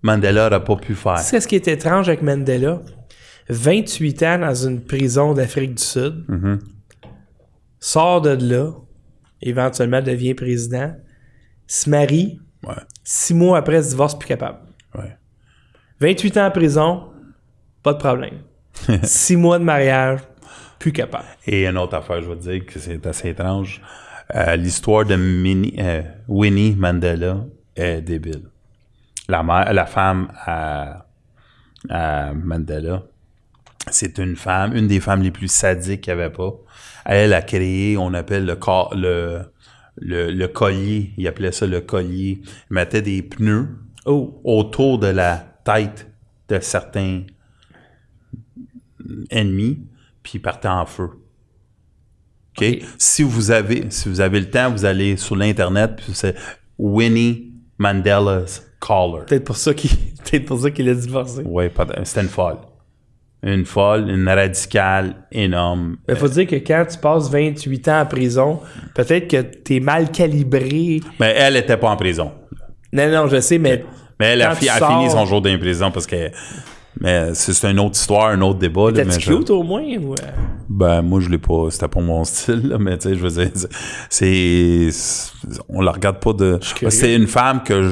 Mandela 0.02 0.50
n'aurait 0.50 0.64
pas 0.64 0.76
pu 0.76 0.96
faire. 0.96 1.20
C'est 1.20 1.40
ce 1.42 1.48
qui 1.48 1.56
est 1.56 1.68
étrange 1.68 2.08
avec 2.08 2.22
Mandela? 2.22 2.82
28 3.50 4.24
ans 4.24 4.40
dans 4.40 4.54
une 4.56 4.82
prison 4.82 5.34
d'Afrique 5.34 5.76
du 5.76 5.84
Sud. 5.84 6.26
Mhm. 6.28 6.60
Sort 7.80 8.22
de 8.22 8.30
là. 8.54 8.72
Éventuellement 9.42 10.02
devient 10.02 10.34
président. 10.34 10.96
Se 11.68 11.90
marie. 11.90 12.40
Ouais, 12.66 12.74
Six 13.04 13.34
mois 13.34 13.60
après, 13.60 13.82
se 13.84 13.90
divorce 13.90 14.18
plus 14.18 14.28
capable. 14.28 14.60
ouais. 14.96 15.16
28 16.00 16.38
ans 16.38 16.46
en 16.48 16.52
prison. 16.52 17.04
Pas 17.84 17.94
de 17.94 18.00
problème. 18.00 18.40
Six 19.04 19.36
mois 19.36 19.58
de 19.60 19.64
mariage. 19.64 20.20
Plus 20.80 20.92
capable. 20.92 21.26
Et 21.46 21.66
une 21.68 21.78
autre 21.78 21.96
affaire, 21.96 22.22
je 22.22 22.30
vais 22.30 22.36
te 22.36 22.42
dire 22.50 22.66
que 22.66 22.80
c'est 22.80 23.06
assez 23.06 23.30
étrange. 23.30 23.82
Euh, 24.36 24.56
L'histoire 24.56 25.06
de 25.06 25.16
euh, 25.16 26.02
Winnie 26.28 26.76
Mandela 26.76 27.46
est 27.76 28.02
débile. 28.02 28.44
La, 29.30 29.44
mère, 29.44 29.74
la 29.74 29.86
femme 29.86 30.32
à, 30.46 31.06
à 31.90 32.34
Mandela, 32.34 33.04
c'est 33.90 34.18
une 34.18 34.36
femme, 34.36 34.76
une 34.76 34.88
des 34.88 35.00
femmes 35.00 35.22
les 35.22 35.32
plus 35.32 35.48
sadiques 35.52 36.02
qu'il 36.02 36.14
n'y 36.14 36.22
avait 36.22 36.34
pas. 36.34 36.54
Elle 37.06 37.34
a 37.34 37.42
créé, 37.42 37.98
on 37.98 38.14
appelle 38.14 38.46
le, 38.46 39.40
le, 39.98 40.32
le 40.32 40.48
collier, 40.48 41.12
il 41.18 41.28
appelait 41.28 41.52
ça 41.52 41.66
le 41.68 41.82
collier. 41.82 42.42
Il 42.70 42.74
mettait 42.74 43.02
des 43.02 43.22
pneus 43.24 43.68
Oh. 44.10 44.40
autour 44.46 45.00
de 45.00 45.08
la 45.08 45.36
tête 45.66 46.10
de 46.48 46.60
certains 46.62 47.24
ennemis, 49.30 49.80
puis 50.28 50.34
ils 50.36 50.42
partaient 50.42 50.68
en 50.68 50.86
feu. 50.86 51.10
OK? 52.58 52.66
Si 52.98 53.24
vous 53.24 53.50
avez 53.52 53.86
si 53.90 54.10
vous 54.10 54.20
avez 54.20 54.42
le 54.42 54.50
temps, 54.50 54.70
vous 54.72 54.84
allez 54.84 55.16
sur 55.16 55.38
l'internet, 55.38 55.92
puis 55.96 56.12
c'est 56.14 56.36
Winnie 56.78 57.54
Mandela's 57.78 58.66
Caller. 58.86 59.24
Peut-être 59.26 59.46
pour 59.46 59.56
ça 59.56 59.74
qu'il 59.74 59.92
peut-être 60.24 60.46
pour 60.46 60.60
ça 60.60 60.70
qu'il 60.72 60.90
a 60.90 60.94
divorcé. 60.94 61.44
Pas- 61.74 61.88
c'était 62.04 62.22
une 62.22 62.28
folle. 62.28 62.58
Une 63.42 63.66
folle, 63.66 64.10
une 64.10 64.28
radicale 64.28 65.16
énorme. 65.32 65.98
Il 66.10 66.16
faut 66.18 66.28
dire 66.28 66.46
que 66.48 66.56
quand 66.56 66.86
tu 66.90 66.98
passes 66.98 67.30
28 67.30 67.88
ans 67.88 68.02
en 68.02 68.06
prison, 68.06 68.60
peut-être 68.96 69.28
que 69.30 69.42
t'es 69.42 69.80
mal 69.80 70.12
calibré. 70.12 71.00
Mais 71.22 71.36
elle 71.38 71.56
était 71.56 71.78
pas 71.78 71.90
en 71.92 71.96
prison. 71.96 72.34
Non, 72.92 73.10
non, 73.10 73.28
je 73.28 73.40
sais, 73.40 73.60
mais. 73.60 73.86
Mais 74.20 74.34
elle 74.34 74.42
a, 74.42 74.50
quand 74.50 74.56
fi- 74.56 74.66
tu 74.66 74.72
a 74.72 74.78
sors- 74.80 74.90
fini 75.00 75.10
son 75.12 75.26
jour 75.26 75.42
d'imprison 75.42 75.92
parce 75.92 76.08
que 76.08 76.32
mais 77.02 77.34
c'est 77.34 77.70
une 77.70 77.80
autre 77.80 77.96
histoire, 77.96 78.28
un 78.30 78.42
autre 78.42 78.60
débat. 78.60 78.92
là, 78.92 79.04
mais 79.06 79.20
je- 79.20 79.34
cute 79.34 79.50
au 79.50 79.64
moins? 79.64 79.84
Ou... 79.84 80.14
euh? 80.14 80.16
Ben, 80.70 81.02
moi, 81.02 81.20
je 81.22 81.30
l'ai 81.30 81.38
pas. 81.38 81.68
C'était 81.72 81.88
pas 81.88 82.02
mon 82.02 82.24
style, 82.26 82.68
là, 82.68 82.78
mais 82.78 82.98
tu 82.98 83.10
sais, 83.10 83.16
je 83.16 83.26
veux 83.26 83.30
dire, 83.46 83.52
c'est. 84.10 84.90
On 85.70 85.82
la 85.82 85.92
regarde 85.92 86.20
pas 86.20 86.34
de. 86.34 86.60
C'est 86.90 87.16
une 87.16 87.28
femme 87.28 87.64
que 87.64 87.92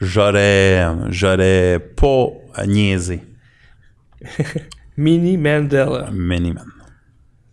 j'aurais. 0.00 0.86
J'aurais 1.10 1.78
pas 1.96 2.26
niaisé. 2.66 3.20
Minnie 4.96 5.36
Mandela. 5.36 6.08
Miniman. 6.12 6.64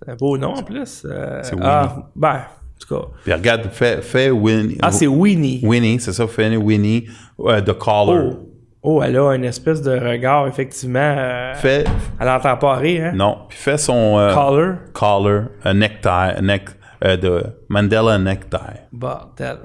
C'est 0.03 0.11
un 0.11 0.15
beau 0.15 0.37
nom 0.37 0.55
en 0.55 0.63
plus. 0.63 1.03
euh, 1.05 1.41
C'est 1.43 1.55
ah, 1.61 2.09
ben, 2.15 2.35
en 2.35 2.79
tout 2.79 2.95
cas. 2.95 3.07
Puis 3.23 3.33
regarde, 3.33 3.69
fais, 3.71 4.01
fais 4.01 4.29
Winnie. 4.31 4.77
Ah, 4.81 4.91
c'est 4.91 5.07
Winnie. 5.07 5.59
Winnie, 5.63 5.99
c'est 5.99 6.13
ça, 6.13 6.27
fais 6.27 6.55
Winnie, 6.55 7.07
euh, 7.39 7.61
The 7.61 7.77
Caller. 7.77 8.29
Oh. 8.31 8.50
Oh, 8.83 9.01
elle 9.03 9.15
a 9.17 9.33
une 9.35 9.43
espèce 9.43 9.81
de 9.83 9.91
regard, 9.91 10.47
effectivement. 10.47 10.99
euh, 11.17 11.53
Fais. 11.53 11.83
Elle 12.19 12.29
entend 12.29 12.57
pas 12.57 12.75
rire, 12.77 13.05
hein? 13.07 13.11
Non, 13.15 13.39
puis 13.47 13.57
fais 13.57 13.77
son. 13.77 14.17
euh, 14.17 14.33
Caller? 14.33 14.73
Collar, 14.93 15.43
un 15.63 15.73
necktie, 15.75 16.41
neck, 16.41 16.69
euh, 17.03 17.15
de 17.15 17.43
Mandela 17.69 18.17
necktie. 18.17 18.57
Bordel. 18.91 19.57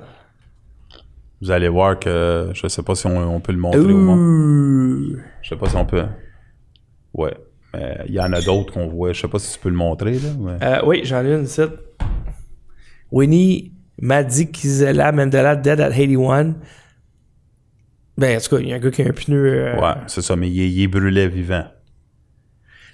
Vous 1.41 1.51
allez 1.51 1.69
voir 1.69 1.99
que 1.99 2.51
je 2.53 2.67
sais 2.69 2.83
pas 2.83 2.95
si 2.95 3.07
on, 3.07 3.17
on 3.37 3.41
peut 3.41 3.53
le 3.53 3.59
montrer 3.59 3.81
au. 3.81 3.85
Ouh. 3.87 5.17
Je 5.43 5.49
sais 5.49 5.57
pas 5.57 5.69
si 5.69 5.77
on 5.77 5.85
peut. 5.87 6.05
Ouais. 7.15 7.35
Mais 7.75 7.97
il 8.09 8.15
y 8.15 8.21
en 8.21 8.33
a 8.33 8.41
d'autres 8.43 8.73
qu'on 8.73 8.89
voit. 8.89 9.13
Je 9.15 9.21
sais 9.23 9.29
pas 9.29 9.39
si 9.39 9.53
tu 9.55 9.59
peux 9.61 9.69
le 9.71 9.77
montrer, 9.77 10.13
là. 10.13 10.29
mais- 10.39 10.59
Euh, 10.67 10.81
oui, 10.85 11.01
j'en 11.05 11.25
ai 11.25 11.35
une 11.35 11.45
ici. 11.45 11.63
Winnie 13.11 13.73
Madikizela 14.01 15.13
Mandela 15.13 15.57
dead 15.57 15.81
at 15.81 15.91
81. 15.91 16.55
Ben, 18.19 18.37
en 18.37 18.41
tout 18.41 18.57
cas, 18.57 18.63
il 18.63 18.69
y 18.69 18.73
a 18.73 18.77
un 18.77 18.79
gars 18.79 18.91
qui 18.91 19.03
a 19.03 19.07
un 19.07 19.13
pneu. 19.13 19.45
euh, 19.47 19.81
Ouais, 19.81 19.95
c'est 20.07 20.23
ça, 20.23 20.37
mais 20.37 20.49
il, 20.49 20.61
est- 20.61 20.71
il 20.71 20.83
est 20.83 20.89
brûlé 20.89 21.29
vivant. 21.29 21.65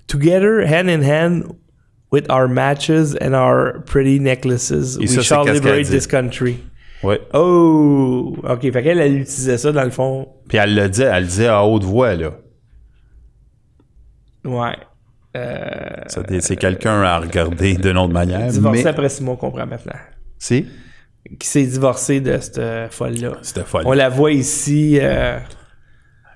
Together, 0.08 0.66
hand 0.66 0.88
in 0.88 1.02
hand, 1.02 1.44
with 2.10 2.26
our 2.30 2.48
matches 2.48 3.14
and 3.20 3.32
our 3.32 3.82
pretty 3.84 4.18
necklaces, 4.20 4.96
Et 4.96 5.02
we 5.02 5.08
ça, 5.14 5.22
shall 5.22 5.46
liberate 5.48 5.88
this 5.88 6.06
country. 6.06 6.58
Ouais. 7.04 7.20
Oh! 7.34 8.36
OK, 8.48 8.60
fait 8.72 8.82
qu'elle, 8.82 8.98
elle 9.00 9.16
utilisait 9.20 9.58
ça 9.58 9.72
dans 9.72 9.84
le 9.84 9.90
fond. 9.90 10.28
Puis 10.48 10.58
elle 10.58 10.74
le 10.74 10.88
dit, 10.88 11.02
elle 11.02 11.22
le 11.24 11.28
dit 11.28 11.46
à 11.46 11.64
haute 11.64 11.84
voix, 11.84 12.14
là. 12.14 12.32
Ouais. 14.44 14.76
Euh, 15.36 16.02
c'est- 16.08 16.40
c'est 16.40 16.56
quelqu'un 16.56 17.00
à 17.02 17.18
regarder 17.18 17.74
d'une 17.74 17.96
autre 17.96 18.12
manière. 18.12 18.46
divorcé 18.48 18.82
Mais, 18.84 18.90
après 18.90 19.08
six 19.08 19.22
mois, 19.22 19.34
on 19.34 19.36
comprend 19.36 19.66
maintenant. 19.66 19.94
si, 20.38 20.66
Qui 21.38 21.48
s'est 21.48 21.64
divorcé 21.64 22.20
de 22.20 22.38
cette 22.38 22.60
folle-là. 22.90 23.32
c'était 23.42 23.62
folle. 23.64 23.82
On 23.86 23.92
la 23.92 24.08
voit 24.08 24.32
ici. 24.32 24.98
euh, 25.00 25.38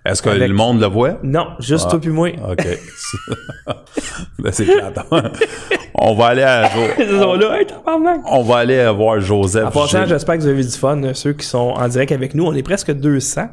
Est-ce 0.04 0.22
que 0.22 0.30
avec- 0.30 0.48
le 0.48 0.54
monde 0.54 0.80
le 0.80 0.86
voit? 0.86 1.18
Non, 1.22 1.48
juste 1.60 1.90
toi 1.90 2.00
puis 2.00 2.10
moi. 2.10 2.30
OK. 2.48 2.66
ben, 4.38 4.52
c'est 4.52 4.64
plate. 4.64 4.98
on 5.94 6.14
va 6.14 6.26
aller 6.26 6.42
à 6.42 6.68
Jo- 6.68 6.92
Ils 6.98 7.20
sont 7.20 7.34
là, 7.34 7.58
hey, 7.60 7.66
tabarnak! 7.66 8.20
on 8.30 8.42
va 8.42 8.56
aller 8.58 8.88
voir 8.94 9.20
Joseph. 9.20 9.66
En 9.66 9.70
passant, 9.70 10.06
j'espère 10.06 10.36
que 10.36 10.42
vous 10.42 10.48
avez 10.48 10.64
du 10.64 10.70
fun, 10.70 11.02
euh, 11.02 11.14
ceux 11.14 11.32
qui 11.32 11.44
sont 11.46 11.74
en 11.76 11.88
direct 11.88 12.12
avec 12.12 12.34
nous. 12.34 12.44
On 12.44 12.54
est 12.54 12.62
presque 12.62 12.92
200. 12.92 13.48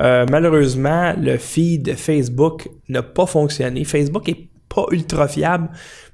Euh, 0.00 0.26
malheureusement, 0.30 1.14
le 1.18 1.38
feed 1.38 1.82
de 1.86 1.94
Facebook 1.94 2.68
n'a 2.88 3.02
pas 3.02 3.26
fonctionné. 3.26 3.84
Facebook 3.84 4.28
est 4.28 4.48
pas 4.68 4.84
ultra 4.90 5.26
fiable 5.28 5.68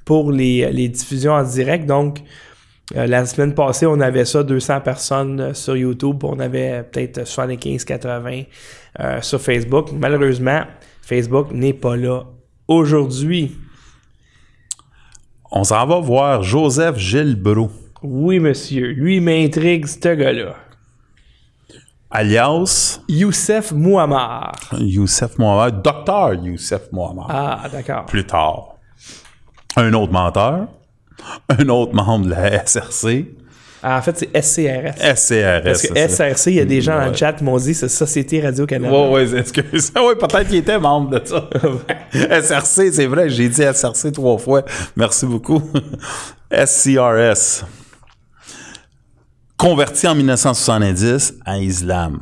pour 0.04 0.30
les, 0.30 0.70
les 0.72 0.88
diffusions 0.88 1.32
en 1.32 1.42
direct. 1.42 1.86
Donc, 1.86 2.20
Euh, 2.94 3.06
la 3.06 3.24
semaine 3.24 3.54
passée, 3.54 3.86
on 3.86 3.98
avait 4.00 4.24
ça, 4.26 4.42
200 4.42 4.80
personnes 4.82 5.40
euh, 5.40 5.54
sur 5.54 5.76
YouTube. 5.76 6.22
On 6.24 6.38
avait 6.38 6.82
peut-être 6.82 7.20
75-80 7.22 8.46
euh, 9.00 9.20
sur 9.22 9.40
Facebook. 9.40 9.88
Malheureusement, 9.92 10.64
Facebook 11.00 11.50
n'est 11.52 11.72
pas 11.72 11.96
là 11.96 12.24
aujourd'hui. 12.68 13.56
On 15.50 15.64
s'en 15.64 15.86
va 15.86 15.98
voir 16.00 16.42
Joseph 16.42 16.98
Gilbreau, 16.98 17.70
Oui, 18.02 18.38
monsieur. 18.38 18.88
Lui, 18.88 19.20
m'intrigue, 19.20 19.86
ce 19.86 20.14
gars-là. 20.14 20.54
alias? 22.10 23.00
Youssef 23.08 23.72
Mouammar. 23.72 24.52
Youssef 24.78 25.38
Mohamed, 25.38 25.80
docteur 25.80 26.34
Youssef 26.34 26.92
Mohamed. 26.92 27.24
Ah, 27.28 27.62
d'accord. 27.72 28.04
Plus 28.06 28.26
tard, 28.26 28.74
un 29.76 29.92
autre 29.94 30.12
menteur, 30.12 30.66
un 31.48 31.68
autre 31.68 31.94
membre 31.94 32.26
de 32.26 32.30
la 32.30 32.66
SRC, 32.66 33.26
Ah, 33.82 33.98
en 33.98 34.02
fait, 34.02 34.16
c'est 34.18 34.42
SCRS. 34.42 35.16
SCRS. 35.16 35.62
Parce 35.62 35.82
que. 35.82 36.08
SRC, 36.08 36.46
il 36.50 36.54
y 36.54 36.60
a 36.60 36.64
des 36.64 36.80
gens 36.80 36.98
dans 36.98 37.06
le 37.08 37.14
chat 37.14 37.34
qui 37.34 37.44
m'ont 37.44 37.56
dit 37.58 37.74
c'est 37.74 37.88
Société 37.88 38.40
Radio-Canada. 38.40 38.92
Ouais, 38.94 39.10
ouais, 39.26 39.38
excuse. 39.38 39.92
Ouais, 39.96 40.16
peut-être 40.16 40.48
qu'il 40.48 40.56
était 40.56 40.78
membre 40.78 41.18
de 41.18 41.26
ça. 41.26 41.48
SRC, 42.12 42.90
c'est 42.92 43.06
vrai, 43.06 43.28
j'ai 43.28 43.48
dit 43.48 43.62
SRC 43.62 44.12
trois 44.12 44.38
fois. 44.38 44.64
Merci 44.96 45.26
beaucoup. 45.26 45.62
SCRS. 46.50 47.64
Converti 49.56 50.06
en 50.08 50.14
1970 50.14 51.34
à 51.44 51.58
islam. 51.58 52.20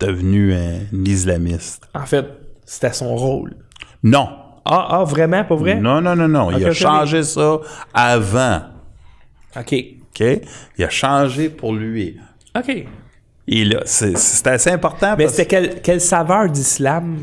Devenu 0.00 0.54
un 0.54 1.04
islamiste. 1.04 1.88
En 1.94 2.06
fait, 2.06 2.26
c'était 2.64 2.92
son 2.92 3.14
rôle. 3.16 3.56
Non. 4.02 4.28
Ah, 4.66 4.88
ah, 4.90 5.04
vraiment, 5.04 5.44
pas 5.44 5.54
vrai? 5.54 5.76
Non, 5.76 6.00
non, 6.00 6.16
non, 6.16 6.28
non. 6.28 6.50
Il 6.50 6.64
a 6.64 6.72
changé 6.72 7.22
ça 7.22 7.58
avant. 7.94 8.62
OK. 9.56 9.74
OK? 9.74 10.26
Il 10.78 10.84
a 10.84 10.90
changé 10.90 11.48
pour 11.48 11.72
lui. 11.74 12.18
OK. 12.56 12.86
Et 13.48 13.64
là, 13.64 13.82
c'est 13.84 14.46
assez 14.46 14.70
important 14.70 15.14
Mais 15.16 15.24
parce 15.24 15.36
c'était 15.36 15.46
quelle, 15.46 15.80
quelle 15.80 16.00
saveur 16.00 16.48
d'islam? 16.48 17.22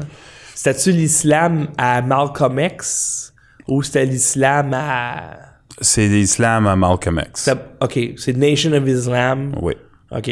C'était-tu 0.56 0.92
l'islam 0.92 1.68
à 1.78 2.02
Malcolm 2.02 2.60
X 2.60 3.34
ou 3.68 3.84
c'était 3.84 4.06
l'islam 4.06 4.72
à... 4.74 5.38
c'est 5.82 6.08
l'islam 6.08 6.68
à 6.68 6.76
Malcolm 6.76 7.22
X. 7.30 7.50
OK, 7.82 8.00
c'est 8.18 8.38
Nation 8.38 8.72
of 8.74 8.88
Islam. 8.88 9.56
Oui. 9.62 9.74
OK. 10.12 10.30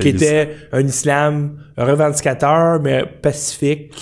Qui 0.00 0.08
était 0.08 0.56
un 0.72 0.86
islam 0.86 1.58
revendicateur, 1.76 2.80
mais 2.80 3.04
pacifique. 3.04 3.92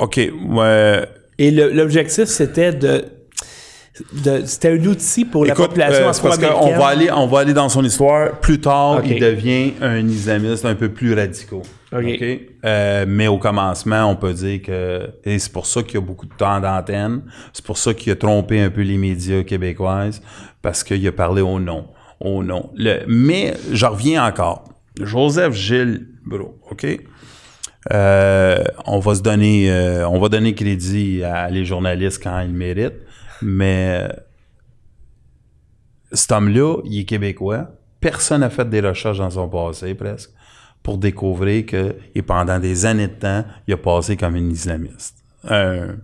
OK, 0.00 0.20
ouais. 0.48 1.06
Et 1.38 1.50
l'objectif, 1.50 2.24
c'était 2.26 2.72
de... 2.72 3.04
c'était 4.44 4.70
un 4.70 4.84
outil 4.84 5.24
pour 5.24 5.44
la 5.44 5.54
population 5.54 6.06
euh, 6.06 6.12
c'est 6.12 6.22
parce 6.22 6.38
qu'on 6.38 6.76
va 6.76 6.86
aller, 6.86 7.10
on 7.10 7.26
va 7.26 7.40
aller 7.40 7.52
dans 7.52 7.68
son 7.68 7.84
histoire. 7.84 8.38
Plus 8.40 8.60
tard, 8.60 9.02
il 9.04 9.20
devient 9.20 9.72
un 9.80 10.06
islamiste 10.06 10.64
un 10.64 10.74
peu 10.74 10.88
plus 10.90 11.14
radical. 11.14 11.60
Ok. 11.92 12.04
OK? 12.04 12.40
Euh, 12.64 13.04
mais 13.06 13.28
au 13.28 13.38
commencement, 13.38 14.06
on 14.06 14.16
peut 14.16 14.32
dire 14.32 14.62
que 14.62 15.10
et 15.24 15.38
c'est 15.38 15.52
pour 15.52 15.66
ça 15.66 15.82
qu'il 15.82 15.94
y 15.94 15.98
a 15.98 16.00
beaucoup 16.00 16.26
de 16.26 16.34
temps 16.34 16.60
d'antenne. 16.60 17.22
C'est 17.52 17.64
pour 17.64 17.76
ça 17.76 17.92
qu'il 17.92 18.12
a 18.12 18.16
trompé 18.16 18.60
un 18.60 18.70
peu 18.70 18.82
les 18.82 18.96
médias 18.96 19.42
québécoises 19.42 20.22
parce 20.62 20.84
qu'il 20.84 21.06
a 21.06 21.12
parlé 21.12 21.42
au 21.42 21.60
nom, 21.60 21.88
au 22.20 22.42
nom. 22.42 22.70
Le, 22.74 23.00
mais 23.08 23.54
je 23.72 23.84
reviens 23.84 24.26
encore. 24.26 24.64
Joseph 25.00 25.54
Gilles 25.54 26.06
Bro, 26.24 26.58
OK? 26.70 26.86
Euh, 27.90 28.62
on 28.86 29.00
va 29.00 29.14
se 29.14 29.22
donner, 29.22 29.70
euh, 29.70 30.08
on 30.08 30.20
va 30.20 30.28
donner 30.28 30.54
crédit 30.54 31.24
à 31.24 31.50
les 31.50 31.64
journalistes 31.64 32.22
quand 32.22 32.40
ils 32.40 32.52
méritent, 32.52 33.00
mais 33.40 34.08
cet 36.12 36.30
homme-là, 36.32 36.80
il 36.84 37.00
est 37.00 37.04
québécois. 37.04 37.70
Personne 38.00 38.42
n'a 38.42 38.50
fait 38.50 38.68
des 38.68 38.80
recherches 38.80 39.18
dans 39.18 39.30
son 39.30 39.48
passé, 39.48 39.94
presque, 39.94 40.30
pour 40.82 40.98
découvrir 40.98 41.66
que, 41.66 41.96
et 42.14 42.22
pendant 42.22 42.58
des 42.58 42.86
années 42.86 43.08
de 43.08 43.14
temps, 43.14 43.44
il 43.66 43.74
a 43.74 43.76
passé 43.76 44.16
comme 44.16 44.34
un 44.36 44.50
islamiste. 44.50 45.16
Un, 45.48 45.96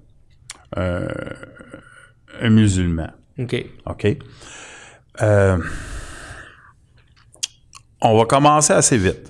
un, 0.77 1.07
un 2.41 2.51
musulman. 2.51 3.11
OK. 3.39 3.67
OK? 3.87 4.19
Euh, 5.21 5.59
on 8.01 8.17
va 8.17 8.25
commencer 8.25 8.73
assez 8.73 8.97
vite. 8.97 9.28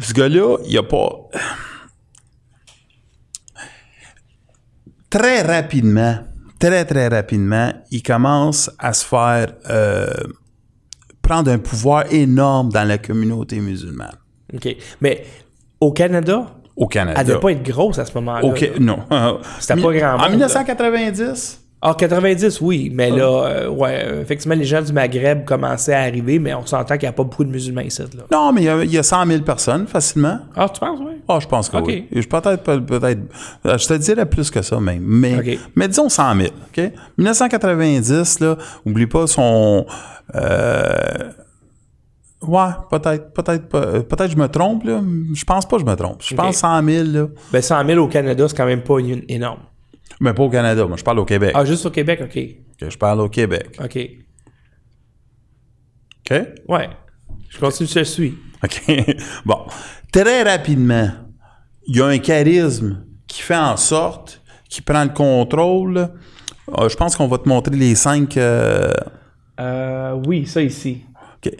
Ce 0.00 0.12
gars-là, 0.12 0.56
il 0.66 0.76
a 0.78 0.82
pas. 0.82 1.28
Très 5.10 5.42
rapidement, 5.42 6.18
très, 6.58 6.84
très 6.84 7.08
rapidement, 7.08 7.72
il 7.90 8.02
commence 8.02 8.70
à 8.78 8.92
se 8.92 9.04
faire 9.04 9.52
euh, 9.68 10.06
prendre 11.20 11.50
un 11.50 11.58
pouvoir 11.58 12.12
énorme 12.12 12.70
dans 12.70 12.84
la 12.84 12.98
communauté 12.98 13.60
musulmane 13.60 14.16
OK. 14.54 14.76
Mais 15.00 15.24
au 15.80 15.92
Canada, 15.92 16.46
au 16.76 16.86
Canada. 16.86 17.20
elle 17.20 17.26
devait 17.26 17.40
pas 17.40 17.52
être 17.52 17.62
grosse 17.62 17.98
à 17.98 18.04
ce 18.04 18.14
moment-là. 18.14 18.44
OK, 18.44 18.60
là. 18.60 18.68
non. 18.80 18.98
C'était 19.58 19.80
pas 19.80 19.92
grand 19.92 20.14
En 20.14 20.18
monde, 20.18 20.30
1990, 20.30 21.59
Ah, 21.82 21.94
90, 21.96 22.60
oui. 22.60 22.90
Mais 22.94 23.10
là, 23.10 23.24
euh, 23.46 23.68
ouais, 23.70 24.02
euh, 24.04 24.20
effectivement, 24.20 24.54
les 24.54 24.66
gens 24.66 24.82
du 24.82 24.92
Maghreb 24.92 25.46
commençaient 25.46 25.94
à 25.94 26.00
arriver, 26.00 26.38
mais 26.38 26.52
on 26.52 26.66
s'entend 26.66 26.94
qu'il 26.98 27.04
n'y 27.08 27.08
a 27.08 27.12
pas 27.12 27.22
beaucoup 27.24 27.42
de 27.44 27.48
musulmans 27.50 27.80
ici, 27.80 28.02
là. 28.02 28.24
non, 28.30 28.52
mais 28.52 28.60
il 28.60 28.64
y, 28.64 28.68
a, 28.68 28.84
il 28.84 28.92
y 28.92 28.98
a 28.98 29.02
100 29.02 29.24
000 29.26 29.42
personnes 29.42 29.86
facilement. 29.86 30.40
Ah, 30.54 30.68
tu 30.68 30.78
penses, 30.78 30.98
oui? 31.00 31.12
Ah, 31.26 31.38
je 31.40 31.46
pense 31.48 31.70
que 31.70 31.78
oui. 31.78 32.06
Je- 32.12 32.26
Peut-être, 32.28 32.62
peut- 32.62 32.84
peut-être, 32.84 33.20
euh, 33.64 33.78
je 33.78 33.86
te 33.88 33.94
dirais 33.94 34.26
plus 34.26 34.50
que 34.50 34.60
ça 34.60 34.78
même. 34.78 35.02
Mais, 35.02 35.58
mais 35.74 35.88
disons 35.88 36.10
100 36.10 36.34
000. 36.36 36.48
OK? 36.48 36.92
1990, 37.16 38.40
là, 38.40 38.56
oublie 38.84 39.06
pas 39.06 39.26
son. 39.26 39.86
Euh, 40.34 41.30
ouais, 42.42 42.68
peut-être, 42.90 43.32
peut-être, 43.32 43.68
peut-être 44.02 44.30
je 44.30 44.36
me 44.36 44.48
trompe, 44.48 44.84
là. 44.84 45.00
Je 45.34 45.44
pense 45.44 45.66
pas 45.66 45.76
que 45.78 45.82
je 45.82 45.86
me 45.90 45.96
trompe. 45.96 46.22
Je 46.22 46.34
pense 46.34 46.56
100 46.56 46.82
000, 46.84 47.04
là. 47.10 47.26
Ben, 47.52 47.62
100 47.62 47.86
000 47.86 47.98
au 48.04 48.08
Canada, 48.08 48.46
c'est 48.48 48.56
quand 48.56 48.66
même 48.66 48.82
pas 48.82 48.98
une- 49.00 49.24
énorme. 49.28 49.60
Mais 50.18 50.34
pas 50.34 50.42
au 50.42 50.50
Canada. 50.50 50.86
Moi, 50.86 50.96
je 50.96 51.04
parle 51.04 51.18
au 51.20 51.24
Québec. 51.24 51.52
Ah, 51.54 51.64
juste 51.64 51.86
au 51.86 51.90
Québec, 51.90 52.20
OK. 52.22 52.38
Je 52.90 52.96
parle 52.96 53.20
au 53.20 53.28
Québec. 53.28 53.78
OK. 53.82 53.98
OK? 56.30 56.38
Ouais. 56.68 56.88
Je 57.48 57.58
continue, 57.58 57.88
je 57.88 57.94
te 57.94 58.04
suis. 58.04 58.38
OK. 58.62 58.82
bon. 59.44 59.66
Très 60.12 60.42
rapidement, 60.42 61.10
il 61.86 61.96
y 61.96 62.00
a 62.00 62.06
un 62.06 62.18
charisme 62.18 63.04
qui 63.26 63.42
fait 63.42 63.56
en 63.56 63.76
sorte 63.76 64.42
qu'il 64.68 64.82
prend 64.84 65.04
le 65.04 65.10
contrôle. 65.10 65.98
Euh, 66.78 66.88
je 66.88 66.96
pense 66.96 67.16
qu'on 67.16 67.26
va 67.28 67.38
te 67.38 67.48
montrer 67.48 67.76
les 67.76 67.94
cinq. 67.94 68.36
euh, 68.36 68.92
Euh, 69.58 70.20
oui, 70.26 70.46
ça 70.46 70.62
ici. 70.62 71.04
OK. 71.36 71.52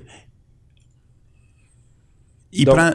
Il 2.52 2.64
Donc, 2.64 2.76
prend. 2.76 2.90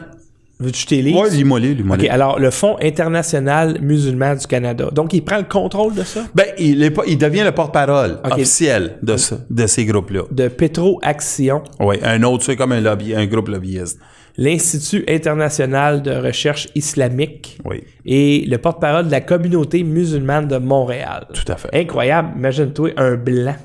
Veux-tu 0.58 0.86
que 0.86 0.94
lise? 0.94 1.14
Ouais, 1.14 1.28
lis-moi 1.30 1.60
les, 1.60 1.74
lis-moi 1.74 1.96
OK, 1.96 2.02
les. 2.02 2.08
alors, 2.08 2.38
le 2.38 2.50
Fonds 2.50 2.76
international 2.80 3.78
musulman 3.82 4.34
du 4.36 4.46
Canada. 4.46 4.88
Donc, 4.90 5.12
il 5.12 5.22
prend 5.22 5.36
le 5.36 5.44
contrôle 5.44 5.94
de 5.94 6.02
ça? 6.02 6.24
Ben, 6.34 6.46
il, 6.58 6.82
est 6.82 6.90
pas, 6.90 7.02
il 7.06 7.18
devient 7.18 7.42
le 7.44 7.52
porte-parole 7.52 8.20
officiel 8.24 8.98
de, 9.02 9.16
ce- 9.18 9.34
de 9.50 9.66
ces 9.66 9.84
groupes-là. 9.84 10.22
De 10.30 10.48
Petro 10.48 10.98
Action, 11.02 11.62
Oui, 11.78 11.96
un 12.02 12.22
autre, 12.22 12.44
c'est 12.44 12.56
comme 12.56 12.72
un, 12.72 12.80
lobby, 12.80 13.14
un 13.14 13.26
groupe 13.26 13.48
lobbyiste. 13.48 13.98
l'Institut 14.38 15.04
international 15.08 16.00
de 16.02 16.12
recherche 16.12 16.68
islamique 16.74 17.58
Oui, 17.66 17.84
et 18.06 18.46
le 18.48 18.56
porte-parole 18.56 19.06
de 19.06 19.10
la 19.10 19.20
communauté 19.20 19.82
musulmane 19.82 20.48
de 20.48 20.56
Montréal. 20.56 21.26
tout 21.34 21.52
à 21.52 21.56
fait. 21.56 21.68
Incroyable. 21.74 22.30
Imagine-toi 22.36 22.90
un 22.96 23.16
blanc 23.16 23.56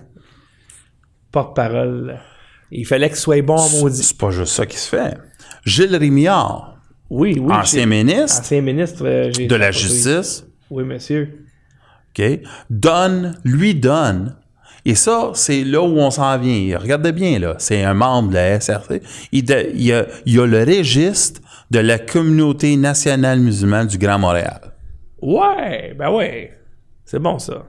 porte-parole. 1.31 2.19
Il 2.71 2.85
fallait 2.85 3.07
qu'il 3.09 3.17
soit 3.17 3.41
bon 3.41 3.55
en 3.57 3.69
maudit. 3.79 4.03
C'est 4.03 4.17
pas 4.17 4.31
juste 4.31 4.53
ça 4.53 4.65
qui 4.65 4.77
se 4.77 4.89
fait. 4.89 5.17
Gilles 5.65 5.95
Rémillard, 5.95 6.70
Oui, 7.13 7.37
oui. 7.39 7.53
ancien 7.53 7.85
ministre 7.85 8.39
Ancien 8.39 8.61
ministre. 8.61 9.03
euh, 9.05 9.31
de 9.31 9.55
la 9.55 9.71
Justice, 9.71 10.45
Oui, 10.69 10.83
monsieur. 10.85 11.45
OK, 12.17 12.23
donne, 12.69 13.37
lui 13.43 13.75
donne, 13.75 14.35
et 14.85 14.95
ça, 14.95 15.31
c'est 15.33 15.63
là 15.65 15.81
où 15.81 15.97
on 15.99 16.09
s'en 16.09 16.37
vient. 16.39 16.77
Regardez 16.79 17.11
bien, 17.11 17.37
là, 17.37 17.55
c'est 17.59 17.83
un 17.83 17.93
membre 17.93 18.29
de 18.29 18.35
la 18.35 18.59
SRC. 18.61 19.01
Il, 19.33 19.43
de- 19.43 19.69
il 19.73 19.81
y 19.83 19.93
a, 19.93 20.07
il 20.25 20.35
y 20.35 20.39
a 20.39 20.45
le 20.45 20.63
registre 20.63 21.41
de 21.69 21.79
la 21.79 21.99
communauté 21.99 22.75
nationale 22.77 23.39
musulmane 23.41 23.87
du 23.87 23.97
Grand 23.97 24.17
Montréal. 24.19 24.61
Ouais, 25.21 25.93
ben 25.99 26.09
ouais. 26.11 26.57
C'est 27.05 27.19
bon, 27.19 27.37
ça. 27.39 27.65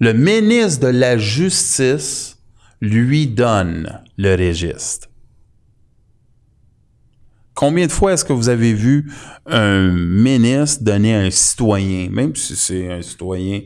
Le 0.00 0.12
ministre 0.14 0.86
de 0.86 0.98
la 0.98 1.16
Justice 1.18 2.38
lui 2.80 3.26
donne 3.26 4.00
le 4.18 4.34
registre. 4.34 5.08
Combien 7.56 7.86
de 7.86 7.92
fois 7.92 8.12
est-ce 8.12 8.24
que 8.24 8.34
vous 8.34 8.50
avez 8.50 8.74
vu 8.74 9.10
un 9.46 9.90
ministre 9.90 10.84
donner 10.84 11.16
à 11.16 11.20
un 11.20 11.30
citoyen, 11.30 12.10
même 12.10 12.36
si 12.36 12.54
c'est 12.54 12.92
un 12.92 13.00
citoyen, 13.00 13.62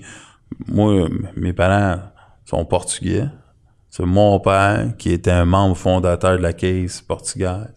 moi, 0.69 1.09
mes 1.35 1.53
parents 1.53 2.01
sont 2.45 2.65
portugais, 2.65 3.27
c'est 3.91 4.07
mon 4.07 4.39
père 4.39 4.93
qui 4.97 5.11
était 5.11 5.33
un 5.33 5.45
membre 5.45 5.77
fondateur 5.77 6.39
de 6.39 6.43
la 6.43 6.53
Caisse 6.53 7.01
portugaise, 7.01 7.75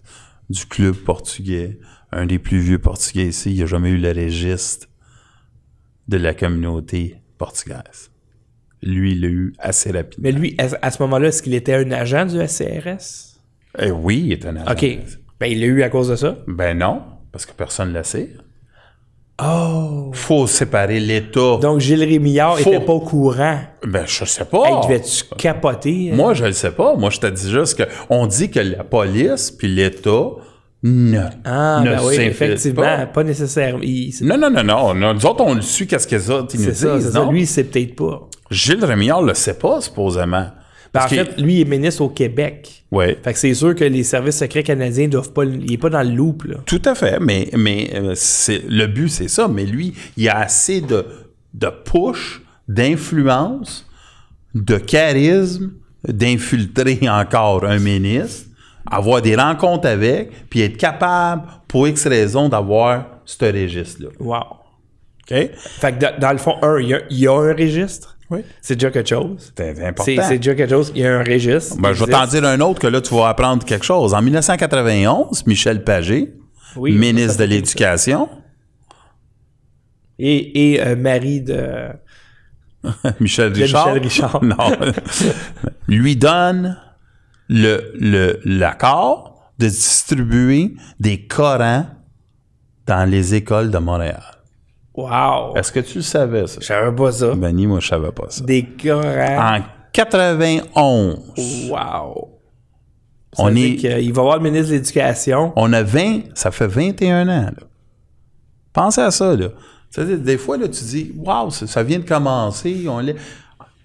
du 0.52 0.68
club 0.68 0.96
portugais, 0.98 1.80
un 2.12 2.28
des 2.28 2.38
plus 2.38 2.60
vieux 2.60 2.78
portugais 2.78 3.26
ici, 3.26 3.52
il 3.52 3.60
n'a 3.62 3.66
jamais 3.66 3.90
eu 3.90 3.98
le 3.98 4.10
registre 4.12 4.88
de 6.08 6.18
la 6.18 6.36
communauté 6.36 7.16
portugaise. 7.40 8.12
Lui, 8.84 9.14
il 9.14 9.22
l'a 9.22 9.30
eu 9.30 9.54
assez 9.58 9.90
rapidement. 9.90 10.22
Mais 10.22 10.32
lui, 10.32 10.56
à, 10.60 10.68
à 10.80 10.92
ce 10.92 11.02
moment-là, 11.02 11.30
est-ce 11.30 11.42
qu'il 11.42 11.56
était 11.56 11.74
un 11.74 11.90
agent 11.90 12.28
du 12.28 12.48
SCRS? 12.48 13.40
Eh 13.80 13.90
oui, 13.90 14.22
il 14.26 14.32
est 14.34 14.46
un 14.46 14.58
agent. 14.58 14.72
OK. 14.72 15.00
Ben, 15.44 15.52
il 15.52 15.60
l'a 15.60 15.66
eu 15.68 15.84
à 15.84 15.90
cause 15.90 16.08
de 16.08 16.16
ça? 16.16 16.38
Ben 16.48 16.78
non, 16.78 17.02
parce 17.34 17.46
que 17.46 17.52
personne 17.52 17.90
ne 17.92 17.98
le 17.98 18.04
sait. 18.04 18.30
Oh! 19.44 20.12
Faut 20.14 20.48
séparer 20.48 21.02
l'État. 21.02 21.58
Donc, 21.62 21.82
Gilles 21.82 22.04
Rémillard 22.04 22.58
Faut- 22.60 22.70
était 22.72 22.80
pas 22.86 22.94
au 22.94 23.02
courant. 23.02 23.60
Ben, 23.86 24.04
je 24.06 24.24
sais 24.24 24.46
pas. 24.46 24.64
Hey, 24.66 24.74
devais-tu 24.88 25.24
capoter? 25.38 26.12
euh? 26.12 26.16
Moi, 26.16 26.34
je 26.34 26.46
le 26.46 26.54
sais 26.54 26.72
pas. 26.72 26.96
Moi, 26.96 27.10
je 27.10 27.20
te 27.20 27.28
dis 27.28 27.52
juste 27.52 27.78
que 27.78 27.84
on 28.10 28.26
dit 28.26 28.50
que 28.52 28.62
la 28.62 28.86
police 28.86 29.52
puis 29.52 29.68
l'État 29.68 30.30
ne, 30.84 31.20
Ah, 31.44 31.82
ne 31.84 31.90
ben 31.90 32.00
oui, 32.06 32.16
effectivement. 32.22 32.84
pas. 32.84 33.06
Pas, 33.08 33.24
nécessairement. 33.26 33.80
Il- 33.84 34.14
Non, 34.22 34.38
non, 34.38 34.50
non, 34.50 34.64
non, 34.64 34.94
non. 34.94 35.14
Nous 35.14 35.26
autres, 35.26 35.44
on 35.44 35.56
le 35.56 35.62
suit, 35.62 35.88
qu'est-ce 35.88 36.08
que 36.08 36.20
ça, 36.20 36.46
ils 36.54 36.60
nous 36.62 36.74
ça, 36.74 36.96
disent, 36.98 37.12
ça. 37.12 37.28
Lui, 37.30 37.42
il 37.42 37.48
sait 37.48 37.66
peut-être 37.66 37.98
pas. 37.98 38.30
Gilles 38.50 38.86
Rémillard 38.86 39.22
le 39.22 39.34
sait 39.34 39.58
pas, 39.58 39.82
supposément. 39.82 40.46
En 40.96 41.00
Parce 41.00 41.10
qu'il- 41.10 41.26
fait, 41.26 41.42
lui, 41.42 41.56
il 41.56 41.62
est 41.62 41.66
ministre 41.66 42.04
au 42.04 42.10
Québec. 42.10 42.84
Ouais. 42.92 43.18
Fait 43.24 43.34
que 43.34 43.40
c'est 43.40 43.54
sûr 43.56 43.74
que 43.74 43.84
les 43.84 44.04
services 44.04 44.38
secrets 44.38 44.62
canadiens 44.62 45.08
doivent 45.08 45.34
pas. 45.34 45.44
Il 45.44 45.72
est 45.74 45.78
pas 45.78 45.90
dans 45.90 46.04
le 46.04 46.14
loop, 46.16 46.44
là. 46.44 46.58
Tout 46.68 46.82
à 46.86 46.94
fait, 46.94 47.20
mais, 47.20 47.50
mais 47.58 47.90
euh, 47.96 48.12
c'est, 48.16 48.62
le 48.70 48.86
but, 48.86 49.10
c'est 49.10 49.28
ça. 49.28 49.48
Mais 49.48 49.66
lui, 49.66 49.94
il 50.18 50.30
a 50.30 50.38
assez 50.40 50.82
de, 50.82 51.04
de 51.56 51.68
push, 51.84 52.42
d'influence, 52.68 53.88
de 54.54 54.78
charisme, 54.78 55.72
d'infiltrer 56.08 57.00
encore 57.10 57.66
un 57.66 57.80
ministre, 57.80 58.50
avoir 58.90 59.22
des 59.22 59.36
rencontres 59.36 59.88
avec, 59.88 60.30
puis 60.50 60.62
être 60.62 60.78
capable, 60.78 61.44
pour 61.68 61.88
X 61.88 62.06
raison, 62.06 62.50
d'avoir 62.50 63.06
ce 63.26 63.46
registre-là. 63.46 64.10
Wow. 64.20 64.44
OK? 65.32 65.50
Fait 65.56 65.92
que 65.94 66.00
dans, 66.00 66.20
dans 66.20 66.32
le 66.34 66.38
fond, 66.38 66.56
un, 66.62 66.80
y 66.82 66.96
il 67.10 67.18
y 67.20 67.28
a 67.28 67.32
un 67.34 67.54
registre. 67.54 68.18
Oui. 68.34 68.44
C'est 68.62 68.76
déjà 68.76 68.90
quelque 68.90 69.10
chose. 69.10 69.54
C'est 69.56 69.84
important. 69.84 70.04
C'est 70.28 70.38
déjà 70.38 70.56
quelque 70.56 70.70
chose. 70.72 70.92
Il 70.96 71.02
y 71.02 71.06
a 71.06 71.20
un 71.20 71.24
registre. 71.24 71.78
Ben, 71.80 71.94
je 71.94 72.04
vais 72.04 72.12
t'en 72.12 72.26
dire 72.26 72.44
un 72.46 72.60
autre 72.62 72.80
que 72.80 72.88
là, 72.88 73.00
tu 73.00 73.14
vas 73.14 73.28
apprendre 73.30 73.64
quelque 73.64 73.86
chose. 73.86 74.14
En 74.14 74.22
1991, 74.22 75.46
Michel 75.46 75.84
Pagé, 75.84 76.34
Oui, 76.76 76.94
ministre 76.94 77.38
de 77.38 77.44
l'Éducation, 77.44 78.28
Et, 80.18 80.74
et 80.74 80.82
euh, 80.82 80.96
Marie 80.96 81.42
de. 81.42 81.90
Michel 83.20 83.54
Richard, 83.54 83.94
Michel 83.94 84.04
Richard. 84.04 84.44
non, 84.44 84.72
lui 85.88 86.16
donne 86.16 86.78
le, 87.50 87.94
le, 88.00 88.40
l'accord 88.46 89.52
de 89.60 89.68
distribuer 89.68 90.74
des 91.00 91.28
Corans 91.28 91.86
dans 92.88 93.10
les 93.10 93.36
écoles 93.36 93.70
de 93.72 93.78
Montréal. 93.78 94.24
Wow. 94.96 95.56
Est-ce 95.56 95.72
que 95.72 95.80
tu 95.80 96.00
le 96.00 96.04
savais, 96.04 96.46
ça? 96.48 96.60
Je 96.62 96.66
savais 96.66 96.96
pas 96.96 97.12
ça. 97.12 97.34
Ben, 97.36 97.56
ni 97.56 97.66
moi, 97.66 97.80
je 97.80 97.88
savais 97.88 98.12
pas 98.12 98.26
ça. 98.30 98.44
Des. 98.44 98.68
En 98.86 99.60
91, 99.92 101.18
Wow. 101.70 102.30
On 103.38 103.46
On 103.46 103.56
est. 103.56 103.70
il 104.04 104.14
va 104.14 104.22
voir 104.22 104.38
le 104.38 104.44
ministre 104.44 104.70
de 104.70 104.76
l'Éducation. 104.76 105.52
on 105.56 105.74
a 105.74 105.82
20, 105.82 106.36
ça 106.36 106.52
fait 106.52 106.68
21 106.68 107.28
ans, 107.28 107.46
là. 107.46 107.54
Pensez 108.74 109.02
à 109.02 109.10
ça, 109.12 109.36
là. 109.36 109.48
C'est-à-dire, 109.90 110.20
des 110.20 110.38
fois, 110.38 110.58
là, 110.58 110.68
tu 110.68 110.84
dis, 110.84 111.12
waouh, 111.18 111.50
ça, 111.52 111.66
ça 111.68 111.84
vient 111.84 112.00
de 112.00 112.08
commencer. 112.08 112.86
On 112.88 113.02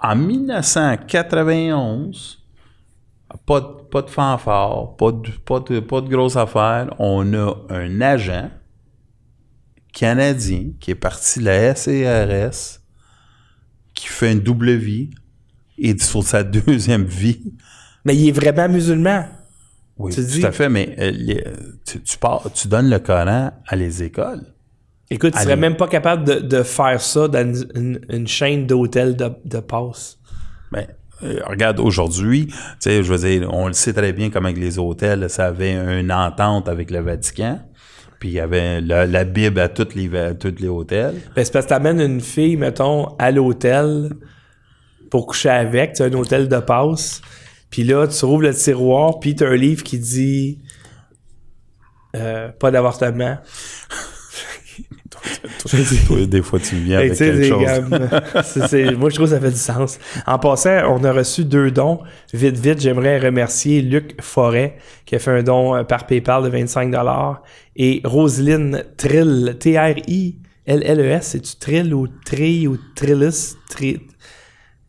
en 0.01 0.15
1991, 0.17 2.39
pas 3.45 3.61
de, 3.61 3.67
pas 3.91 4.03
de 4.03 4.11
fanfare, 4.11 4.95
pas 4.97 5.11
de, 5.13 5.31
pas, 5.45 5.61
de, 5.61 5.81
pas 5.81 6.01
de 6.01 6.09
grosse 6.09 6.37
affaire. 6.37 6.95
On 6.99 7.35
a 7.35 7.55
un 7.69 8.01
agent 8.01 8.49
canadien 9.93 10.71
qui 10.81 10.91
est 10.91 10.95
parti 10.97 11.41
de 11.41 11.45
la 11.47 11.75
SCRS, 11.75 12.81
qui 13.95 14.07
fait 14.09 14.33
une 14.33 14.41
double 14.41 14.73
vie, 14.73 15.11
et 15.79 15.97
sur 15.99 16.23
sa 16.25 16.43
deuxième 16.45 17.05
vie, 17.05 17.41
Mais 18.05 18.17
il 18.17 18.29
est 18.29 18.33
vraiment 18.33 18.69
musulman. 18.69 19.27
oui, 19.99 20.13
Tu 20.15 20.21
tout 20.23 20.27
dis- 20.27 20.47
à 20.47 20.53
fait, 20.53 20.69
mais 20.69 20.95
euh, 20.99 21.11
les- 21.13 21.45
tu, 21.85 22.01
tu, 22.03 22.19
pars, 22.19 22.45
tu 22.55 22.69
donnes 22.69 22.89
le 22.91 22.99
Coran 22.99 23.53
à 23.67 23.77
les 23.77 24.03
écoles. 24.03 24.43
Écoute, 25.11 25.33
tu 25.33 25.39
Allez. 25.39 25.45
serais 25.47 25.57
même 25.57 25.77
pas 25.77 25.89
capable 25.89 26.25
de, 26.25 26.35
de 26.41 26.63
faire 26.63 27.01
ça 27.01 27.29
dans 27.29 27.55
une, 27.75 28.27
chaîne 28.29 28.67
d'hôtels 28.67 29.17
de, 29.17 29.31
de 29.45 29.59
passe. 29.59 30.19
Ben, 30.71 30.87
euh, 31.23 31.41
regarde, 31.47 31.81
aujourd'hui, 31.81 32.47
tu 32.49 32.55
sais, 32.81 33.03
je 33.03 33.13
veux 33.13 33.19
dire, 33.19 33.49
on 33.53 33.69
le 33.69 33.73
sait 33.73 33.93
très 33.95 34.13
bien 34.13 34.29
comme 34.31 34.45
avec 34.47 34.59
les 34.59 34.79
hôtels, 34.79 35.29
ça 35.31 35.47
avait 35.47 35.75
une 36.01 36.13
entente 36.13 36.69
avec 36.69 36.91
le 36.91 37.01
Vatican, 37.01 37.59
puis 38.19 38.31
il 38.31 38.33
y 38.33 38.41
avait 38.41 38.81
la, 38.81 39.25
Bible 39.25 39.61
à 39.61 39.69
tous 39.69 39.95
les, 39.95 40.09
les 40.09 40.69
hôtels. 40.69 41.15
Ben, 41.37 41.45
c'est 41.45 41.53
parce 41.53 41.67
que 41.67 41.71
t'amènes 41.71 42.01
une 42.01 42.21
fille, 42.21 42.57
mettons, 42.57 43.17
à 43.19 43.31
l'hôtel 43.31 44.11
pour 45.11 45.27
coucher 45.27 45.51
avec, 45.51 45.95
tu 45.95 46.03
as 46.03 46.07
un 46.07 46.13
hôtel 46.13 46.49
de 46.49 46.59
passe, 46.59 47.23
puis 47.71 47.85
là, 47.85 48.07
tu 48.07 48.25
rouvres 48.25 48.43
le 48.43 48.55
tiroir, 48.55 49.21
puis 49.21 49.35
t'as 49.35 49.49
un 49.49 49.57
livre 49.57 49.83
qui 49.83 49.99
dit 49.99 50.59
euh, 52.17 52.49
pas 52.49 52.71
d'avortement. 52.71 53.39
Toi, 56.07 56.27
des 56.27 56.43
fois, 56.43 56.59
tu 56.59 56.77
viens 56.77 56.99
avec 56.99 57.15
quelque 57.15 57.45
chose. 57.45 57.61
moi, 58.99 59.11
je 59.11 59.15
trouve 59.15 59.27
que 59.27 59.35
ça 59.35 59.41
fait 59.41 59.51
du 59.51 59.57
sens. 59.57 59.99
En 60.27 60.39
passant, 60.39 60.83
on 60.89 61.03
a 61.05 61.13
reçu 61.13 61.45
deux 61.45 61.71
dons. 61.71 62.01
Vite, 62.33 62.59
vite, 62.59 62.81
j'aimerais 62.81 63.19
remercier 63.19 63.83
Luc 63.83 64.21
Forêt, 64.21 64.77
qui 65.05 65.17
a 65.17 65.19
fait 65.19 65.31
un 65.31 65.43
don 65.43 65.75
euh, 65.75 65.85
par 65.85 66.07
PayPal 66.07 66.43
de 66.45 66.49
25 66.49 66.95
et 67.77 68.01
Roselyne 68.05 68.85
Trill, 68.97 69.57
T-R-I-L-L-E-S, 69.59 71.27
c'est-tu 71.27 71.57
Trill 71.57 71.95
ou 71.95 72.09
Tri 72.09 72.67
ou 72.67 72.77
Trillis? 72.95 73.55
Tri... 73.71 74.01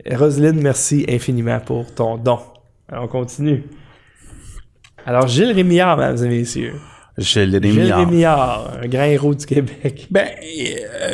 Roselyne, 0.09 0.59
merci 0.61 1.05
infiniment 1.07 1.59
pour 1.59 1.93
ton 1.93 2.17
don. 2.17 2.39
Alors, 2.87 3.03
on 3.03 3.07
continue. 3.07 3.63
Alors, 5.05 5.27
Gilles 5.27 5.51
Rémillard, 5.51 5.97
mesdames 5.97 6.25
et 6.25 6.29
messieurs. 6.29 6.73
Gilles 7.19 7.59
Gilles 7.61 7.93
Rémillard. 7.93 8.73
Un 8.81 8.87
grand 8.87 9.03
héros 9.03 9.35
du 9.35 9.45
Québec. 9.45 10.07
Ben, 10.09 10.27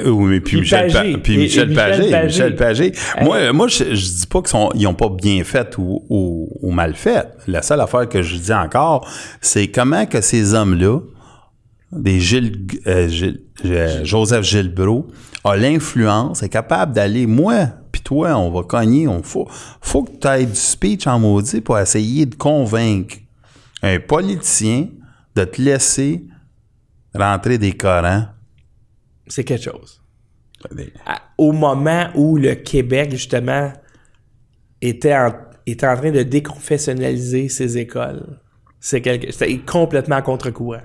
euh, 0.04 0.10
oui, 0.10 0.26
mais 0.26 0.40
puis 0.40 0.58
Puis 0.58 0.62
Michel, 0.62 0.92
Pagé. 0.92 1.14
Pa- 1.14 1.20
puis 1.20 1.38
Michel 1.38 1.64
et 1.64 1.68
Michel 1.68 1.76
Pagé. 1.76 2.12
Pagé. 2.12 2.26
Michel 2.28 2.56
Pagé. 2.56 2.92
Moi, 3.22 3.52
moi 3.54 3.68
je, 3.68 3.84
je 3.96 4.06
dis 4.20 4.28
pas 4.28 4.42
qu'ils 4.42 4.82
n'ont 4.84 4.94
pas 4.94 5.10
bien 5.10 5.44
fait 5.44 5.78
ou, 5.78 6.04
ou, 6.10 6.50
ou 6.62 6.72
mal 6.72 6.94
fait. 6.96 7.28
La 7.48 7.62
seule 7.62 7.82
affaire 7.82 8.08
que 8.08 8.22
je 8.22 8.38
dis 8.38 8.54
encore, 8.54 9.08
c'est 9.42 9.68
comment 9.68 10.06
que 10.06 10.22
ces 10.22 10.54
hommes-là, 10.54 11.00
des 11.92 12.20
Gilles, 12.20 12.66
euh, 12.88 13.08
Gilles- 13.08 13.42
euh, 13.66 14.04
Joseph 14.04 14.44
Gilbreau, 14.44 15.08
a 15.44 15.56
l'influence, 15.56 16.42
est 16.44 16.50
capable 16.50 16.94
d'aller, 16.94 17.28
moi, 17.28 17.68
puis 17.92 18.02
toi, 18.02 18.36
on 18.38 18.50
va 18.50 18.64
cogner, 18.64 19.08
on 19.08 19.22
faut, 19.22 19.48
faut 19.80 20.04
que 20.04 20.12
tu 20.20 20.28
aies 20.28 20.46
du 20.46 20.56
speech 20.56 21.06
en 21.08 21.20
maudit 21.20 21.62
pour 21.62 21.78
essayer 21.78 22.26
de 22.26 22.36
convaincre 22.36 23.18
un 23.84 24.00
politicien 24.00 24.88
de 25.36 25.44
te 25.46 25.62
laisser 25.62 26.26
rentrer 27.14 27.58
des 27.58 27.74
Corans. 27.74 28.28
C'est 29.28 29.44
quelque 29.44 29.64
chose. 29.72 30.02
à- 31.06 31.22
au 31.38 31.52
moment 31.52 32.08
où 32.16 32.38
le 32.38 32.56
Québec, 32.56 33.12
justement, 33.12 33.72
était 34.82 35.14
en, 35.16 35.34
était 35.66 35.86
en 35.88 35.96
train 35.98 36.12
de 36.12 36.24
déconfessionnaliser 36.24 37.50
ses 37.50 37.78
écoles. 37.78 38.40
C'est 38.80 39.02
quelque, 39.02 39.32
c'était 39.32 39.58
complètement 39.60 40.22
contre-courant. 40.22 40.82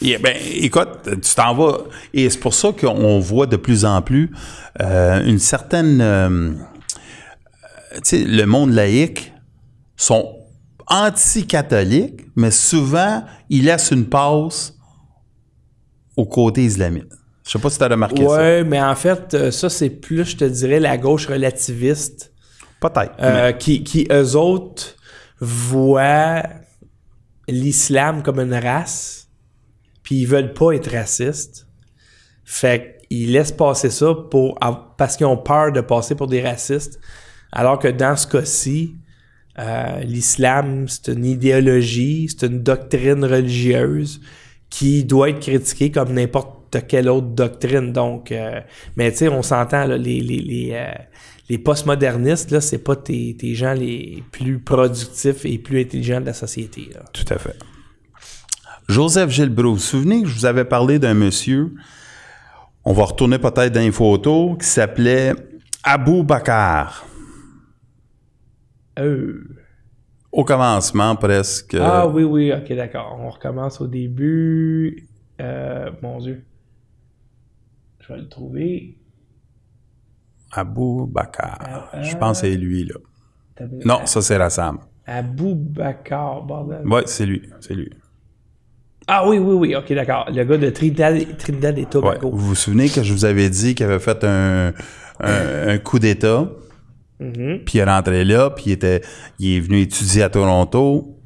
Yeah, 0.00 0.18
ben, 0.18 0.36
écoute, 0.56 0.88
tu 1.04 1.34
t'en 1.34 1.54
vas. 1.54 1.78
Et 2.12 2.28
c'est 2.28 2.38
pour 2.40 2.54
ça 2.54 2.70
qu'on 2.72 3.18
voit 3.20 3.46
de 3.46 3.56
plus 3.56 3.84
en 3.84 4.02
plus 4.02 4.30
euh, 4.80 5.24
une 5.24 5.38
certaine. 5.38 6.00
euh, 6.00 6.52
tu 7.96 8.00
sais, 8.04 8.24
le 8.24 8.44
monde 8.44 8.72
laïque 8.72 9.32
sont 9.96 10.41
anti-catholiques, 10.92 12.26
mais 12.36 12.50
souvent, 12.50 13.24
ils 13.48 13.64
laissent 13.64 13.90
une 13.90 14.06
passe 14.08 14.74
au 16.16 16.26
côté 16.26 16.62
islamique. 16.64 17.08
Je 17.44 17.50
sais 17.50 17.58
pas 17.58 17.70
si 17.70 17.78
tu 17.78 17.84
as 17.84 17.88
remarqué 17.88 18.22
ça. 18.24 18.30
Ouais, 18.30 18.62
mais 18.62 18.80
en 18.80 18.94
fait, 18.94 19.34
euh, 19.34 19.50
ça, 19.50 19.68
c'est 19.68 19.90
plus, 19.90 20.24
je 20.24 20.36
te 20.36 20.44
dirais, 20.44 20.78
la 20.78 20.96
gauche 20.98 21.26
relativiste 21.26 22.32
Peut-être. 22.80 23.14
euh, 23.20 23.52
qui, 23.52 23.82
qui, 23.82 24.06
eux 24.12 24.36
autres, 24.36 24.96
voient 25.40 26.42
l'islam 27.48 28.22
comme 28.22 28.38
une 28.38 28.54
race, 28.54 29.28
puis 30.02 30.16
ils 30.16 30.26
veulent 30.26 30.52
pas 30.52 30.72
être 30.72 30.92
racistes. 30.92 31.66
Fait 32.44 32.98
qu'ils 33.08 33.32
laissent 33.32 33.52
passer 33.52 33.90
ça 33.90 34.14
pour, 34.30 34.58
parce 34.96 35.16
qu'ils 35.16 35.26
ont 35.26 35.36
peur 35.38 35.72
de 35.72 35.80
passer 35.80 36.14
pour 36.14 36.26
des 36.26 36.42
racistes. 36.42 37.00
Alors 37.50 37.78
que 37.78 37.88
dans 37.88 38.16
ce 38.16 38.26
cas-ci, 38.26 38.94
euh, 39.58 40.00
l'islam, 40.00 40.86
c'est 40.88 41.12
une 41.12 41.24
idéologie, 41.24 42.28
c'est 42.28 42.46
une 42.46 42.62
doctrine 42.62 43.24
religieuse 43.24 44.20
qui 44.70 45.04
doit 45.04 45.28
être 45.30 45.40
critiquée 45.40 45.90
comme 45.90 46.14
n'importe 46.14 46.86
quelle 46.88 47.08
autre 47.08 47.28
doctrine. 47.28 47.92
Donc, 47.92 48.32
euh, 48.32 48.60
mais 48.96 49.10
tu 49.12 49.18
sais, 49.18 49.28
on 49.28 49.42
s'entend, 49.42 49.84
les, 49.84 49.98
les, 49.98 50.20
les, 50.20 50.70
euh, 50.72 50.92
les 51.50 51.58
postmodernistes, 51.58 52.50
là, 52.50 52.62
c'est 52.62 52.78
pas 52.78 52.96
tes, 52.96 53.36
tes 53.38 53.54
gens 53.54 53.74
les 53.74 54.22
plus 54.32 54.58
productifs 54.58 55.44
et 55.44 55.58
plus 55.58 55.82
intelligents 55.82 56.20
de 56.20 56.26
la 56.26 56.32
société. 56.32 56.88
Tout 57.12 57.26
à 57.28 57.38
fait. 57.38 57.56
Joseph 58.88 59.30
Gilbreau, 59.30 59.68
vous 59.68 59.74
vous 59.74 59.80
souvenez 59.80 60.22
que 60.22 60.28
je 60.28 60.34
vous 60.34 60.46
avais 60.46 60.64
parlé 60.64 60.98
d'un 60.98 61.14
monsieur, 61.14 61.72
on 62.84 62.92
va 62.94 63.04
retourner 63.04 63.38
peut-être 63.38 63.72
dans 63.72 63.80
les 63.80 63.92
photos, 63.92 64.56
qui 64.58 64.66
s'appelait 64.66 65.34
Abou 65.84 66.22
Bakar. 66.22 67.06
Euh. 68.98 69.44
Au 70.30 70.44
commencement, 70.44 71.14
presque. 71.16 71.76
Ah 71.78 72.08
oui, 72.08 72.24
oui, 72.24 72.52
ok, 72.52 72.72
d'accord. 72.74 73.18
On 73.20 73.28
recommence 73.28 73.80
au 73.80 73.86
début. 73.86 75.08
Euh, 75.40 75.90
mon 76.02 76.18
Dieu. 76.18 76.44
Je 78.00 78.12
vais 78.12 78.20
le 78.20 78.28
trouver. 78.28 78.96
Abou 80.52 81.06
Bakar. 81.06 81.88
Ah, 81.92 82.02
Je 82.02 82.16
pense 82.16 82.40
que 82.40 82.46
c'est 82.48 82.56
lui, 82.56 82.84
là. 82.84 83.66
Non, 83.84 84.06
ça, 84.06 84.20
c'est 84.22 84.36
Rassam. 84.36 84.78
Abou 85.06 85.54
Bakar, 85.54 86.42
bordel. 86.42 86.86
Ouais, 86.86 87.02
c'est 87.06 87.26
lui. 87.26 87.42
C'est 87.60 87.74
lui. 87.74 87.90
Ah 89.06 89.28
oui, 89.28 89.38
oui, 89.38 89.54
oui, 89.54 89.76
ok, 89.76 89.92
d'accord. 89.94 90.30
Le 90.32 90.44
gars 90.44 90.56
de 90.58 90.70
Trinidad, 90.70 91.36
Trinidad 91.36 91.76
et 91.76 91.82
Ouais. 91.82 91.86
Tobago. 91.88 92.30
Vous 92.30 92.38
vous 92.48 92.54
souvenez 92.54 92.88
que 92.88 93.02
je 93.02 93.12
vous 93.12 93.24
avais 93.24 93.50
dit 93.50 93.74
qu'il 93.74 93.84
avait 93.86 93.98
fait 93.98 94.22
un, 94.24 94.72
un, 95.20 95.68
un 95.68 95.78
coup 95.78 95.98
d'État, 95.98 96.48
Mhm. 97.22 97.60
puis 97.64 97.78
il 97.78 97.80
est 97.80 97.84
rentré 97.84 98.24
là, 98.24 98.50
puis 98.50 98.64
il, 98.66 98.72
était, 98.72 99.00
il 99.38 99.56
est 99.56 99.60
venu 99.60 99.80
étudier 99.82 100.22
à 100.22 100.28
Toronto, 100.30 101.18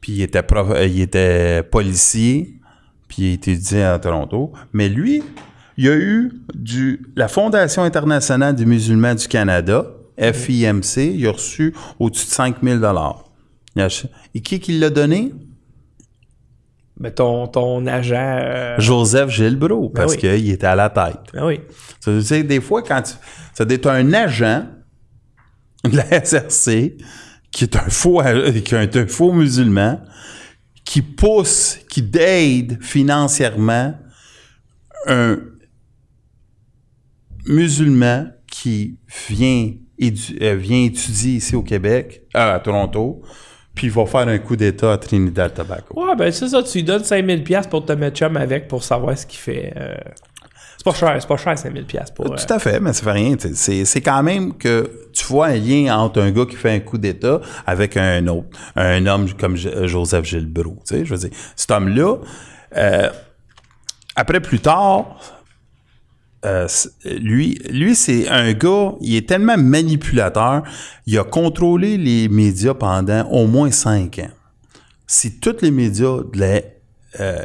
puis 0.00 0.12
il 0.12 0.22
était, 0.22 0.42
prof- 0.42 0.70
euh, 0.74 0.86
il 0.86 1.00
était 1.00 1.62
policier, 1.62 2.54
puis 3.08 3.22
il 3.22 3.32
étudiait 3.34 3.84
à 3.84 3.98
Toronto. 3.98 4.52
Mais 4.72 4.88
lui, 4.88 5.22
il 5.76 5.88
a 5.88 5.96
eu 5.96 6.32
du, 6.54 7.00
la 7.16 7.28
Fondation 7.28 7.82
internationale 7.82 8.54
des 8.54 8.66
musulmans 8.66 9.14
du 9.14 9.26
Canada, 9.28 9.86
FIMC, 10.18 10.96
il 11.14 11.26
a 11.26 11.32
reçu 11.32 11.74
au-dessus 11.98 12.26
de 12.26 12.30
5 12.30 12.56
000 12.62 12.76
Il 12.78 12.84
a 12.84 13.84
ach- 13.86 14.06
Et 14.34 14.40
qui 14.42 14.60
qui 14.60 14.78
l'a 14.78 14.90
donné? 14.90 15.32
Ben, 16.98 17.10
ton, 17.10 17.46
ton 17.46 17.86
agent. 17.86 18.38
euh, 18.42 18.74
Joseph 18.78 19.30
Gilbreau, 19.30 19.88
parce 19.88 20.12
oui. 20.12 20.18
qu'il 20.18 20.50
était 20.50 20.66
à 20.66 20.74
la 20.74 20.90
tête. 20.90 21.16
Ben 21.32 21.46
oui. 21.46 21.60
Ça 22.00 22.10
veut 22.10 22.20
dire, 22.20 22.44
des 22.44 22.60
fois, 22.60 22.82
quand 22.82 23.00
tu. 23.00 23.14
Ça 23.54 23.64
doit 23.64 23.74
être 23.74 23.86
un 23.86 24.12
agent 24.12 24.64
la 25.84 26.24
SRC 26.24 26.96
qui 27.52 27.64
est 27.64 27.76
un 27.76 27.88
faux, 27.88 28.20
qui 28.64 28.74
est 28.74 28.96
un 28.96 29.06
faux 29.06 29.32
musulman, 29.32 30.00
qui 30.84 31.02
pousse, 31.02 31.78
qui 31.88 32.08
aide 32.18 32.78
financièrement 32.82 33.94
un 35.06 35.38
musulman 37.46 38.26
qui 38.50 38.98
vient, 39.28 39.72
édu- 39.98 40.36
euh, 40.42 40.54
vient 40.56 40.84
étudier 40.84 41.34
ici 41.36 41.56
au 41.56 41.62
Québec, 41.62 42.22
euh, 42.36 42.54
à 42.56 42.60
Toronto, 42.60 43.22
puis 43.74 43.86
il 43.86 43.92
va 43.92 44.04
faire 44.06 44.28
un 44.28 44.38
coup 44.38 44.56
d'État 44.56 44.92
à 44.92 44.98
Trinidad-Tobago. 44.98 45.94
Ouais, 45.96 46.14
ben 46.16 46.30
c'est 46.30 46.48
ça, 46.48 46.62
tu 46.62 46.78
lui 46.78 46.84
donnes 46.84 47.02
5000$ 47.02 47.42
piastres 47.44 47.70
pour 47.70 47.84
te 47.84 47.92
mettre 47.92 48.18
chum 48.18 48.36
avec 48.36 48.68
pour 48.68 48.82
savoir 48.84 49.16
ce 49.16 49.26
qu'il 49.26 49.38
fait. 49.38 49.72
euh. 49.76 49.94
C'est 50.76 50.84
pas 50.84 50.94
cher, 50.94 51.16
c'est 51.20 51.28
pas 51.28 51.36
cher 51.36 51.54
5000$ 51.56 51.84
piastres 51.84 52.14
pour. 52.14 52.32
euh, 52.32 52.36
Tout 52.36 52.52
à 52.52 52.58
fait, 52.58 52.80
mais 52.80 52.92
ça 52.92 53.02
fait 53.02 53.12
rien. 53.12 53.36
c'est 53.38 54.00
quand 54.00 54.22
même 54.22 54.56
que 54.56 54.90
tu 55.20 55.26
vois 55.26 55.48
un 55.48 55.56
lien 55.56 55.98
entre 55.98 56.20
un 56.22 56.30
gars 56.30 56.46
qui 56.46 56.56
fait 56.56 56.70
un 56.70 56.80
coup 56.80 56.96
d'État 56.96 57.40
avec 57.66 57.98
un 57.98 58.26
autre, 58.28 58.48
un 58.74 59.04
homme 59.06 59.28
comme 59.38 59.54
euh, 59.66 59.86
Joseph 59.86 60.24
Gilbreau. 60.24 60.78
Tu 60.86 60.96
sais, 60.96 61.04
je 61.04 61.14
veux 61.14 61.20
dire, 61.20 61.30
cet 61.54 61.70
homme-là, 61.70 62.16
euh, 62.76 63.10
après 64.16 64.40
plus 64.40 64.60
tard, 64.60 65.18
euh, 66.46 66.66
lui, 67.04 67.60
lui 67.68 67.94
c'est 67.94 68.28
un 68.28 68.54
gars, 68.54 68.94
il 69.02 69.14
est 69.14 69.28
tellement 69.28 69.58
manipulateur, 69.58 70.62
il 71.06 71.18
a 71.18 71.24
contrôlé 71.24 71.98
les 71.98 72.30
médias 72.30 72.72
pendant 72.72 73.28
au 73.28 73.46
moins 73.46 73.70
cinq 73.70 74.20
ans. 74.20 74.30
Si 75.06 75.38
tous 75.38 75.56
les 75.60 75.70
médias 75.70 76.16
de 76.32 76.40
la 76.40 76.60
euh, 77.18 77.44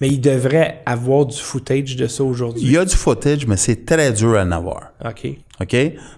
Mais 0.00 0.08
il 0.08 0.20
devrait 0.20 0.82
avoir 0.86 1.26
du 1.26 1.36
footage 1.38 1.94
de 1.94 2.06
ça 2.08 2.24
aujourd'hui. 2.24 2.62
il 2.64 2.72
y 2.72 2.76
a 2.78 2.84
du 2.84 2.96
footage, 2.96 3.46
mais 3.46 3.56
c'est 3.56 3.84
très 3.86 4.12
dur 4.12 4.36
à 4.36 4.42
en 4.42 4.50
avoir. 4.50 4.92
OK. 5.04 5.28
OK? 5.60 5.76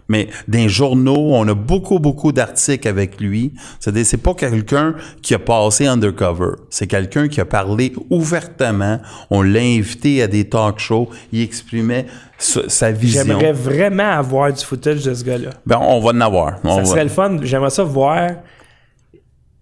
Mais 0.09 0.29
dans 0.49 0.59
les 0.59 0.69
journaux, 0.69 1.35
on 1.35 1.47
a 1.47 1.55
beaucoup, 1.55 1.99
beaucoup 1.99 2.33
d'articles 2.33 2.89
avec 2.89 3.21
lui. 3.21 3.53
C'est-à-dire, 3.79 4.05
c'est 4.07 4.17
pas 4.17 4.35
quelqu'un 4.35 4.95
qui 5.23 5.35
a 5.35 5.39
passé 5.39 5.87
undercover. 5.87 6.53
C'est 6.71 6.87
quelqu'un 6.87 7.29
qui 7.29 7.41
a 7.41 7.45
parlé 7.45 7.93
ouvertement. 8.11 8.99
On 9.31 9.43
l'a 9.43 9.61
invité 9.61 10.23
à 10.23 10.27
des 10.27 10.49
talk 10.49 10.79
shows. 10.81 11.09
Il 11.33 11.43
exprimait 11.43 12.07
sa, 12.39 12.69
sa 12.69 12.91
vision. 12.91 13.23
J'aimerais 13.27 13.53
vraiment 13.53 14.11
avoir 14.11 14.53
du 14.53 14.65
footage 14.65 15.05
de 15.05 15.15
ce 15.15 15.23
gars-là. 15.23 15.51
Ben, 15.67 15.79
on 15.81 16.01
va 16.01 16.11
en 16.11 16.21
avoir. 16.21 16.59
On 16.65 16.77
Ça 16.77 16.81
va- 16.83 16.85
serait 16.87 17.05
le 17.05 17.11
fun. 17.11 17.37
J'aimerais 17.43 17.71
ça 17.71 17.85
voir. 17.85 18.31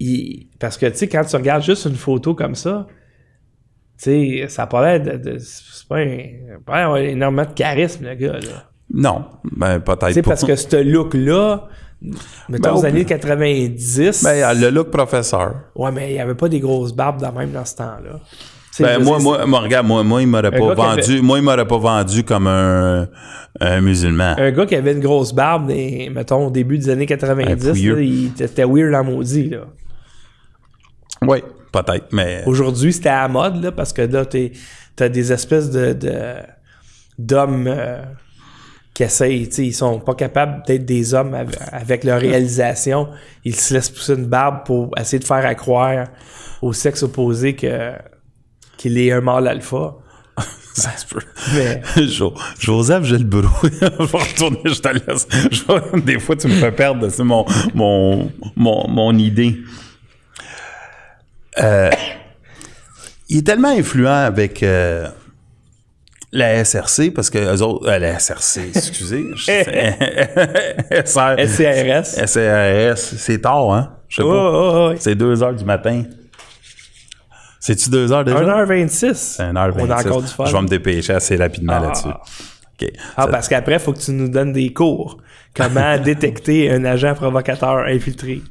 Il- 0.00 0.48
Parce 0.58 0.76
que, 0.78 0.86
tu 0.86 0.96
sais, 0.96 1.08
quand 1.08 1.24
tu 1.24 1.36
regardes 1.36 1.62
juste 1.62 1.84
une 1.86 1.94
photo 1.96 2.34
comme 2.34 2.54
ça, 2.54 2.86
tu 3.98 4.04
sais, 4.04 4.46
ça 4.48 4.68
l'air 4.72 5.00
de. 5.00 5.16
de- 5.16 5.38
C'est 5.38 5.88
pas, 5.88 5.98
un, 5.98 6.18
pas 6.64 7.00
énormément 7.00 7.48
de 7.48 7.54
charisme, 7.54 8.04
le 8.06 8.14
gars, 8.14 8.32
là. 8.32 8.70
Non, 8.92 9.24
ben, 9.56 9.80
peut-être 9.80 10.14
pas. 10.22 10.30
parce 10.30 10.44
que 10.44 10.54
ce 10.54 10.76
look-là, 10.82 11.68
mettons 12.48 12.70
Ben, 12.70 12.72
aux 12.76 12.80
au- 12.82 12.84
années 12.84 13.04
90. 13.04 14.22
Ben, 14.24 14.58
le 14.60 14.70
look 14.70 14.90
professeur. 14.90 15.54
Ouais, 15.74 15.90
mais 15.92 16.10
il 16.10 16.14
n'y 16.14 16.20
avait 16.20 16.34
pas 16.34 16.48
des 16.48 16.60
grosses 16.60 16.92
barbes 16.94 17.20
de 17.20 17.26
même 17.38 17.50
dans 17.52 17.64
ce 17.64 17.76
temps-là. 17.76 18.20
Ben, 18.78 19.02
moi, 19.02 19.18
moi, 19.18 19.46
moi, 19.46 19.60
regarde, 19.60 19.86
moi, 19.86 20.02
moi, 20.04 20.20
il 20.20 20.28
m'aurait 20.28 20.50
pas 20.50 20.56
avait- 20.72 20.74
vendu, 20.74 21.22
moi, 21.22 21.38
il 21.38 21.42
m'aurait 21.44 21.66
pas 21.66 21.78
vendu 21.78 22.22
comme 22.24 22.46
un, 22.46 23.08
un 23.60 23.80
musulman. 23.80 24.34
Un 24.36 24.50
gars 24.52 24.66
qui 24.66 24.76
avait 24.76 24.92
une 24.92 25.00
grosse 25.00 25.32
barbe, 25.32 25.68
des- 25.68 26.10
mettons, 26.14 26.48
au 26.48 26.50
début 26.50 26.76
des 26.76 26.90
années 26.90 27.06
90, 27.06 27.50
Un 27.68 27.70
pouilleux. 27.72 27.94
là, 27.94 28.02
il 28.02 28.26
était 28.38 28.64
weird 28.66 28.94
en 28.94 29.04
maudit. 29.04 29.48
Là. 29.48 29.60
Oui, 31.22 31.38
peut-être, 31.72 32.06
mais. 32.12 32.42
Aujourd'hui, 32.46 32.92
c'était 32.92 33.08
à 33.08 33.22
la 33.22 33.28
mode, 33.28 33.62
là, 33.62 33.72
parce 33.72 33.92
que 33.92 34.02
là, 34.02 34.24
t'es- 34.26 34.52
t'as 34.94 35.08
des 35.08 35.32
espèces 35.32 35.70
de, 35.70 35.92
de- 35.92 36.36
d'hommes 37.18 37.66
euh, 37.68 38.02
qui 38.94 39.02
essayent, 39.02 39.48
tu 39.48 39.54
sais, 39.54 39.66
ils 39.66 39.72
sont 39.74 39.98
pas 40.00 40.14
capables 40.14 40.62
d'être 40.66 40.84
des 40.84 41.14
hommes 41.14 41.34
av- 41.34 41.50
avec 41.72 42.04
leur 42.04 42.20
réalisation. 42.20 43.08
Ils 43.44 43.54
se 43.56 43.74
laissent 43.74 43.90
pousser 43.90 44.14
une 44.14 44.26
barbe 44.26 44.64
pour 44.64 44.90
essayer 44.98 45.18
de 45.18 45.24
faire 45.24 45.44
à 45.44 45.54
croire 45.54 46.06
au 46.62 46.72
sexe 46.72 47.02
opposé 47.02 47.54
que, 47.54 47.92
qu'il 48.76 48.98
est 48.98 49.12
un 49.12 49.20
mâle 49.20 49.48
alpha. 49.48 49.94
Ça 50.74 50.90
se 50.96 51.06
peut. 51.06 51.20
Mais 51.54 51.80
Jo- 52.06 52.34
Joseph 52.58 53.04
Gilbreau, 53.04 53.48
je 53.62 53.68
vais 53.80 53.86
retourner, 53.88 54.60
je 54.66 54.80
te 54.80 54.88
laisse. 54.88 55.26
Des 56.04 56.18
fois, 56.18 56.36
tu 56.36 56.48
me 56.48 56.52
fais 56.54 56.72
perdre 56.72 57.08
c'est 57.08 57.24
mon, 57.24 57.44
mon, 57.74 58.30
mon, 58.54 58.86
mon 58.88 59.16
idée. 59.16 59.56
Euh, 61.62 61.90
il 63.28 63.38
est 63.38 63.46
tellement 63.46 63.68
influent 63.76 64.24
avec 64.26 64.62
euh, 64.62 65.06
la 66.32 66.64
SRC, 66.64 67.10
parce 67.14 67.30
que 67.30 67.38
eux 67.38 67.62
autres, 67.62 67.88
euh, 67.88 67.98
la 67.98 68.18
SRC, 68.18 68.68
excusez. 68.74 69.24
SR, 69.36 71.36
SCRS. 72.26 72.96
C'est 73.18 73.40
tard, 73.40 73.72
hein? 73.72 73.92
Je 74.08 74.16
sais 74.16 74.22
Oh, 74.22 74.30
pas. 74.30 74.50
oh, 74.52 74.90
oh, 74.92 74.96
C'est 74.98 75.14
2 75.14 75.42
heures 75.42 75.54
du 75.54 75.64
matin. 75.64 76.04
C'est-tu 77.58 77.90
2 77.90 78.12
heures 78.12 78.24
déjà? 78.24 78.38
1h26. 78.38 79.38
1h26. 79.40 79.74
On 79.80 79.90
a 79.90 79.96
encore 80.00 80.22
du 80.22 80.28
fun. 80.28 80.44
Je 80.44 80.52
vais 80.52 80.62
me 80.62 80.68
dépêcher 80.68 81.14
assez 81.14 81.36
rapidement 81.36 81.72
Ah. 81.76 81.80
là-dessus. 81.86 82.08
Ah, 83.16 83.26
parce 83.28 83.48
qu'après, 83.48 83.74
il 83.74 83.80
faut 83.80 83.92
que 83.92 83.98
tu 84.00 84.12
nous 84.12 84.28
donnes 84.28 84.52
des 84.52 84.72
cours. 84.72 85.18
Comment 85.54 85.98
détecter 86.04 86.70
un 86.70 86.84
agent 86.84 87.14
provocateur 87.14 87.78
infiltré? 87.86 88.42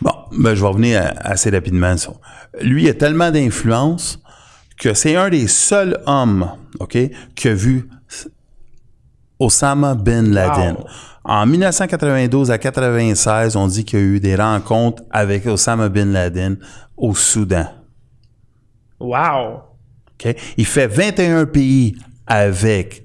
Bon, 0.00 0.12
ben, 0.32 0.54
je 0.54 0.62
vais 0.62 0.68
revenir 0.68 1.02
à- 1.02 1.30
assez 1.32 1.50
rapidement. 1.50 1.96
Ça. 1.96 2.12
Lui, 2.62 2.84
il 2.84 2.88
a 2.88 2.94
tellement 2.94 3.30
d'influence 3.30 4.18
que 4.78 4.94
c'est 4.94 5.16
un 5.16 5.28
des 5.28 5.46
seuls 5.46 5.98
hommes, 6.06 6.50
OK, 6.80 6.98
qui 7.34 7.48
a 7.48 7.54
vu 7.54 7.88
Osama 9.38 9.94
Bin 9.94 10.22
Laden. 10.32 10.76
Wow. 10.76 10.86
En 11.24 11.44
1992 11.46 12.50
à 12.50 12.58
96, 12.58 13.56
on 13.56 13.66
dit 13.66 13.84
qu'il 13.84 13.98
y 13.98 14.02
a 14.02 14.04
eu 14.04 14.20
des 14.20 14.36
rencontres 14.36 15.02
avec 15.10 15.46
Osama 15.46 15.88
Bin 15.88 16.06
Laden 16.06 16.56
au 16.96 17.14
Soudan. 17.14 17.66
Wow! 19.00 19.60
Il 20.56 20.64
fait 20.64 20.86
21 20.86 21.44
pays 21.46 21.96
avec, 22.26 23.04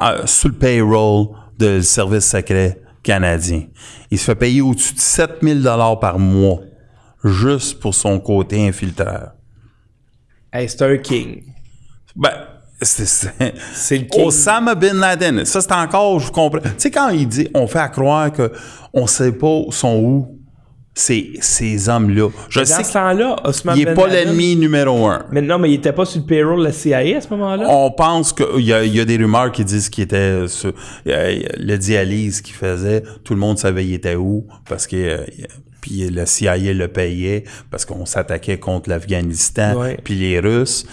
euh, 0.00 0.26
sous 0.26 0.48
le 0.48 0.54
payroll 0.54 1.28
du 1.58 1.82
service 1.82 2.26
secret 2.26 2.80
canadien. 3.02 3.64
Il 4.10 4.18
se 4.18 4.24
fait 4.24 4.34
payer 4.34 4.60
au-dessus 4.60 4.94
de 4.94 4.98
7000 4.98 5.62
dollars 5.62 6.00
par 6.00 6.18
mois 6.18 6.60
juste 7.22 7.80
pour 7.80 7.94
son 7.94 8.18
côté 8.20 8.66
infiltreur. 8.66 9.32
Hey, 10.52 10.68
c'est 10.68 10.82
un 10.82 10.96
king. 10.98 11.42
Ben, 12.14 12.32
c'est... 12.80 13.40
le 13.40 14.04
king. 14.04 14.24
Osama 14.24 14.74
Bin 14.74 14.94
Laden, 14.94 15.44
ça 15.44 15.60
c'est 15.60 15.72
encore, 15.72 16.20
je 16.20 16.30
comprends. 16.30 16.60
Tu 16.60 16.70
sais, 16.78 16.90
quand 16.90 17.08
il 17.08 17.26
dit, 17.26 17.48
on 17.54 17.66
fait 17.66 17.78
à 17.78 17.88
croire 17.88 18.32
que 18.32 18.52
on 18.92 19.06
sait 19.06 19.32
pas 19.32 19.62
sont 19.70 19.96
où 19.96 20.43
ces, 20.96 21.32
ces 21.40 21.88
hommes-là. 21.88 22.28
Je 22.48 22.60
Dans 22.60 22.66
sais 22.66 22.84
ce 22.84 22.92
temps-là, 22.92 23.36
Osman 23.44 23.74
qu'il 23.74 23.84
n'est 23.84 23.94
Ben 23.94 24.00
pas 24.00 24.06
l'ennemi 24.08 24.54
numéro 24.54 25.06
un. 25.06 25.26
Mais 25.32 25.42
non, 25.42 25.58
mais 25.58 25.70
il 25.70 25.74
était 25.74 25.92
pas 25.92 26.04
sur 26.04 26.20
le 26.20 26.26
payroll 26.26 26.60
de 26.60 26.64
la 26.64 26.72
CIA 26.72 27.16
à 27.16 27.20
ce 27.20 27.28
moment-là? 27.30 27.66
On 27.68 27.90
pense 27.90 28.32
qu'il 28.32 28.60
y 28.64 28.72
a, 28.72 28.84
il 28.84 28.94
y 28.94 29.00
a 29.00 29.04
des 29.04 29.16
rumeurs 29.16 29.50
qui 29.50 29.64
disent 29.64 29.88
qu'il 29.88 30.04
était 30.04 30.46
sur 30.46 30.72
euh, 31.08 31.42
le 31.58 31.76
dialyse 31.76 32.40
qu'il 32.42 32.54
faisait. 32.54 33.02
Tout 33.24 33.34
le 33.34 33.40
monde 33.40 33.58
savait 33.58 33.84
il 33.84 33.94
était 33.94 34.14
où 34.16 34.46
parce 34.68 34.86
que 34.86 34.96
euh, 34.96 35.24
puis 35.80 36.08
le 36.08 36.24
CIA 36.26 36.56
le 36.72 36.86
payait 36.88 37.44
parce 37.70 37.84
qu'on 37.84 38.06
s'attaquait 38.06 38.58
contre 38.58 38.88
l'Afghanistan 38.88 39.74
Ouais. 39.78 39.98
puis 40.02 40.14
les 40.14 40.38
Russes. 40.40 40.86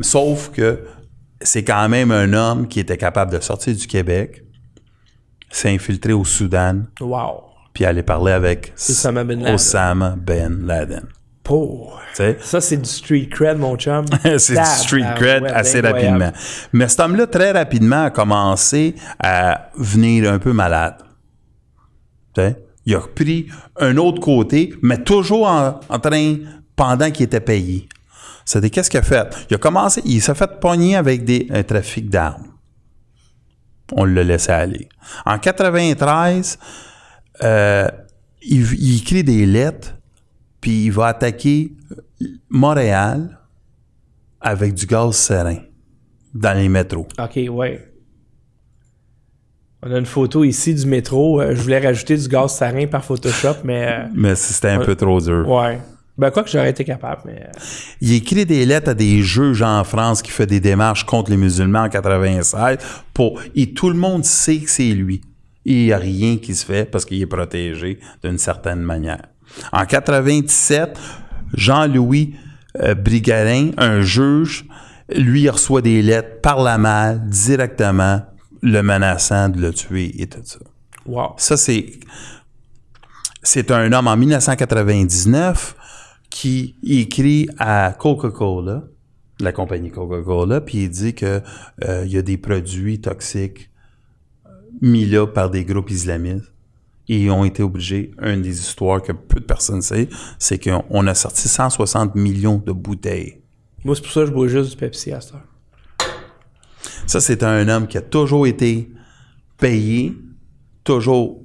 Sauf 0.00 0.50
que 0.50 0.84
c'est 1.40 1.64
quand 1.64 1.88
même 1.88 2.12
un 2.12 2.32
homme 2.32 2.68
qui 2.68 2.78
était 2.80 2.96
capable 2.96 3.32
de 3.32 3.40
sortir 3.40 3.74
du 3.74 3.86
Québec, 3.88 4.44
s'infiltrer 5.50 6.12
au 6.12 6.24
Soudan, 6.24 6.82
Wow! 7.00 7.42
Puis 7.72 7.84
aller 7.84 8.02
parler 8.02 8.32
avec 8.32 8.72
Osama 8.76 9.24
Ben 9.24 9.40
Laden. 9.40 9.54
Osama 9.54 10.14
Ben 10.16 10.66
Laden. 10.66 11.04
Pour. 11.42 12.00
Ça, 12.14 12.60
c'est 12.60 12.76
du 12.76 12.88
street 12.88 13.28
cred, 13.30 13.58
mon 13.58 13.76
chum. 13.76 14.04
c'est 14.38 14.54
du 14.54 14.64
street 14.64 15.14
cred 15.16 15.44
assez 15.46 15.78
incroyable. 15.78 16.22
rapidement. 16.22 16.32
Mais 16.72 16.88
cet 16.88 17.00
homme-là, 17.00 17.26
très 17.26 17.50
rapidement, 17.50 18.04
a 18.04 18.10
commencé 18.10 18.94
à 19.18 19.70
venir 19.76 20.30
un 20.32 20.38
peu 20.38 20.52
malade. 20.52 20.96
Il 22.84 22.94
a 22.94 23.00
pris 23.00 23.48
un 23.80 23.96
autre 23.96 24.20
côté, 24.20 24.74
mais 24.82 24.98
toujours 24.98 25.48
en, 25.48 25.80
en 25.88 25.98
train, 25.98 26.36
pendant 26.76 27.10
qu'il 27.10 27.24
était 27.24 27.40
payé. 27.40 27.88
C'était 28.44 28.70
qu'est-ce 28.70 28.90
qu'il 28.90 29.00
a 29.00 29.02
fait? 29.02 29.46
Il 29.50 29.54
a 29.54 29.58
commencé, 29.58 30.02
il 30.04 30.20
s'est 30.20 30.34
fait 30.34 30.60
pogner 30.60 30.96
avec 30.96 31.24
des, 31.24 31.46
un 31.50 31.62
trafic 31.62 32.08
d'armes. 32.08 32.48
On 33.92 34.04
l'a 34.04 34.22
laissé 34.24 34.50
aller. 34.52 34.88
En 35.26 35.38
93, 35.38 36.58
euh, 37.42 37.88
il, 38.42 38.66
il 38.80 38.98
écrit 38.98 39.24
des 39.24 39.46
lettres, 39.46 39.94
puis 40.60 40.84
il 40.86 40.90
va 40.92 41.06
attaquer 41.08 41.72
Montréal 42.48 43.38
avec 44.40 44.74
du 44.74 44.86
gaz 44.86 45.16
serein 45.16 45.58
dans 46.34 46.56
les 46.56 46.68
métros. 46.68 47.06
OK, 47.18 47.38
ouais. 47.50 47.88
On 49.84 49.92
a 49.92 49.98
une 49.98 50.06
photo 50.06 50.44
ici 50.44 50.74
du 50.74 50.86
métro. 50.86 51.40
Euh, 51.40 51.54
je 51.56 51.62
voulais 51.62 51.80
rajouter 51.80 52.16
du 52.16 52.28
gaz 52.28 52.54
sarin 52.56 52.86
par 52.86 53.04
Photoshop, 53.04 53.56
mais... 53.64 53.86
euh, 53.88 54.06
Mais 54.14 54.34
c'était 54.36 54.68
un 54.68 54.78
peu 54.84 54.94
trop 54.94 55.20
dur. 55.20 55.48
ouais. 55.48 55.80
Ben, 56.18 56.30
quoi 56.30 56.42
que 56.44 56.50
j'aurais 56.50 56.68
été 56.70 56.84
capable, 56.84 57.22
mais... 57.24 57.46
Il 58.02 58.12
écrit 58.12 58.44
des 58.44 58.66
lettres 58.66 58.90
à 58.90 58.94
des 58.94 59.22
juges 59.22 59.62
en 59.62 59.82
France 59.82 60.20
qui 60.20 60.30
fait 60.30 60.44
des 60.46 60.60
démarches 60.60 61.04
contre 61.06 61.30
les 61.30 61.38
musulmans 61.38 61.84
en 61.84 61.88
96 61.88 62.54
pour 63.14 63.40
et 63.56 63.72
tout 63.72 63.88
le 63.88 63.96
monde 63.96 64.22
sait 64.22 64.58
que 64.58 64.68
c'est 64.68 64.92
lui. 64.92 65.22
Il 65.64 65.84
n'y 65.84 65.92
a 65.92 65.98
rien 65.98 66.38
qui 66.38 66.54
se 66.54 66.66
fait 66.66 66.90
parce 66.90 67.04
qu'il 67.04 67.20
est 67.20 67.26
protégé 67.26 68.00
d'une 68.22 68.38
certaine 68.38 68.80
manière. 68.80 69.22
En 69.72 69.84
97, 69.84 70.98
Jean-Louis 71.54 72.34
euh, 72.80 72.94
Brigarin, 72.94 73.70
un 73.76 74.00
juge, 74.00 74.66
lui 75.14 75.42
il 75.42 75.50
reçoit 75.50 75.82
des 75.82 76.00
lettres 76.02 76.40
par 76.40 76.62
la 76.62 76.78
malle 76.78 77.28
directement 77.28 78.22
le 78.62 78.82
menaçant 78.82 79.48
de 79.48 79.60
le 79.60 79.72
tuer 79.72 80.20
et 80.20 80.26
tout 80.26 80.40
ça. 80.44 80.58
Wow. 81.06 81.34
Ça, 81.36 81.56
c'est. 81.56 81.86
C'est 83.44 83.72
un 83.72 83.92
homme 83.92 84.06
en 84.06 84.16
1999 84.16 85.74
qui 86.30 86.76
écrit 86.84 87.48
à 87.58 87.92
Coca-Cola, 87.98 88.84
la 89.40 89.50
compagnie 89.50 89.90
Coca-Cola, 89.90 90.60
puis 90.60 90.84
il 90.84 90.90
dit 90.90 91.14
que 91.14 91.42
euh, 91.84 92.04
il 92.06 92.12
y 92.12 92.18
a 92.18 92.22
des 92.22 92.36
produits 92.36 93.00
toxiques 93.00 93.71
mis 94.80 95.04
là 95.06 95.26
par 95.26 95.50
des 95.50 95.64
groupes 95.64 95.90
islamistes. 95.90 96.52
Et 97.08 97.24
ils 97.24 97.30
ont 97.30 97.44
été 97.44 97.62
obligés, 97.62 98.12
une 98.22 98.42
des 98.42 98.60
histoires 98.60 99.02
que 99.02 99.12
peu 99.12 99.40
de 99.40 99.44
personnes 99.44 99.82
savent, 99.82 100.06
c'est 100.38 100.62
qu'on 100.62 100.84
on 100.88 101.06
a 101.06 101.14
sorti 101.14 101.48
160 101.48 102.14
millions 102.14 102.62
de 102.64 102.72
bouteilles. 102.72 103.42
Moi, 103.84 103.96
c'est 103.96 104.02
pour 104.02 104.12
ça 104.12 104.20
que 104.20 104.26
je 104.26 104.32
bois 104.32 104.46
juste 104.46 104.70
du 104.70 104.76
Pepsi 104.76 105.12
à 105.12 105.20
cette 105.20 105.34
heure. 105.34 105.42
Ça, 107.06 107.20
c'est 107.20 107.42
un 107.42 107.68
homme 107.68 107.88
qui 107.88 107.98
a 107.98 108.00
toujours 108.00 108.46
été 108.46 108.90
payé, 109.58 110.14
toujours, 110.84 111.42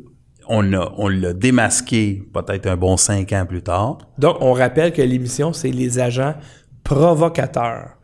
on 0.47 0.61
l'a 0.61 0.93
on 0.97 1.07
l'a 1.09 1.33
démasqué 1.33 2.23
peut-être 2.33 2.67
un 2.67 2.77
bon 2.77 2.95
cinq 2.95 3.33
ans 3.33 3.45
plus 3.45 3.63
tard. 3.63 3.97
Donc, 4.17 4.37
on 4.39 4.53
rappelle 4.53 4.93
que 4.93 5.01
l'émission, 5.01 5.51
c'est 5.51 5.71
les 5.71 5.99
agents 5.99 6.35
provocateurs, 6.83 7.96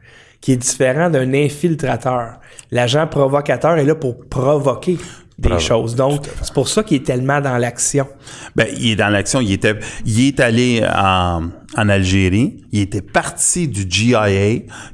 qui 0.44 0.52
est 0.52 0.58
différent 0.58 1.10
d'un 1.10 1.34
infiltrateur. 1.34 2.34
L'agent 2.70 3.08
provocateur 3.08 3.78
est 3.78 3.86
là 3.86 3.96
pour 3.96 4.28
provoquer 4.28 4.98
des 5.40 5.48
Bravo. 5.48 5.64
choses. 5.64 5.96
Donc, 5.96 6.26
c'est 6.42 6.54
pour 6.54 6.68
ça 6.68 6.84
qu'il 6.84 6.98
est 6.98 7.06
tellement 7.06 7.40
dans 7.40 7.58
l'action. 7.58 8.06
Ben, 8.54 8.68
il 8.78 8.92
est 8.92 8.96
dans 8.98 9.08
l'action. 9.08 9.40
Il 9.40 9.54
était, 9.54 9.80
il 10.06 10.28
est 10.28 10.42
allé 10.42 10.86
en, 10.86 11.44
en 11.78 11.90
Algérie. 11.90 12.62
Il 12.74 12.82
était 12.82 13.02
parti 13.02 13.70
du 13.70 13.86
GIA, 13.90 14.26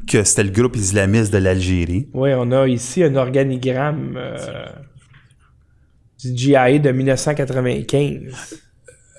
que 0.07 0.23
c'était 0.23 0.43
le 0.43 0.51
groupe 0.51 0.75
islamiste 0.75 1.33
de 1.33 1.39
l'Algérie. 1.39 2.07
Oui, 2.13 2.29
on 2.37 2.51
a 2.51 2.67
ici 2.67 3.03
un 3.03 3.15
organigramme 3.15 4.17
euh, 4.17 4.67
du 6.23 6.37
GIA 6.37 6.77
de 6.77 6.91
1995. 6.91 8.61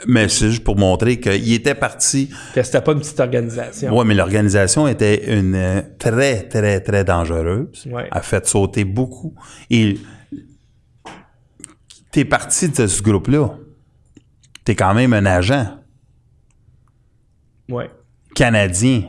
Mais 0.07 0.29
c'est 0.29 0.51
juste 0.51 0.65
pour 0.65 0.77
montrer 0.79 1.21
qu'il 1.21 1.53
était 1.53 1.75
parti. 1.75 2.31
Puis 2.55 2.65
C'était 2.65 2.81
pas 2.81 2.93
une 2.93 3.01
petite 3.01 3.21
organisation. 3.21 3.97
Ouais, 3.97 4.05
mais 4.05 4.15
l'organisation 4.15 4.89
était 4.89 5.39
une 5.39 5.55
euh, 5.55 5.83
très, 5.99 6.49
très, 6.49 6.81
très 6.81 7.05
dangereuse. 7.05 7.87
Ouais. 7.87 8.09
A 8.11 8.21
fait 8.23 8.47
sauter 8.47 8.85
beaucoup. 8.85 9.35
Et 9.69 9.99
t'es 12.13 12.25
parti 12.25 12.69
de 12.69 12.87
ce 12.87 13.03
groupe-là. 13.03 13.51
T'es 14.65 14.75
quand 14.75 14.95
même 14.95 15.13
un 15.13 15.27
agent 15.27 15.67
Ouais. 17.69 17.91
canadien. 18.35 19.03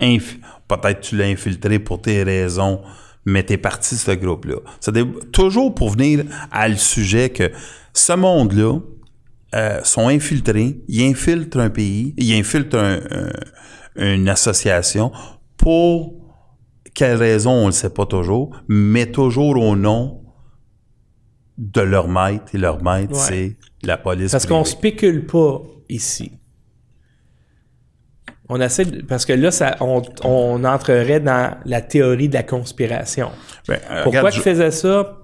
Inf- 0.00 0.38
Peut-être 0.68 1.00
tu 1.00 1.16
l'as 1.16 1.24
infiltré 1.26 1.78
pour 1.78 2.02
tes 2.02 2.22
raisons, 2.22 2.82
mais 3.24 3.42
t'es 3.42 3.56
parti 3.56 3.94
de 3.94 4.00
ce 4.00 4.10
groupe-là. 4.10 4.56
C'est 4.80 4.92
toujours 5.32 5.74
pour 5.74 5.88
venir 5.90 6.24
à 6.52 6.68
le 6.68 6.76
sujet 6.76 7.30
que 7.30 7.50
ce 7.94 8.12
monde-là 8.12 8.78
euh, 9.54 9.80
sont 9.84 10.08
infiltrés, 10.08 10.80
ils 10.88 11.04
infiltrent 11.10 11.58
un 11.60 11.70
pays, 11.70 12.14
ils 12.18 12.34
infiltrent 12.38 12.76
un- 12.78 13.00
un- 13.10 14.12
une 14.14 14.28
association 14.28 15.10
pour 15.56 16.14
quelle 16.94 17.16
raison, 17.16 17.50
on 17.52 17.60
ne 17.62 17.66
le 17.66 17.72
sait 17.72 17.90
pas 17.90 18.06
toujours, 18.06 18.50
mais 18.68 19.06
toujours 19.06 19.56
au 19.56 19.74
nom 19.76 20.22
de 21.56 21.80
leur 21.80 22.08
maître, 22.08 22.54
et 22.54 22.58
leur 22.58 22.82
maître, 22.82 23.14
Ouais. 23.14 23.18
c'est 23.20 23.56
la 23.86 23.96
police. 23.96 24.30
Parce 24.32 24.46
qu'on 24.46 24.62
privée. 24.62 24.76
spécule 24.76 25.26
pas 25.26 25.62
ici. 25.88 26.32
On 28.48 28.60
essaie 28.60 28.84
de- 28.84 29.02
parce 29.02 29.26
que 29.26 29.32
là, 29.34 29.50
ça, 29.50 29.76
on, 29.80 30.02
on 30.24 30.64
entrerait 30.64 31.20
dans 31.20 31.56
la 31.64 31.80
théorie 31.82 32.28
de 32.28 32.34
la 32.34 32.42
conspiration. 32.42 33.30
Ben, 33.66 33.78
euh, 33.90 34.02
Pourquoi 34.04 34.20
regarde, 34.20 34.36
je- 34.36 34.40
faisait 34.40 34.70
ça? 34.70 35.18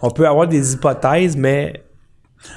On 0.00 0.10
peut 0.10 0.26
avoir 0.26 0.48
des 0.48 0.72
hypothèses, 0.74 1.36
mais 1.36 1.84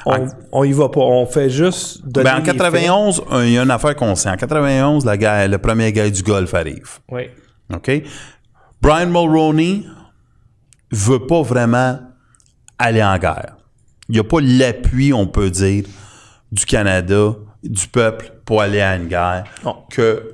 on, 0.05 0.27
on 0.51 0.63
y 0.63 0.71
va 0.71 0.89
pas. 0.89 0.99
On 1.01 1.25
fait 1.25 1.49
juste 1.49 2.05
donner 2.07 2.25
Ben, 2.29 2.35
en 2.35 2.37
les 2.39 2.43
91, 2.43 3.23
un- 3.31 3.43
il 3.43 3.51
y 3.53 3.57
a 3.57 3.63
une 3.63 3.71
affaire 3.71 3.95
qu'on 3.95 4.15
sait. 4.15 4.29
En 4.29 4.35
91, 4.37 5.05
la 5.05 5.17
guerre, 5.17 5.47
le 5.47 5.57
premier 5.57 5.91
guerre 5.91 6.11
du 6.11 6.21
Golfe 6.23 6.53
arrive. 6.53 6.99
Oui. 7.11 7.23
OK? 7.73 7.91
Brian 8.81 9.07
Mulroney 9.07 9.83
veut 10.91 11.25
pas 11.25 11.41
vraiment 11.41 11.99
aller 12.77 13.03
en 13.03 13.17
guerre. 13.17 13.57
Il 14.09 14.13
n'y 14.13 14.19
a 14.19 14.23
pas 14.23 14.39
l'appui, 14.41 15.13
on 15.13 15.25
peut 15.27 15.49
dire, 15.49 15.85
du 16.51 16.65
Canada, 16.65 17.33
du 17.63 17.87
peuple 17.87 18.31
pour 18.45 18.61
aller 18.61 18.81
à 18.81 18.95
une 18.95 19.07
guerre. 19.07 19.45
Non. 19.63 19.77
Que 19.89 20.31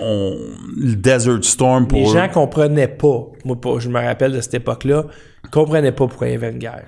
on, 0.00 0.38
le 0.76 0.94
Desert 0.94 1.42
Storm 1.44 1.86
pour 1.86 1.98
Les 1.98 2.08
eux- 2.08 2.12
gens 2.14 2.28
comprenaient 2.28 2.88
pas. 2.88 3.26
Moi, 3.44 3.56
je 3.78 3.88
me 3.88 4.00
rappelle 4.00 4.32
de 4.32 4.40
cette 4.40 4.54
époque-là, 4.54 5.04
ils 5.44 5.50
comprenaient 5.50 5.92
pas 5.92 6.06
pourquoi 6.06 6.28
il 6.28 6.32
y 6.32 6.36
avait 6.36 6.50
une 6.50 6.58
guerre. 6.58 6.84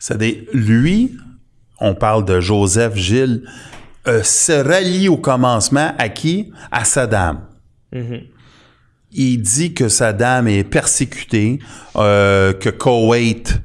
C'est 0.00 0.16
des, 0.16 0.48
lui, 0.54 1.14
on 1.78 1.94
parle 1.94 2.24
de 2.24 2.40
Joseph 2.40 2.96
Gilles, 2.96 3.42
euh, 4.08 4.22
se 4.22 4.52
rallie 4.52 5.08
au 5.08 5.18
commencement 5.18 5.94
à 5.98 6.08
qui? 6.08 6.50
À 6.72 6.84
Saddam. 6.84 7.42
Il 9.12 9.42
dit 9.42 9.74
que 9.74 9.88
Saddam 9.88 10.48
est 10.48 10.64
persécuté, 10.64 11.58
euh, 11.96 12.54
que 12.54 12.70
Koweït, 12.70 13.60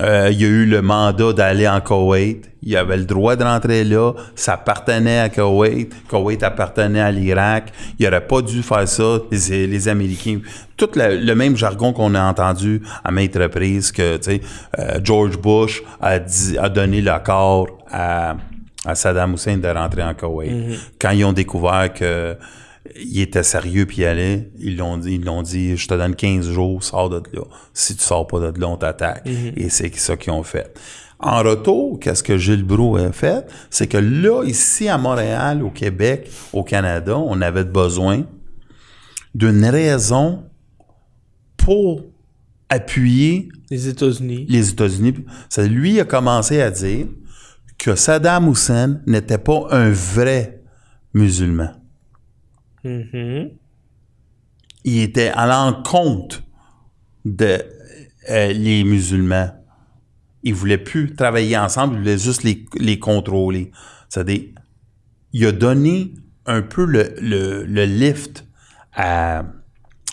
euh, 0.00 0.28
il 0.30 0.40
y 0.40 0.44
a 0.44 0.48
eu 0.48 0.66
le 0.66 0.82
mandat 0.82 1.32
d'aller 1.32 1.68
en 1.68 1.80
Koweït. 1.80 2.50
Il 2.62 2.76
avait 2.76 2.96
le 2.96 3.04
droit 3.04 3.36
de 3.36 3.44
rentrer 3.44 3.84
là. 3.84 4.12
Ça 4.34 4.54
appartenait 4.54 5.20
à 5.20 5.28
Koweït. 5.28 5.94
Koweït 6.08 6.42
appartenait 6.42 7.00
à 7.00 7.10
l'Irak. 7.12 7.72
Il 7.98 8.04
n'aurait 8.04 8.26
pas 8.26 8.42
dû 8.42 8.62
faire 8.62 8.88
ça. 8.88 9.18
Les, 9.30 9.66
les 9.66 9.88
Américains. 9.88 10.40
Tout 10.76 10.90
le, 10.96 11.16
le 11.16 11.34
même 11.34 11.56
jargon 11.56 11.92
qu'on 11.92 12.14
a 12.14 12.22
entendu 12.22 12.82
à 13.04 13.10
maintes 13.10 13.36
reprises 13.36 13.92
que, 13.92 14.18
euh, 14.28 15.00
George 15.02 15.38
Bush 15.38 15.82
a, 16.00 16.18
dit, 16.18 16.58
a 16.58 16.68
donné 16.68 17.00
l'accord 17.00 17.68
à, 17.90 18.36
à 18.84 18.94
Saddam 18.94 19.34
Hussein 19.34 19.58
de 19.58 19.68
rentrer 19.68 20.02
en 20.02 20.14
Koweït. 20.14 20.78
Quand 21.00 21.10
ils 21.10 21.24
ont 21.24 21.32
découvert 21.32 21.92
que 21.94 22.36
il 22.96 23.20
était 23.20 23.42
sérieux 23.42 23.86
puis 23.86 23.98
il 23.98 24.04
allait, 24.04 24.50
ils 24.58 24.76
l'ont 24.76 24.96
dit, 24.98 25.14
ils 25.14 25.24
l'ont 25.24 25.42
dit, 25.42 25.76
je 25.76 25.88
te 25.88 25.94
donne 25.94 26.14
15 26.14 26.50
jours, 26.50 26.82
sors 26.82 27.08
de 27.08 27.22
là. 27.32 27.42
Si 27.74 27.96
tu 27.96 28.02
sors 28.02 28.26
pas 28.26 28.38
de 28.40 28.60
là, 28.60 28.68
on 28.68 28.76
t'attaque. 28.76 29.26
Et 29.56 29.68
c'est 29.68 29.94
ça 29.96 30.16
qu'ils 30.16 30.32
ont 30.32 30.42
fait. 30.42 30.72
En 31.18 31.42
retour, 31.42 31.98
qu'est-ce 31.98 32.22
que 32.22 32.36
Gilles 32.36 32.64
Brou 32.64 32.96
a 32.96 33.10
fait? 33.10 33.46
C'est 33.70 33.86
que 33.86 33.96
là, 33.96 34.44
ici 34.44 34.88
à 34.88 34.98
Montréal, 34.98 35.62
au 35.62 35.70
Québec, 35.70 36.30
au 36.52 36.62
Canada, 36.62 37.16
on 37.16 37.40
avait 37.40 37.64
besoin 37.64 38.26
d'une 39.34 39.64
raison 39.64 40.44
pour 41.56 42.02
appuyer 42.68 43.48
Les 43.70 43.88
États-Unis. 43.88 44.46
les 44.48 44.70
États-Unis. 44.70 45.14
Lui 45.58 46.00
a 46.00 46.04
commencé 46.04 46.60
à 46.60 46.70
dire 46.70 47.06
que 47.78 47.94
Saddam 47.94 48.50
Hussein 48.50 49.00
n'était 49.06 49.38
pas 49.38 49.68
un 49.70 49.90
vrai 49.90 50.62
musulman. 51.14 51.70
Mhm. 52.84 53.50
il 54.84 55.00
était 55.00 55.32
à 55.34 55.46
l'encontre 55.46 56.42
de 57.24 57.62
euh, 58.30 58.52
les 58.52 58.84
musulmans. 58.84 59.50
Ils 60.42 60.54
voulaient 60.54 60.78
plus 60.78 61.14
travailler 61.14 61.58
ensemble, 61.58 61.94
ils 61.94 61.98
voulaient 61.98 62.18
juste 62.18 62.44
les, 62.44 62.64
les 62.78 62.98
contrôler. 62.98 63.72
C'est-à-dire, 64.08 64.42
il 65.32 65.46
a 65.46 65.52
donné 65.52 66.14
un 66.46 66.62
peu 66.62 66.84
le, 66.84 67.14
le, 67.20 67.64
le 67.64 67.84
lift 67.84 68.46
à, 68.94 69.44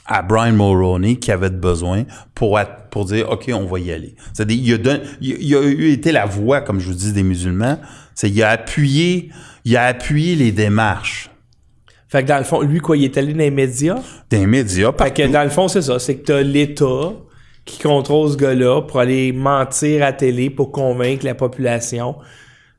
à 0.05 0.21
Brian 0.21 0.53
Mulroney 0.53 1.17
qui 1.17 1.31
avait 1.31 1.49
besoin 1.49 2.03
pour, 2.35 2.59
pour 2.91 3.05
dire 3.05 3.29
OK, 3.29 3.49
on 3.53 3.65
va 3.65 3.79
y 3.79 3.91
aller. 3.91 4.15
C'est-à-dire, 4.33 4.79
il 5.21 5.55
a, 5.55 5.61
eu 5.61 5.91
été 5.91 6.11
la 6.11 6.25
voix, 6.25 6.61
comme 6.61 6.79
je 6.79 6.87
vous 6.87 6.95
dis, 6.95 7.13
des 7.13 7.23
musulmans. 7.23 7.79
Il 8.21 8.43
a 8.43 8.49
appuyé, 8.49 9.31
il 9.65 9.77
a 9.77 9.85
appuyé 9.85 10.35
les 10.35 10.51
démarches 10.51 11.29
Fait 12.13 12.21
que 12.21 12.27
dans 12.27 12.37
le 12.37 12.43
fond, 12.43 12.61
lui, 12.61 12.77
quoi, 12.79 12.95
il 12.95 13.05
est 13.05 13.17
allé 13.17 13.33
dans 13.33 13.39
les 13.39 13.49
médias. 13.49 13.97
des 14.29 14.45
médias. 14.45 14.91
Fait 14.91 15.11
que 15.11 15.21
partout. 15.23 15.31
dans 15.33 15.43
le 15.43 15.49
fond, 15.49 15.67
c'est 15.67 15.81
ça. 15.81 15.97
C'est 15.97 16.17
que 16.17 16.25
t'as 16.25 16.41
l'État 16.43 17.11
qui 17.65 17.81
contrôle 17.81 18.29
ce 18.29 18.37
gars-là 18.37 18.83
pour 18.83 18.99
aller 18.99 19.31
mentir 19.31 20.03
à 20.03 20.13
télé 20.13 20.51
pour 20.51 20.71
convaincre 20.71 21.25
la 21.25 21.33
population 21.33 22.15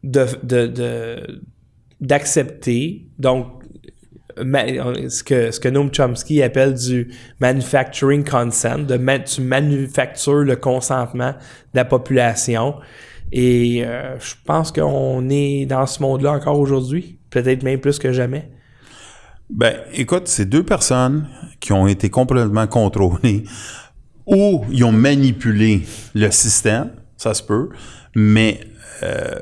de, 0.04 0.24
de, 0.44 1.20
d'accepter. 2.00 3.06
Donc, 3.18 3.46
ce 4.36 5.22
que, 5.24 5.50
ce 5.50 5.58
que 5.58 5.68
Noam 5.68 5.90
Chomsky 5.92 6.40
appelle 6.40 6.74
du 6.74 7.08
manufacturing 7.40 8.24
consent, 8.24 8.78
de 8.80 8.96
ma- 8.96 9.18
tu 9.18 9.40
manufactures 9.40 10.44
le 10.44 10.54
consentement 10.56 11.30
de 11.32 11.76
la 11.76 11.84
population. 11.84 12.76
Et 13.32 13.82
euh, 13.84 14.16
je 14.20 14.34
pense 14.44 14.70
qu'on 14.70 15.28
est 15.28 15.66
dans 15.66 15.86
ce 15.86 16.00
monde-là 16.02 16.32
encore 16.32 16.58
aujourd'hui, 16.60 17.18
peut-être 17.30 17.64
même 17.64 17.80
plus 17.80 17.98
que 17.98 18.12
jamais. 18.12 18.48
Ben, 19.50 19.76
écoute, 19.92 20.26
c'est 20.26 20.46
deux 20.46 20.62
personnes 20.64 21.28
qui 21.60 21.72
ont 21.72 21.86
été 21.86 22.10
complètement 22.10 22.66
contrôlées 22.66 23.44
ou 24.26 24.64
ils 24.70 24.84
ont 24.84 24.92
manipulé 24.92 25.82
le 26.14 26.30
système, 26.30 26.90
ça 27.16 27.34
se 27.34 27.42
peut, 27.42 27.68
mais 28.14 28.60
euh, 29.02 29.34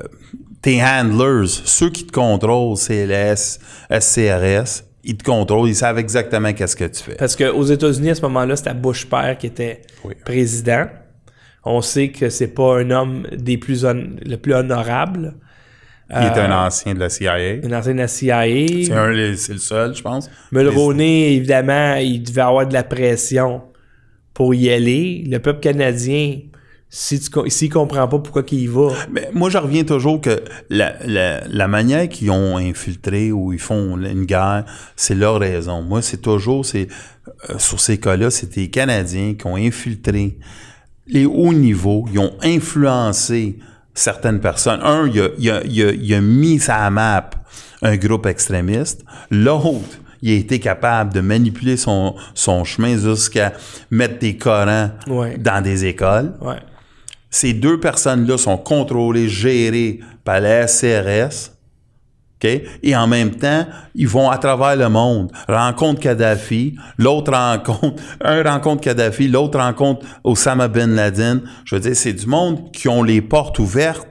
tes 0.61 0.81
handlers, 0.83 1.47
ceux 1.47 1.89
qui 1.89 2.05
te 2.05 2.11
contrôlent, 2.11 2.77
CLS, 2.77 3.59
SCRS, 3.89 4.83
ils 5.05 5.17
te 5.17 5.23
contrôlent, 5.23 5.69
ils 5.69 5.75
savent 5.75 5.97
exactement 5.99 6.53
qu'est-ce 6.53 6.75
que 6.75 6.85
tu 6.85 7.01
fais. 7.03 7.15
Parce 7.15 7.35
qu'aux 7.35 7.63
États-Unis, 7.63 8.11
à 8.11 8.15
ce 8.15 8.21
moment-là, 8.23 8.55
c'était 8.55 8.73
Bush 8.73 9.05
père 9.05 9.37
qui 9.37 9.47
était 9.47 9.81
Oui. 10.03 10.15
président. 10.25 10.85
On 11.65 11.81
sait 11.81 12.09
que 12.09 12.29
c'est 12.29 12.47
pas 12.47 12.79
un 12.79 12.91
homme 12.91 13.25
des 13.31 13.57
plus 13.57 13.85
le 13.85 14.35
plus 14.35 14.53
honorable. 14.53 15.35
Il 16.09 16.15
est 16.17 16.37
Euh, 16.37 16.45
un 16.47 16.65
ancien 16.67 16.93
de 16.93 16.99
la 16.99 17.09
CIA. 17.09 17.35
Un 17.63 17.71
ancien 17.71 17.93
de 17.93 17.99
la 17.99 18.07
CIA. 18.07 18.43
C'est 18.85 18.91
un- 18.93 19.35
c'est 19.35 19.53
le 19.53 19.59
seul, 19.59 19.95
je 19.95 20.01
pense. 20.01 20.29
Mulroney, 20.51 21.33
évidemment, 21.35 21.95
il 21.95 22.21
devait 22.23 22.41
avoir 22.41 22.67
de 22.67 22.73
la 22.73 22.83
pression 22.83 23.61
pour 24.33 24.53
y 24.53 24.69
aller. 24.69 25.23
Le 25.27 25.39
peuple 25.39 25.59
canadien, 25.61 26.39
si 26.89 27.19
s'il 27.47 27.69
comprend 27.71 28.07
pas 28.07 28.19
pourquoi 28.19 28.43
qu'il 28.43 28.59
y 28.59 28.67
va, 28.67 28.89
Mais 29.11 29.29
moi, 29.33 29.49
je 29.49 29.57
reviens 29.57 29.83
toujours 29.83 30.21
que 30.21 30.43
la, 30.69 30.93
la, 31.05 31.41
la 31.47 31.67
manière 31.67 32.07
qu'ils 32.09 32.29
ont 32.31 32.57
infiltré 32.57 33.31
ou 33.31 33.51
ils 33.53 33.59
font 33.59 33.97
une 33.97 34.25
guerre, 34.25 34.65
c'est 34.95 35.15
leur 35.15 35.39
raison. 35.39 35.81
Moi, 35.81 36.01
c'est 36.03 36.21
toujours, 36.21 36.65
c'est 36.65 36.87
euh, 37.49 37.57
sur 37.57 37.79
ces 37.79 37.97
cas-là, 37.97 38.29
c'est 38.29 38.55
les 38.57 38.69
Canadiens 38.69 39.33
qui 39.33 39.47
ont 39.47 39.55
infiltré 39.55 40.37
les 41.07 41.25
hauts 41.25 41.53
niveaux, 41.53 42.05
ils 42.11 42.19
ont 42.19 42.33
influencé 42.43 43.57
certaines 43.93 44.39
personnes. 44.39 44.79
Un, 44.83 45.07
il 45.07 45.21
a, 45.21 45.27
il 45.37 45.49
a, 45.51 45.63
il 45.63 45.83
a, 45.83 45.91
il 45.91 46.13
a 46.15 46.21
mis 46.21 46.59
sa 46.59 46.89
map 46.89 47.29
un 47.81 47.95
groupe 47.97 48.25
extrémiste. 48.27 49.03
L'autre, 49.29 49.97
il 50.21 50.31
a 50.31 50.35
été 50.35 50.59
capable 50.59 51.13
de 51.13 51.19
manipuler 51.21 51.75
son, 51.77 52.15
son 52.33 52.63
chemin 52.63 52.97
jusqu'à 52.97 53.53
mettre 53.91 54.19
des 54.19 54.37
Corans 54.37 54.91
Ouais. 55.07 55.37
dans 55.37 55.61
des 55.61 55.85
écoles. 55.85 56.33
ouais. 56.41 56.59
Ces 57.29 57.53
deux 57.53 57.79
personnes-là 57.79 58.37
sont 58.37 58.57
contrôlées, 58.57 59.27
gérées 59.27 59.99
par 60.23 60.39
la 60.39 60.67
SCRS. 60.67 61.51
OK? 62.43 62.61
Et 62.83 62.95
en 62.95 63.07
même 63.07 63.31
temps, 63.31 63.65
ils 63.95 64.07
vont 64.07 64.29
à 64.29 64.37
travers 64.37 64.75
le 64.75 64.89
monde. 64.89 65.31
Rencontre 65.47 66.01
Kadhafi, 66.01 66.75
l'autre 66.97 67.31
rencontre, 67.31 68.01
un 68.21 68.43
rencontre 68.43 68.81
Kadhafi, 68.81 69.27
l'autre 69.27 69.59
rencontre 69.59 70.05
Osama 70.23 70.67
Bin 70.67 70.87
Laden. 70.87 71.41
Je 71.65 71.75
veux 71.75 71.81
dire, 71.81 71.95
c'est 71.95 72.13
du 72.13 72.25
monde 72.25 72.71
qui 72.71 72.87
ont 72.89 73.03
les 73.03 73.21
portes 73.21 73.59
ouvertes. 73.59 74.07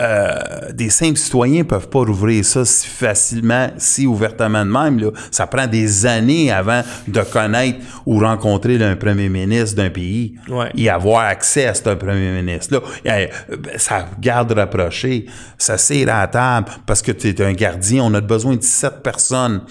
Euh, 0.00 0.70
des 0.72 0.90
simples 0.90 1.18
citoyens 1.18 1.64
peuvent 1.64 1.88
pas 1.88 1.98
rouvrir 2.00 2.44
ça 2.44 2.64
si 2.64 2.86
facilement, 2.86 3.68
si 3.78 4.06
ouvertement 4.06 4.64
de 4.64 4.70
même. 4.70 4.98
Là. 5.00 5.10
Ça 5.32 5.46
prend 5.48 5.66
des 5.66 6.06
années 6.06 6.52
avant 6.52 6.82
de 7.08 7.20
connaître 7.22 7.78
ou 8.06 8.20
rencontrer 8.20 8.78
là, 8.78 8.88
un 8.90 8.96
premier 8.96 9.28
ministre 9.28 9.76
d'un 9.76 9.90
pays 9.90 10.34
Ouais. 10.48 10.70
et 10.76 10.88
avoir 10.88 11.24
accès 11.24 11.66
à 11.66 11.74
ce 11.74 11.82
premier 11.94 12.42
ministre-là. 12.42 12.80
Euh, 13.06 13.26
ben, 13.56 13.72
ça 13.76 14.06
garde 14.20 14.52
rapproché, 14.52 15.26
ça 15.58 15.76
serre 15.78 16.14
à 16.14 16.20
la 16.20 16.26
table 16.28 16.68
parce 16.86 17.02
que 17.02 17.10
tu 17.12 17.28
es 17.28 17.42
un 17.42 17.52
gardien. 17.52 18.04
On 18.04 18.14
a 18.14 18.20
besoin 18.20 18.54
de 18.56 18.62
sept 18.62 19.02
personnes 19.02 19.62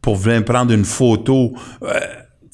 pour 0.00 0.16
venir 0.16 0.44
prendre 0.44 0.72
une 0.72 0.84
photo. 0.84 1.52
euh, 1.82 1.98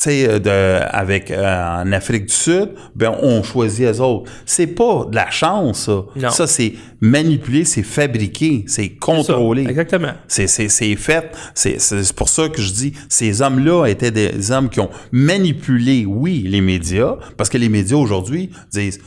de- 0.08 0.80
avec 0.90 1.30
euh, 1.30 1.82
en 1.82 1.92
Afrique 1.92 2.26
du 2.26 2.32
Sud, 2.32 2.70
ben 2.94 3.14
on 3.22 3.42
choisit 3.42 3.80
les 3.86 4.00
autres. 4.00 4.30
C'est 4.46 4.66
pas 4.68 5.04
de 5.10 5.14
la 5.14 5.30
chance, 5.30 5.84
ça. 5.86 6.02
Non. 6.16 6.30
Ça, 6.30 6.46
c'est 6.46 6.72
manipulé, 7.00 7.64
c'est 7.64 7.82
fabriqué, 7.82 8.64
c'est 8.66 8.84
Ça, 8.84 8.88
contrôlé. 9.00 9.62
Exactement. 9.68 10.12
C'est, 10.26 10.46
c'est, 10.46 10.68
c'est 10.70 10.96
fait. 10.96 11.30
C'est, 11.54 11.78
c'est 11.80 12.12
pour 12.14 12.28
ça 12.30 12.48
que 12.48 12.62
je 12.62 12.72
dis, 12.72 12.92
ces 13.08 13.42
hommes-là 13.42 13.86
étaient 13.86 14.10
des 14.10 14.50
hommes 14.50 14.70
qui 14.70 14.80
ont 14.80 14.90
manipulé, 15.12 16.06
oui, 16.06 16.44
les 16.48 16.60
médias, 16.60 17.16
parce 17.36 17.50
que 17.50 17.58
les 17.58 17.68
médias 17.68 17.96
aujourd'hui 17.96 18.50
disent, 18.72 19.00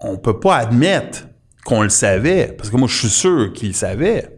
on 0.00 0.16
peut 0.16 0.40
pas 0.40 0.56
admettre 0.56 1.26
qu'on 1.64 1.82
le 1.82 1.88
savait, 1.90 2.54
parce 2.56 2.70
que 2.70 2.76
moi, 2.76 2.88
je 2.88 2.96
suis 2.96 3.08
sûr 3.08 3.52
qu'ils 3.52 3.68
le 3.68 3.74
savaient. 3.74 4.28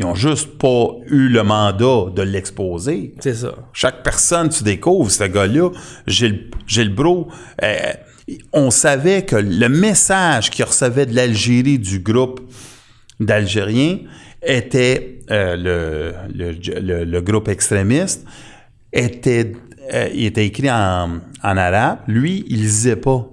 Ils 0.00 0.06
ont 0.06 0.14
juste 0.14 0.56
pas 0.56 0.86
eu 1.08 1.28
le 1.28 1.42
mandat 1.42 2.06
de 2.16 2.22
l'exposer. 2.22 3.12
C'est 3.20 3.34
ça. 3.34 3.52
Chaque 3.74 4.02
personne, 4.02 4.48
tu 4.48 4.64
découvres, 4.64 5.10
ce 5.10 5.24
gars-là, 5.24 5.68
Gilles, 6.06 6.48
Gilles 6.66 6.94
Brault, 6.94 7.28
euh, 7.62 7.92
on 8.54 8.70
savait 8.70 9.26
que 9.26 9.36
le 9.36 9.68
message 9.68 10.48
qu'il 10.50 10.64
recevait 10.64 11.04
de 11.04 11.14
l'Algérie 11.14 11.78
du 11.78 11.98
groupe 11.98 12.40
d'Algériens 13.20 13.98
était 14.42 15.18
euh, 15.30 15.54
le, 15.56 16.14
le, 16.34 16.80
le- 16.80 17.04
le 17.04 17.20
groupe 17.20 17.48
extrémiste, 17.48 18.24
était, 18.94 19.52
euh, 19.92 20.08
il 20.14 20.24
était 20.24 20.46
écrit 20.46 20.70
en, 20.70 21.18
en 21.42 21.56
arabe. 21.58 21.98
Lui, 22.06 22.46
il 22.48 22.56
lisait 22.62 22.96
pas. 22.96 23.28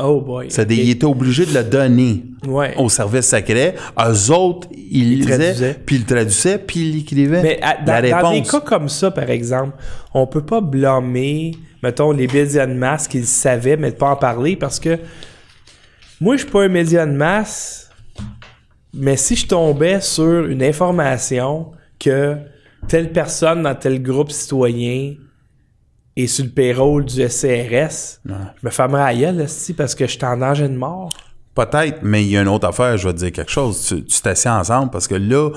Oh 0.00 0.20
boy. 0.20 0.46
C'est-à-dire, 0.50 0.82
il 0.84 0.90
était 0.90 1.04
obligé 1.06 1.44
de 1.46 1.52
le 1.54 1.64
donner 1.64 2.22
Ouais. 2.46 2.74
au 2.76 2.88
service 2.88 3.26
secret. 3.28 3.74
Eux 3.98 4.30
autres, 4.32 4.68
ils 4.72 5.12
Il 5.12 5.18
lisaient, 5.20 5.36
traduisaient. 5.36 5.76
puis 5.84 5.96
ils 5.96 6.00
le 6.00 6.06
traduisaient, 6.06 6.58
puis 6.58 6.80
ils 6.88 6.94
l'écrivaient. 6.96 7.42
Mais 7.42 7.60
à- 7.62 7.76
la 7.84 8.22
dans, 8.22 8.30
des 8.32 8.42
cas 8.42 8.60
comme 8.60 8.88
ça, 8.88 9.10
par 9.10 9.28
exemple, 9.30 9.72
on 10.14 10.26
peut 10.26 10.44
pas 10.44 10.60
blâmer, 10.60 11.52
mettons, 11.82 12.12
les 12.12 12.26
médias 12.28 12.66
de 12.66 12.74
masse 12.74 13.08
qui 13.08 13.18
le 13.18 13.24
savaient, 13.24 13.76
mais 13.76 13.90
de 13.90 13.96
pas 13.96 14.10
en 14.10 14.16
parler 14.16 14.56
parce 14.56 14.78
que 14.80 14.98
moi, 16.20 16.36
je 16.36 16.42
suis 16.42 16.50
pas 16.50 16.62
un 16.64 16.68
média 16.68 17.04
de 17.06 17.12
masse, 17.12 17.90
mais 18.94 19.16
si 19.16 19.36
je 19.36 19.46
tombais 19.46 20.00
sur 20.00 20.46
une 20.46 20.62
information 20.62 21.72
que 21.98 22.36
telle 22.88 23.12
personne 23.12 23.62
dans 23.62 23.74
tel 23.74 24.02
groupe 24.02 24.30
citoyen 24.30 25.14
est 26.24 26.26
sur 26.26 26.44
le 26.44 26.50
payroll 26.50 27.04
du 27.04 27.28
SCRS, 27.28 28.20
je 28.24 28.32
me 28.62 28.70
fermerais 28.70 29.02
à 29.02 29.14
gueule, 29.14 29.40
esti, 29.40 29.72
parce 29.72 29.94
que 29.94 30.06
je 30.06 30.12
suis 30.12 30.24
en 30.24 30.36
danger 30.36 30.68
de 30.68 30.76
mort. 30.76 31.10
Peut-être, 31.54 32.00
mais 32.02 32.22
il 32.24 32.30
y 32.30 32.36
a 32.36 32.42
une 32.42 32.48
autre 32.48 32.68
affaire, 32.68 32.96
je 32.96 33.08
vais 33.08 33.14
te 33.14 33.18
dire 33.18 33.32
quelque 33.32 33.50
chose. 33.50 33.84
Tu 33.86 34.04
tu 34.04 34.20
t'assieds 34.20 34.50
ensemble 34.50 34.90
parce 34.90 35.08
que 35.08 35.16
là, 35.16 35.50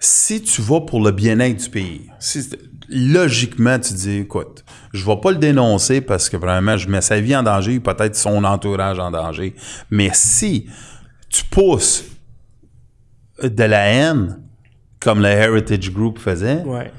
si 0.00 0.42
tu 0.42 0.62
vas 0.62 0.80
pour 0.80 1.02
le 1.02 1.10
bien-être 1.10 1.62
du 1.64 1.70
pays, 1.70 2.10
si, 2.18 2.48
logiquement, 2.88 3.78
tu 3.78 3.94
dis, 3.94 4.18
écoute, 4.18 4.64
je 4.92 5.04
vais 5.04 5.16
pas 5.16 5.32
le 5.32 5.38
dénoncer 5.38 6.00
parce 6.00 6.28
que 6.28 6.36
vraiment, 6.36 6.76
je 6.76 6.88
mets 6.88 7.00
sa 7.00 7.20
vie 7.20 7.36
en 7.36 7.42
danger, 7.42 7.80
peut-être 7.80 8.16
son 8.16 8.44
entourage 8.44 8.98
en 8.98 9.10
danger. 9.10 9.54
Mais 9.90 10.10
si 10.12 10.66
tu 11.28 11.44
pousses 11.44 12.04
de 13.42 13.64
la 13.64 13.86
haine, 13.86 14.40
comme 15.00 15.20
le 15.20 15.28
Heritage 15.28 15.92
Group 15.92 16.18
faisait, 16.18 16.62
Ouais. 16.64 16.90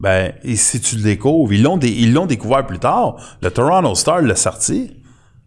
Ben, 0.00 0.32
et 0.42 0.56
si 0.56 0.80
tu 0.80 0.96
le 0.96 1.02
découvres, 1.02 1.52
ils 1.52 1.62
l'ont, 1.62 1.76
dé- 1.76 1.88
ils 1.96 2.12
l'ont 2.12 2.26
découvert 2.26 2.66
plus 2.66 2.78
tard. 2.78 3.16
Le 3.42 3.50
Toronto 3.50 3.94
Star 3.94 4.20
l'a 4.22 4.36
sorti. 4.36 4.92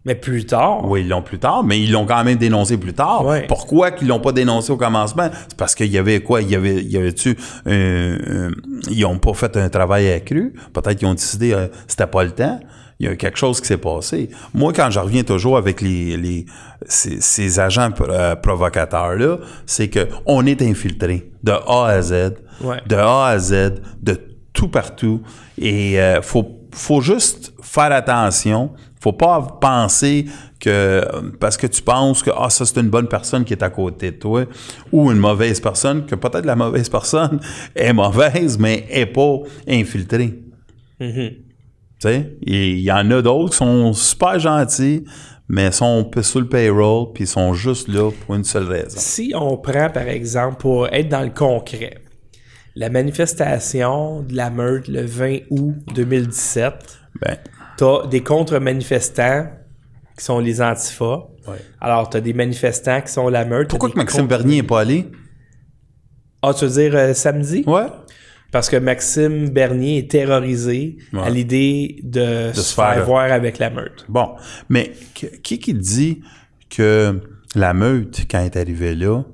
Mais 0.04 0.14
plus 0.14 0.46
tard, 0.46 0.86
Oui, 0.88 1.00
ils 1.02 1.08
l'ont 1.08 1.20
plus 1.22 1.38
tard, 1.38 1.62
mais 1.64 1.78
ils 1.80 1.90
l'ont 1.92 2.06
quand 2.06 2.24
même 2.24 2.38
dénoncé 2.38 2.78
plus 2.78 2.94
tard. 2.94 3.26
Ouais. 3.26 3.44
Pourquoi 3.46 3.90
qu'ils 3.90 4.08
l'ont 4.08 4.20
pas 4.20 4.32
dénoncé 4.32 4.72
au 4.72 4.76
commencement? 4.78 5.28
C'est 5.48 5.56
parce 5.56 5.74
qu'il 5.74 5.88
y 5.92 5.98
avait 5.98 6.20
quoi? 6.22 6.40
Il 6.40 6.48
y 6.50 6.54
avait, 6.56 6.76
il 6.76 6.88
y 6.90 6.96
avait-tu, 6.96 7.36
euh, 7.66 8.18
euh, 8.26 8.50
ils 8.90 9.04
ont 9.04 9.18
pas 9.18 9.34
fait 9.34 9.54
un 9.58 9.68
travail 9.68 10.08
accru? 10.10 10.54
Peut-être 10.72 10.94
qu'ils 10.98 11.08
ont 11.08 11.14
décidé, 11.14 11.52
euh, 11.52 11.66
c'était 11.86 12.06
pas 12.06 12.24
le 12.24 12.30
temps. 12.30 12.58
Il 13.00 13.06
y 13.06 13.08
a 13.10 13.16
quelque 13.16 13.38
chose 13.38 13.60
qui 13.60 13.66
s'est 13.66 13.76
passé. 13.76 14.30
Moi, 14.54 14.72
quand 14.72 14.90
je 14.90 14.98
reviens 14.98 15.24
toujours 15.24 15.58
avec 15.58 15.80
les, 15.82 16.16
les 16.16 16.46
ces, 16.86 17.20
ces 17.20 17.60
agents 17.60 17.90
euh, 18.00 18.34
provocateurs-là, 18.34 19.38
c'est 19.66 19.88
que 19.88 20.08
on 20.26 20.46
est 20.46 20.62
infiltré 20.62 21.30
de 21.42 21.52
A 21.52 21.86
à 21.86 22.02
Z, 22.02 22.34
Ouais. 22.62 22.78
de 22.88 22.96
A 22.96 23.26
à 23.26 23.38
Z, 23.38 23.74
de 24.02 24.18
tout 24.58 24.68
partout. 24.68 25.22
Et 25.56 26.00
euh, 26.00 26.20
faut, 26.20 26.66
faut 26.72 27.00
juste 27.00 27.54
faire 27.62 27.92
attention 27.92 28.72
Faut 29.00 29.12
pas 29.12 29.40
penser 29.60 30.26
que 30.58 31.04
parce 31.38 31.56
que 31.56 31.68
tu 31.68 31.80
penses 31.80 32.24
que 32.24 32.30
ah 32.36 32.50
ça 32.50 32.66
c'est 32.66 32.80
une 32.80 32.90
bonne 32.90 33.06
personne 33.06 33.44
qui 33.44 33.52
est 33.52 33.62
à 33.62 33.70
côté 33.70 34.10
de 34.10 34.16
toi 34.16 34.44
ou 34.90 35.12
une 35.12 35.18
mauvaise 35.18 35.60
personne 35.60 36.04
que 36.04 36.16
peut-être 36.16 36.44
la 36.44 36.56
mauvaise 36.56 36.88
personne 36.98 37.38
est 37.76 37.92
mauvaise 37.92 38.58
mais 38.58 38.84
est 38.90 39.06
pas 39.06 39.38
infiltrée. 39.68 40.40
Mhm. 40.98 41.30
Tu 41.30 42.08
sais, 42.08 42.36
il 42.42 42.80
y 42.80 42.90
en 42.90 43.08
a 43.12 43.22
d'autres 43.22 43.50
qui 43.50 43.58
sont 43.58 43.92
super 43.92 44.40
gentils 44.40 45.04
mais 45.48 45.70
sont 45.70 46.10
sur 46.20 46.40
le 46.40 46.48
payroll 46.48 47.12
puis 47.14 47.28
sont 47.28 47.54
juste 47.54 47.86
là 47.86 48.10
pour 48.10 48.34
une 48.34 48.44
seule 48.44 48.66
raison. 48.66 48.98
Si 48.98 49.32
on 49.34 49.56
prend, 49.56 49.88
par 49.90 50.08
exemple, 50.08 50.56
pour 50.58 50.88
être 50.88 51.08
dans 51.08 51.22
le 51.22 51.30
concret, 51.30 52.02
la 52.78 52.90
manifestation 52.90 54.22
de 54.22 54.34
la 54.36 54.50
meute 54.50 54.86
le 54.88 55.02
20 55.04 55.38
août 55.50 55.74
2017, 55.94 56.74
Ben, 57.20 57.36
t'as 57.76 58.06
des 58.06 58.22
contre-manifestants 58.22 59.48
qui 60.16 60.24
sont 60.24 60.38
les 60.38 60.62
antifas. 60.62 61.24
Ouais. 61.48 61.56
Alors, 61.80 62.08
t'as 62.08 62.20
des 62.20 62.32
manifestants 62.34 63.00
qui 63.00 63.12
sont 63.12 63.28
la 63.28 63.44
meute. 63.44 63.68
pourquoi 63.68 63.90
que 63.90 63.96
Maxime 63.96 64.20
contre- 64.22 64.28
Bernier 64.38 64.58
est 64.58 64.62
pas 64.62 64.80
allé? 64.80 65.06
Ah, 66.42 66.52
tu 66.54 66.66
veux 66.66 66.70
dire 66.70 66.94
euh, 66.94 67.14
samedi? 67.14 67.64
Ouais. 67.66 67.86
Parce 68.52 68.70
que 68.70 68.76
Maxime 68.76 69.48
Bernier 69.50 69.98
est 69.98 70.10
terrorisé 70.10 70.98
Ouais. 71.12 71.20
à 71.22 71.30
l'idée 71.30 72.00
de, 72.04 72.50
se 72.54 72.62
se 72.62 72.74
faire, 72.74 72.94
faire- 72.94 73.04
voir 73.06 73.32
avec 73.32 73.58
la 73.58 73.70
meute. 73.70 74.06
Bon, 74.08 74.36
mais 74.68 74.92
qui- 75.14 75.40
qui 75.42 75.58
qui 75.58 75.74
dit 75.74 76.22
que 76.70 77.20
la 77.56 77.74
meute, 77.74 78.20
quand 78.30 78.38
elle 78.38 78.46
est 78.46 78.56
arrivée 78.56 78.94
là, 78.94 79.24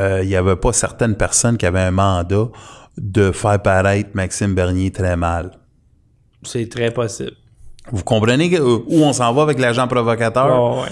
euh, 0.00 0.20
il 0.22 0.28
y 0.28 0.36
avait 0.36 0.56
pas 0.56 0.72
certaines 0.72 1.16
personnes 1.16 1.56
qui 1.56 1.66
avaient 1.66 1.80
un 1.80 1.90
mandat 1.90 2.48
de 2.98 3.32
faire 3.32 3.60
paraître 3.60 4.10
Maxime 4.14 4.54
Bernier 4.54 4.90
très 4.90 5.16
mal? 5.16 5.50
C'est 6.42 6.68
très 6.68 6.90
possible. 6.90 7.32
Vous 7.90 8.04
comprenez 8.04 8.50
que- 8.50 8.60
où 8.60 9.02
on 9.02 9.12
s'en 9.12 9.32
va 9.32 9.42
avec 9.42 9.58
l'agent 9.58 9.86
provocateur? 9.88 10.74
Ouais, 10.76 10.82
ouais. 10.82 10.88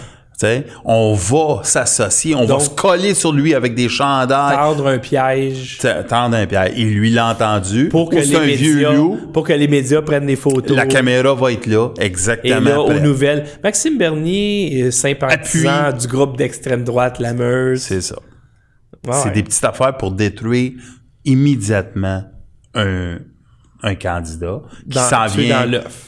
On 0.87 1.13
va 1.13 1.63
s'associer, 1.65 2.35
on 2.35 2.47
Donc- 2.47 2.61
va 2.61 2.65
se 2.65 2.71
coller 2.71 3.13
sur 3.13 3.31
lui 3.31 3.55
avec 3.55 3.75
des 3.75 3.91
chandails, 3.91 4.57
Tendre 4.57 4.87
un 4.87 4.97
piège 4.99 5.79
tendre 6.09 6.35
un 6.35 6.47
pied. 6.47 6.59
Il 6.77 6.95
lui 6.95 7.11
l'a 7.11 7.27
entendu. 7.29 7.91
pour 7.91 8.09
que, 8.09 8.17
les 8.17 8.35
un 8.35 8.41
vieux 8.41 8.77
médias, 8.77 8.93
loup. 8.95 9.19
pour 9.35 9.45
que 9.45 9.53
les 9.53 9.69
médias 9.69 10.01
prennent 10.01 10.25
des 10.25 10.37
photos. 10.37 10.75
La 10.75 10.87
caméra 10.87 11.35
va 11.35 11.53
être 11.53 11.67
là, 11.67 11.91
Et 12.01 12.05
exactement. 12.07 12.61
là, 12.71 12.81
aux 12.81 12.87
prête. 12.87 13.03
nouvelles. 13.03 13.45
Maxime 13.63 13.99
Bernier, 13.99 14.79
est 14.79 14.91
sympathisant 14.93 15.93
du 15.93 16.07
groupe 16.07 16.39
d'extrême 16.39 16.85
droite, 16.85 17.19
la 17.19 17.35
Meuse. 17.35 17.83
C'est 17.83 18.01
ça. 18.01 18.17
Ouais, 19.07 19.15
C'est 19.23 19.31
des 19.33 19.43
petites 19.43 19.65
affaires 19.65 19.97
pour 19.97 20.13
détruire 20.13 20.73
immédiatement 21.25 22.25
un, 22.75 23.19
un 23.83 23.95
candidat 23.95 24.61
qui 24.91 24.99
s'en 24.99 25.27
vient. 25.27 25.61
dans 25.65 25.71
l'œuf. 25.71 26.07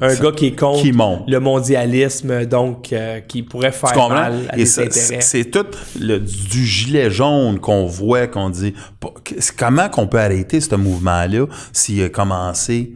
Un 0.00 0.14
gars 0.16 0.32
qui 0.32 0.46
est 0.46 0.56
contre 0.58 0.80
Qui 0.82 0.92
le 0.92 1.38
mondialisme, 1.40 2.46
donc 2.46 2.92
euh, 2.92 3.20
qui 3.20 3.42
pourrait 3.42 3.72
faire 3.72 4.08
mal 4.08 4.34
à 4.50 4.54
Et 4.54 4.58
des 4.60 4.66
ça, 4.66 4.82
intérêts. 4.82 5.20
c'est 5.20 5.44
tout 5.50 5.66
le, 6.00 6.18
du 6.20 6.64
gilet 6.64 7.10
jaune 7.10 7.58
qu'on 7.60 7.86
voit, 7.86 8.26
qu'on 8.28 8.48
dit. 8.50 8.74
Comment 9.58 9.88
qu'on 9.88 10.06
peut 10.06 10.20
arrêter 10.20 10.60
ce 10.60 10.74
mouvement-là 10.74 11.46
s'il 11.72 12.02
a 12.02 12.08
commencé 12.08 12.94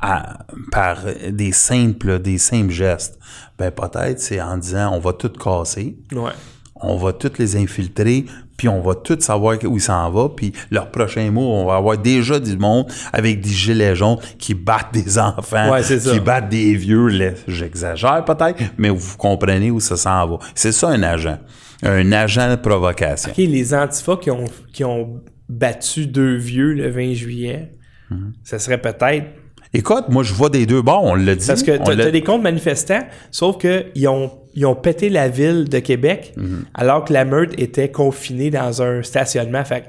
à- 0.00 0.38
par 0.72 0.98
des 1.30 1.52
simples, 1.52 2.18
des 2.18 2.38
simples 2.38 2.72
gestes? 2.72 3.18
Ben 3.58 3.70
peut-être 3.70 4.18
c'est 4.20 4.40
en 4.40 4.56
disant 4.58 4.90
on 4.94 4.98
va 5.00 5.12
tout 5.12 5.30
casser. 5.30 5.96
Ouais. 6.12 6.32
on 6.76 6.96
va 6.96 7.12
toutes 7.12 7.38
les 7.38 7.56
infiltrer, 7.56 8.26
puis 8.56 8.68
on 8.68 8.80
va 8.80 8.94
tous 8.94 9.20
savoir 9.20 9.56
où 9.64 9.76
il 9.76 9.80
s'en 9.80 10.10
va, 10.10 10.28
puis 10.28 10.52
leur 10.70 10.90
prochain 10.90 11.30
mot, 11.30 11.42
on 11.52 11.66
va 11.66 11.76
avoir 11.76 11.98
déjà 11.98 12.38
du 12.38 12.56
monde 12.56 12.86
avec 13.12 13.40
des 13.40 13.50
gilets 13.50 13.96
jaunes 13.96 14.18
qui 14.38 14.54
battent 14.54 14.92
des 14.92 15.18
enfants, 15.18 15.72
Ouais, 15.72 15.82
c'est 15.82 16.00
ça. 16.00 16.12
qui 16.12 16.20
battent 16.20 16.48
des 16.48 16.74
vieux, 16.74 17.08
j'exagère 17.48 18.24
peut-être, 18.24 18.62
mais 18.78 18.90
vous 18.90 19.16
comprenez 19.16 19.70
où 19.70 19.80
ça 19.80 19.96
s'en 19.96 20.26
va. 20.26 20.38
C'est 20.54 20.72
ça 20.72 20.88
un 20.88 21.02
agent, 21.02 21.38
un 21.82 22.12
agent 22.12 22.50
de 22.50 22.56
provocation. 22.56 23.30
OK, 23.30 23.36
les 23.38 23.74
antifas 23.74 24.16
qui 24.16 24.30
ont, 24.30 24.44
qui 24.72 24.84
ont 24.84 25.20
battu 25.48 26.06
deux 26.06 26.36
vieux 26.36 26.72
le 26.72 26.88
20 26.90 27.12
juillet, 27.14 27.70
Mhm. 28.10 28.32
ça 28.42 28.58
serait 28.58 28.80
peut-être... 28.80 29.26
Écoute, 29.72 30.04
moi 30.08 30.22
je 30.22 30.32
vois 30.34 30.50
des 30.50 30.66
deux 30.66 30.82
bords, 30.82 31.02
on 31.04 31.14
l'a 31.14 31.34
dit. 31.34 31.46
Parce 31.46 31.62
que 31.62 31.76
t'as 31.78 32.10
des 32.10 32.22
comptes 32.22 32.42
manifestants, 32.42 33.02
sauf 33.30 33.56
qu'ils 33.58 34.06
ont, 34.08 34.30
ils 34.54 34.66
ont 34.66 34.74
pété 34.76 35.08
la 35.10 35.28
ville 35.28 35.68
de 35.68 35.78
Québec 35.80 36.32
Mhm. 36.36 36.64
alors 36.74 37.04
que 37.04 37.12
la 37.12 37.24
meute 37.24 37.52
était 37.60 37.90
confinée 37.90 38.50
dans 38.50 38.82
un 38.82 39.02
stationnement. 39.02 39.64
Fait 39.64 39.84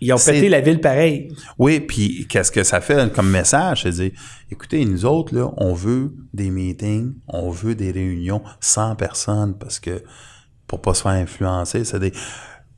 ils 0.00 0.12
ont 0.12 0.16
pété 0.16 0.48
la 0.50 0.60
ville 0.60 0.80
pareil. 0.80 1.28
Oui, 1.58 1.80
puis 1.80 2.26
qu'est-ce 2.28 2.52
que 2.52 2.62
ça 2.62 2.80
fait 2.82 3.10
comme 3.14 3.30
message? 3.30 3.84
C'est 3.84 3.90
dire, 3.92 4.10
écoutez, 4.50 4.84
nous 4.84 5.06
autres, 5.06 5.34
là, 5.34 5.50
on 5.56 5.72
veut 5.72 6.12
des 6.34 6.50
meetings, 6.50 7.14
on 7.28 7.48
veut 7.50 7.74
des 7.74 7.90
réunions 7.90 8.42
sans 8.60 8.96
personne 8.96 9.56
parce 9.58 9.78
que 9.80 10.02
pour 10.66 10.82
pas 10.82 10.92
se 10.94 11.02
faire 11.02 11.12
influencer, 11.12 11.84
c'est 11.84 12.00
des. 12.00 12.12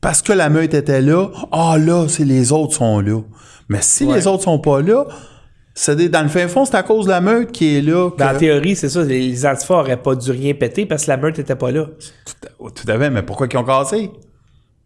Parce 0.00 0.22
que 0.22 0.32
la 0.32 0.50
meute 0.50 0.74
était 0.74 1.00
là, 1.00 1.28
ah 1.50 1.76
là, 1.78 2.06
c'est 2.08 2.24
les 2.24 2.52
autres 2.52 2.74
sont 2.74 3.00
là. 3.00 3.20
Mais 3.68 3.80
si 3.80 4.04
Ouais. 4.04 4.16
les 4.18 4.26
autres 4.28 4.44
sont 4.44 4.60
pas 4.60 4.80
là, 4.80 5.06
c'est 5.78 6.08
dans 6.08 6.22
le 6.22 6.28
fin 6.28 6.48
fond, 6.48 6.64
c'est 6.64 6.74
à 6.74 6.82
cause 6.82 7.04
de 7.04 7.10
la 7.10 7.20
meute 7.20 7.52
qui 7.52 7.76
est 7.76 7.82
là. 7.82 8.10
que- 8.10 8.16
Dans 8.18 8.32
la 8.32 8.34
théorie, 8.38 8.74
c'est 8.74 8.88
ça, 8.88 9.02
les, 9.04 9.44
antifas 9.46 9.74
auraient 9.74 9.96
pas 10.02 10.14
dû 10.16 10.30
rien 10.30 10.54
péter 10.54 10.86
parce 10.86 11.04
que 11.04 11.10
la 11.10 11.18
meute 11.18 11.38
était 11.38 11.54
pas 11.54 11.70
là. 11.70 11.86
tout, 12.24 12.70
tout 12.70 12.90
à 12.90 12.98
fait, 12.98 13.10
mais 13.10 13.22
pourquoi 13.22 13.46
ils 13.52 13.56
ont 13.58 13.62
cassé? 13.64 14.10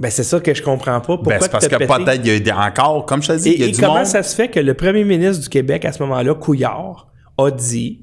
Ben 0.00 0.10
c'est 0.10 0.24
ça 0.24 0.40
que 0.40 0.52
je 0.52 0.62
comprends 0.62 0.98
pas. 1.00 1.16
Pourquoi 1.16 1.34
Ben, 1.34 1.40
c'est 1.42 1.50
parce 1.50 1.68
que 1.68 1.76
peut-être 1.76 2.20
il 2.24 2.26
y 2.26 2.30
a 2.30 2.36
eu 2.36 2.40
des- 2.40 2.50
encore, 2.52 3.06
comme 3.06 3.22
je 3.22 3.28
te 3.28 3.32
dis, 3.38 3.50
Et, 3.50 3.54
il 3.54 3.60
y 3.60 3.64
a 3.64 3.66
et 3.68 3.70
du 3.70 3.80
comment 3.80 3.96
monde. 3.98 4.06
ça 4.06 4.22
se 4.22 4.34
fait 4.34 4.48
que 4.48 4.58
le 4.58 4.74
premier 4.74 5.04
ministre 5.04 5.42
du 5.44 5.48
Québec, 5.48 5.84
à 5.84 5.92
ce 5.92 6.02
moment-là, 6.02 6.34
Couillard, 6.34 7.08
a 7.38 7.50
dit, 7.50 8.00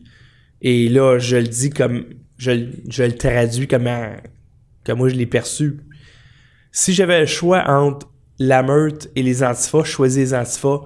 et 0.61 0.87
là, 0.89 1.17
je 1.19 1.37
le 1.37 1.43
dis 1.47 1.71
comme, 1.71 2.05
je, 2.37 2.51
le- 2.51 2.69
je 2.87 3.03
le 3.03 3.13
traduis 3.17 3.67
comme, 3.67 3.87
un- 3.87 4.15
comme 4.85 4.99
moi 4.99 5.09
je 5.09 5.15
l'ai 5.15 5.25
perçu. 5.25 5.77
Si 6.71 6.93
j'avais 6.93 7.19
le 7.21 7.25
choix 7.25 7.63
entre 7.67 8.07
la 8.39 8.61
meute 8.63 9.09
et 9.15 9.23
les 9.23 9.43
antifas, 9.43 9.81
je 9.83 9.89
choisis 9.91 10.17
les 10.19 10.33
antifas 10.35 10.81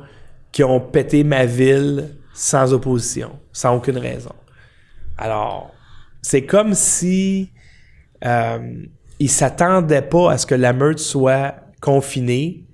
qui 0.52 0.64
ont 0.64 0.80
pété 0.80 1.24
ma 1.24 1.46
ville 1.46 2.18
sans 2.34 2.74
opposition, 2.74 3.40
sans 3.52 3.76
aucune 3.76 3.98
raison. 3.98 4.34
Alors, 5.18 5.72
c'est 6.22 6.46
comme 6.46 6.74
si 6.74 7.52
euh, 8.26 8.84
ils 9.20 9.30
s'attendaient 9.30 10.02
pas 10.02 10.32
à 10.32 10.38
ce 10.38 10.46
que 10.46 10.56
la 10.56 10.74
meute 10.74 11.00
soit 11.00 11.56
confinée. 11.82 12.66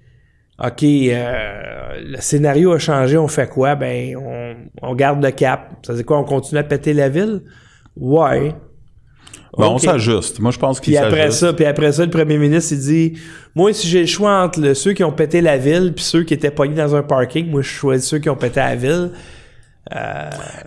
OK, 0.64 0.84
euh, 0.84 2.02
le 2.02 2.20
scénario 2.20 2.72
a 2.74 2.80
changé, 2.80 3.18
on 3.18 3.28
fait 3.28 3.48
quoi? 3.48 3.76
Ben, 3.76 4.16
on, 4.18 4.56
on 4.82 4.95
garde 4.95 5.24
le 5.24 5.32
cap. 5.32 5.74
Ça 5.86 5.94
veut 5.94 5.98
dire 5.98 6.06
quoi? 6.06 6.20
On 6.20 6.24
continue 6.24 6.60
à 6.60 6.64
péter 6.64 6.94
la 6.94 7.10
ville? 7.10 7.44
Ouais. 7.95 8.56
Ben, 9.57 9.65
on 9.68 9.78
s'ajuste. 9.78 10.40
Moi, 10.40 10.52
je 10.52 10.60
pense 10.60 10.80
qu'il 10.80 10.94
Puis 10.94 10.98
après 10.98 11.18
s'ajuste. 11.24 11.40
ça, 11.40 11.53
puis 11.53 11.65
après 11.65 11.91
ça, 11.91 12.03
le 12.06 12.11
premier 12.11 12.38
ministre, 12.38 12.74
il 12.74 12.80
dit 12.80 13.14
Moi, 13.56 13.74
si 13.74 13.88
j'ai 13.88 14.02
le 14.02 14.06
choix 14.07 14.44
entre 14.44 14.60
le- 14.60 14.74
ceux 14.74 14.94
qui 14.94 15.03
ont 15.03 15.11
pété 15.11 15.41
la 15.41 15.57
ville 15.57 15.94
puis 15.95 16.03
ceux 16.03 16.24
qui 16.24 16.34
étaient 16.34 16.52
pognés 16.52 16.76
dans 16.76 16.95
un 16.95 17.03
parking, 17.03 17.49
moi, 17.49 17.61
je 17.61 17.68
choisis 17.69 18.07
ceux 18.07 18.19
qui 18.19 18.30
ont 18.30 18.36
pété 18.36 18.60
la 18.60 18.76
ville. 18.76 19.11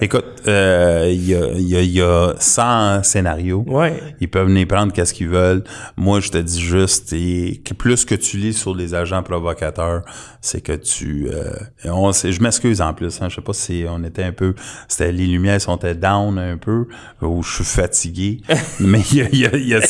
Écoute, 0.01 0.25
euh, 0.49 1.09
il 1.13 1.29
y, 1.29 1.35
a, 1.35 1.47
y 1.55 1.77
a- 1.77 1.83
y 1.83 2.01
a 2.01 2.35
100 2.39 3.03
scénarios. 3.03 3.65
Ouais. 3.67 4.01
Ils 4.21 4.29
peuvent 4.31 4.47
venir 4.49 4.67
prendre 4.67 4.93
qu'est-ce 4.93 5.13
qu'ils 5.15 5.29
veulent. 5.29 5.63
Moi, 5.97 6.21
je 6.21 6.31
te 6.31 6.39
dis 6.39 6.61
juste, 6.61 7.13
et 7.13 7.61
plus 7.79 8.05
que 8.05 8.15
tu 8.15 8.37
lis 8.39 8.55
sur 8.55 8.75
les 8.75 8.95
agents 8.95 9.23
provocateurs, 9.23 10.03
c'est 10.41 10.61
que 10.63 10.73
tu... 10.73 11.29
euh, 11.33 11.51
on, 11.85 12.13
je 12.13 12.41
m'excuse 12.43 12.81
en 12.81 12.95
plus. 12.95 13.21
Hein, 13.21 13.29
je 13.29 13.37
sais 13.37 13.41
pas 13.43 13.53
si 13.53 13.85
on 13.89 14.03
était 14.05 14.25
un 14.25 14.33
peu... 14.33 14.55
C'était 14.89 15.13
les 15.13 15.27
lumières 15.27 15.61
sont 15.61 15.77
down 15.77 16.39
un 16.39 16.57
peu, 16.57 16.87
ou 17.23 17.43
je 17.43 17.55
suis 17.57 17.65
fatigué. 17.65 18.41
mais 18.81 19.01
il 19.13 19.19
y 19.19 19.23
a, 19.23 19.29
y 19.33 19.47
a- 19.47 19.57
y 19.57 19.75
a 19.75 19.81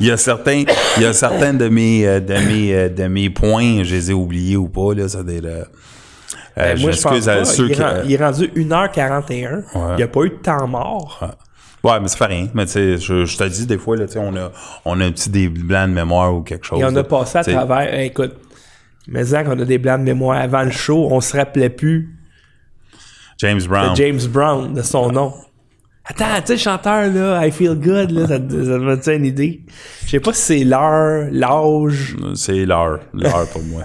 y 0.00 0.10
a 0.10 0.16
certains, 0.16 0.64
il 0.96 1.02
y 1.02 1.06
a 1.06 1.12
certains 1.12 1.54
de 1.54 1.68
mes, 1.68 2.06
euh, 2.06 2.20
de 2.20 2.34
mes, 2.34 2.74
euh, 2.74 2.88
de 2.88 3.04
mes 3.06 3.30
points, 3.30 3.82
je 3.84 3.94
les 3.94 4.10
ai 4.10 4.14
oubliés 4.14 4.56
ou 4.56 4.68
pas 4.68 4.94
là. 4.94 5.08
Ça 5.08 5.22
des, 5.22 5.40
euh, 6.58 6.74
Ben, 6.74 6.80
moi, 6.80 6.90
je 6.90 7.02
pense 7.02 7.28
à 7.28 7.36
pas. 7.36 7.44
ceux 7.44 7.66
il, 7.66 7.72
est 7.72 7.74
qui- 7.74 7.82
ren- 7.82 8.02
il 8.04 8.12
est 8.12 8.16
rendu 8.24 8.50
1h41. 8.56 9.62
Il 9.92 9.96
n'y 9.96 10.02
a 10.02 10.08
pas 10.08 10.22
eu 10.24 10.30
de 10.30 10.34
temps 10.36 10.66
mort. 10.66 11.28
Ouais, 11.84 12.00
mais 12.00 12.08
ça 12.08 12.16
fait 12.16 12.26
rien. 12.26 12.48
Mais 12.54 12.64
tu 12.66 12.72
sais, 12.72 12.98
je, 12.98 13.24
je 13.24 13.36
te 13.36 13.44
dis, 13.44 13.66
des 13.66 13.78
fois, 13.78 13.96
là, 13.96 14.06
tu 14.06 14.14
sais, 14.14 14.18
on 14.18 14.34
a, 14.36 14.50
on 14.84 15.00
a 15.00 15.04
un 15.04 15.12
petit 15.12 15.30
des 15.30 15.48
blancs 15.48 15.88
de 15.88 15.94
mémoire 15.94 16.34
ou 16.34 16.42
quelque 16.42 16.64
chose. 16.66 16.80
Et 16.80 16.84
on 16.84 16.90
là. 16.90 17.00
a 17.00 17.04
passé 17.04 17.38
à 17.38 17.44
travers. 17.44 17.94
Hey, 17.94 18.08
écoute, 18.08 18.34
mais 19.08 19.22
quand 19.24 19.44
on 19.46 19.60
a 19.60 19.64
des 19.64 19.78
blancs 19.78 20.00
de 20.00 20.04
mémoire 20.04 20.38
avant 20.40 20.62
le 20.62 20.70
show, 20.72 21.06
on 21.10 21.20
se 21.20 21.36
rappelait 21.36 21.70
plus 21.70 22.12
James 23.38 23.60
de 23.60 23.68
Brown. 23.68 23.94
James 23.96 24.20
Brown, 24.28 24.72
de 24.74 24.82
son 24.82 25.12
nom. 25.12 25.34
Attends, 26.08 26.24
tu 26.40 26.46
sais, 26.46 26.56
chanteur, 26.56 27.12
là, 27.12 27.46
I 27.46 27.50
Feel 27.50 27.74
Good, 27.74 28.10
là, 28.12 28.26
ça, 28.28 28.38
te 28.38 28.44
donne 28.44 29.00
une 29.18 29.24
idée? 29.24 29.60
Je 30.04 30.10
sais 30.10 30.20
pas 30.20 30.32
si 30.32 30.40
c'est 30.40 30.64
l'heure, 30.64 31.28
l'âge. 31.32 32.16
C'est 32.34 32.64
l'heure. 32.64 33.00
L'heure 33.12 33.46
pour 33.52 33.62
moi. 33.64 33.82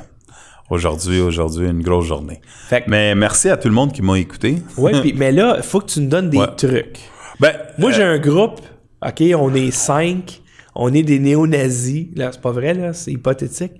Aujourd'hui, 0.71 1.19
aujourd'hui, 1.19 1.67
une 1.67 1.81
grosse 1.81 2.05
journée. 2.07 2.39
Fait 2.69 2.81
que- 2.81 2.89
Mais 2.89 3.13
merci 3.13 3.49
à 3.49 3.57
tout 3.57 3.67
le 3.67 3.73
monde 3.73 3.91
qui 3.91 4.01
m'a 4.01 4.17
écouté. 4.17 4.55
Puis- 5.01 5.13
mais 5.17 5.31
là, 5.33 5.55
il 5.57 5.63
faut 5.63 5.81
que 5.81 5.87
tu 5.91 5.99
nous 5.99 6.07
donnes 6.07 6.29
des 6.29 6.37
Ouais. 6.37 6.47
trucs. 6.57 6.97
Ben, 7.41 7.51
Moi, 7.77 7.91
j'ai 7.91 8.03
un 8.03 8.17
groupe, 8.19 8.61
OK, 9.05 9.21
on 9.37 9.53
est 9.53 9.71
cinq, 9.71 10.41
on 10.73 10.93
est 10.93 11.03
des 11.03 11.19
néo-nazis. 11.19 12.07
Là, 12.15 12.29
c'est 12.31 12.39
pas 12.41 12.51
vrai, 12.51 12.73
là, 12.73 12.93
c'est 12.93 13.11
hypothétique. 13.11 13.73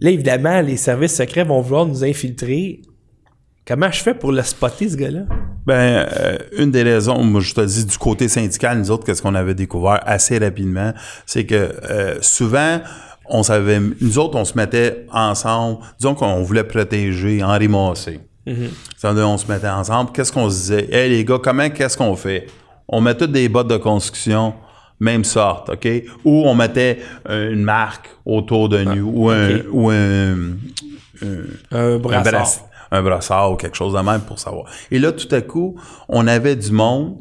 Là, 0.00 0.10
évidemment, 0.10 0.60
les 0.60 0.76
services 0.76 1.14
secrets 1.14 1.44
vont 1.44 1.60
vouloir 1.60 1.86
nous 1.86 2.02
infiltrer 2.04 2.82
Comment 3.66 3.90
je 3.90 4.00
fais 4.02 4.14
pour 4.14 4.32
le 4.32 4.42
spotter, 4.42 4.88
ce 4.88 4.96
gars-là? 4.96 5.24
Ben, 5.66 6.06
euh, 6.18 6.38
une 6.56 6.70
des 6.70 6.82
raisons, 6.82 7.22
moi, 7.22 7.42
je 7.42 7.52
te 7.52 7.60
dis, 7.60 7.84
du 7.84 7.98
côté 7.98 8.26
syndical, 8.26 8.78
nous 8.78 8.90
autres, 8.90 9.04
qu'est-ce 9.04 9.20
qu'on 9.20 9.34
avait 9.34 9.54
découvert 9.54 10.00
assez 10.06 10.38
rapidement, 10.38 10.94
c'est 11.26 11.44
que 11.44 11.54
euh, 11.90 12.16
souvent, 12.22 12.80
on 13.30 13.42
savait, 13.42 13.80
nous 14.00 14.18
autres, 14.18 14.36
on 14.38 14.44
se 14.44 14.54
mettait 14.56 15.06
ensemble, 15.12 15.78
disons 15.98 16.14
qu'on 16.14 16.42
voulait 16.42 16.64
protéger 16.64 17.42
Henri 17.42 17.68
Massé. 17.68 18.20
On 19.04 19.36
se 19.38 19.46
mettait 19.50 19.68
ensemble, 19.68 20.10
qu'est-ce 20.12 20.32
qu'on 20.32 20.48
se 20.48 20.56
disait? 20.56 20.88
Hey, 20.90 21.10
les 21.10 21.24
gars, 21.24 21.38
comment, 21.42 21.68
qu'est-ce 21.70 21.96
qu'on 21.96 22.16
fait? 22.16 22.46
On 22.88 23.00
met 23.00 23.14
toutes 23.14 23.32
des 23.32 23.48
bottes 23.50 23.68
de 23.68 23.76
construction, 23.76 24.54
même 25.00 25.22
sorte, 25.24 25.68
OK? 25.70 25.86
Ou 26.24 26.44
on 26.46 26.54
mettait 26.54 26.98
euh, 27.28 27.52
une 27.52 27.62
marque 27.62 28.08
autour 28.24 28.68
de 28.70 28.82
nous, 28.84 29.10
ou 29.14 29.30
un, 29.30 29.60
ou 29.70 29.90
un, 29.90 30.56
Un 31.70 31.98
brassard. 31.98 32.26
un, 32.26 32.30
brass- 32.30 32.64
un 32.90 33.02
brassard 33.02 33.52
ou 33.52 33.56
quelque 33.56 33.76
chose 33.76 33.92
de 33.92 34.00
même 34.00 34.22
pour 34.22 34.38
savoir. 34.38 34.64
Et 34.90 34.98
là, 34.98 35.12
tout 35.12 35.28
à 35.34 35.40
coup, 35.42 35.76
on 36.08 36.26
avait 36.26 36.56
du 36.56 36.72
monde 36.72 37.16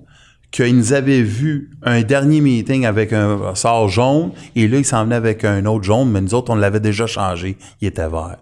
qu'ils 0.51 0.75
nous 0.77 0.93
avaient 0.93 1.21
vu 1.21 1.71
un 1.83 2.01
dernier 2.01 2.41
meeting 2.41 2.85
avec 2.85 3.13
un 3.13 3.35
brassard 3.35 3.87
jaune, 3.89 4.31
et 4.55 4.67
là, 4.67 4.77
ils 4.77 4.85
s'en 4.85 5.03
venaient 5.03 5.15
avec 5.15 5.43
un 5.43 5.65
autre 5.65 5.83
jaune, 5.83 6.09
mais 6.09 6.21
nous 6.21 6.33
autres, 6.33 6.51
on 6.51 6.55
l'avait 6.55 6.79
déjà 6.79 7.05
changé. 7.05 7.57
Il 7.81 7.87
était 7.87 8.07
vert. 8.07 8.37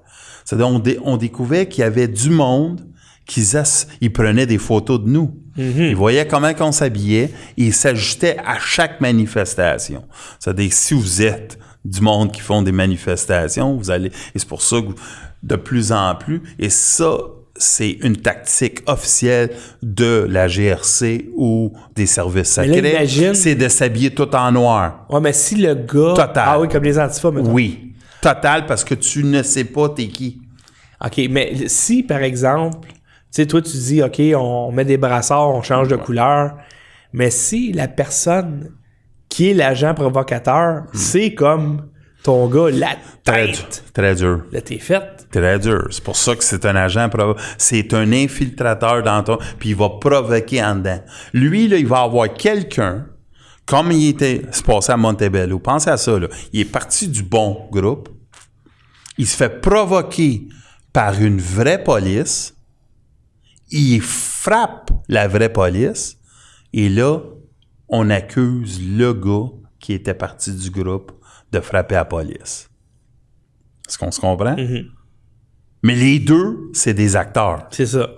C'est-à-dire, 0.45 0.67
on, 0.67 0.79
dé- 0.79 0.99
on 1.03 1.17
découvrait 1.17 1.67
qu'il 1.67 1.81
y 1.81 1.83
avait 1.83 2.07
du 2.07 2.29
monde 2.29 2.81
qui 3.25 3.43
ils 4.01 4.13
prenaient 4.13 4.45
des 4.45 4.59
photos 4.59 5.01
de 5.01 5.09
nous. 5.09 5.35
Ils 5.57 5.95
voyaient 5.95 6.27
comment 6.27 6.51
on 6.59 6.71
s'habillait 6.71 7.31
et 7.57 7.63
ils 7.63 7.73
s'ajustaient 7.73 8.37
à 8.45 8.59
chaque 8.59 9.01
manifestation. 9.01 10.03
C'est-à-dire, 10.39 10.71
si 10.71 10.93
vous 10.93 11.21
êtes 11.23 11.57
du 11.83 12.01
monde 12.01 12.31
qui 12.31 12.41
font 12.41 12.61
des 12.61 12.71
manifestations, 12.71 13.75
vous 13.75 13.89
allez... 13.89 14.09
Et 14.35 14.39
c'est 14.39 14.47
pour 14.47 14.61
ça 14.61 14.81
que 14.81 14.93
de 15.41 15.55
plus 15.55 15.91
en 15.91 16.13
plus, 16.15 16.41
et 16.59 16.69
ça, 16.69 17.17
c'est 17.57 17.91
une 18.01 18.17
tactique 18.17 18.79
officielle 18.87 19.49
de 19.81 20.27
la 20.29 20.47
GRC 20.47 21.29
ou 21.37 21.71
des 21.95 22.05
services 22.05 22.53
secrets, 22.55 23.33
c'est 23.33 23.55
de 23.55 23.67
s'habiller 23.69 24.11
tout 24.13 24.33
en 24.35 24.51
noir. 24.51 25.05
Ouais, 25.09 25.21
mais 25.21 25.33
si 25.33 25.55
le 25.55 25.73
gars. 25.75 26.13
Total. 26.15 26.43
Ah 26.45 26.59
oui, 26.59 26.67
comme 26.67 26.83
les 26.83 26.99
antifas. 26.99 27.29
Oui. 27.29 27.93
Total, 28.21 28.65
parce 28.65 28.83
que 28.83 28.95
tu 28.95 29.23
ne 29.23 29.41
sais 29.43 29.63
pas 29.65 29.87
t'es 29.89 30.07
qui. 30.07 30.41
OK, 31.03 31.21
mais 31.29 31.67
si, 31.67 32.03
par 32.03 32.23
exemple, 32.23 32.89
tu 32.89 32.95
sais, 33.31 33.45
toi, 33.45 33.61
tu 33.61 33.77
dis, 33.77 34.01
OK, 34.01 34.19
on 34.35 34.71
met 34.71 34.85
des 34.85 34.97
brassards, 34.97 35.49
on 35.53 35.61
change 35.61 35.87
de 35.89 35.95
couleur, 35.95 36.55
mais 37.13 37.29
si 37.29 37.71
la 37.71 37.87
personne 37.87 38.71
qui 39.29 39.51
est 39.51 39.53
l'agent 39.53 39.93
provocateur, 39.93 40.83
c'est 40.93 41.33
comme 41.33 41.87
ton 42.23 42.47
gars, 42.47 42.69
la 42.71 42.93
Hmm. 42.95 42.97
Très 43.23 43.47
dur. 43.47 43.55
tête, 43.69 43.83
Très 43.93 44.15
dur. 44.15 44.43
là, 44.51 44.61
t'es 44.61 44.77
faite. 44.79 45.14
Très 45.35 45.59
dur. 45.59 45.87
C'est 45.89 46.01
pour 46.01 46.15
ça 46.15 46.33
que 46.33 46.45
c'est 46.45 46.65
un 46.65 46.77
agent, 46.77 47.09
c'est 47.57 47.93
un 47.93 48.13
infiltrateur 48.13 49.03
dans 49.03 49.21
ton, 49.21 49.37
puis 49.59 49.71
il 49.71 49.75
va 49.75 49.89
provoquer 49.89 50.63
en 50.63 50.75
dedans. 50.77 51.01
Lui, 51.33 51.67
là, 51.67 51.75
il 51.75 51.85
va 51.85 52.03
avoir 52.03 52.33
quelqu'un, 52.33 53.07
comme 53.65 53.91
il 53.91 54.07
était, 54.07 54.43
c'est 54.51 54.65
passé 54.65 54.93
à 54.93 54.97
Montebello. 54.97 55.59
Pensez 55.59 55.89
à 55.89 55.97
ça, 55.97 56.17
là. 56.17 56.29
Il 56.53 56.61
est 56.61 56.71
parti 56.71 57.09
du 57.09 57.21
bon 57.21 57.67
groupe. 57.69 58.07
Il 59.17 59.27
se 59.27 59.35
fait 59.35 59.59
provoquer 59.59 60.47
par 60.93 61.21
une 61.21 61.41
vraie 61.41 61.83
police. 61.83 62.55
Il 63.71 63.99
frappe 63.99 64.89
la 65.09 65.27
vraie 65.27 65.51
police. 65.51 66.17
Et 66.71 66.87
là, 66.87 67.19
on 67.89 68.09
accuse 68.09 68.81
le 68.81 69.11
gars 69.11 69.51
qui 69.79 69.91
était 69.91 70.13
parti 70.13 70.53
du 70.53 70.69
groupe 70.69 71.11
de 71.51 71.59
frapper 71.59 71.95
la 71.95 72.05
police. 72.05 72.69
Est-ce 73.85 73.97
qu'on 73.97 74.11
se 74.11 74.21
comprend? 74.21 74.55
Mais 75.85 75.93
les 75.93 76.17
deux, 76.17 76.71
c'est 76.73 76.95
des 76.95 77.15
acteurs. 77.15 77.67
C'est 77.69 77.85
ça. 77.85 78.09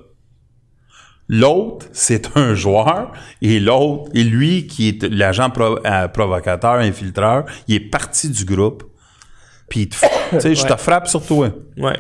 L'autre, 1.27 1.87
c'est 1.91 2.37
un 2.37 2.55
joueur, 2.55 3.11
et 3.41 3.59
l'autre, 3.59 4.09
et 4.13 4.23
lui 4.23 4.67
qui 4.67 4.87
est 4.87 5.03
l'agent 5.03 5.49
pro- 5.49 5.77
euh, 5.85 6.07
provocateur, 6.07 6.75
infiltreur, 6.75 7.43
il 7.67 7.75
est 7.75 7.79
parti 7.81 8.29
du 8.29 8.45
groupe. 8.45 8.83
Puis, 9.67 9.81
il 9.81 9.89
te 9.89 9.97
f- 9.97 10.07
tu 10.31 10.39
sais, 10.39 10.55
je 10.55 10.65
te 10.65 10.75
frappe 10.77 11.07
sur 11.09 11.21
toi. 11.25 11.49
Ouais. 11.77 11.97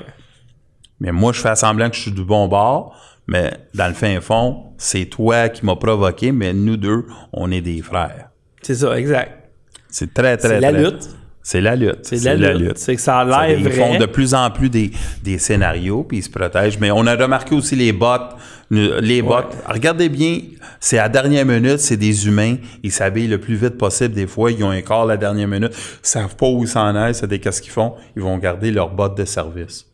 Mais 1.01 1.11
moi, 1.11 1.33
je 1.33 1.41
fais 1.41 1.55
semblant 1.57 1.89
que 1.89 1.97
je 1.97 2.01
suis 2.03 2.11
du 2.13 2.23
bon 2.23 2.47
bord, 2.47 2.95
mais 3.27 3.51
dans 3.73 3.89
le 3.89 3.93
fin 3.93 4.21
fond, 4.21 4.67
c'est 4.77 5.07
toi 5.07 5.49
qui 5.49 5.65
m'as 5.65 5.75
provoqué, 5.75 6.31
mais 6.31 6.53
nous 6.53 6.77
deux, 6.77 7.05
on 7.33 7.51
est 7.51 7.59
des 7.61 7.81
frères. 7.81 8.29
C'est 8.61 8.75
ça, 8.75 8.97
exact. 8.97 9.49
C'est 9.89 10.13
très, 10.13 10.37
très, 10.37 10.47
C'est 10.47 10.59
la 10.61 10.71
très- 10.71 10.83
lutte. 10.83 11.09
C'est 11.47 11.61
la 11.61 11.77
lutte. 11.77 11.99
C'est 12.01 12.35
la, 12.35 12.53
lutte. 12.53 12.77
C'est 12.77 12.97
que 12.97 13.01
ça 13.01 13.19
a 13.19 13.23
l'air 13.47 13.57
Ils 13.57 13.71
font 13.71 13.97
de 13.97 14.05
plus 14.05 14.33
en 14.33 14.51
plus 14.51 14.69
des, 14.69 14.91
des 15.23 15.37
scénarios, 15.37 16.03
puis 16.03 16.17
ils 16.17 16.21
se 16.21 16.29
protègent. 16.29 16.77
Mais 16.77 16.91
on 16.91 17.07
a 17.07 17.15
remarqué 17.15 17.55
aussi 17.55 17.77
les 17.77 17.93
bots. 17.93 18.35
Les 18.69 19.21
bots. 19.21 19.47
Regardez 19.65 20.09
bien, 20.09 20.41
c'est 20.81 20.97
à 20.97 21.03
la 21.03 21.09
dernière 21.09 21.45
minute, 21.45 21.79
c'est 21.79 21.95
des 21.95 22.27
humains. 22.27 22.57
Ils 22.83 22.91
s'habillent 22.91 23.29
le 23.29 23.39
plus 23.39 23.55
vite 23.55 23.77
possible. 23.77 24.13
Des 24.13 24.27
fois, 24.27 24.51
ils 24.51 24.61
ont 24.61 24.71
un 24.71 24.81
quart 24.81 25.03
à 25.03 25.05
la 25.05 25.15
dernière 25.15 25.47
minute. 25.47 25.71
Ils 25.73 25.99
savent 26.01 26.35
pas 26.35 26.49
où 26.49 26.63
ils 26.63 26.67
s'en 26.67 26.93
aillent. 26.97 27.15
C'est 27.15 27.27
des 27.27 27.39
qu'est-ce 27.39 27.61
qu'ils 27.61 27.71
font? 27.71 27.93
Ils 28.17 28.23
vont 28.23 28.37
garder 28.39 28.69
leurs 28.69 28.89
bottes 28.93 29.17
de 29.17 29.23
service. 29.23 29.85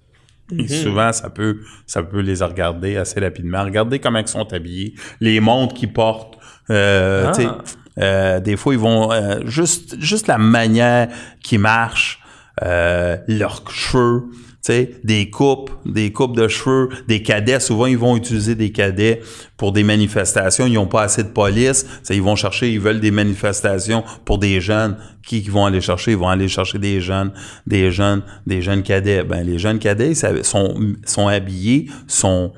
Et 0.57 0.67
souvent, 0.67 1.13
ça 1.13 1.30
peut, 1.30 1.59
ça 1.85 2.01
peut 2.01 2.21
les 2.21 2.41
regarder 2.41 2.97
assez 2.97 3.19
rapidement. 3.19 3.63
Regardez 3.63 3.99
comment 3.99 4.17
ils 4.17 4.27
sont 4.27 4.51
habillés, 4.51 4.95
les 5.19 5.39
montres 5.39 5.75
qu'ils 5.75 5.93
portent. 5.93 6.39
Euh, 6.71 7.31
Ah. 7.38 7.57
Euh, 7.99 8.40
des 8.40 8.57
fois, 8.57 8.74
ils 8.74 8.80
vont 8.80 9.11
euh, 9.11 9.41
juste, 9.45 9.99
juste 9.99 10.28
la 10.28 10.38
manière 10.38 11.10
qu'ils 11.44 11.60
marchent, 11.60 12.20
euh, 12.64 13.18
leurs 13.28 13.70
cheveux, 13.72 14.26
tu 14.32 14.72
sais, 14.72 14.91
des 15.03 15.30
coupes, 15.30 15.72
des 15.86 16.11
coupes 16.11 16.36
de 16.36 16.48
cheveux, 16.48 16.90
des 17.07 17.22
cadets. 17.22 17.60
Souvent, 17.60 17.86
ils 17.86 17.98
vont 17.98 18.15
utiliser 18.15 18.56
des 18.56 18.72
cadets 18.72 19.22
pour 19.57 19.72
des 19.74 19.84
manifestations. 19.84 20.65
Ils 20.65 20.74
n'ont 20.74 20.88
pas 20.88 21.03
assez 21.03 21.24
de 21.24 21.30
police. 21.30 21.86
Ça, 22.03 22.14
ils 22.14 22.22
vont 22.22 22.36
chercher, 22.36 22.72
ils 22.72 22.80
veulent 22.80 22.99
des 22.99 23.11
manifestations 23.11 24.03
pour 24.26 24.38
des 24.38 24.61
jeunes. 24.61 24.98
Qui, 25.26 25.41
qui 25.41 25.49
vont 25.49 25.65
aller 25.65 25.82
chercher? 25.82 26.11
Ils 26.11 26.18
vont 26.18 26.28
aller 26.28 26.49
chercher 26.49 26.80
des 26.80 26.99
jeunes, 26.99 27.32
des 27.65 27.91
jeunes, 27.91 28.24
des 28.45 28.61
jeunes 28.61 28.84
cadets. 28.84 29.24
Ben, 29.24 29.45
les 29.45 29.57
jeunes 29.57 29.80
cadets, 29.80 30.11
ils 30.11 30.44
sont, 30.44 30.95
sont 31.06 31.28
habillés, 31.28 31.90
sont, 32.07 32.52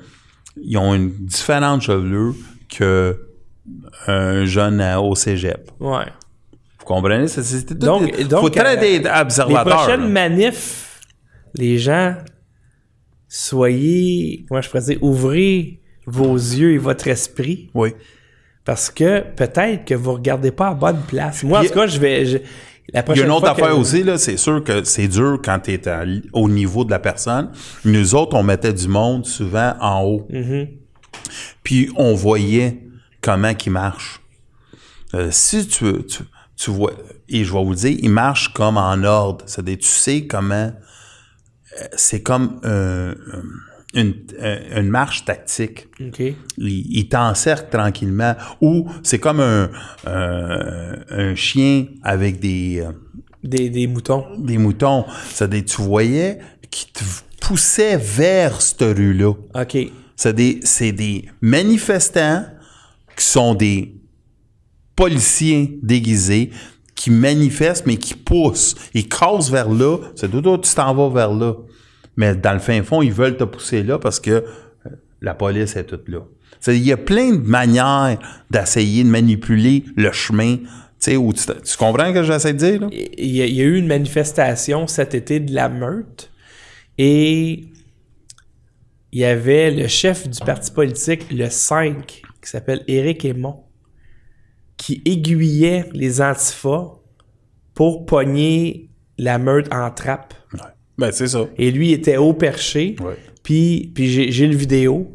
ils 0.60 0.76
ont 0.76 0.94
une 0.94 1.10
différente 1.10 1.82
chevelure 1.82 2.34
que 2.68 3.25
un 4.06 4.44
jeune 4.44 4.80
à- 4.80 5.00
au 5.00 5.14
cégep. 5.14 5.70
Ouais. 5.80 6.04
Vous 6.78 6.84
comprenez? 6.84 7.26
C'est, 7.28 7.72
Donc- 7.74 8.16
donc, 8.28 8.40
faut 8.40 8.48
très 8.50 8.76
euh, 8.76 8.80
des 8.80 8.98
Les 8.98 9.54
prochaines 9.70 10.02
là. 10.02 10.08
manifs, 10.08 11.00
les 11.54 11.78
gens, 11.78 12.14
soyez, 13.28 14.44
comment 14.48 14.60
je 14.60 14.68
pourrais 14.70 14.82
dire, 14.82 14.98
ouvrez 15.02 15.80
vos 16.06 16.34
yeux 16.34 16.72
et 16.74 16.78
votre 16.78 17.08
esprit. 17.08 17.70
Oui. 17.74 17.90
Parce 18.64 18.90
que 18.90 19.20
peut-être 19.34 19.84
que 19.84 19.94
vous 19.94 20.12
regardez 20.14 20.50
pas 20.50 20.68
à 20.68 20.74
bonne 20.74 21.00
place. 21.06 21.42
Moi, 21.44 21.58
en 21.58 21.62
Puis- 21.62 21.70
tout 21.70 21.78
cas, 21.78 21.86
je 21.86 21.98
vais. 21.98 22.26
je- 22.26 22.38
la 22.92 23.00
Il 23.00 23.00
y 23.00 23.02
prochaine 23.02 23.24
a 23.24 23.26
une 23.26 23.32
autre 23.32 23.46
que- 23.54 23.62
affaire 23.62 23.78
aussi, 23.78 24.02
là, 24.04 24.16
c'est 24.16 24.36
sûr 24.36 24.62
que 24.62 24.84
c'est 24.84 25.08
dur 25.08 25.40
quand 25.44 25.58
tu 25.64 25.72
es 25.72 25.80
au 26.32 26.48
niveau 26.48 26.84
de 26.84 26.90
la 26.90 27.00
personne. 27.00 27.50
Nous 27.84 28.14
autres, 28.14 28.36
on 28.36 28.42
mettait 28.44 28.72
du 28.72 28.86
monde 28.86 29.26
souvent 29.26 29.74
en 29.80 30.04
haut. 30.04 30.26
Mhm. 30.30 30.68
Puis 31.64 31.90
on 31.96 32.14
voyait 32.14 32.78
comment 33.26 33.52
il 33.66 33.72
marche. 33.72 34.20
Euh, 35.14 35.28
si 35.32 35.66
tu, 35.66 36.04
tu, 36.04 36.22
tu 36.56 36.70
vois, 36.70 36.92
et 37.28 37.42
je 37.44 37.52
vais 37.52 37.62
vous 37.64 37.70
le 37.70 37.76
dire, 37.76 37.96
il 38.00 38.10
marche 38.10 38.52
comme 38.52 38.76
en 38.76 39.02
ordre. 39.02 39.44
C'est-à-dire, 39.46 39.78
tu 39.78 39.88
sais 39.88 40.26
comment. 40.26 40.72
euh, 40.72 41.84
C'est 41.96 42.22
comme 42.22 42.60
un- 42.62 43.14
une, 43.94 44.14
un- 44.40 44.80
une 44.82 44.88
marche 44.88 45.24
tactique. 45.24 45.88
OK. 46.00 46.20
il, 46.20 46.34
il 46.98 47.08
t'encercle 47.08 47.68
tranquillement. 47.70 48.34
Ou 48.60 48.88
c'est 49.02 49.18
comme 49.18 49.40
un, 49.40 49.70
un, 50.06 50.96
un 51.10 51.34
chien 51.34 51.86
avec 52.02 52.38
des, 52.40 52.80
euh, 52.80 52.92
Des, 53.42 53.68
des 53.70 53.86
moutons. 53.86 54.24
des 54.38 54.58
moutons. 54.58 55.04
C'est 55.30 55.48
des, 55.50 55.64
tu 55.64 55.82
voyais 55.82 56.38
qui 56.70 56.86
te 56.92 57.02
poussait 57.40 57.96
vers 57.96 58.60
cette 58.60 58.82
rue-là. 58.96 59.32
OK. 59.54 59.76
C'est 60.16 60.32
des, 60.34 60.60
c'est 60.62 60.92
des 60.92 61.28
manifestants 61.40 62.44
qui 63.16 63.24
sont 63.24 63.54
des 63.54 63.94
policiers 64.94 65.78
déguisés 65.82 66.50
qui 66.94 67.10
manifestent, 67.10 67.86
mais 67.86 67.96
qui 67.96 68.14
poussent. 68.14 68.74
Ils 68.94 69.08
cassent 69.08 69.50
vers 69.50 69.68
là. 69.68 69.98
C'est 70.14 70.30
tout, 70.30 70.40
tu 70.58 70.74
t'en 70.74 70.94
vas 70.94 71.08
vers 71.08 71.32
là. 71.32 71.54
Mais 72.16 72.34
dans 72.34 72.54
le 72.54 72.58
fin 72.58 72.82
fond, 72.82 73.02
ils 73.02 73.12
veulent 73.12 73.36
te 73.36 73.44
pousser 73.44 73.82
là 73.82 73.98
parce 73.98 74.18
que 74.18 74.30
euh, 74.30 74.42
la 75.20 75.34
police 75.34 75.76
est 75.76 75.84
toute 75.84 76.08
là. 76.08 76.20
Il 76.68 76.84
y 76.84 76.92
a 76.92 76.96
plein 76.96 77.34
de 77.34 77.46
manières 77.46 78.18
d'essayer 78.50 79.04
de 79.04 79.08
manipuler 79.08 79.84
le 79.96 80.10
chemin. 80.12 80.56
Où 81.08 81.32
tu 81.32 81.76
comprends 81.78 82.08
ce 82.08 82.12
que 82.14 82.22
j'essaie 82.24 82.52
de 82.52 82.58
dire? 82.58 82.80
Là? 82.80 82.88
Il 82.90 83.30
y, 83.30 83.42
a, 83.42 83.46
il 83.46 83.54
y 83.54 83.60
a 83.60 83.64
eu 83.64 83.76
une 83.76 83.86
manifestation 83.86 84.88
cet 84.88 85.14
été 85.14 85.38
de 85.38 85.54
la 85.54 85.68
meute 85.68 86.32
et 86.98 87.68
il 89.12 89.20
y 89.20 89.24
avait 89.24 89.70
le 89.70 89.86
chef 89.86 90.28
du 90.28 90.40
parti 90.40 90.72
politique, 90.72 91.30
le 91.30 91.48
5, 91.48 92.22
qui 92.46 92.52
s'appelle 92.52 92.82
Éric 92.88 93.24
Aymon, 93.24 93.56
qui 94.76 95.02
aiguillait 95.04 95.84
les 95.92 96.20
antifas 96.20 96.92
pour 97.74 98.06
pogner 98.06 98.90
la 99.18 99.38
meute 99.38 99.72
en 99.72 99.90
trappe. 99.90 100.34
Ben, 100.98 101.10
c'est 101.12 101.26
ça. 101.28 101.46
Et 101.58 101.70
lui 101.70 101.92
était 101.92 102.16
haut 102.16 102.32
perché. 102.32 102.96
Ouais. 103.00 103.16
Puis, 103.42 103.92
puis 103.94 104.08
j'ai, 104.08 104.30
j'ai 104.30 104.46
le 104.46 104.56
vidéo. 104.56 105.14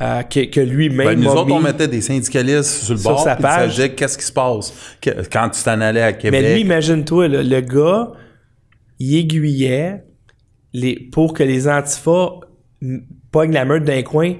euh, 0.00 0.22
que, 0.22 0.44
que 0.46 0.60
lui-même 0.60 1.06
Ben, 1.08 1.20
nous 1.20 1.30
autres, 1.30 1.52
on 1.52 1.60
mettait 1.60 1.88
des 1.88 2.00
syndicalistes 2.00 2.84
sur 2.84 2.94
le 2.94 3.00
Sur 3.00 3.10
bord, 3.10 3.22
sa 3.22 3.36
page. 3.36 3.76
savaient 3.76 3.94
qu'est-ce 3.94 4.16
qui 4.16 4.24
se 4.24 4.32
passe? 4.32 4.72
Que- 5.00 5.26
quand 5.30 5.50
tu 5.50 5.62
t'en 5.62 5.80
allais 5.80 6.00
à 6.02 6.12
Québec. 6.14 6.40
Mais 6.42 6.54
lui, 6.54 6.60
imagine-toi, 6.62 7.28
là, 7.28 7.42
le 7.42 7.60
gars, 7.60 8.12
il 8.98 9.14
aiguillait 9.16 10.04
les, 10.72 10.94
pour 11.12 11.34
que 11.34 11.42
les 11.42 11.68
antifas 11.68 12.30
pognent 13.30 13.52
la 13.52 13.64
meute 13.66 13.84
d'un 13.84 14.02
coin 14.02 14.34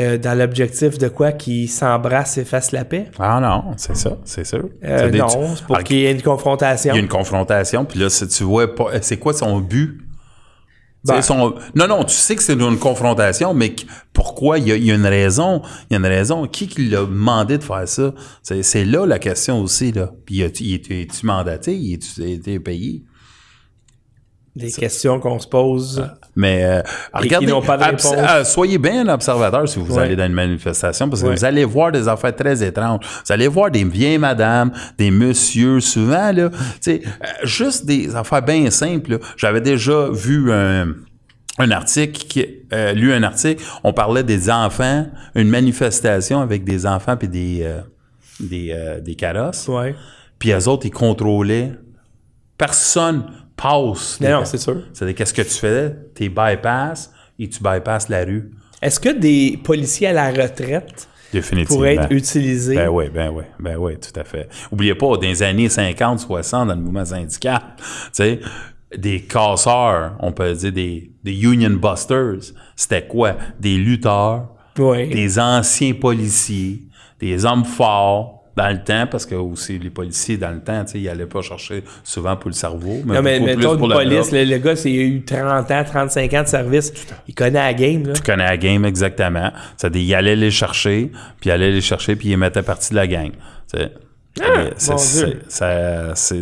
euh, 0.00 0.18
dans 0.18 0.36
l'objectif 0.36 0.98
de 0.98 1.08
quoi 1.08 1.32
qu'ils 1.32 1.68
s'embrassent 1.68 2.38
et 2.38 2.44
fassent 2.44 2.72
la 2.72 2.84
paix? 2.84 3.10
Ah 3.18 3.38
non, 3.40 3.74
c'est 3.76 3.96
ça, 3.96 4.18
c'est 4.24 4.44
sûr. 4.44 4.68
Euh, 4.84 5.10
des- 5.10 5.18
non, 5.18 5.28
c'est 5.56 5.64
pour 5.64 5.76
Ah, 5.76 5.82
qu'il 5.82 5.98
y 5.98 6.06
ait 6.06 6.12
une 6.12 6.22
confrontation. 6.22 6.92
Il 6.92 6.96
y 6.96 7.00
a 7.00 7.02
une 7.02 7.08
confrontation, 7.08 7.84
puis 7.84 7.98
là, 7.98 8.08
si 8.10 8.26
tu 8.28 8.44
vois 8.44 8.74
pas, 8.74 8.86
c'est 9.02 9.18
quoi 9.18 9.32
son 9.32 9.58
but? 9.60 10.00
Ben. 11.02 11.22
son- 11.22 11.54
non, 11.74 11.88
non, 11.88 12.04
tu 12.04 12.14
sais 12.14 12.36
que 12.36 12.42
c'est 12.42 12.52
une 12.52 12.78
confrontation, 12.78 13.54
mais 13.54 13.70
qu- 13.74 13.86
pourquoi? 14.12 14.58
Il 14.58 14.68
y, 14.68 14.72
a, 14.72 14.76
il 14.76 14.84
y 14.84 14.90
a 14.92 14.94
une 14.96 15.06
raison. 15.06 15.62
Il 15.88 15.94
y 15.94 15.96
a 15.96 15.98
une 15.98 16.04
raison. 16.04 16.46
Qui 16.46 16.68
qui 16.68 16.88
l'a 16.90 17.00
demandé 17.00 17.56
de 17.56 17.62
faire 17.62 17.88
ça? 17.88 18.12
C'est, 18.42 18.62
c'est 18.62 18.84
là 18.84 19.06
la 19.06 19.18
question 19.18 19.60
aussi. 19.62 19.92
Là. 19.92 20.10
Puis, 20.26 20.42
es-tu 20.42 21.24
mandaté? 21.24 21.72
Es-tu 21.92 22.60
payé? 22.60 23.02
Des 24.56 24.72
questions 24.72 25.20
qu'on 25.20 25.38
se 25.38 25.46
pose. 25.46 26.04
Mais 26.34 26.64
euh, 26.64 26.82
regardez, 27.12 27.46
n'ont 27.46 27.62
pas 27.62 27.76
de 27.76 27.82
abs- 27.84 28.04
réponse. 28.08 28.30
euh, 28.30 28.44
soyez 28.44 28.78
bien 28.78 29.06
observateur 29.08 29.68
si 29.68 29.78
vous 29.78 29.94
Ouais. 29.94 30.02
allez 30.02 30.16
dans 30.16 30.26
une 30.26 30.32
manifestation, 30.32 31.08
parce 31.08 31.22
que 31.22 31.28
Ouais. 31.28 31.34
vous 31.36 31.44
allez 31.44 31.64
voir 31.64 31.92
des 31.92 32.08
affaires 32.08 32.34
très 32.34 32.62
étranges. 32.64 33.04
Vous 33.26 33.32
allez 33.32 33.46
voir 33.46 33.70
des 33.70 33.84
vieilles 33.84 34.18
madames, 34.18 34.72
des 34.98 35.10
messieurs, 35.12 35.78
souvent, 35.80 36.32
là, 36.32 36.50
tu 36.50 36.56
sais, 36.80 37.00
euh, 37.04 37.26
juste 37.44 37.86
des 37.86 38.14
affaires 38.16 38.42
bien 38.42 38.70
simples. 38.70 39.12
là. 39.12 39.18
J'avais 39.36 39.60
déjà 39.60 40.08
vu 40.10 40.52
un, 40.52 40.94
un 41.58 41.70
article, 41.70 42.26
qui, 42.26 42.46
euh, 42.72 42.92
lu 42.92 43.12
un 43.12 43.22
article, 43.22 43.62
on 43.84 43.92
parlait 43.92 44.24
des 44.24 44.50
enfants, 44.50 45.06
une 45.36 45.48
manifestation 45.48 46.40
avec 46.40 46.64
des 46.64 46.86
enfants 46.86 47.16
puis 47.16 47.28
des, 47.28 47.60
euh, 47.62 47.80
des, 48.40 48.72
euh, 48.72 49.00
des 49.00 49.14
carrosses. 49.14 49.68
Ouais. 49.68 49.94
Puis 50.40 50.50
eux 50.50 50.68
autres, 50.68 50.86
ils 50.86 50.90
contrôlaient. 50.90 51.72
Personne 52.58 53.24
passe. 53.62 54.20
Non, 54.20 54.26
les- 54.26 54.32
non, 54.34 54.44
c'est 54.44 54.58
sûr. 54.58 54.82
c'est-à-dire, 54.92 55.14
qu'est-ce 55.16 55.34
que 55.34 55.42
tu 55.42 55.48
fais? 55.50 55.94
Tu 56.14 56.28
bypass 56.28 57.12
et 57.38 57.48
tu 57.48 57.62
bypasses 57.62 58.08
la 58.08 58.24
rue. 58.24 58.50
Est-ce 58.82 58.98
que 59.00 59.10
des 59.10 59.58
policiers 59.62 60.08
à 60.08 60.12
la 60.12 60.30
retraite 60.30 61.08
pourraient 61.66 61.96
être 61.96 62.10
utilisés? 62.12 62.76
Ben 62.76 62.88
oui, 62.88 63.04
ben 63.12 63.30
oui, 63.30 63.44
ben 63.58 63.76
oui, 63.76 63.96
tout 63.98 64.18
à 64.18 64.24
fait. 64.24 64.48
Oubliez 64.72 64.94
pas, 64.94 65.06
dans 65.16 65.20
les 65.20 65.42
années 65.42 65.68
50, 65.68 66.20
60, 66.20 66.68
dans 66.68 66.74
le 66.74 66.80
mouvement 66.80 67.04
syndical, 67.04 67.60
tu 67.78 67.84
sais, 68.12 68.40
des 68.96 69.20
casseurs, 69.22 70.16
on 70.20 70.32
peut 70.32 70.52
dire 70.54 70.72
des, 70.72 71.12
des 71.22 71.32
union 71.42 71.70
busters, 71.70 72.52
c'était 72.74 73.06
quoi? 73.06 73.36
Des 73.60 73.76
lutteurs, 73.76 74.48
Ouais. 74.78 75.06
des 75.08 75.38
anciens 75.38 75.92
policiers, 75.92 76.82
des 77.20 77.44
hommes 77.44 77.64
forts 77.64 78.39
dans 78.56 78.68
le 78.68 78.82
temps, 78.82 79.06
parce 79.10 79.26
que 79.26 79.34
aussi 79.34 79.78
les 79.78 79.90
policiers 79.90 80.36
dans 80.36 80.50
le 80.50 80.60
temps, 80.60 80.84
ils 80.94 81.08
allaient 81.08 81.26
pas 81.26 81.40
chercher 81.40 81.84
souvent 82.04 82.36
pour 82.36 82.50
le 82.50 82.54
cerveau, 82.54 83.00
mais, 83.06 83.14
Non, 83.14 83.22
mais 83.22 83.40
mettons 83.40 83.76
pour 83.78 83.86
une 83.90 83.96
police, 83.96 84.32
le, 84.32 84.44
le 84.44 84.58
gars, 84.58 84.76
c'est, 84.76 84.90
il 84.90 84.98
a 85.00 85.02
eu 85.04 85.24
30 85.24 85.70
ans, 85.70 85.84
35 85.84 86.34
ans 86.34 86.42
de 86.42 86.48
service. 86.48 86.92
Il 87.28 87.34
connaît 87.34 87.52
la 87.60 87.74
game, 87.74 88.06
là. 88.06 88.12
Tu 88.14 88.22
connais 88.22 88.44
la 88.44 88.56
game 88.56 88.84
exactement. 88.84 89.50
C'est-à-dire, 89.76 90.02
il 90.02 90.14
allait 90.14 90.36
les 90.36 90.50
chercher, 90.50 91.10
puis 91.40 91.48
il 91.48 91.52
allait 91.52 91.70
les 91.70 91.80
chercher, 91.80 92.16
puis 92.16 92.28
il 92.30 92.36
mettait 92.36 92.62
partie 92.62 92.90
de 92.90 92.96
la 92.96 93.06
gang. 93.06 93.30
Tu 93.72 93.78
sais. 93.78 93.92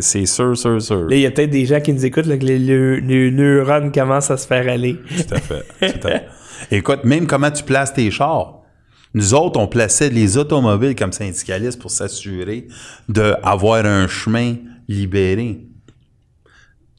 c'est, 0.01 0.25
sûr, 0.25 0.57
sûr, 0.57 0.81
sûr. 0.81 1.01
Là, 1.07 1.15
il 1.15 1.21
y 1.21 1.25
a 1.25 1.31
peut-être 1.31 1.49
des 1.49 1.65
gens 1.65 1.79
qui 1.81 1.93
nous 1.93 2.05
écoutent, 2.05 2.25
là, 2.25 2.37
que 2.37 2.45
les, 2.45 2.59
les- 2.59 3.01
les 3.01 3.31
neurones 3.31 3.91
commencent 3.91 4.31
à 4.31 4.37
se 4.37 4.47
faire 4.47 4.67
aller. 4.71 4.95
Tout 4.95 5.35
à 5.35 5.39
fait. 5.39 5.63
Tout 5.99 6.07
à 6.07 6.11
fait. 6.11 6.27
Écoute, 6.71 7.03
même 7.03 7.25
comment 7.27 7.51
tu 7.51 7.63
places 7.63 7.93
tes 7.93 8.11
chars. 8.11 8.58
Nous 9.13 9.33
autres, 9.33 9.59
on 9.59 9.67
plaçait 9.67 10.09
les 10.09 10.37
automobiles 10.37 10.95
comme 10.95 11.13
syndicalistes 11.13 11.79
pour 11.79 11.91
s'assurer 11.91 12.67
d'avoir 13.07 13.85
un 13.85 14.07
chemin 14.07 14.55
libéré. 14.87 15.68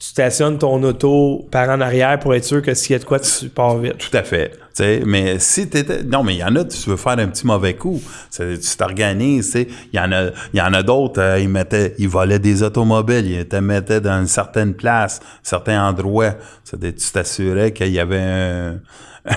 Tu 0.00 0.08
stationnes 0.08 0.56
ton 0.56 0.82
auto 0.82 1.46
par 1.50 1.68
en 1.68 1.78
arrière 1.82 2.18
pour 2.18 2.34
être 2.34 2.44
sûr 2.44 2.62
que 2.62 2.72
s'il 2.72 2.92
y 2.92 2.96
a 2.96 2.98
de 2.98 3.04
quoi, 3.04 3.20
tu 3.20 3.50
pars 3.50 3.76
vite. 3.76 3.98
Tout 3.98 4.16
à 4.16 4.22
fait. 4.22 4.52
Tu 4.52 4.58
sais, 4.72 5.02
mais 5.04 5.38
si 5.38 5.68
t'étais. 5.68 6.02
Non, 6.04 6.22
mais 6.22 6.36
il 6.36 6.38
y 6.38 6.44
en 6.44 6.56
a, 6.56 6.64
tu 6.64 6.88
veux 6.88 6.96
faire 6.96 7.18
un 7.18 7.26
petit 7.26 7.46
mauvais 7.46 7.74
coup. 7.74 8.00
Tu 8.34 8.58
t'organises. 8.78 9.54
Il 9.54 9.68
y 9.92 10.00
en 10.00 10.10
a, 10.10 10.30
il 10.54 10.58
y 10.58 10.60
en 10.62 10.72
a 10.72 10.82
d'autres, 10.82 11.20
euh, 11.20 11.38
ils 11.38 11.50
mettaient, 11.50 11.94
ils 11.98 12.08
volaient 12.08 12.38
des 12.38 12.62
automobiles, 12.62 13.30
ils 13.30 13.46
te 13.46 13.56
mettaient 13.56 14.00
dans 14.00 14.20
une 14.20 14.26
certaine 14.26 14.72
place, 14.72 15.20
certains 15.42 15.86
endroits. 15.86 16.32
Tu 16.64 16.92
t'assurais 17.12 17.72
qu'il 17.72 17.92
y 17.92 18.00
avait 18.00 18.22
un. 18.22 18.80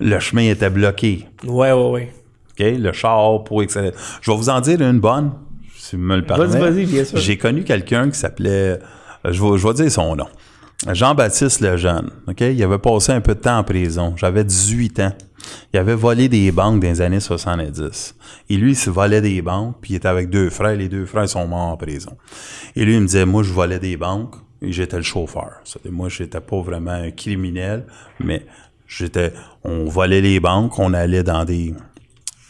le 0.00 0.20
chemin 0.20 0.50
était 0.50 0.70
bloqué. 0.70 1.26
Ouais, 1.44 1.72
ouais, 1.72 1.90
ouais. 1.90 2.12
OK? 2.52 2.64
Le 2.78 2.92
char 2.92 3.42
pour 3.42 3.60
excellent. 3.60 3.90
Je 4.20 4.30
vais 4.30 4.36
vous 4.36 4.50
en 4.50 4.60
dire 4.60 4.80
une 4.80 5.00
bonne, 5.00 5.32
si 5.76 5.96
vous 5.96 6.02
me 6.02 6.14
le 6.14 6.22
permettez. 6.22 6.58
Vas-y, 6.58 6.74
vas-y, 6.74 6.86
bien 6.86 7.04
sûr. 7.04 7.18
J'ai 7.18 7.36
connu 7.36 7.64
quelqu'un 7.64 8.08
qui 8.08 8.18
s'appelait, 8.18 8.78
je 9.24 9.66
vais, 9.66 9.74
dire 9.74 9.90
son 9.90 10.16
nom, 10.16 10.28
Jean-Baptiste 10.86 11.60
Lejeune. 11.60 12.10
OK? 12.28 12.40
Il 12.40 12.62
avait 12.62 12.78
passé 12.78 13.12
un 13.12 13.20
peu 13.20 13.34
de 13.34 13.40
temps 13.40 13.58
en 13.58 13.64
prison. 13.64 14.14
J'avais 14.16 14.44
18 14.44 15.00
ans. 15.00 15.12
Il 15.72 15.78
avait 15.78 15.94
volé 15.94 16.28
des 16.28 16.50
banques 16.52 16.80
dans 16.80 16.88
les 16.88 17.00
années 17.00 17.20
70. 17.20 18.14
Et 18.50 18.56
lui, 18.56 18.72
il 18.72 18.90
volait 18.90 19.20
des 19.20 19.42
banques, 19.42 19.76
puis 19.80 19.94
il 19.94 19.96
était 19.96 20.08
avec 20.08 20.28
deux 20.30 20.50
frères. 20.50 20.76
Les 20.76 20.88
deux 20.88 21.06
frères 21.06 21.28
sont 21.28 21.46
morts 21.46 21.72
en 21.72 21.76
prison. 21.76 22.16
Et 22.74 22.84
lui, 22.84 22.94
il 22.94 23.00
me 23.00 23.06
disait, 23.06 23.24
moi, 23.24 23.42
je 23.42 23.52
volais 23.52 23.78
des 23.78 23.96
banques 23.96 24.34
et 24.62 24.72
j'étais 24.72 24.96
le 24.96 25.02
chauffeur. 25.02 25.60
Moi, 25.90 26.08
j'étais 26.08 26.40
pas 26.40 26.60
vraiment 26.60 26.92
un 26.92 27.10
criminel, 27.10 27.86
mais 28.20 28.46
on 29.64 29.84
volait 29.86 30.20
les 30.20 30.40
banques, 30.40 30.78
on 30.78 30.94
allait 30.94 31.22
dans 31.22 31.44
des, 31.44 31.74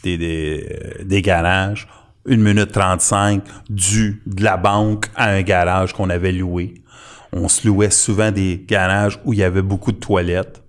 euh, 0.05 1.03
des 1.03 1.21
garages, 1.21 1.87
une 2.27 2.41
minute 2.41 2.71
35 2.71 3.43
du, 3.69 4.21
de 4.25 4.43
la 4.43 4.57
banque 4.57 5.07
à 5.15 5.31
un 5.31 5.41
garage 5.41 5.93
qu'on 5.93 6.09
avait 6.09 6.31
loué. 6.31 6.75
On 7.33 7.47
se 7.47 7.67
louait 7.67 7.89
souvent 7.89 8.31
des 8.31 8.63
garages 8.67 9.19
où 9.25 9.33
il 9.33 9.39
y 9.39 9.43
avait 9.43 9.61
beaucoup 9.61 9.91
de 9.91 9.97
toilettes. 9.97 10.63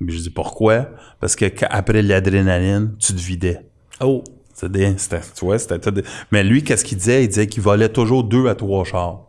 Puis 0.00 0.16
je 0.16 0.22
dis 0.22 0.30
pourquoi? 0.30 0.88
Parce 1.20 1.36
que 1.36 1.46
après 1.68 2.02
l'adrénaline, 2.02 2.94
tu 2.98 3.12
te 3.12 3.20
vidais. 3.20 3.60
Oh. 4.00 4.22
C'était, 4.54 4.96
tu 5.36 5.44
vois, 5.44 5.56
c'était 5.56 6.02
Mais 6.32 6.42
lui, 6.42 6.64
qu'est-ce 6.64 6.84
qu'il 6.84 6.98
disait? 6.98 7.22
Il 7.22 7.28
disait 7.28 7.46
qu'il 7.46 7.62
volait 7.62 7.90
toujours 7.90 8.24
deux 8.24 8.48
à 8.48 8.56
trois 8.56 8.84
chars. 8.84 9.28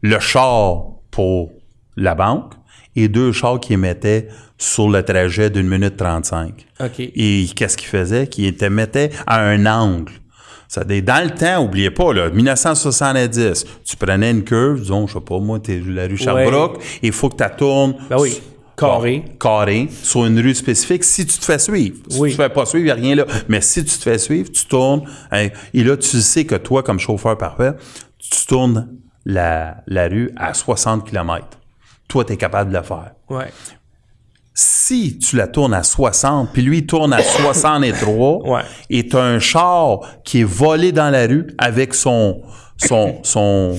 Le 0.00 0.18
char 0.18 0.84
pour 1.10 1.52
la 1.96 2.14
banque 2.14 2.54
et 2.96 3.08
deux 3.08 3.32
chars 3.32 3.60
qu'il 3.60 3.78
mettait 3.78 4.28
sur 4.58 4.88
le 4.88 5.02
trajet 5.02 5.48
d'une 5.50 5.68
minute 5.68 5.96
35. 5.96 6.66
OK. 6.80 6.90
Et 6.98 7.46
qu'est-ce 7.54 7.76
qu'il 7.76 7.88
faisait? 7.88 8.26
Qu'il 8.26 8.54
te 8.56 8.64
mettait 8.66 9.10
à 9.26 9.40
un 9.40 9.64
angle. 9.66 10.12
C'est-à-dire, 10.68 11.02
dans 11.02 11.24
le 11.24 11.30
temps, 11.30 11.64
oubliez 11.64 11.90
pas, 11.90 12.12
là, 12.12 12.30
1970, 12.30 13.64
tu 13.84 13.96
prenais 13.96 14.30
une 14.30 14.44
curve, 14.44 14.80
disons, 14.80 15.06
je 15.06 15.14
sais 15.14 15.20
pas, 15.20 15.38
moi, 15.40 15.58
t'es 15.58 15.80
la 15.84 16.06
rue 16.06 16.16
Sherbrooke, 16.16 16.80
il 17.02 17.12
faut 17.12 17.28
que 17.28 17.42
tu 17.42 17.50
tournes. 17.56 17.94
Ben 18.08 18.16
oui. 18.20 18.40
Carré. 18.76 19.24
Carré, 19.38 19.88
sur 20.02 20.24
une 20.24 20.38
rue 20.40 20.54
spécifique, 20.54 21.04
si 21.04 21.26
tu 21.26 21.36
te 21.38 21.44
fais 21.44 21.58
suivre. 21.58 21.96
Si 22.08 22.18
Oui. 22.18 22.30
tu 22.30 22.36
te 22.36 22.42
fais 22.42 22.48
pas 22.48 22.64
suivre, 22.64 22.84
il 22.84 22.86
n'y 22.86 22.90
a 22.90 22.94
rien 22.94 23.14
là. 23.16 23.26
Mais 23.48 23.60
si 23.60 23.84
tu 23.84 23.96
te 23.98 24.02
fais 24.02 24.16
suivre, 24.16 24.50
tu 24.50 24.64
tournes, 24.66 25.02
hein, 25.32 25.48
et 25.74 25.82
là, 25.84 25.96
tu 25.96 26.20
sais 26.20 26.44
que 26.46 26.54
toi, 26.54 26.82
comme 26.82 26.98
chauffeur 26.98 27.36
parfait, 27.36 27.72
tu 28.18 28.46
tournes 28.46 28.88
la, 29.26 29.78
la 29.86 30.08
rue 30.08 30.30
à 30.36 30.54
60 30.54 31.04
km. 31.08 31.46
Toi, 32.10 32.24
tu 32.26 32.32
es 32.34 32.36
capable 32.36 32.70
de 32.72 32.76
le 32.76 32.82
faire. 32.82 33.12
Ouais. 33.30 33.46
Si 34.52 35.16
tu 35.18 35.36
la 35.36 35.46
tournes 35.46 35.72
à 35.74 35.82
60, 35.82 36.52
puis 36.52 36.60
lui 36.60 36.78
il 36.78 36.86
tourne 36.86 37.12
à 37.12 37.22
63, 37.22 38.42
Ouais. 38.48 38.62
et 38.90 39.06
tu 39.06 39.16
as 39.16 39.22
un 39.22 39.38
char 39.38 40.00
qui 40.24 40.40
est 40.40 40.44
volé 40.44 40.92
dans 40.92 41.08
la 41.08 41.26
rue 41.26 41.46
avec 41.56 41.94
son 41.94 42.42
son 42.76 43.20
son 43.22 43.78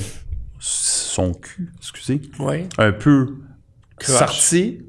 son 0.60 1.34
cul, 1.34 1.72
excusez, 1.78 2.22
Ouais. 2.40 2.68
un 2.78 2.94
peu 2.94 3.28
sorti 4.00 4.80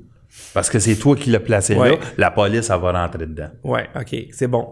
parce 0.55 0.71
que 0.71 0.79
c'est 0.79 0.95
toi 0.97 1.17
qui 1.17 1.31
l'as 1.31 1.41
placé 1.41 1.75
Ouais. 1.75 1.91
là, 1.91 1.97
la 2.17 2.31
police 2.31 2.71
elle 2.71 2.81
va 2.81 2.93
rentrer 2.93 3.27
dedans. 3.27 3.51
Ouais, 3.65 3.89
OK. 3.99 4.15
C'est 4.33 4.47
bon. 4.47 4.67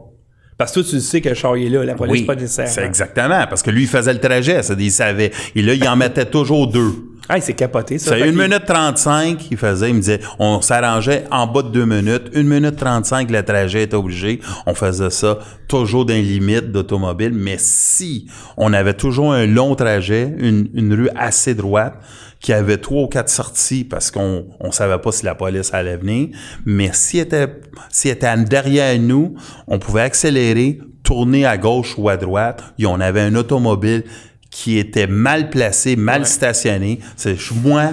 Parce 0.56 0.72
que 0.72 0.80
toi, 0.80 0.90
tu 0.90 1.00
sais 1.00 1.20
que 1.22 1.30
le 1.30 1.34
char 1.34 1.56
il 1.56 1.66
est 1.66 1.70
là. 1.78 1.84
La 1.86 1.94
police, 1.94 2.22
pas 2.26 2.34
nécessairement. 2.34 2.70
c'est 2.72 2.84
exactement 2.84 3.46
parce 3.48 3.62
que 3.62 3.70
lui 3.70 3.82
il 3.82 3.88
faisait 3.88 4.12
le 4.12 4.20
trajet, 4.20 4.62
ça 4.62 4.74
il 4.78 4.90
savait. 4.92 5.32
Et 5.54 5.62
là 5.62 5.74
il 5.74 5.86
en 5.88 5.96
mettait 5.96 6.26
toujours 6.26 6.68
deux. 6.68 6.92
Ah, 7.32 7.40
c'est 7.40 7.54
capoté, 7.54 7.98
ça. 7.98 8.16
C'est 8.18 8.28
une 8.28 8.36
minute 8.36 8.64
35, 8.66 9.52
il 9.52 9.56
faisait, 9.56 9.90
il 9.90 9.94
me 9.94 10.00
disait, 10.00 10.18
on 10.40 10.60
s'arrangeait 10.60 11.24
en 11.30 11.46
bas 11.46 11.62
de 11.62 11.68
deux 11.68 11.86
minutes. 11.86 12.28
Une 12.32 12.48
minute 12.48 12.74
35, 12.74 13.30
le 13.30 13.44
trajet 13.44 13.84
était 13.84 13.94
obligé. 13.94 14.40
On 14.66 14.74
faisait 14.74 15.10
ça 15.10 15.38
toujours 15.68 16.04
dans 16.04 16.12
les 16.12 16.22
limites 16.22 16.72
d'automobile. 16.72 17.32
Mais 17.32 17.54
si 17.58 18.26
on 18.56 18.72
avait 18.72 18.94
toujours 18.94 19.32
un 19.32 19.46
long 19.46 19.76
trajet, 19.76 20.34
une, 20.38 20.70
une 20.74 20.92
rue 20.92 21.08
assez 21.14 21.54
droite, 21.54 21.94
qui 22.40 22.52
avait 22.52 22.78
trois 22.78 23.02
ou 23.02 23.06
quatre 23.06 23.28
sorties 23.28 23.84
parce 23.84 24.10
qu'on 24.10 24.46
on 24.58 24.72
savait 24.72 24.98
pas 24.98 25.12
si 25.12 25.24
la 25.24 25.34
police 25.34 25.72
allait 25.72 25.98
venir, 25.98 26.30
mais 26.64 26.90
s'il 26.92 27.20
était, 27.20 27.48
était 28.04 28.36
derrière 28.44 28.98
nous, 28.98 29.34
on 29.68 29.78
pouvait 29.78 30.00
accélérer, 30.00 30.80
tourner 31.04 31.44
à 31.46 31.58
gauche 31.58 31.94
ou 31.96 32.08
à 32.08 32.16
droite, 32.16 32.64
et 32.78 32.86
on 32.86 32.98
avait 32.98 33.20
un 33.20 33.34
automobile 33.34 34.04
qui 34.50 34.78
était 34.78 35.06
mal 35.06 35.48
placé, 35.50 35.96
mal 35.96 36.26
stationné. 36.26 36.98
C'est 37.16 37.36
moi, 37.62 37.90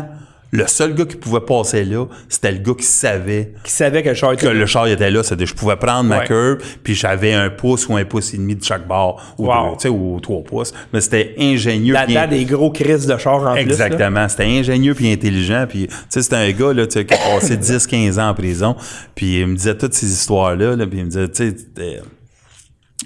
Le 0.49 0.65
seul 0.65 0.95
gars 0.95 1.03
qui 1.03 1.17
pouvait 1.17 1.41
passer 1.41 1.83
là, 1.83 2.05
c'était 2.29 2.53
le 2.53 2.59
gars 2.59 2.71
qui 2.77 2.85
savait 2.85 3.51
Qui 3.65 3.71
savait 3.71 4.01
que 4.01 4.07
le 4.09 4.15
char 4.15 4.31
que 4.31 4.45
était 4.45 4.53
le 4.53 4.65
char 4.65 4.87
était 4.87 5.11
là. 5.11 5.21
C'est-à-dire, 5.21 5.45
je 5.45 5.53
pouvais 5.53 5.75
prendre 5.75 6.05
ma 6.07 6.21
curve, 6.25 6.59
puis 6.83 6.95
j'avais 6.95 7.33
un 7.33 7.49
pouce 7.49 7.85
ou 7.89 7.97
un 7.97 8.05
pouce 8.05 8.33
et 8.33 8.37
demi 8.37 8.55
de 8.55 8.63
chaque 8.63 8.87
barre, 8.87 9.35
ou, 9.37 9.47
Wow. 9.47 9.71
deux, 9.71 9.75
tu 9.75 9.81
sais, 9.83 9.89
ou 9.89 10.17
trois 10.21 10.41
pouces. 10.45 10.73
Mais 10.93 11.01
c'était 11.01 11.35
ingénieux. 11.37 11.93
puis 12.05 12.13
là-dedans 12.13 12.37
des 12.37 12.45
gros 12.45 12.71
crises 12.71 13.05
de 13.05 13.17
char 13.17 13.43
en 13.45 13.51
plus. 13.55 13.61
Exactement. 13.63 14.27
C'était 14.29 14.45
ingénieux 14.45 14.93
puis 14.95 15.11
intelligent. 15.11 15.65
Puis, 15.67 15.87
tu 15.87 15.93
sais, 16.09 16.21
c'était 16.21 16.37
un 16.37 16.51
gars 16.53 16.71
là, 16.73 16.87
qui 16.87 16.97
a 16.99 17.03
passé 17.03 17.57
10-15 17.61 18.17
ans 18.17 18.29
en 18.29 18.33
prison. 18.33 18.77
Puis, 19.15 19.41
il 19.41 19.47
me 19.47 19.55
disait 19.57 19.75
toutes 19.75 19.95
ces 19.95 20.09
histoires-là. 20.09 20.77
Là, 20.77 20.87
puis, 20.87 20.99
il 20.99 21.03
me 21.05 21.09
disait, 21.09 21.27
tu 21.27 21.35
sais, 21.51 21.55
c'était- 21.57 22.01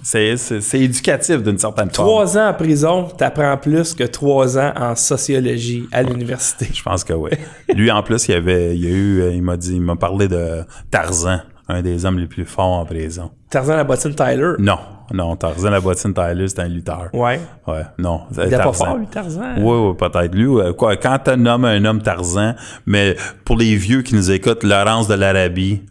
c'est, 0.03 0.38
c'est, 0.38 0.61
c'est 0.61 0.80
éducatif 0.80 1.43
d'une 1.43 1.57
certaine 1.57 1.89
forme. 1.91 2.07
Trois 2.07 2.38
ans 2.38 2.49
en 2.49 2.53
prison, 2.53 3.07
t'apprends 3.18 3.57
plus 3.57 3.93
que 3.93 4.03
trois 4.03 4.57
ans 4.57 4.73
en 4.76 4.95
sociologie 4.95 5.88
à 5.91 6.01
l'université. 6.01 6.68
Je 6.73 6.81
pense 6.81 7.03
que 7.03 7.13
oui. 7.13 7.31
Lui, 7.73 7.91
en 7.91 8.01
plus, 8.01 8.27
il, 8.27 8.35
avait, 8.35 8.76
il, 8.77 8.85
a 8.85 8.89
eu, 8.89 9.22
euh, 9.22 9.31
il 9.34 9.41
m'a 9.41 9.57
dit, 9.57 9.76
il 9.76 9.81
m'a 9.81 9.95
parlé 9.95 10.27
de 10.27 10.63
Tarzan, 10.89 11.41
un 11.68 11.81
des 11.81 12.05
hommes 12.05 12.19
les 12.19 12.27
plus 12.27 12.45
forts 12.45 12.80
en 12.80 12.85
prison. 12.85 13.31
Tarzan 13.49 13.76
la 13.76 13.84
bottine 13.84 14.15
Tyler? 14.15 14.53
Non, 14.59 14.80
non, 15.13 15.35
Tarzan, 15.35 15.69
la 15.69 15.81
bottine 15.81 16.13
Tyler, 16.13 16.47
c'est 16.47 16.61
un 16.61 16.69
lutteur. 16.69 17.09
Ouais. 17.13 17.39
Ouais, 17.68 17.84
non. 17.99 18.22
Il 18.38 18.43
était 18.43 18.57
pas 18.57 18.72
fort, 18.73 18.97
lui, 18.97 19.07
Tarzan. 19.07 19.55
Oui, 19.57 19.89
oui, 19.89 19.93
peut-être. 19.97 20.34
Lui, 20.34 20.47
euh, 20.47 20.73
quoi, 20.73 20.95
quand 20.95 21.19
tu 21.26 21.38
nommes 21.38 21.65
un 21.65 21.84
homme 21.84 22.01
Tarzan, 22.01 22.55
mais 22.85 23.18
pour 23.43 23.57
les 23.57 23.76
vieux 23.76 24.01
qui 24.01 24.15
nous 24.15 24.31
écoutent, 24.31 24.63
Laurence 24.63 25.07
de 25.09 25.15
l'Arabie, 25.15 25.81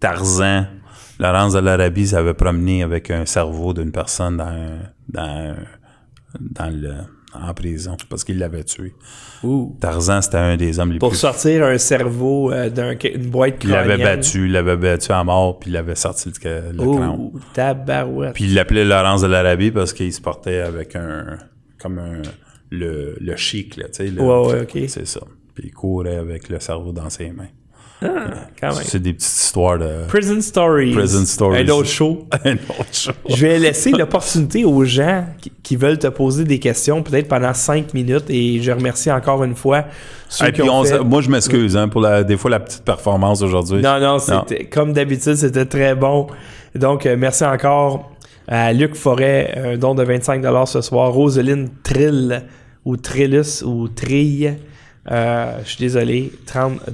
Tarzan, 0.00 0.66
Laurence 1.18 1.52
de 1.54 1.58
l'Arabie 1.60 2.06
s'avait 2.06 2.34
promené 2.34 2.82
avec 2.82 3.10
un 3.10 3.26
cerveau 3.26 3.72
d'une 3.74 3.92
personne 3.92 4.36
dans, 4.36 4.44
un- 4.44 4.78
dans, 5.08 5.22
un- 5.22 5.56
dans 6.40 6.70
le, 6.70 6.92
en 7.34 7.52
prison 7.54 7.96
parce 8.08 8.24
qu'il 8.24 8.38
l'avait 8.38 8.64
tué. 8.64 8.94
Ouh. 9.42 9.76
Tarzan, 9.80 10.22
c'était 10.22 10.36
un 10.38 10.56
des 10.56 10.78
hommes 10.78 10.92
les 10.92 10.98
Pour 10.98 11.10
plus... 11.10 11.18
sortir 11.18 11.64
un 11.64 11.76
cerveau 11.78 12.52
euh, 12.52 12.70
d'une 12.70 13.28
boîte 13.30 13.64
Il 13.64 13.70
l'avait 13.70 13.98
battu, 13.98 14.46
il 14.46 14.52
l'avait 14.52 14.76
battu 14.76 15.12
à 15.12 15.22
mort, 15.24 15.58
puis 15.58 15.70
il 15.70 15.74
l'avait 15.74 15.94
sorti 15.94 16.30
le, 16.44 16.72
le. 16.72 16.82
Ouh, 16.84 17.32
tabarouette. 17.52 18.34
Puis 18.34 18.44
il 18.44 18.54
l'appelait 18.54 18.84
Laurence 18.84 19.22
de 19.22 19.26
l'Arabie 19.26 19.70
parce 19.70 19.92
qu'il 19.92 20.12
se 20.12 20.20
portait 20.20 20.60
avec 20.60 20.94
un... 20.96 21.38
comme 21.80 21.98
un... 21.98 22.22
le, 22.70 23.16
le 23.20 23.36
chic, 23.36 23.76
là, 23.76 23.86
tu 23.88 24.06
sais. 24.08 24.10
Ouais, 24.20 24.46
ouais, 24.46 24.60
ok. 24.62 24.78
C'est 24.88 25.06
ça. 25.06 25.20
Puis 25.54 25.64
il 25.68 25.72
courait 25.72 26.16
avec 26.16 26.48
le 26.48 26.60
cerveau 26.60 26.92
dans 26.92 27.10
ses 27.10 27.30
mains. 27.30 27.48
Ah. 28.02 28.70
C'est 28.82 29.02
des 29.02 29.12
petites 29.12 29.28
histoires 29.28 29.78
de... 29.78 30.06
Prison 30.06 30.40
Stories. 30.40 30.92
Prison 30.92 31.24
Stories. 31.24 31.62
Un 31.62 31.68
autre 31.70 31.88
show. 31.88 32.26
un 32.44 32.54
autre 32.54 32.92
chose. 32.92 33.14
Je 33.28 33.46
vais 33.46 33.58
laisser 33.58 33.90
l'opportunité 33.90 34.64
aux 34.64 34.84
gens 34.84 35.26
qui, 35.40 35.50
qui 35.62 35.76
veulent 35.76 35.98
te 35.98 36.06
poser 36.06 36.44
des 36.44 36.58
questions, 36.58 37.02
peut-être 37.02 37.28
pendant 37.28 37.54
cinq 37.54 37.94
minutes, 37.94 38.26
et 38.28 38.60
je 38.62 38.70
remercie 38.70 39.10
encore 39.10 39.42
une 39.42 39.56
fois 39.56 39.84
ceux 40.28 40.50
qui 40.50 40.62
ont 40.62 40.80
on 40.80 40.84
fait- 40.84 41.00
moi, 41.00 41.22
je 41.22 41.30
m'excuse 41.30 41.76
hein, 41.76 41.88
pour 41.88 42.00
la, 42.00 42.22
des 42.22 42.36
fois 42.36 42.50
la 42.50 42.60
petite 42.60 42.84
performance 42.84 43.42
aujourd'hui. 43.42 43.80
Non, 43.82 43.98
non, 43.98 44.18
c'était 44.18 44.66
comme 44.66 44.92
d'habitude, 44.92 45.34
c'était 45.34 45.66
très 45.66 45.94
bon. 45.94 46.26
Donc, 46.74 47.06
euh, 47.06 47.16
merci 47.18 47.44
encore 47.44 48.12
à 48.46 48.72
Luc 48.72 48.94
Forêt, 48.94 49.54
un 49.56 49.76
don 49.76 49.94
de 49.94 50.04
25 50.04 50.44
ce 50.66 50.80
soir. 50.80 51.12
Roseline 51.12 51.68
Trill, 51.82 52.44
ou 52.84 52.96
Trillus, 52.96 53.62
ou 53.64 53.88
Trille, 53.88 54.56
euh, 55.10 55.58
je 55.64 55.68
suis 55.68 55.78
désolé, 55.78 56.32
30 56.46 56.90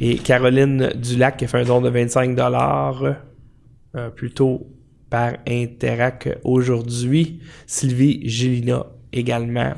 Et 0.00 0.18
Caroline 0.18 0.92
Dulac 0.94 1.38
qui 1.38 1.44
a 1.44 1.48
fait 1.48 1.60
un 1.60 1.64
don 1.64 1.80
de 1.80 1.88
25 1.88 2.38
euh, 2.38 4.10
plutôt 4.10 4.66
par 5.10 5.34
Interac 5.48 6.28
aujourd'hui. 6.44 7.40
Sylvie 7.66 8.28
Gélina 8.28 8.86
également. 9.12 9.74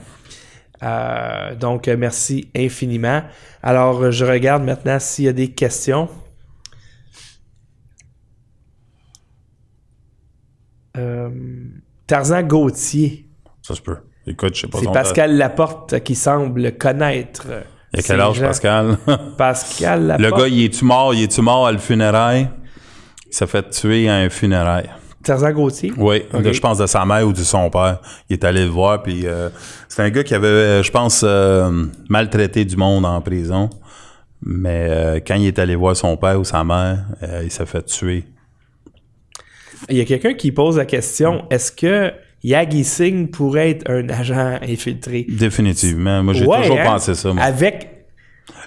Euh, 0.82 1.54
donc, 1.54 1.88
merci 1.88 2.50
infiniment. 2.56 3.22
Alors, 3.62 4.10
je 4.10 4.24
regarde 4.24 4.64
maintenant 4.64 4.98
s'il 4.98 5.26
y 5.26 5.28
a 5.28 5.32
des 5.32 5.52
questions. 5.52 6.08
Euh, 10.96 11.30
Tarzan 12.06 12.42
Gauthier. 12.42 13.28
Ça 13.62 13.74
se 13.74 13.82
peut. 13.82 13.98
Écoute, 14.26 14.54
je 14.54 14.62
sais 14.62 14.68
pas 14.68 14.78
C'est 14.78 14.92
Pascal 14.92 15.36
Laporte 15.36 16.00
qui 16.00 16.14
semble 16.14 16.76
connaître. 16.76 17.46
Il 17.92 18.00
a 18.00 18.02
quel 18.02 18.20
âge. 18.20 18.40
Pascal? 18.40 18.98
Pascal 19.36 20.16
le 20.18 20.30
gars, 20.30 20.48
il 20.48 20.64
est-tu 20.64 20.84
mort? 20.84 21.14
Il 21.14 21.22
est-tu 21.22 21.40
mort 21.40 21.66
à 21.66 21.72
le 21.72 21.78
funérail? 21.78 22.48
Il 23.26 23.34
s'est 23.34 23.46
fait 23.46 23.68
tuer 23.70 24.08
à 24.08 24.16
un 24.16 24.30
funérail. 24.30 24.90
Tarzan 25.22 25.52
Gauthier? 25.52 25.92
Oui, 25.96 26.22
je 26.32 26.60
pense 26.60 26.78
de 26.78 26.86
sa 26.86 27.04
mère 27.04 27.26
ou 27.26 27.32
de 27.32 27.38
son 27.38 27.68
père. 27.70 28.00
Il 28.28 28.34
est 28.34 28.44
allé 28.44 28.64
le 28.64 28.70
voir, 28.70 29.02
puis 29.02 29.26
euh, 29.26 29.50
c'est 29.88 30.02
un 30.02 30.10
gars 30.10 30.22
qui 30.22 30.34
avait, 30.34 30.46
euh, 30.46 30.82
je 30.82 30.90
pense, 30.90 31.22
euh, 31.24 31.86
maltraité 32.08 32.64
du 32.64 32.76
monde 32.76 33.04
en 33.04 33.20
prison. 33.20 33.68
Mais 34.40 34.86
euh, 34.88 35.20
quand 35.26 35.34
il 35.34 35.46
est 35.46 35.58
allé 35.58 35.74
voir 35.74 35.96
son 35.96 36.16
père 36.16 36.38
ou 36.38 36.44
sa 36.44 36.62
mère, 36.64 37.04
il 37.42 37.50
s'est 37.50 37.66
fait 37.66 37.82
tuer. 37.82 38.24
Il 39.88 39.96
y 39.96 40.00
a 40.00 40.04
quelqu'un 40.04 40.34
qui 40.34 40.52
pose 40.52 40.76
la 40.76 40.86
question 40.86 41.44
est-ce 41.50 41.72
que 41.72 42.12
Yagi 42.42 42.84
Singh 42.84 43.30
pourrait 43.30 43.70
être 43.70 43.90
un 43.90 44.08
agent 44.08 44.58
infiltré 44.62 45.26
Définitivement. 45.28 46.22
Moi, 46.22 46.34
j'ai 46.34 46.46
Ouais, 46.46 46.62
toujours 46.62 46.78
hein? 46.80 46.84
pensé 46.84 47.14
ça. 47.14 47.32
Moi. 47.32 47.42
Avec 47.42 47.90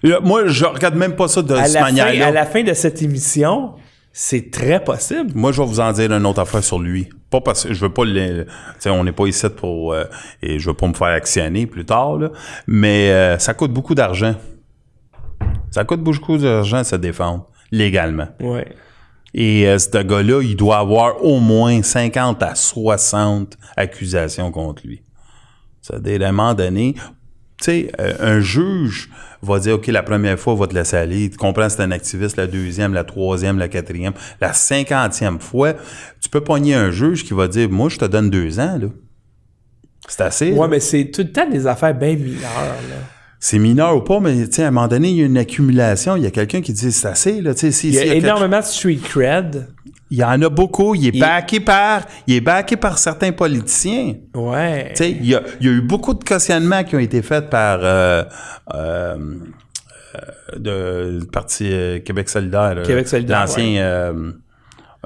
Là, 0.03 0.19
Moi, 0.21 0.47
je 0.47 0.65
regarde 0.65 0.95
même 0.95 1.15
pas 1.15 1.27
ça 1.27 1.41
de 1.41 1.53
à 1.53 1.65
cette 1.65 1.81
manière-là. 1.81 2.27
à 2.27 2.31
la 2.31 2.45
fin 2.45 2.63
de 2.63 2.73
cette 2.73 3.01
émission, 3.01 3.73
c'est 4.11 4.51
très 4.51 4.83
possible. 4.83 5.31
Moi, 5.35 5.51
je 5.51 5.61
vais 5.61 5.67
vous 5.67 5.79
en 5.79 5.91
dire 5.91 6.11
une 6.11 6.25
autre 6.25 6.39
affaire 6.41 6.63
sur 6.63 6.79
lui. 6.79 7.07
Pas 7.29 7.39
parce 7.39 7.63
que 7.65 7.73
je 7.73 7.79
veux 7.79 7.93
pas 7.93 8.03
le. 8.03 8.45
On 8.87 9.03
n'est 9.05 9.11
pas 9.13 9.25
ici 9.27 9.47
pour. 9.55 9.93
euh, 9.93 10.03
et 10.41 10.59
je 10.59 10.69
veux 10.69 10.75
pas 10.75 10.87
me 10.87 10.93
faire 10.93 11.07
actionner 11.07 11.65
plus 11.65 11.85
tard, 11.85 12.17
là. 12.17 12.29
Mais 12.67 13.09
euh, 13.11 13.37
ça 13.37 13.53
coûte 13.53 13.71
beaucoup 13.71 13.95
d'argent. 13.95 14.35
Ça 15.69 15.85
coûte 15.85 16.01
beaucoup 16.01 16.37
d'argent 16.37 16.83
se 16.83 16.95
défendre, 16.97 17.47
légalement. 17.71 18.27
Ouais. 18.41 18.67
Et 19.33 19.67
euh, 19.67 19.77
ce 19.77 20.03
gars-là, 20.03 20.41
il 20.41 20.55
doit 20.55 20.79
avoir 20.79 21.23
au 21.23 21.39
moins 21.39 21.81
50 21.81 22.43
à 22.43 22.55
60 22.55 23.57
accusations 23.77 24.51
contre 24.51 24.85
lui. 24.85 25.01
C'est-à-dire, 25.81 26.21
à 26.23 26.29
un 26.29 26.31
moment 26.31 26.53
donné, 26.53 26.95
tu 26.95 27.65
sais, 27.65 27.91
euh, 27.99 28.13
un 28.19 28.39
juge 28.39 29.09
va 29.41 29.59
dire, 29.59 29.75
OK, 29.75 29.87
la 29.87 30.03
première 30.03 30.39
fois, 30.39 30.53
on 30.53 30.57
va 30.57 30.67
te 30.67 30.75
laisser 30.75 30.97
aller. 30.97 31.29
Tu 31.29 31.37
comprends, 31.37 31.69
c'est 31.69 31.81
un 31.81 31.91
activiste, 31.91 32.35
la 32.37 32.47
deuxième, 32.47 32.93
la 32.93 33.03
troisième, 33.03 33.57
la 33.57 33.67
quatrième, 33.67 34.13
la 34.39 34.53
cinquantième 34.53 35.39
fois. 35.39 35.73
Tu 36.21 36.29
peux 36.29 36.41
pogner 36.41 36.75
un 36.75 36.91
juge 36.91 37.23
qui 37.23 37.33
va 37.33 37.47
dire, 37.47 37.69
moi, 37.69 37.89
je 37.89 37.97
te 37.97 38.05
donne 38.05 38.29
deux 38.29 38.59
ans, 38.59 38.77
là. 38.79 38.87
C'est 40.07 40.21
assez. 40.21 40.51
Ouais, 40.51 40.59
là. 40.61 40.67
mais 40.67 40.79
c'est 40.79 41.05
tout 41.05 41.21
le 41.21 41.31
temps 41.31 41.49
des 41.49 41.67
affaires 41.67 41.93
bien 41.93 42.15
mineures. 42.15 42.41
Là. 42.89 42.95
C'est 43.43 43.57
mineur 43.57 43.95
ou 43.97 44.01
pas, 44.01 44.19
mais 44.19 44.43
à 44.59 44.67
un 44.67 44.71
moment 44.71 44.87
donné, 44.87 45.09
il 45.09 45.15
y 45.17 45.23
a 45.23 45.25
une 45.25 45.37
accumulation. 45.37 46.15
Il 46.15 46.21
y 46.23 46.27
a 46.27 46.31
quelqu'un 46.31 46.61
qui 46.61 46.73
dit, 46.73 46.91
c'est 46.91 47.07
assez, 47.07 47.41
là. 47.41 47.53
Si- 47.55 47.69
Il 47.89 47.95
y 47.95 47.97
a 47.99 48.05
y 48.05 48.09
a 48.11 48.13
énormément 48.13 48.59
de 48.59 48.63
street 48.63 48.99
cred. 49.03 49.67
Il 50.11 50.19
y 50.19 50.23
en 50.23 50.39
a 50.43 50.49
beaucoup. 50.49 50.93
Il 50.93 51.07
est 51.07 51.11
Il- 51.15 51.19
backé 51.19 51.59
par, 51.59 52.03
il 52.27 52.35
est 52.35 52.41
backé 52.41 52.77
par 52.77 52.99
certains 52.99 53.31
politiciens. 53.31 54.13
Ouais. 54.35 54.93
Il 54.99 55.25
y 55.25 55.33
a, 55.33 55.41
il 55.59 55.65
y 55.65 55.69
a 55.69 55.73
eu 55.73 55.81
beaucoup 55.81 56.13
de 56.13 56.23
cautionnements 56.23 56.83
qui 56.83 56.95
ont 56.95 56.99
été 56.99 57.23
faits 57.23 57.49
par 57.49 57.79
euh, 57.81 58.23
euh, 58.75 59.17
euh, 60.15 60.59
de, 60.59 61.19
le 61.21 61.25
Parti 61.25 61.67
euh, 61.71 61.99
Québec 61.99 62.29
solidaire. 62.29 62.83
Québec 62.85 63.07
solidaire, 63.07 63.39
L'ancien, 63.41 63.81
euh, 63.81 64.31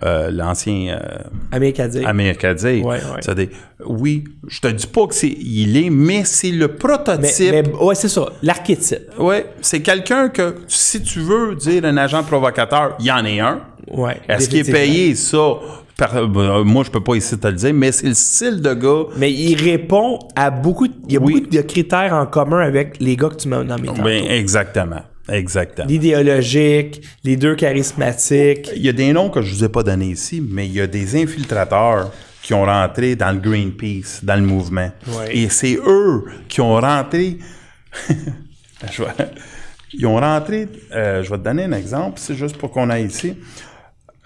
euh, 0.04 0.30
l'ancien 0.32 0.98
euh, 1.02 1.88
dire. 1.88 2.08
Américain. 2.08 2.54
Ouais, 2.84 2.84
ouais. 2.84 3.50
Oui, 3.86 4.24
je 4.48 4.60
te 4.60 4.68
dis 4.68 4.88
pas 4.88 5.08
que 5.08 5.16
c'est, 5.16 5.30
il 5.30 5.78
est, 5.78 5.90
mais 5.90 6.24
c'est 6.26 6.52
le 6.52 6.68
prototype. 6.70 7.52
mais- 7.52 7.74
ouais, 7.82 7.96
c'est 7.96 8.10
ça. 8.10 8.26
L'archétype. 8.42 9.00
Oui, 9.20 9.36
c'est 9.62 9.82
quelqu'un 9.82 10.30
que, 10.30 10.56
si 10.68 11.02
tu 11.02 11.20
veux 11.20 11.56
dire 11.56 11.86
un 11.86 11.98
agent 11.98 12.24
provocateur, 12.24 12.96
il 13.00 13.06
y 13.06 13.12
en 13.12 13.24
est 13.26 13.40
un. 13.40 13.62
Ouais. 13.92 14.18
Est-ce 14.28 14.50
qu'il 14.50 14.60
est 14.68 14.72
payé, 14.72 15.16
ça? 15.16 15.56
par- 15.98 16.14
euh, 16.18 16.64
moi, 16.66 16.84
je 16.84 16.92
peux 16.92 17.00
pas 17.04 17.16
ici 17.16 17.38
te 17.40 17.48
le 17.48 17.54
dire, 17.54 17.74
mais 17.74 17.92
c'est 17.94 18.08
le 18.08 18.14
style 18.16 18.62
de 18.62 18.74
gars. 18.74 19.04
Mais 19.16 19.32
il 19.32 19.56
répond 19.56 20.20
à 20.36 20.52
beaucoup. 20.52 20.90
de- 20.90 20.94
Il 21.08 21.14
y 21.14 21.18
a 21.18 21.22
Oui. 21.22 21.36
beaucoup 21.36 21.56
de 21.56 21.62
critères 21.62 22.14
en 22.14 22.26
commun 22.26 22.60
avec 22.60 22.98
les 23.00 23.16
gars 23.16 23.30
que 23.30 23.36
tu 23.36 23.48
m'as 23.48 23.64
nommés. 23.64 23.88
tantôt. 23.88 24.02
Ben, 24.04 24.26
exactement. 24.26 25.04
Exactement. 25.30 25.88
L'idéologique, 25.88 27.02
les 27.24 27.36
deux 27.36 27.56
charismatiques. 27.56 28.70
Il 28.76 28.82
y 28.84 28.90
a 28.90 28.94
des 28.94 29.12
noms 29.14 29.30
que 29.30 29.42
je 29.42 29.54
vous 29.54 29.64
ai 29.64 29.70
pas 29.70 29.82
donnés 29.84 30.10
ici, 30.12 30.42
mais 30.48 30.68
il 30.68 30.74
y 30.74 30.82
a 30.82 30.88
des 30.88 31.22
infiltrateurs 31.22 32.12
qui 32.44 32.54
ont 32.54 32.64
rentré 32.66 33.16
dans 33.16 33.32
le 33.32 33.40
Greenpeace, 33.40 34.20
dans 34.24 34.36
le 34.36 34.46
mouvement. 34.46 34.92
Ouais. 35.08 35.36
Et 35.36 35.50
c'est 35.50 35.80
eux 35.86 36.26
qui 36.48 36.62
ont 36.62 36.76
rentré. 36.76 37.40
Ils 39.94 40.06
ont 40.06 40.20
rentré. 40.20 40.68
euh, 40.94 41.24
je 41.24 41.30
vais 41.30 41.38
te 41.38 41.44
donner 41.44 41.64
un 41.64 41.72
exemple, 41.72 42.20
c'est 42.20 42.36
juste 42.36 42.58
pour 42.58 42.70
qu'on 42.72 42.90
aille 42.90 43.06
ici. 43.06 43.36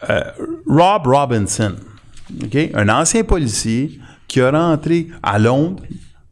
Euh, 0.10 0.22
Rob 0.68 1.06
Robinson, 1.08 1.76
OK? 2.44 2.58
un 2.74 2.90
ancien 2.90 3.24
policier 3.24 4.00
qui 4.28 4.42
a 4.42 4.50
rentré 4.52 5.08
à 5.22 5.38
Londres, 5.38 5.84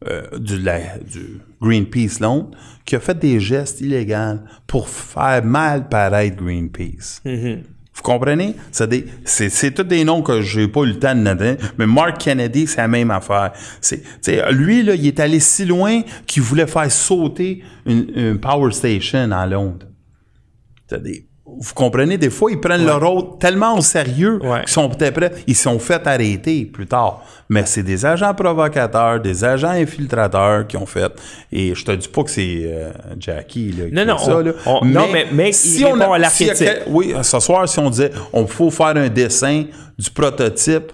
euh, 0.08 0.22
du, 0.38 0.58
la- 0.60 0.98
du 0.98 1.40
Greenpeace 1.60 2.20
Londres, 2.20 2.50
qui 2.84 2.96
a 2.96 3.00
fait 3.00 3.18
des 3.18 3.40
gestes 3.40 3.80
illégaux 3.80 4.40
pour 4.66 4.88
faire 4.88 5.44
mal 5.44 5.88
paraître 5.88 6.36
Greenpeace. 6.36 7.20
Vous 7.24 8.02
comprenez? 8.02 8.54
C'est 8.70 8.88
des, 8.88 9.06
c'est, 9.24 9.48
c'est 9.48 9.72
tous 9.72 9.82
des 9.82 10.04
noms 10.04 10.22
que 10.22 10.40
j'ai 10.40 10.68
pas 10.68 10.82
eu 10.82 10.86
le 10.86 10.98
temps 11.00 11.16
de 11.16 11.20
noter. 11.20 11.56
Mais 11.78 11.86
Mark 11.86 12.18
Kennedy, 12.18 12.68
c'est 12.68 12.76
la 12.76 12.86
même 12.86 13.10
affaire. 13.10 13.52
C'est, 13.80 14.02
tu 14.02 14.08
sais, 14.22 14.52
lui, 14.52 14.84
là, 14.84 14.94
il 14.94 15.06
est 15.06 15.18
allé 15.18 15.40
si 15.40 15.64
loin 15.64 16.02
qu'il 16.26 16.42
voulait 16.42 16.68
faire 16.68 16.90
sauter 16.92 17.62
une, 17.86 18.08
une 18.14 18.38
power 18.38 18.70
station 18.72 19.30
en 19.32 19.46
Londres. 19.46 19.86
C'est 20.88 21.02
des, 21.02 21.27
vous 21.60 21.74
comprenez, 21.74 22.16
des 22.18 22.30
fois, 22.30 22.50
ils 22.52 22.60
prennent 22.60 22.86
leur 22.86 23.00
rôle 23.04 23.38
tellement 23.40 23.76
au 23.76 23.80
sérieux 23.80 24.38
Ouais. 24.42 24.60
qu'ils 24.60 24.68
sont 24.68 24.88
peut-être 24.88 25.14
prêts. 25.14 25.32
Ils 25.46 25.56
sont 25.56 25.78
fait 25.78 26.06
arrêter 26.06 26.64
plus 26.66 26.86
tard. 26.86 27.22
Mais 27.48 27.64
c'est 27.66 27.82
des 27.82 28.06
agents 28.06 28.32
provocateurs, 28.34 29.20
des 29.20 29.42
agents 29.44 29.70
infiltrateurs 29.70 30.66
qui 30.66 30.76
ont 30.76 30.86
fait. 30.86 31.10
Et 31.50 31.74
je 31.74 31.84
te 31.84 31.92
dis 31.92 32.08
pas 32.08 32.22
que 32.22 32.30
c'est 32.30 32.60
euh, 32.64 32.90
Jackie 33.18 33.72
là, 33.72 33.86
qui 33.88 33.94
Non, 33.94 34.04
non, 34.04 34.18
ça. 34.18 34.36
on- 34.36 34.40
là. 34.40 34.52
on- 34.66 34.84
non, 34.84 35.06
mais- 35.12 35.26
mais 35.32 35.48
à 35.48 35.52
s'il 35.52 35.80
y 35.80 35.84
a 36.50 36.54
quel- 36.54 36.82
oui, 36.88 37.14
ce 37.22 37.40
soir, 37.40 37.68
si 37.68 37.78
on 37.78 37.90
disait 37.90 38.10
on 38.32 38.46
faut 38.46 38.70
faire 38.70 38.96
un 38.96 39.08
dessin 39.08 39.64
du 39.98 40.10
prototype, 40.10 40.92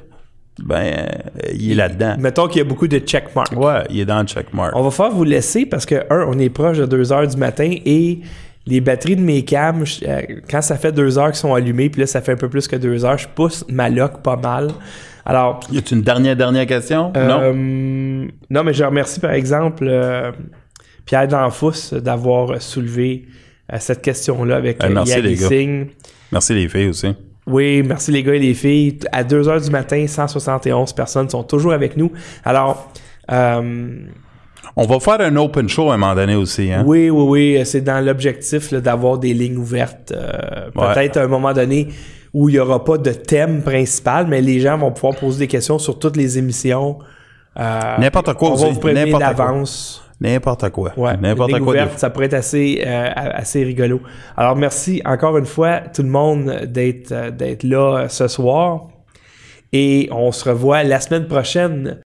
ben, 0.62 0.76
euh, 0.76 1.50
il 1.52 1.72
est 1.72 1.74
là-dedans. 1.74 2.14
Mettons 2.18 2.46
qu'il 2.46 2.58
y 2.58 2.60
a 2.60 2.64
beaucoup 2.64 2.86
de 2.88 2.98
checkmarks. 3.00 3.52
Ouais, 3.56 3.82
il 3.90 4.00
est 4.00 4.04
dans 4.04 4.20
le 4.20 4.26
checkmark. 4.26 4.72
On 4.76 4.82
va 4.82 4.90
faire 4.92 5.10
vous 5.10 5.24
laisser 5.24 5.66
parce 5.66 5.84
que, 5.84 5.96
un, 6.10 6.26
on 6.28 6.38
est 6.38 6.48
proche 6.48 6.78
de 6.78 6.86
2 6.86 7.12
heures 7.12 7.26
du 7.26 7.36
matin 7.36 7.68
et 7.84 8.20
les 8.66 8.80
batteries 8.80 9.16
de 9.16 9.20
mes 9.22 9.44
cams, 9.44 9.84
je- 9.84 10.04
euh, 10.06 10.22
quand 10.50 10.62
ça 10.62 10.76
fait 10.76 10.92
2 10.92 11.18
heures 11.18 11.26
qu'ils 11.28 11.36
sont 11.36 11.54
allumées, 11.54 11.90
puis 11.90 12.00
là, 12.00 12.06
ça 12.06 12.20
fait 12.22 12.32
un 12.32 12.36
peu 12.36 12.48
plus 12.48 12.66
que 12.66 12.76
2 12.76 13.04
heures, 13.04 13.18
je 13.18 13.28
pousse 13.28 13.64
ma 13.68 13.88
lock 13.90 14.22
pas 14.22 14.36
mal. 14.36 14.70
Alors, 15.26 15.60
Y 15.72 15.78
a 15.78 15.82
une 15.92 16.02
dernière, 16.02 16.36
dernière 16.36 16.66
question? 16.66 17.12
non? 17.14 17.40
euh, 17.42 17.52
non, 18.50 18.64
mais 18.64 18.72
je 18.74 18.84
remercie 18.84 19.20
par 19.20 19.32
exemple 19.32 19.86
euh, 19.88 20.32
Pierre 21.06 21.28
Danfous 21.28 21.98
d'avoir 22.00 22.60
soulevé 22.60 23.26
cette 23.78 24.02
question-là 24.02 24.56
avec 24.56 24.82
merci, 24.90 25.20
les 25.22 25.34
gars. 25.36 25.48
Singh. 25.48 25.86
Merci 26.32 26.54
les 26.54 26.68
filles 26.68 26.88
aussi. 26.88 27.14
Oui, 27.46 27.82
merci 27.82 28.10
les 28.12 28.22
gars 28.22 28.34
et 28.34 28.38
les 28.38 28.54
filles. 28.54 28.98
À 29.12 29.24
2 29.24 29.48
heures 29.48 29.60
du 29.60 29.70
matin, 29.70 30.06
171 30.06 30.92
personnes 30.92 31.28
sont 31.30 31.42
toujours 31.42 31.72
avec 31.72 31.96
nous. 31.96 32.10
Alors, 32.44 32.90
euh, 33.30 33.90
On 34.76 34.86
va 34.86 34.98
faire 34.98 35.20
un 35.20 35.36
open 35.36 35.68
show 35.68 35.90
à 35.90 35.94
un 35.94 35.96
moment 35.96 36.14
donné 36.14 36.34
aussi. 36.34 36.72
Hein? 36.72 36.82
Oui, 36.86 37.08
oui, 37.10 37.54
oui. 37.56 37.66
C'est 37.66 37.80
dans 37.82 38.04
l'objectif 38.04 38.72
d'avoir 38.74 39.18
des 39.18 39.32
lignes 39.32 39.56
ouvertes. 39.58 40.12
euh, 40.12 40.70
Peut-être 40.74 41.16
à 41.18 41.22
un 41.22 41.28
moment 41.28 41.52
donné 41.52 41.88
où 42.32 42.48
il 42.48 42.52
n'y 42.54 42.58
aura 42.58 42.84
pas 42.84 42.98
de 42.98 43.12
thème 43.12 43.62
principal, 43.62 44.26
mais 44.26 44.40
les 44.40 44.58
gens 44.58 44.76
vont 44.76 44.90
pouvoir 44.90 45.14
poser 45.14 45.38
des 45.40 45.46
questions 45.46 45.78
sur 45.78 45.98
toutes 46.00 46.16
les 46.16 46.38
émissions. 46.38 46.98
Euh, 47.56 47.80
N'importe 47.98 48.34
quoi 48.34 48.50
On 48.50 48.54
aussi, 48.54 48.64
va 48.64 48.70
vous 48.70 48.80
prévenir 48.80 49.06
n'importe 49.06 49.36
quoi. 49.36 49.44
d'avance. 49.46 50.00
N'importe 50.20 50.70
quoi. 50.70 50.92
Ouais, 50.96 51.16
N'importe 51.18 51.58
quoi. 51.60 51.74
de- 51.74 51.88
ça 51.96 52.10
pourrait 52.10 52.26
être 52.26 52.34
assez, 52.34 52.82
euh, 52.84 53.10
assez 53.14 53.62
rigolo. 53.62 54.00
Alors, 54.36 54.56
merci 54.56 55.00
encore 55.04 55.38
une 55.38 55.46
fois, 55.46 55.80
tout 55.94 56.02
le 56.02 56.08
monde, 56.08 56.62
d'être 56.66 57.12
euh, 57.12 57.30
d'être 57.30 57.62
là 57.62 57.98
euh, 58.04 58.08
ce 58.08 58.26
soir. 58.26 58.88
Et 59.72 60.08
on 60.12 60.30
se 60.32 60.48
revoit 60.48 60.82
la 60.84 61.00
semaine 61.00 61.26
prochaine 61.26 61.98